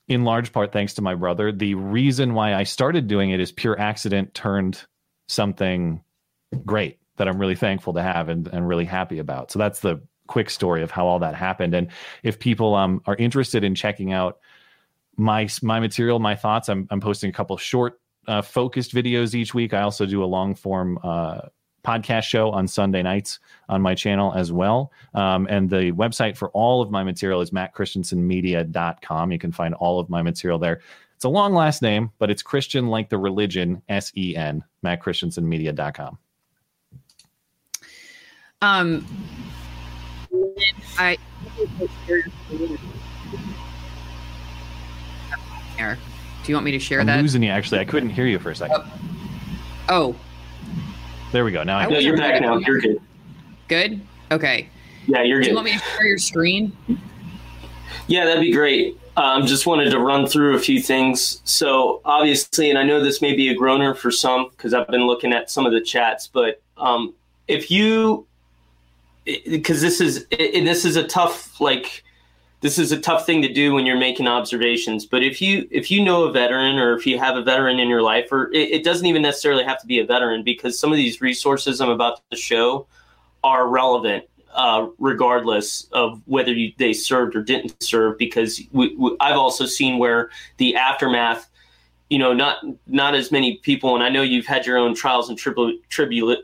in 0.08 0.24
large 0.24 0.52
part 0.52 0.72
thanks 0.72 0.96
to 0.96 1.02
my 1.02 1.16
brother. 1.16 1.52
The 1.52 1.76
reason 1.76 2.34
why 2.34 2.54
I 2.54 2.64
started 2.64 3.08
doing 3.08 3.30
it 3.30 3.40
is 3.40 3.52
pure 3.52 3.80
accident 3.80 4.34
turned 4.34 4.84
something 5.28 6.04
great 6.66 7.00
that 7.18 7.28
I'm 7.28 7.38
really 7.38 7.56
thankful 7.56 7.94
to 7.94 8.02
have 8.02 8.30
and, 8.30 8.48
and 8.48 8.68
really 8.68 8.86
happy 8.86 9.20
about. 9.20 9.52
So 9.52 9.60
that's 9.60 9.82
the 9.82 10.02
quick 10.28 10.50
story 10.50 10.84
of 10.84 10.92
how 10.92 11.08
all 11.08 11.20
that 11.20 11.36
happened. 11.36 11.74
And 11.74 11.90
if 12.24 12.40
people 12.40 12.76
um, 12.76 13.02
are 13.06 13.16
interested 13.16 13.64
in 13.64 13.76
checking 13.76 14.14
out 14.14 14.40
my 15.18 15.50
my 15.62 15.80
material, 15.80 16.20
my 16.20 16.36
thoughts, 16.36 16.70
I'm, 16.70 16.88
I'm 16.90 17.02
posting 17.02 17.30
a 17.30 17.34
couple 17.34 17.58
short 17.58 18.00
uh, 18.30 18.42
focused 18.42 18.94
videos 18.94 19.34
each 19.34 19.54
week. 19.54 19.74
I 19.74 19.82
also 19.82 20.06
do 20.06 20.24
a 20.24 20.26
long 20.26 20.54
form 20.56 21.00
uh, 21.04 21.42
podcast 21.84 22.24
show 22.24 22.52
on 22.52 22.68
Sunday 22.68 23.02
nights 23.02 23.40
on 23.68 23.82
my 23.82 23.96
channel 23.96 24.34
as 24.34 24.52
well. 24.52 24.92
Um, 25.16 25.48
and 25.50 25.70
the 25.70 25.92
website 25.94 26.38
for 26.38 26.50
all 26.50 26.82
of 26.82 26.92
my 26.92 27.04
material 27.04 27.42
is 27.42 27.50
mattchristiansenmedia.com. 27.52 29.32
You 29.32 29.40
can 29.40 29.52
find 29.52 29.74
all 29.74 30.00
of 30.00 30.10
my 30.10 30.22
material 30.22 30.60
there. 30.60 30.82
It's 31.16 31.26
a 31.26 31.30
long 31.30 31.54
last 31.54 31.82
name, 31.82 32.12
but 32.20 32.30
it's 32.30 32.42
Christian 32.42 32.88
like 32.88 33.10
the 33.10 33.18
religion, 33.18 33.82
S 33.90 34.12
E 34.16 34.36
N, 34.36 34.64
mattchristiansenmedia.com. 34.86 36.18
Um, 38.62 39.06
I. 40.98 41.18
Do 46.44 46.52
you 46.52 46.56
want 46.56 46.66
me 46.66 46.72
to 46.72 46.80
share 46.80 47.00
I'm 47.02 47.08
that? 47.08 47.22
losing 47.22 47.44
you. 47.44 47.50
Actually, 47.52 47.80
I 47.80 47.86
couldn't 47.86 48.10
hear 48.10 48.26
you 48.26 48.40
for 48.40 48.52
a 48.52 48.56
second. 48.56 48.84
Oh, 49.90 50.16
there 51.32 51.44
we 51.46 51.52
go. 51.52 51.64
Now 51.64 51.78
I 51.78 51.86
No, 51.88 52.00
you're 52.00 52.18
back 52.18 52.42
now. 52.42 52.58
You're 52.58 52.80
good. 52.80 53.00
good. 53.68 54.02
Okay. 54.32 54.70
Yeah, 55.08 55.24
you're 55.24 55.40
Do 55.40 55.44
good. 55.46 55.50
you 55.50 55.56
want 55.56 55.66
me 55.66 55.74
to 55.74 55.80
share 55.80 56.06
your 56.06 56.18
screen? 56.18 56.76
Yeah, 58.08 58.26
that'd 58.26 58.42
be 58.42 58.52
great. 58.52 58.98
Um, 59.18 59.46
just 59.46 59.68
wanted 59.68 59.90
to 59.92 60.00
run 60.00 60.26
through 60.28 60.56
a 60.56 60.60
few 60.60 60.82
things. 60.82 61.42
So 61.44 62.02
obviously, 62.06 62.70
and 62.70 62.80
I 62.80 62.84
know 62.84 63.04
this 63.04 63.22
may 63.22 63.36
be 63.36 63.50
a 63.50 63.54
groaner 63.56 63.94
for 63.94 64.12
some 64.12 64.50
because 64.52 64.74
I've 64.74 64.88
been 64.88 65.06
looking 65.08 65.34
at 65.34 65.50
some 65.52 65.66
of 65.66 65.72
the 65.74 65.82
chats, 65.82 66.28
but 66.28 66.62
um, 66.78 67.14
if 67.48 67.70
you, 67.70 68.26
because 69.26 69.82
this 69.82 70.00
is 70.00 70.26
it, 70.32 70.64
this 70.64 70.86
is 70.86 70.96
a 70.96 71.04
tough 71.04 71.60
like 71.60 72.04
this 72.62 72.78
is 72.78 72.92
a 72.92 73.00
tough 73.00 73.26
thing 73.26 73.42
to 73.42 73.52
do 73.52 73.74
when 73.74 73.86
you're 73.86 73.98
making 73.98 74.28
observations. 74.28 75.06
But 75.06 75.24
if 75.24 75.42
you 75.42 75.68
if 75.72 75.90
you 75.90 76.04
know 76.04 76.24
a 76.24 76.32
veteran 76.32 76.78
or 76.78 76.96
if 76.96 77.06
you 77.06 77.18
have 77.18 77.38
a 77.38 77.42
veteran 77.42 77.80
in 77.80 77.88
your 77.88 78.02
life, 78.02 78.32
or 78.32 78.52
it, 78.52 78.72
it 78.72 78.84
doesn't 78.84 79.06
even 79.06 79.22
necessarily 79.22 79.64
have 79.64 79.80
to 79.82 79.88
be 79.88 80.00
a 80.00 80.06
veteran 80.06 80.44
because 80.44 80.78
some 80.78 80.92
of 80.92 80.98
these 80.98 81.22
resources 81.22 81.80
I'm 81.80 81.90
about 81.90 82.22
to 82.32 82.38
show 82.38 82.88
are 83.44 83.68
relevant 83.68 84.26
uh, 84.54 84.88
regardless 84.98 85.88
of 85.94 86.22
whether 86.26 86.52
you, 86.52 86.74
they 86.78 86.92
served 86.92 87.36
or 87.36 87.42
didn't 87.42 87.82
serve. 87.82 88.18
Because 88.18 88.62
we, 88.72 88.96
we, 88.96 89.16
I've 89.20 89.38
also 89.38 89.66
seen 89.66 89.98
where 89.98 90.30
the 90.58 90.76
aftermath, 90.76 91.50
you 92.10 92.20
know, 92.20 92.34
not 92.34 92.58
not 92.88 93.16
as 93.16 93.32
many 93.32 93.58
people, 93.58 93.96
and 93.96 94.04
I 94.04 94.10
know 94.10 94.22
you've 94.22 94.48
had 94.48 94.66
your 94.66 94.78
own 94.78 94.96
trials 94.96 95.30
and 95.30 95.38
tribulate, 95.38 95.88
tribulate, 95.90 96.40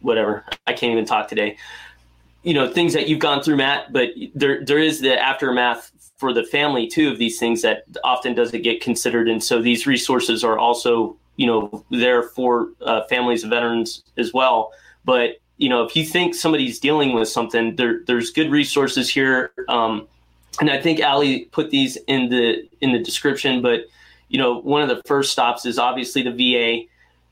whatever. 0.00 0.44
I 0.66 0.72
can't 0.72 0.92
even 0.92 1.04
talk 1.04 1.28
today. 1.28 1.58
You 2.46 2.54
know, 2.54 2.70
things 2.70 2.94
that 2.94 3.08
you've 3.08 3.18
gone 3.18 3.42
through, 3.42 3.56
Matt. 3.56 3.92
But 3.92 4.10
there 4.34 4.64
there 4.64 4.78
is 4.78 5.00
the 5.00 5.20
aftermath 5.20 5.90
for 6.16 6.32
the 6.32 6.44
family 6.44 6.86
too 6.86 7.10
of 7.10 7.18
these 7.18 7.38
things 7.38 7.60
that 7.62 7.84
often 8.04 8.34
doesn't 8.34 8.62
get 8.62 8.80
considered, 8.80 9.28
and 9.28 9.42
so 9.42 9.60
these 9.60 9.86
resources 9.86 10.44
are 10.44 10.58
also 10.58 11.16
you 11.36 11.46
know 11.46 11.84
there 11.90 12.22
for 12.22 12.70
uh, 12.80 13.02
families 13.04 13.44
of 13.44 13.50
veterans 13.50 14.02
as 14.16 14.32
well. 14.32 14.72
But 15.04 15.40
you 15.58 15.68
know, 15.68 15.84
if 15.84 15.96
you 15.96 16.04
think 16.04 16.34
somebody's 16.34 16.78
dealing 16.78 17.14
with 17.14 17.28
something, 17.28 17.76
there, 17.76 18.00
there's 18.06 18.30
good 18.30 18.50
resources 18.50 19.08
here. 19.08 19.52
Um, 19.68 20.06
and 20.60 20.70
I 20.70 20.80
think 20.80 21.02
Ali 21.02 21.46
put 21.46 21.70
these 21.70 21.96
in 22.06 22.28
the 22.28 22.68
in 22.80 22.92
the 22.92 22.98
description. 22.98 23.62
But 23.62 23.86
you 24.28 24.38
know, 24.38 24.60
one 24.60 24.82
of 24.82 24.88
the 24.88 25.02
first 25.06 25.32
stops 25.32 25.66
is 25.66 25.78
obviously 25.78 26.22
the 26.22 26.30
VA. 26.30 26.88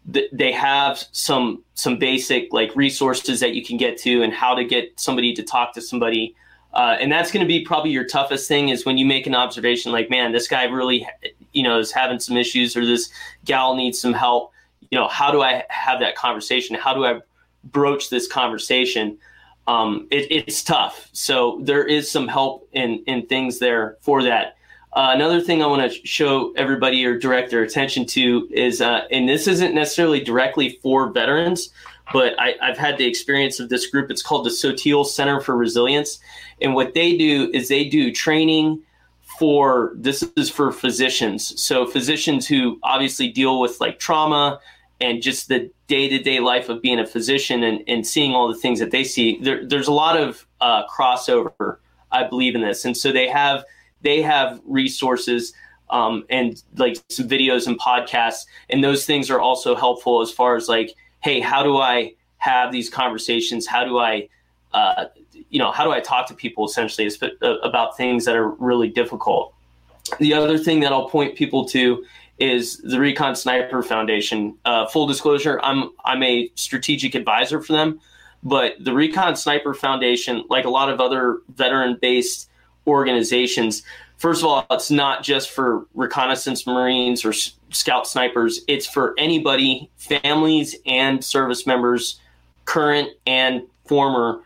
They 0.07 0.53
have 0.53 1.03
some 1.13 1.63
some 1.75 1.99
basic 1.99 2.53
like 2.53 2.75
resources 2.77 3.41
that 3.41 3.55
you 3.55 3.65
can 3.65 3.77
get 3.77 3.97
to, 3.99 4.23
and 4.23 4.33
how 4.33 4.55
to 4.55 4.65
get 4.65 4.99
somebody 5.01 5.33
to 5.35 5.43
talk 5.43 5.73
to 5.75 5.81
somebody. 5.81 6.35
Uh, 6.73 6.97
and 7.01 7.11
that's 7.11 7.31
going 7.31 7.41
to 7.41 7.47
be 7.47 7.65
probably 7.65 7.91
your 7.91 8.05
toughest 8.05 8.49
thing 8.49 8.69
is 8.69 8.85
when 8.85 8.99
you 8.99 9.07
make 9.07 9.27
an 9.27 9.35
observation 9.35 9.93
like, 9.93 10.11
man, 10.11 10.33
this 10.33 10.49
guy 10.49 10.65
really, 10.65 11.07
you 11.53 11.63
know, 11.63 11.79
is 11.79 11.93
having 11.93 12.19
some 12.19 12.37
issues, 12.37 12.77
or 12.77 12.85
this 12.85 13.11
gal 13.45 13.77
needs 13.77 13.99
some 13.99 14.13
help. 14.13 14.53
You 14.91 14.99
know, 14.99 15.09
how 15.09 15.31
do 15.31 15.41
I 15.41 15.65
have 15.69 16.01
that 16.01 16.17
conversation? 16.17 16.77
How 16.77 16.93
do 16.93 17.05
I 17.05 17.21
broach 17.65 18.11
this 18.11 18.27
conversation, 18.27 19.19
um, 19.67 20.07
it, 20.11 20.31
it's 20.31 20.63
tough. 20.63 21.09
So 21.13 21.61
there 21.63 21.85
is 21.85 22.11
some 22.11 22.29
help 22.29 22.69
in 22.73 23.03
in 23.07 23.27
things 23.27 23.59
there 23.59 23.97
for 24.01 24.23
that. 24.25 24.57
Uh, 24.95 25.11
another 25.12 25.40
thing 25.40 25.61
I 25.61 25.66
want 25.66 25.90
to 25.90 26.07
show 26.07 26.53
everybody 26.53 27.05
or 27.05 27.18
direct 27.18 27.51
their 27.51 27.62
attention 27.62 28.07
to 28.07 28.49
is, 28.53 28.80
uh, 28.80 29.03
and 29.11 29.28
this 29.28 29.49
isn't 29.49 29.74
necessarily 29.74 30.20
directly 30.20 30.78
for 30.82 31.11
veterans, 31.11 31.70
but 32.12 32.38
I, 32.38 32.55
have 32.61 32.78
had 32.78 32.97
the 32.97 33.07
experience 33.07 33.59
of 33.59 33.70
this 33.70 33.88
group. 33.88 34.09
It's 34.09 34.22
called 34.22 34.47
the 34.47 34.51
Sotile 34.51 35.05
Center 35.05 35.40
for 35.40 35.57
Resilience, 35.57 36.20
and 36.61 36.74
what 36.74 36.95
they 36.95 37.16
do 37.16 37.51
is 37.53 37.68
they 37.68 37.88
do 37.88 38.12
training 38.12 38.82
for 39.38 39.92
this 39.97 40.22
is 40.36 40.49
for 40.49 40.70
physicians. 40.70 41.61
So 41.61 41.86
physicians 41.86 42.47
who 42.47 42.78
obviously 42.84 43.28
deal 43.28 43.61
with 43.61 43.80
like 43.80 43.99
trauma 43.99 44.61
and 45.01 45.20
just 45.20 45.49
the 45.49 45.70
day 45.88 46.09
to 46.09 46.18
day 46.20 46.38
life 46.38 46.68
of 46.68 46.80
being 46.80 47.01
a 47.01 47.07
physician 47.07 47.64
and, 47.64 47.82
and 47.88 48.07
seeing 48.07 48.32
all 48.32 48.47
the 48.47 48.59
things 48.59 48.78
that 48.78 48.92
they 48.92 49.03
see, 49.03 49.38
there, 49.42 49.66
there's 49.66 49.88
a 49.88 49.92
lot 49.92 50.16
of 50.16 50.47
uh, 50.61 50.86
crossover, 50.86 51.78
I 52.12 52.24
believe 52.24 52.55
in 52.55 52.61
this. 52.61 52.84
And 52.84 52.97
so 52.97 53.11
they 53.11 53.26
have 53.26 53.64
they 54.05 54.23
have 54.23 54.61
resources 54.65 55.53
um, 55.91 56.25
and 56.31 56.63
like 56.77 56.97
some 57.09 57.29
videos 57.29 57.67
and 57.67 57.79
podcasts, 57.79 58.47
and 58.71 58.83
those 58.83 59.05
things 59.05 59.31
are 59.31 59.41
also 59.41 59.75
helpful 59.75 60.21
as 60.21 60.31
far 60.31 60.57
as 60.57 60.69
like, 60.69 60.95
hey, 61.21 61.41
how 61.41 61.63
do 61.63 61.79
I 61.79 62.15
have 62.39 62.71
these 62.71 62.89
conversations? 62.89 63.67
How 63.67 63.85
do 63.85 63.99
I, 63.99 64.29
uh, 64.73 65.07
you 65.51 65.59
know, 65.59 65.73
how 65.73 65.85
do 65.85 65.91
I 65.91 66.01
talk 66.01 66.29
to 66.29 66.35
people 66.35 66.65
essentially 66.67 67.11
about 67.63 67.97
things 67.97 68.25
that 68.27 68.37
are 68.37 68.51
really 68.51 68.89
difficult? 68.89 69.55
The 70.21 70.35
other 70.35 70.59
thing 70.59 70.81
that 70.81 70.93
I'll 70.93 71.09
point 71.09 71.37
people 71.37 71.65
to 71.67 72.05
is 72.39 72.79
the 72.79 72.99
Recon 72.99 73.37
Sniper 73.37 73.83
Foundation. 73.83 74.57
Uh, 74.65 74.87
full 74.87 75.07
disclosure, 75.07 75.61
I'm 75.63 75.91
I'm 76.05 76.23
a 76.23 76.51
strategic 76.55 77.15
advisor 77.15 77.61
for 77.63 77.73
them, 77.73 78.01
but 78.43 78.75
the 78.81 78.93
Recon 78.93 79.37
Sniper 79.37 79.73
Foundation, 79.73 80.45
like 80.51 80.65
a 80.65 80.71
lot 80.71 80.91
of 80.91 81.01
other 81.01 81.41
veteran-based 81.55 82.51
organizations, 82.87 83.82
first 84.16 84.43
of 84.43 84.49
all, 84.49 84.66
it's 84.70 84.91
not 84.91 85.22
just 85.22 85.51
for 85.51 85.87
reconnaissance 85.95 86.66
Marines 86.66 87.24
or 87.24 87.32
scout 87.32 88.07
snipers. 88.07 88.61
It's 88.68 88.87
for 88.87 89.14
anybody, 89.18 89.91
families 89.97 90.76
and 90.87 91.24
service 91.24 91.66
members, 91.66 92.20
current 92.64 93.11
and 93.26 93.62
former, 93.87 94.41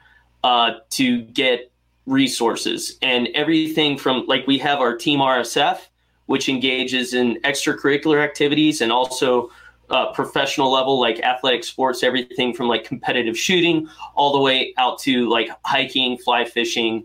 uh, 0.45 0.72
to 0.91 1.22
get 1.22 1.70
resources 2.07 2.97
and 3.03 3.28
everything 3.34 3.99
from 3.99 4.24
like 4.26 4.47
we 4.47 4.57
have 4.57 4.80
our 4.80 4.97
Team 4.97 5.18
RSF 5.18 5.80
which 6.28 6.51
engages 6.51 7.14
in 7.14 7.41
extracurricular 7.41 8.22
activities 8.22 8.82
and 8.82 8.93
also 8.93 9.51
uh, 9.89 10.12
professional 10.12 10.70
level, 10.70 11.01
like 11.01 11.20
athletic 11.20 11.64
sports, 11.64 12.03
everything 12.03 12.53
from 12.53 12.68
like 12.68 12.84
competitive 12.84 13.36
shooting 13.36 13.89
all 14.14 14.32
the 14.32 14.39
way 14.39 14.74
out 14.76 14.99
to 14.99 15.26
like 15.26 15.49
hiking, 15.64 16.18
fly 16.18 16.45
fishing, 16.45 17.03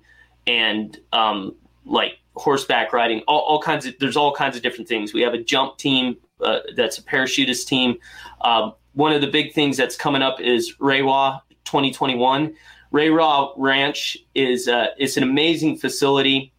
and 0.47 0.97
um, 1.11 1.55
like 1.85 2.13
horseback 2.35 2.93
riding. 2.93 3.21
All, 3.27 3.41
all, 3.41 3.61
kinds 3.61 3.85
of 3.85 3.93
there's 3.99 4.17
all 4.17 4.33
kinds 4.33 4.55
of 4.55 4.63
different 4.63 4.87
things. 4.87 5.13
We 5.13 5.21
have 5.21 5.33
a 5.33 5.43
jump 5.43 5.77
team 5.77 6.17
uh, 6.41 6.59
that's 6.75 6.97
a 6.97 7.03
parachutist 7.03 7.67
team. 7.67 7.97
Um, 8.41 8.73
one 8.93 9.11
of 9.11 9.21
the 9.21 9.27
big 9.27 9.53
things 9.53 9.77
that's 9.77 9.95
coming 9.95 10.21
up 10.21 10.39
is 10.39 10.79
Rewa 10.79 11.41
2021. 11.65 12.55
Rewa 12.91 13.53
Ranch 13.57 14.17
is 14.35 14.67
uh, 14.67 14.87
it's 14.97 15.17
an 15.17 15.23
amazing 15.23 15.77
facility. 15.77 16.53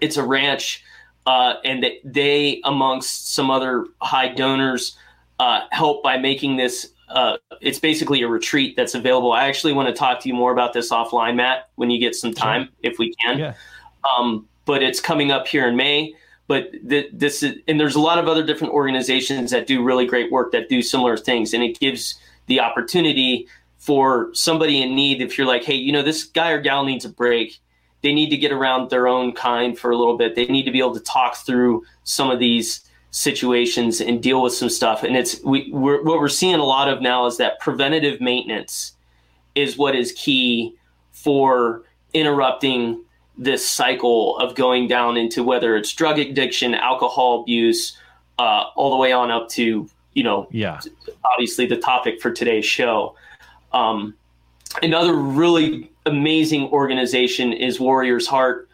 It's 0.00 0.16
a 0.16 0.24
ranch, 0.24 0.84
uh, 1.26 1.54
and 1.64 1.82
they, 1.82 2.00
they, 2.04 2.60
amongst 2.64 3.34
some 3.34 3.50
other 3.50 3.86
high 4.00 4.28
donors, 4.28 4.96
uh, 5.38 5.62
help 5.70 6.02
by 6.02 6.18
making 6.18 6.56
this. 6.56 6.91
Uh, 7.12 7.36
it's 7.60 7.78
basically 7.78 8.22
a 8.22 8.28
retreat 8.28 8.74
that's 8.76 8.94
available. 8.94 9.32
I 9.32 9.46
actually 9.46 9.72
want 9.72 9.88
to 9.88 9.94
talk 9.94 10.20
to 10.20 10.28
you 10.28 10.34
more 10.34 10.52
about 10.52 10.72
this 10.72 10.90
offline, 10.90 11.36
Matt, 11.36 11.68
when 11.76 11.90
you 11.90 12.00
get 12.00 12.14
some 12.14 12.32
time, 12.32 12.64
sure. 12.64 12.72
if 12.82 12.98
we 12.98 13.14
can. 13.14 13.38
Yeah. 13.38 13.54
Um, 14.16 14.48
but 14.64 14.82
it's 14.82 15.00
coming 15.00 15.30
up 15.30 15.46
here 15.46 15.68
in 15.68 15.76
May. 15.76 16.14
But 16.48 16.72
th- 16.88 17.10
this 17.12 17.42
is, 17.42 17.58
and 17.68 17.78
there's 17.78 17.94
a 17.94 18.00
lot 18.00 18.18
of 18.18 18.28
other 18.28 18.44
different 18.44 18.72
organizations 18.72 19.50
that 19.52 19.66
do 19.66 19.82
really 19.82 20.06
great 20.06 20.30
work 20.30 20.52
that 20.52 20.68
do 20.68 20.82
similar 20.82 21.16
things, 21.16 21.54
and 21.54 21.62
it 21.62 21.78
gives 21.78 22.18
the 22.46 22.60
opportunity 22.60 23.46
for 23.78 24.30
somebody 24.34 24.82
in 24.82 24.94
need. 24.94 25.22
If 25.22 25.38
you're 25.38 25.46
like, 25.46 25.64
hey, 25.64 25.74
you 25.74 25.92
know, 25.92 26.02
this 26.02 26.24
guy 26.24 26.50
or 26.50 26.60
gal 26.60 26.84
needs 26.84 27.04
a 27.04 27.08
break, 27.08 27.58
they 28.02 28.12
need 28.12 28.30
to 28.30 28.36
get 28.36 28.52
around 28.52 28.90
their 28.90 29.06
own 29.06 29.32
kind 29.32 29.78
for 29.78 29.90
a 29.90 29.96
little 29.96 30.16
bit. 30.16 30.34
They 30.34 30.46
need 30.46 30.64
to 30.64 30.72
be 30.72 30.80
able 30.80 30.94
to 30.94 31.00
talk 31.00 31.36
through 31.36 31.84
some 32.04 32.30
of 32.30 32.38
these 32.38 32.82
situations 33.12 34.00
and 34.00 34.22
deal 34.22 34.42
with 34.42 34.54
some 34.54 34.70
stuff. 34.70 35.04
And 35.04 35.16
it's 35.16 35.40
we 35.44 35.70
we're, 35.70 36.02
what 36.02 36.18
we're 36.18 36.28
seeing 36.28 36.56
a 36.56 36.64
lot 36.64 36.88
of 36.88 37.00
now 37.00 37.26
is 37.26 37.36
that 37.36 37.60
preventative 37.60 38.20
maintenance 38.20 38.94
is 39.54 39.76
what 39.76 39.94
is 39.94 40.12
key 40.12 40.74
for 41.12 41.84
interrupting 42.14 43.04
this 43.38 43.66
cycle 43.66 44.36
of 44.38 44.54
going 44.54 44.88
down 44.88 45.16
into 45.16 45.42
whether 45.44 45.76
it's 45.76 45.92
drug 45.92 46.18
addiction, 46.18 46.74
alcohol 46.74 47.42
abuse, 47.42 47.96
uh, 48.38 48.64
all 48.74 48.90
the 48.90 48.96
way 48.96 49.12
on 49.12 49.30
up 49.30 49.48
to 49.50 49.88
you 50.14 50.22
know, 50.22 50.46
yeah, 50.50 50.80
obviously 51.32 51.66
the 51.66 51.76
topic 51.76 52.20
for 52.20 52.30
today's 52.30 52.66
show. 52.66 53.16
Um, 53.72 54.14
another 54.82 55.14
really 55.14 55.90
amazing 56.06 56.64
organization 56.68 57.52
is 57.52 57.80
Warriors 57.80 58.26
Heart. 58.26 58.68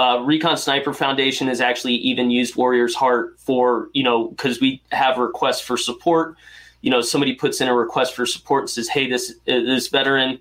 Uh, 0.00 0.18
Recon 0.24 0.56
Sniper 0.56 0.94
Foundation 0.94 1.46
has 1.48 1.60
actually 1.60 1.96
even 1.96 2.30
used 2.30 2.56
Warriors 2.56 2.94
Heart 2.94 3.38
for 3.38 3.90
you 3.92 4.02
know 4.02 4.28
because 4.28 4.58
we 4.58 4.82
have 4.92 5.18
requests 5.18 5.60
for 5.60 5.76
support. 5.76 6.36
You 6.80 6.90
know, 6.90 7.02
somebody 7.02 7.34
puts 7.34 7.60
in 7.60 7.68
a 7.68 7.74
request 7.74 8.16
for 8.16 8.24
support 8.24 8.62
and 8.62 8.70
says, 8.70 8.88
"Hey, 8.88 9.10
this 9.10 9.34
this 9.44 9.88
veteran, 9.88 10.40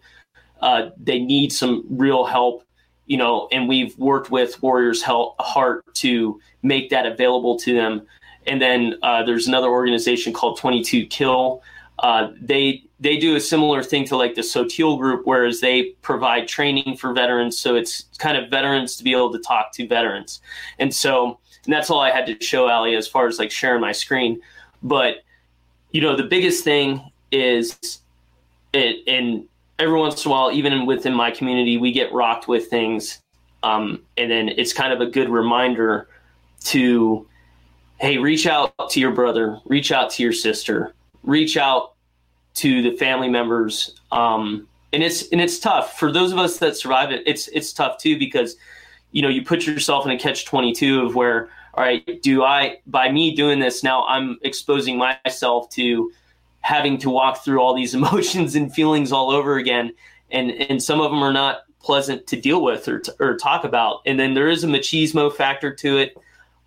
uh, 0.61 0.91
they 0.95 1.19
need 1.19 1.51
some 1.51 1.83
real 1.89 2.23
help." 2.25 2.63
you 3.05 3.17
know, 3.17 3.47
and 3.51 3.67
we've 3.67 3.97
worked 3.97 4.29
with 4.29 4.61
Warriors 4.61 5.01
Heart 5.01 5.83
to 5.95 6.39
make 6.61 6.91
that 6.91 7.07
available 7.07 7.57
to 7.57 7.73
them. 7.73 8.03
And 8.45 8.61
then 8.61 8.99
uh, 9.01 9.23
there's 9.23 9.47
another 9.47 9.67
organization 9.67 10.31
called 10.31 10.59
22 10.59 11.07
Kill. 11.07 11.63
Uh, 12.03 12.31
they 12.41 12.83
they 12.99 13.17
do 13.17 13.35
a 13.35 13.39
similar 13.39 13.83
thing 13.83 14.05
to 14.05 14.17
like 14.17 14.35
the 14.35 14.41
Sotile 14.41 14.97
group, 14.97 15.21
whereas 15.25 15.61
they 15.61 15.91
provide 16.01 16.47
training 16.47 16.97
for 16.97 17.13
veterans. 17.13 17.57
So 17.57 17.75
it's 17.75 18.05
kind 18.17 18.37
of 18.37 18.49
veterans 18.49 18.95
to 18.97 19.03
be 19.03 19.11
able 19.11 19.31
to 19.31 19.39
talk 19.39 19.71
to 19.73 19.87
veterans. 19.87 20.41
And 20.79 20.93
so 20.93 21.39
and 21.65 21.73
that's 21.73 21.89
all 21.89 21.99
I 21.99 22.11
had 22.11 22.25
to 22.27 22.43
show 22.43 22.69
Ali 22.69 22.95
as 22.95 23.07
far 23.07 23.27
as 23.27 23.39
like 23.39 23.51
sharing 23.51 23.81
my 23.81 23.91
screen. 23.91 24.41
But 24.81 25.17
you 25.91 26.01
know, 26.01 26.15
the 26.15 26.23
biggest 26.23 26.63
thing 26.63 27.11
is 27.31 27.77
it 28.73 29.07
and 29.07 29.45
every 29.77 29.97
once 29.97 30.25
in 30.25 30.29
a 30.29 30.33
while, 30.33 30.51
even 30.51 30.85
within 30.85 31.13
my 31.13 31.31
community, 31.31 31.77
we 31.77 31.91
get 31.91 32.11
rocked 32.13 32.47
with 32.47 32.67
things. 32.67 33.21
Um, 33.63 34.03
and 34.17 34.29
then 34.31 34.49
it's 34.49 34.73
kind 34.73 34.93
of 34.93 35.01
a 35.01 35.05
good 35.05 35.29
reminder 35.29 36.07
to, 36.65 37.27
hey, 37.99 38.17
reach 38.17 38.45
out 38.45 38.73
to 38.89 38.99
your 38.99 39.11
brother, 39.11 39.59
reach 39.65 39.91
out 39.91 40.09
to 40.11 40.23
your 40.23 40.33
sister, 40.33 40.93
reach 41.23 41.57
out 41.57 41.93
to 42.55 42.81
the 42.81 42.95
family 42.97 43.29
members. 43.29 43.95
Um, 44.11 44.67
and 44.91 45.03
it's 45.03 45.27
and 45.29 45.39
it's 45.39 45.59
tough 45.59 45.99
for 45.99 46.11
those 46.11 46.31
of 46.31 46.39
us 46.39 46.57
that 46.57 46.75
survive 46.75 47.11
it. 47.11 47.23
It's 47.25 47.47
it's 47.49 47.71
tough 47.71 47.97
too 47.99 48.17
because 48.17 48.55
you 49.11 49.21
know 49.21 49.29
you 49.29 49.43
put 49.43 49.65
yourself 49.65 50.05
in 50.05 50.11
a 50.11 50.17
catch 50.17 50.45
twenty 50.45 50.73
two 50.73 51.01
of 51.01 51.15
where 51.15 51.49
all 51.75 51.83
right, 51.83 52.21
do 52.21 52.43
I 52.43 52.79
by 52.87 53.11
me 53.11 53.35
doing 53.35 53.59
this 53.59 53.83
now 53.83 54.05
I'm 54.07 54.37
exposing 54.41 54.97
myself 54.97 55.69
to 55.71 56.11
having 56.61 56.97
to 56.99 57.09
walk 57.09 57.43
through 57.43 57.61
all 57.61 57.75
these 57.75 57.93
emotions 57.99 58.55
and 58.55 58.73
feelings 58.73 59.11
all 59.11 59.29
over 59.29 59.57
again 59.57 59.93
and 60.31 60.51
and 60.51 60.81
some 60.81 60.99
of 60.99 61.11
them 61.11 61.23
are 61.23 61.33
not 61.33 61.61
pleasant 61.79 62.27
to 62.27 62.35
deal 62.35 62.61
with 62.61 62.87
or, 62.87 63.01
or 63.19 63.37
talk 63.37 63.63
about 63.63 64.01
and 64.05 64.19
then 64.19 64.33
there 64.33 64.49
is 64.49 64.63
a 64.63 64.67
machismo 64.67 65.33
factor 65.33 65.73
to 65.73 65.97
it 65.97 66.17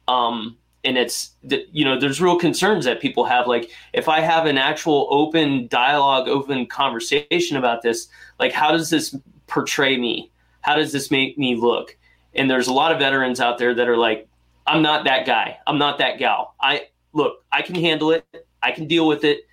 um, 0.08 0.56
and 0.84 0.98
it's 0.98 1.32
you 1.70 1.84
know 1.84 1.98
there's 1.98 2.20
real 2.20 2.38
concerns 2.38 2.84
that 2.84 3.00
people 3.00 3.24
have 3.24 3.46
like 3.46 3.70
if 3.92 4.08
i 4.08 4.20
have 4.20 4.46
an 4.46 4.58
actual 4.58 5.06
open 5.10 5.68
dialogue 5.68 6.28
open 6.28 6.66
conversation 6.66 7.56
about 7.56 7.82
this 7.82 8.08
like 8.40 8.52
how 8.52 8.72
does 8.72 8.90
this 8.90 9.14
portray 9.52 9.98
me? 9.98 10.30
How 10.62 10.76
does 10.76 10.92
this 10.92 11.10
make 11.10 11.36
me 11.36 11.54
look? 11.56 11.96
And 12.34 12.50
there's 12.50 12.68
a 12.68 12.72
lot 12.72 12.90
of 12.90 12.98
veterans 12.98 13.38
out 13.38 13.58
there 13.58 13.74
that 13.74 13.88
are 13.88 13.98
like 13.98 14.26
i'm 14.66 14.82
not 14.82 15.04
that 15.04 15.26
guy. 15.26 15.58
I'm 15.66 15.78
not 15.78 15.98
that 15.98 16.18
gal. 16.18 16.54
I 16.60 16.88
look 17.12 17.44
i 17.52 17.62
can 17.62 17.74
handle 17.74 18.10
it. 18.10 18.24
I 18.62 18.72
can 18.72 18.86
deal 18.86 19.06
with 19.06 19.24
it. 19.24 19.46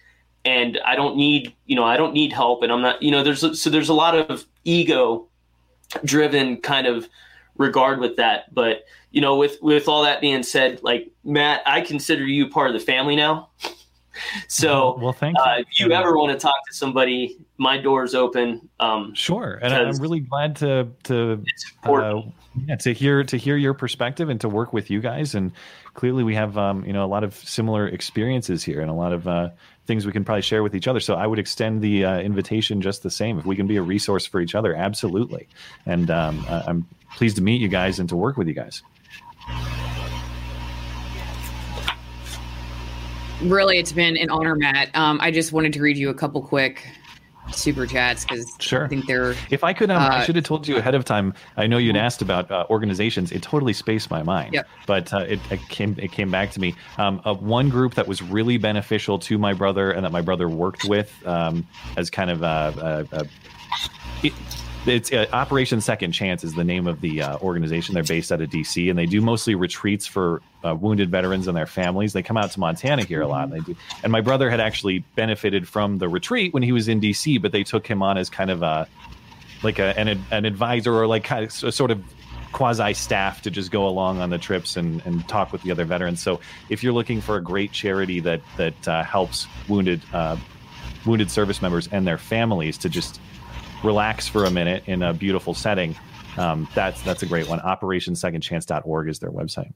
And 0.46 0.80
I 0.86 0.96
don't 0.96 1.18
need, 1.18 1.54
you 1.66 1.76
know, 1.76 1.84
I 1.84 1.98
don't 1.98 2.14
need 2.14 2.32
help. 2.32 2.64
And 2.64 2.72
I'm 2.72 2.82
not, 2.82 3.04
you 3.04 3.12
know, 3.12 3.24
there's 3.24 3.42
so 3.62 3.70
there's 3.70 3.90
a 3.90 3.94
lot 3.94 4.16
of 4.16 4.46
ego 4.64 5.28
driven 6.06 6.58
kind 6.58 6.88
of 6.88 7.10
regard 7.60 8.00
with 8.00 8.16
that. 8.16 8.52
But, 8.52 8.86
you 9.12 9.22
know, 9.22 9.36
with 9.36 9.62
with 9.62 9.88
all 9.88 10.04
that 10.04 10.22
being 10.22 10.42
said, 10.42 10.82
like 10.82 11.12
Matt, 11.24 11.62
I 11.68 11.82
consider 11.82 12.26
you 12.26 12.50
part 12.50 12.68
of 12.68 12.74
the 12.74 12.80
family 12.80 13.16
now. 13.16 13.50
so 14.48 14.98
well, 15.00 15.14
thank 15.14 15.38
you. 15.38 15.44
Uh, 15.44 15.58
if 15.60 15.80
you 15.80 15.92
ever 15.92 16.18
want 16.18 16.32
to 16.32 16.40
talk 16.40 16.56
to 16.68 16.74
somebody, 16.74 17.38
my 17.58 17.78
door's 17.78 18.16
open. 18.16 18.68
Um, 18.80 19.14
sure, 19.14 19.60
and 19.62 19.74
I'm 19.74 19.98
really 19.98 20.22
glad 20.22 20.56
to 20.58 20.90
to 21.04 21.44
uh, 21.84 22.22
yeah, 22.66 22.76
to 22.78 22.94
hear 22.94 23.24
to 23.24 23.38
hear 23.38 23.58
your 23.58 23.74
perspective 23.74 24.30
and 24.30 24.42
to 24.42 24.50
work 24.50 24.74
with 24.74 24.90
you 24.90 25.00
guys. 25.00 25.36
And 25.36 25.52
clearly, 25.94 26.24
we 26.24 26.36
have 26.36 26.58
um, 26.58 26.84
you 26.86 26.94
know 26.94 27.06
a 27.06 27.08
lot 27.08 27.24
of 27.24 27.36
similar 27.36 27.88
experiences 27.88 28.64
here 28.64 28.82
and 28.82 28.90
a 28.90 28.94
lot 28.94 29.14
of 29.14 29.28
uh, 29.28 29.50
things 29.86 30.06
we 30.06 30.12
can 30.12 30.24
probably 30.24 30.42
share 30.42 30.64
with 30.64 30.76
each 30.76 30.88
other. 30.88 31.00
So 31.00 31.16
I 31.16 31.28
would 31.28 31.40
extend 31.40 31.82
the 31.82 32.06
uh, 32.06 32.20
invitation 32.20 32.82
just 32.82 33.04
the 33.04 33.10
same. 33.10 33.40
If 33.40 33.46
we 33.46 33.56
can 33.56 33.68
be 33.68 33.78
a 33.78 33.82
resource 33.82 34.26
for 34.26 34.40
each 34.42 34.56
other, 34.56 34.76
absolutely. 34.76 35.48
And 35.86 36.12
um, 36.12 36.46
I'm 36.48 36.86
pleased 37.16 37.36
to 37.38 37.42
meet 37.42 37.62
you 37.62 37.68
guys 37.68 38.00
and 38.00 38.08
to 38.10 38.16
work 38.16 38.38
with 38.38 38.48
you 38.48 38.54
guys. 38.54 38.84
Really, 43.42 43.78
it's 43.78 43.94
been 43.94 44.18
an 44.18 44.30
honor, 44.30 44.56
Matt. 44.56 44.94
Um, 44.96 45.20
I 45.22 45.32
just 45.32 45.54
wanted 45.54 45.72
to 45.74 45.82
read 45.82 45.98
you 45.98 46.10
a 46.10 46.14
couple 46.14 46.42
quick 46.42 46.86
super 47.52 47.86
chats 47.86 48.26
because 48.26 48.56
sure. 48.60 48.86
I 48.86 48.88
think 48.88 49.06
they're. 49.06 49.36
If 49.50 49.64
I 49.64 49.74
could, 49.74 49.90
um, 49.90 50.02
uh, 50.02 50.18
I 50.18 50.26
should 50.26 50.36
have 50.36 50.46
told 50.46 50.68
you 50.68 50.78
ahead 50.78 50.96
of 50.96 51.06
time. 51.06 51.34
I 51.58 51.68
know 51.68 51.78
you'd 51.78 51.96
asked 51.96 52.22
about 52.22 52.50
uh, 52.52 52.66
organizations. 52.70 53.32
It 53.32 53.42
totally 53.42 53.74
spaced 53.74 54.10
my 54.10 54.24
mind. 54.24 54.54
Yep. 54.54 54.68
But 54.88 55.14
uh, 55.14 55.20
it, 55.20 55.40
it, 55.52 55.60
came 55.70 55.96
it 55.98 56.12
came 56.12 56.32
back 56.32 56.52
to 56.52 56.60
me. 56.60 56.76
Um, 56.98 57.22
uh, 57.26 57.34
one 57.34 57.70
group 57.70 57.96
that 57.96 58.08
was 58.08 58.22
really 58.22 58.58
beneficial 58.58 59.20
to 59.20 59.38
my 59.38 59.54
brother 59.54 59.92
and 59.92 60.06
that 60.06 60.12
my 60.12 60.22
brother 60.22 60.50
worked 60.50 60.86
with 60.86 61.16
um, 61.26 61.68
as 61.98 62.10
kind 62.10 62.30
of 62.30 62.44
a, 62.44 63.08
a, 63.12 63.18
a 63.20 63.28
it, 64.24 64.34
it's 64.86 65.12
uh, 65.12 65.26
Operation 65.34 65.82
Second 65.82 66.12
Chance 66.12 66.44
is 66.44 66.54
the 66.54 66.64
name 66.64 66.88
of 66.88 67.02
the 67.02 67.22
uh, 67.22 67.38
organization. 67.40 67.94
They're 67.94 68.04
based 68.04 68.32
out 68.32 68.42
of 68.42 68.50
DC, 68.50 68.90
and 68.90 68.98
they 68.98 69.06
do 69.06 69.22
mostly 69.22 69.56
retreats 69.56 70.08
for 70.08 70.42
uh, 70.64 70.76
wounded 70.76 71.10
veterans 71.10 71.48
and 71.48 71.56
their 71.56 71.66
families. 71.66 72.14
They 72.14 72.24
come 72.24 72.38
out 72.38 72.52
to 72.52 72.60
Montana 72.60 73.04
here 73.04 73.22
a 73.22 73.28
lot. 73.28 73.46
And 73.46 73.54
they 73.54 73.60
do. 73.60 73.76
And 74.04 74.12
my 74.12 74.22
brother 74.22 74.50
had 74.50 74.60
actually 74.60 75.00
benefited 75.16 75.68
from 75.68 75.98
the 75.98 76.08
retreat 76.08 76.54
when 76.54 76.64
he 76.64 76.72
was 76.72 76.88
in 76.88 77.02
DC, 77.02 77.42
but 77.42 77.52
they 77.52 77.64
took 77.64 77.88
him 77.88 78.02
on 78.02 78.18
as 78.18 78.30
kind 78.30 78.50
of 78.50 78.62
a 78.62 78.88
like 79.62 79.80
a, 79.80 79.98
an 80.00 80.24
an 80.32 80.46
advisor 80.46 80.94
or 80.94 81.08
like 81.08 81.24
kind 81.24 81.46
of 81.46 81.64
a 81.64 81.72
sort 81.72 81.92
of 81.92 82.02
quasi 82.52 82.94
staff 82.94 83.42
to 83.44 83.52
just 83.52 83.72
go 83.72 83.88
along 83.88 84.20
on 84.20 84.30
the 84.30 84.38
trips 84.38 84.76
and, 84.76 85.06
and 85.06 85.28
talk 85.28 85.52
with 85.52 85.62
the 85.62 85.72
other 85.72 85.86
veterans. 85.86 86.22
So 86.22 86.40
if 86.70 86.84
you're 86.84 86.94
looking 86.94 87.22
for 87.22 87.36
a 87.36 87.42
great 87.42 87.72
charity 87.72 88.20
that 88.22 88.42
that 88.58 88.88
uh, 88.88 89.04
helps 89.04 89.48
wounded 89.68 90.02
uh, 90.14 90.38
wounded 91.06 91.30
service 91.30 91.62
members 91.62 91.88
and 91.92 92.08
their 92.08 92.18
families 92.18 92.78
to 92.80 92.90
just 92.90 93.20
relax 93.84 94.28
for 94.28 94.46
a 94.46 94.52
minute 94.52 94.84
in 94.88 95.04
a 95.04 95.14
beautiful 95.14 95.54
setting, 95.54 95.96
um, 96.38 96.68
that's 96.76 97.02
that's 97.02 97.24
a 97.24 97.26
great 97.26 97.48
one. 97.48 97.60
OperationSecondChance.org 97.60 99.10
is 99.10 99.20
their 99.20 99.32
website. 99.32 99.72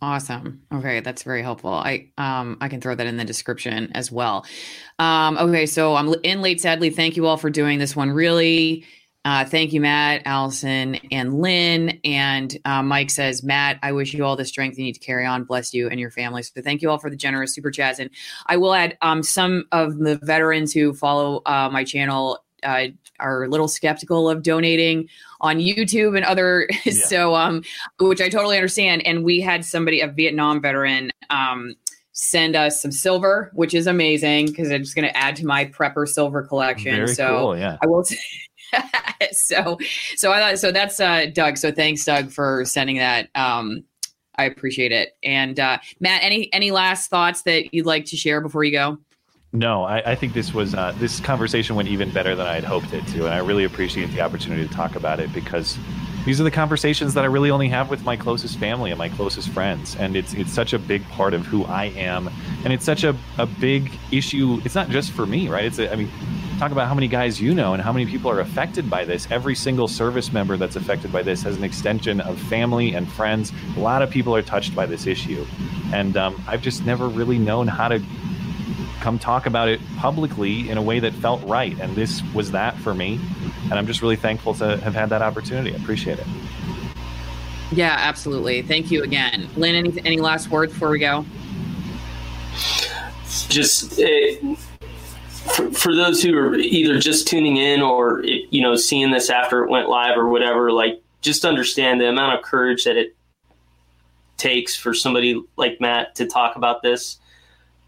Awesome. 0.00 0.62
Okay, 0.72 1.00
that's 1.00 1.24
very 1.24 1.42
helpful. 1.42 1.72
I 1.72 2.10
um 2.18 2.56
I 2.60 2.68
can 2.68 2.80
throw 2.80 2.94
that 2.94 3.06
in 3.06 3.16
the 3.16 3.24
description 3.24 3.90
as 3.94 4.12
well. 4.12 4.46
Um 5.00 5.36
okay, 5.38 5.66
so 5.66 5.96
I'm 5.96 6.14
in 6.22 6.40
late 6.40 6.60
sadly. 6.60 6.90
Thank 6.90 7.16
you 7.16 7.26
all 7.26 7.36
for 7.36 7.50
doing 7.50 7.80
this 7.80 7.96
one. 7.96 8.10
Really 8.10 8.84
uh, 9.24 9.44
thank 9.44 9.74
you, 9.74 9.80
Matt, 9.82 10.22
Alison, 10.24 10.94
and 11.10 11.40
Lynn. 11.40 12.00
And 12.02 12.56
uh, 12.64 12.82
Mike 12.82 13.10
says, 13.10 13.42
Matt, 13.42 13.78
I 13.82 13.92
wish 13.92 14.14
you 14.14 14.24
all 14.24 14.36
the 14.36 14.44
strength 14.46 14.78
you 14.78 14.84
need 14.84 14.94
to 14.94 15.00
carry 15.00 15.26
on. 15.26 15.44
Bless 15.44 15.74
you 15.74 15.88
and 15.88 16.00
your 16.00 16.10
families. 16.10 16.50
So 16.54 16.62
thank 16.62 16.80
you 16.80 16.88
all 16.88 16.98
for 16.98 17.10
the 17.10 17.16
generous 17.16 17.54
super 17.54 17.70
chats. 17.70 17.98
And 17.98 18.08
I 18.46 18.56
will 18.56 18.72
add 18.72 18.96
um, 19.02 19.22
some 19.22 19.66
of 19.70 19.98
the 19.98 20.18
veterans 20.22 20.72
who 20.72 20.94
follow 20.94 21.42
uh, 21.44 21.68
my 21.70 21.84
channel 21.84 22.38
uh, 22.62 22.86
are 23.20 23.44
a 23.44 23.48
little 23.48 23.68
skeptical 23.68 24.28
of 24.28 24.42
donating 24.42 25.08
on 25.40 25.58
YouTube 25.58 26.16
and 26.16 26.24
other. 26.24 26.68
Yeah. 26.84 26.92
so, 26.92 27.34
um, 27.34 27.62
which 28.00 28.20
I 28.20 28.28
totally 28.28 28.56
understand. 28.56 29.06
And 29.06 29.22
we 29.22 29.40
had 29.40 29.64
somebody, 29.64 30.00
a 30.00 30.06
Vietnam 30.06 30.60
veteran, 30.62 31.10
um, 31.28 31.74
send 32.12 32.56
us 32.56 32.80
some 32.80 32.90
silver, 32.90 33.50
which 33.54 33.74
is 33.74 33.86
amazing 33.86 34.46
because 34.46 34.70
I'm 34.70 34.82
just 34.82 34.94
going 34.94 35.06
to 35.06 35.16
add 35.16 35.36
to 35.36 35.46
my 35.46 35.66
prepper 35.66 36.08
silver 36.08 36.42
collection. 36.42 36.94
Very 36.94 37.08
so 37.08 37.38
cool, 37.38 37.58
yeah. 37.58 37.76
I 37.82 37.86
will. 37.86 38.04
T- 38.04 38.18
so, 39.32 39.78
so 40.16 40.32
I 40.32 40.40
thought 40.40 40.58
so. 40.58 40.72
That's 40.72 40.98
uh, 40.98 41.26
Doug. 41.32 41.58
So 41.58 41.70
thanks, 41.70 42.04
Doug, 42.04 42.30
for 42.30 42.64
sending 42.64 42.96
that. 42.96 43.28
Um, 43.34 43.84
I 44.36 44.44
appreciate 44.44 44.92
it. 44.92 45.16
And 45.22 45.60
uh, 45.60 45.78
Matt, 46.00 46.22
any 46.22 46.52
any 46.52 46.70
last 46.70 47.10
thoughts 47.10 47.42
that 47.42 47.74
you'd 47.74 47.86
like 47.86 48.06
to 48.06 48.16
share 48.16 48.40
before 48.40 48.64
you 48.64 48.72
go? 48.72 48.98
No, 49.52 49.84
I, 49.84 50.10
I 50.10 50.14
think 50.14 50.34
this 50.34 50.52
was 50.52 50.74
uh, 50.74 50.92
this 50.98 51.20
conversation 51.20 51.74
went 51.74 51.88
even 51.88 52.10
better 52.10 52.34
than 52.34 52.46
I 52.46 52.54
had 52.54 52.64
hoped 52.64 52.92
it 52.92 53.06
to, 53.08 53.24
and 53.24 53.34
I 53.34 53.38
really 53.38 53.64
appreciate 53.64 54.10
the 54.10 54.20
opportunity 54.20 54.68
to 54.68 54.74
talk 54.74 54.94
about 54.94 55.20
it 55.20 55.32
because 55.32 55.78
these 56.26 56.38
are 56.38 56.44
the 56.44 56.50
conversations 56.50 57.14
that 57.14 57.24
I 57.24 57.28
really 57.28 57.50
only 57.50 57.68
have 57.70 57.88
with 57.88 58.04
my 58.04 58.14
closest 58.14 58.58
family 58.58 58.90
and 58.90 58.98
my 58.98 59.08
closest 59.08 59.48
friends, 59.48 59.96
and 59.96 60.16
it's 60.16 60.34
it's 60.34 60.52
such 60.52 60.74
a 60.74 60.78
big 60.78 61.02
part 61.08 61.32
of 61.32 61.46
who 61.46 61.64
I 61.64 61.86
am, 61.86 62.28
and 62.62 62.74
it's 62.74 62.84
such 62.84 63.04
a, 63.04 63.16
a 63.38 63.46
big 63.46 63.90
issue. 64.12 64.60
It's 64.66 64.74
not 64.74 64.90
just 64.90 65.12
for 65.12 65.24
me, 65.24 65.48
right? 65.48 65.64
It's 65.64 65.78
a, 65.78 65.90
I 65.90 65.96
mean, 65.96 66.10
talk 66.58 66.70
about 66.70 66.86
how 66.86 66.94
many 66.94 67.08
guys 67.08 67.40
you 67.40 67.54
know 67.54 67.72
and 67.72 67.82
how 67.82 67.90
many 67.90 68.04
people 68.04 68.30
are 68.30 68.40
affected 68.40 68.90
by 68.90 69.06
this. 69.06 69.26
Every 69.30 69.54
single 69.54 69.88
service 69.88 70.30
member 70.30 70.58
that's 70.58 70.76
affected 70.76 71.10
by 71.10 71.22
this 71.22 71.42
has 71.44 71.56
an 71.56 71.64
extension 71.64 72.20
of 72.20 72.38
family 72.38 72.92
and 72.92 73.10
friends. 73.10 73.54
A 73.78 73.80
lot 73.80 74.02
of 74.02 74.10
people 74.10 74.36
are 74.36 74.42
touched 74.42 74.74
by 74.74 74.84
this 74.84 75.06
issue, 75.06 75.46
and 75.94 76.18
um, 76.18 76.38
I've 76.46 76.60
just 76.60 76.84
never 76.84 77.08
really 77.08 77.38
known 77.38 77.66
how 77.66 77.88
to 77.88 78.02
come 79.00 79.18
talk 79.18 79.46
about 79.46 79.68
it 79.68 79.80
publicly 79.96 80.68
in 80.68 80.78
a 80.78 80.82
way 80.82 80.98
that 81.00 81.12
felt 81.14 81.42
right. 81.44 81.78
And 81.80 81.94
this 81.94 82.22
was 82.34 82.50
that 82.52 82.76
for 82.76 82.94
me. 82.94 83.20
And 83.64 83.74
I'm 83.74 83.86
just 83.86 84.02
really 84.02 84.16
thankful 84.16 84.54
to 84.54 84.76
have 84.78 84.94
had 84.94 85.10
that 85.10 85.22
opportunity. 85.22 85.72
I 85.72 85.76
appreciate 85.76 86.18
it. 86.18 86.26
Yeah, 87.70 87.94
absolutely. 87.98 88.62
Thank 88.62 88.90
you 88.90 89.02
again. 89.02 89.48
Lynn, 89.56 89.74
any, 89.74 90.00
any 90.04 90.16
last 90.18 90.50
words 90.50 90.72
before 90.72 90.90
we 90.90 90.98
go? 90.98 91.24
Just 93.48 94.00
uh, 94.00 94.54
for, 95.28 95.70
for 95.72 95.94
those 95.94 96.22
who 96.22 96.36
are 96.36 96.54
either 96.56 96.98
just 96.98 97.28
tuning 97.28 97.56
in 97.56 97.82
or, 97.82 98.24
you 98.24 98.62
know, 98.62 98.74
seeing 98.76 99.10
this 99.10 99.30
after 99.30 99.64
it 99.64 99.70
went 99.70 99.88
live 99.88 100.16
or 100.16 100.28
whatever, 100.28 100.72
like 100.72 101.02
just 101.20 101.44
understand 101.44 102.00
the 102.00 102.08
amount 102.08 102.38
of 102.38 102.44
courage 102.44 102.84
that 102.84 102.96
it 102.96 103.14
takes 104.38 104.76
for 104.76 104.94
somebody 104.94 105.42
like 105.56 105.80
Matt 105.80 106.14
to 106.14 106.26
talk 106.26 106.56
about 106.56 106.82
this 106.82 107.18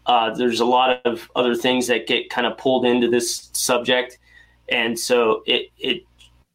uh, 0.05 0.33
there's 0.33 0.59
a 0.59 0.65
lot 0.65 1.01
of 1.05 1.29
other 1.35 1.55
things 1.55 1.87
that 1.87 2.07
get 2.07 2.29
kind 2.29 2.47
of 2.47 2.57
pulled 2.57 2.85
into 2.85 3.07
this 3.07 3.49
subject, 3.53 4.17
and 4.69 4.97
so 4.97 5.43
it 5.45 5.69
it 5.77 6.03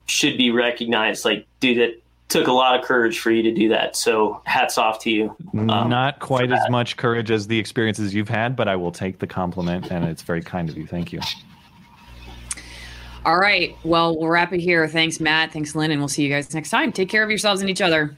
should 0.07 0.37
be 0.37 0.51
recognized. 0.51 1.25
Like, 1.25 1.47
dude, 1.61 1.79
it 1.79 2.03
took 2.29 2.49
a 2.49 2.53
lot 2.53 2.79
of 2.79 2.85
courage 2.85 3.21
for 3.21 3.31
you 3.31 3.43
to 3.43 3.53
do 3.53 3.69
that. 3.69 3.97
So, 3.97 4.41
hats 4.45 4.79
off 4.79 4.99
to 5.01 5.11
you. 5.11 5.37
Um, 5.55 5.67
Not 5.67 6.19
quite 6.19 6.51
as 6.51 6.69
much 6.71 6.97
courage 6.97 7.31
as 7.31 7.47
the 7.47 7.59
experiences 7.59 8.15
you've 8.15 8.29
had, 8.29 8.57
but 8.57 8.69
I 8.69 8.77
will 8.77 8.93
take 8.93 9.19
the 9.21 9.27
compliment, 9.27 9.91
and 9.93 10.05
it's 10.05 10.23
very 10.23 10.43
kind 10.43 10.69
of 10.69 10.77
you. 10.77 10.87
Thank 10.87 11.13
you. 11.13 11.21
All 13.25 13.39
right. 13.39 13.77
Well, 13.83 14.17
we'll 14.17 14.29
wrap 14.29 14.53
it 14.53 14.61
here. 14.61 14.87
Thanks, 14.87 15.19
Matt. 15.19 15.53
Thanks, 15.53 15.75
Lynn, 15.75 15.91
and 15.91 16.01
we'll 16.01 16.09
see 16.09 16.23
you 16.23 16.31
guys 16.31 16.53
next 16.55 16.71
time. 16.71 16.93
Take 16.93 17.09
care 17.09 17.25
of 17.25 17.29
yourselves 17.29 17.61
and 17.61 17.69
each 17.69 17.83
other. 17.83 18.17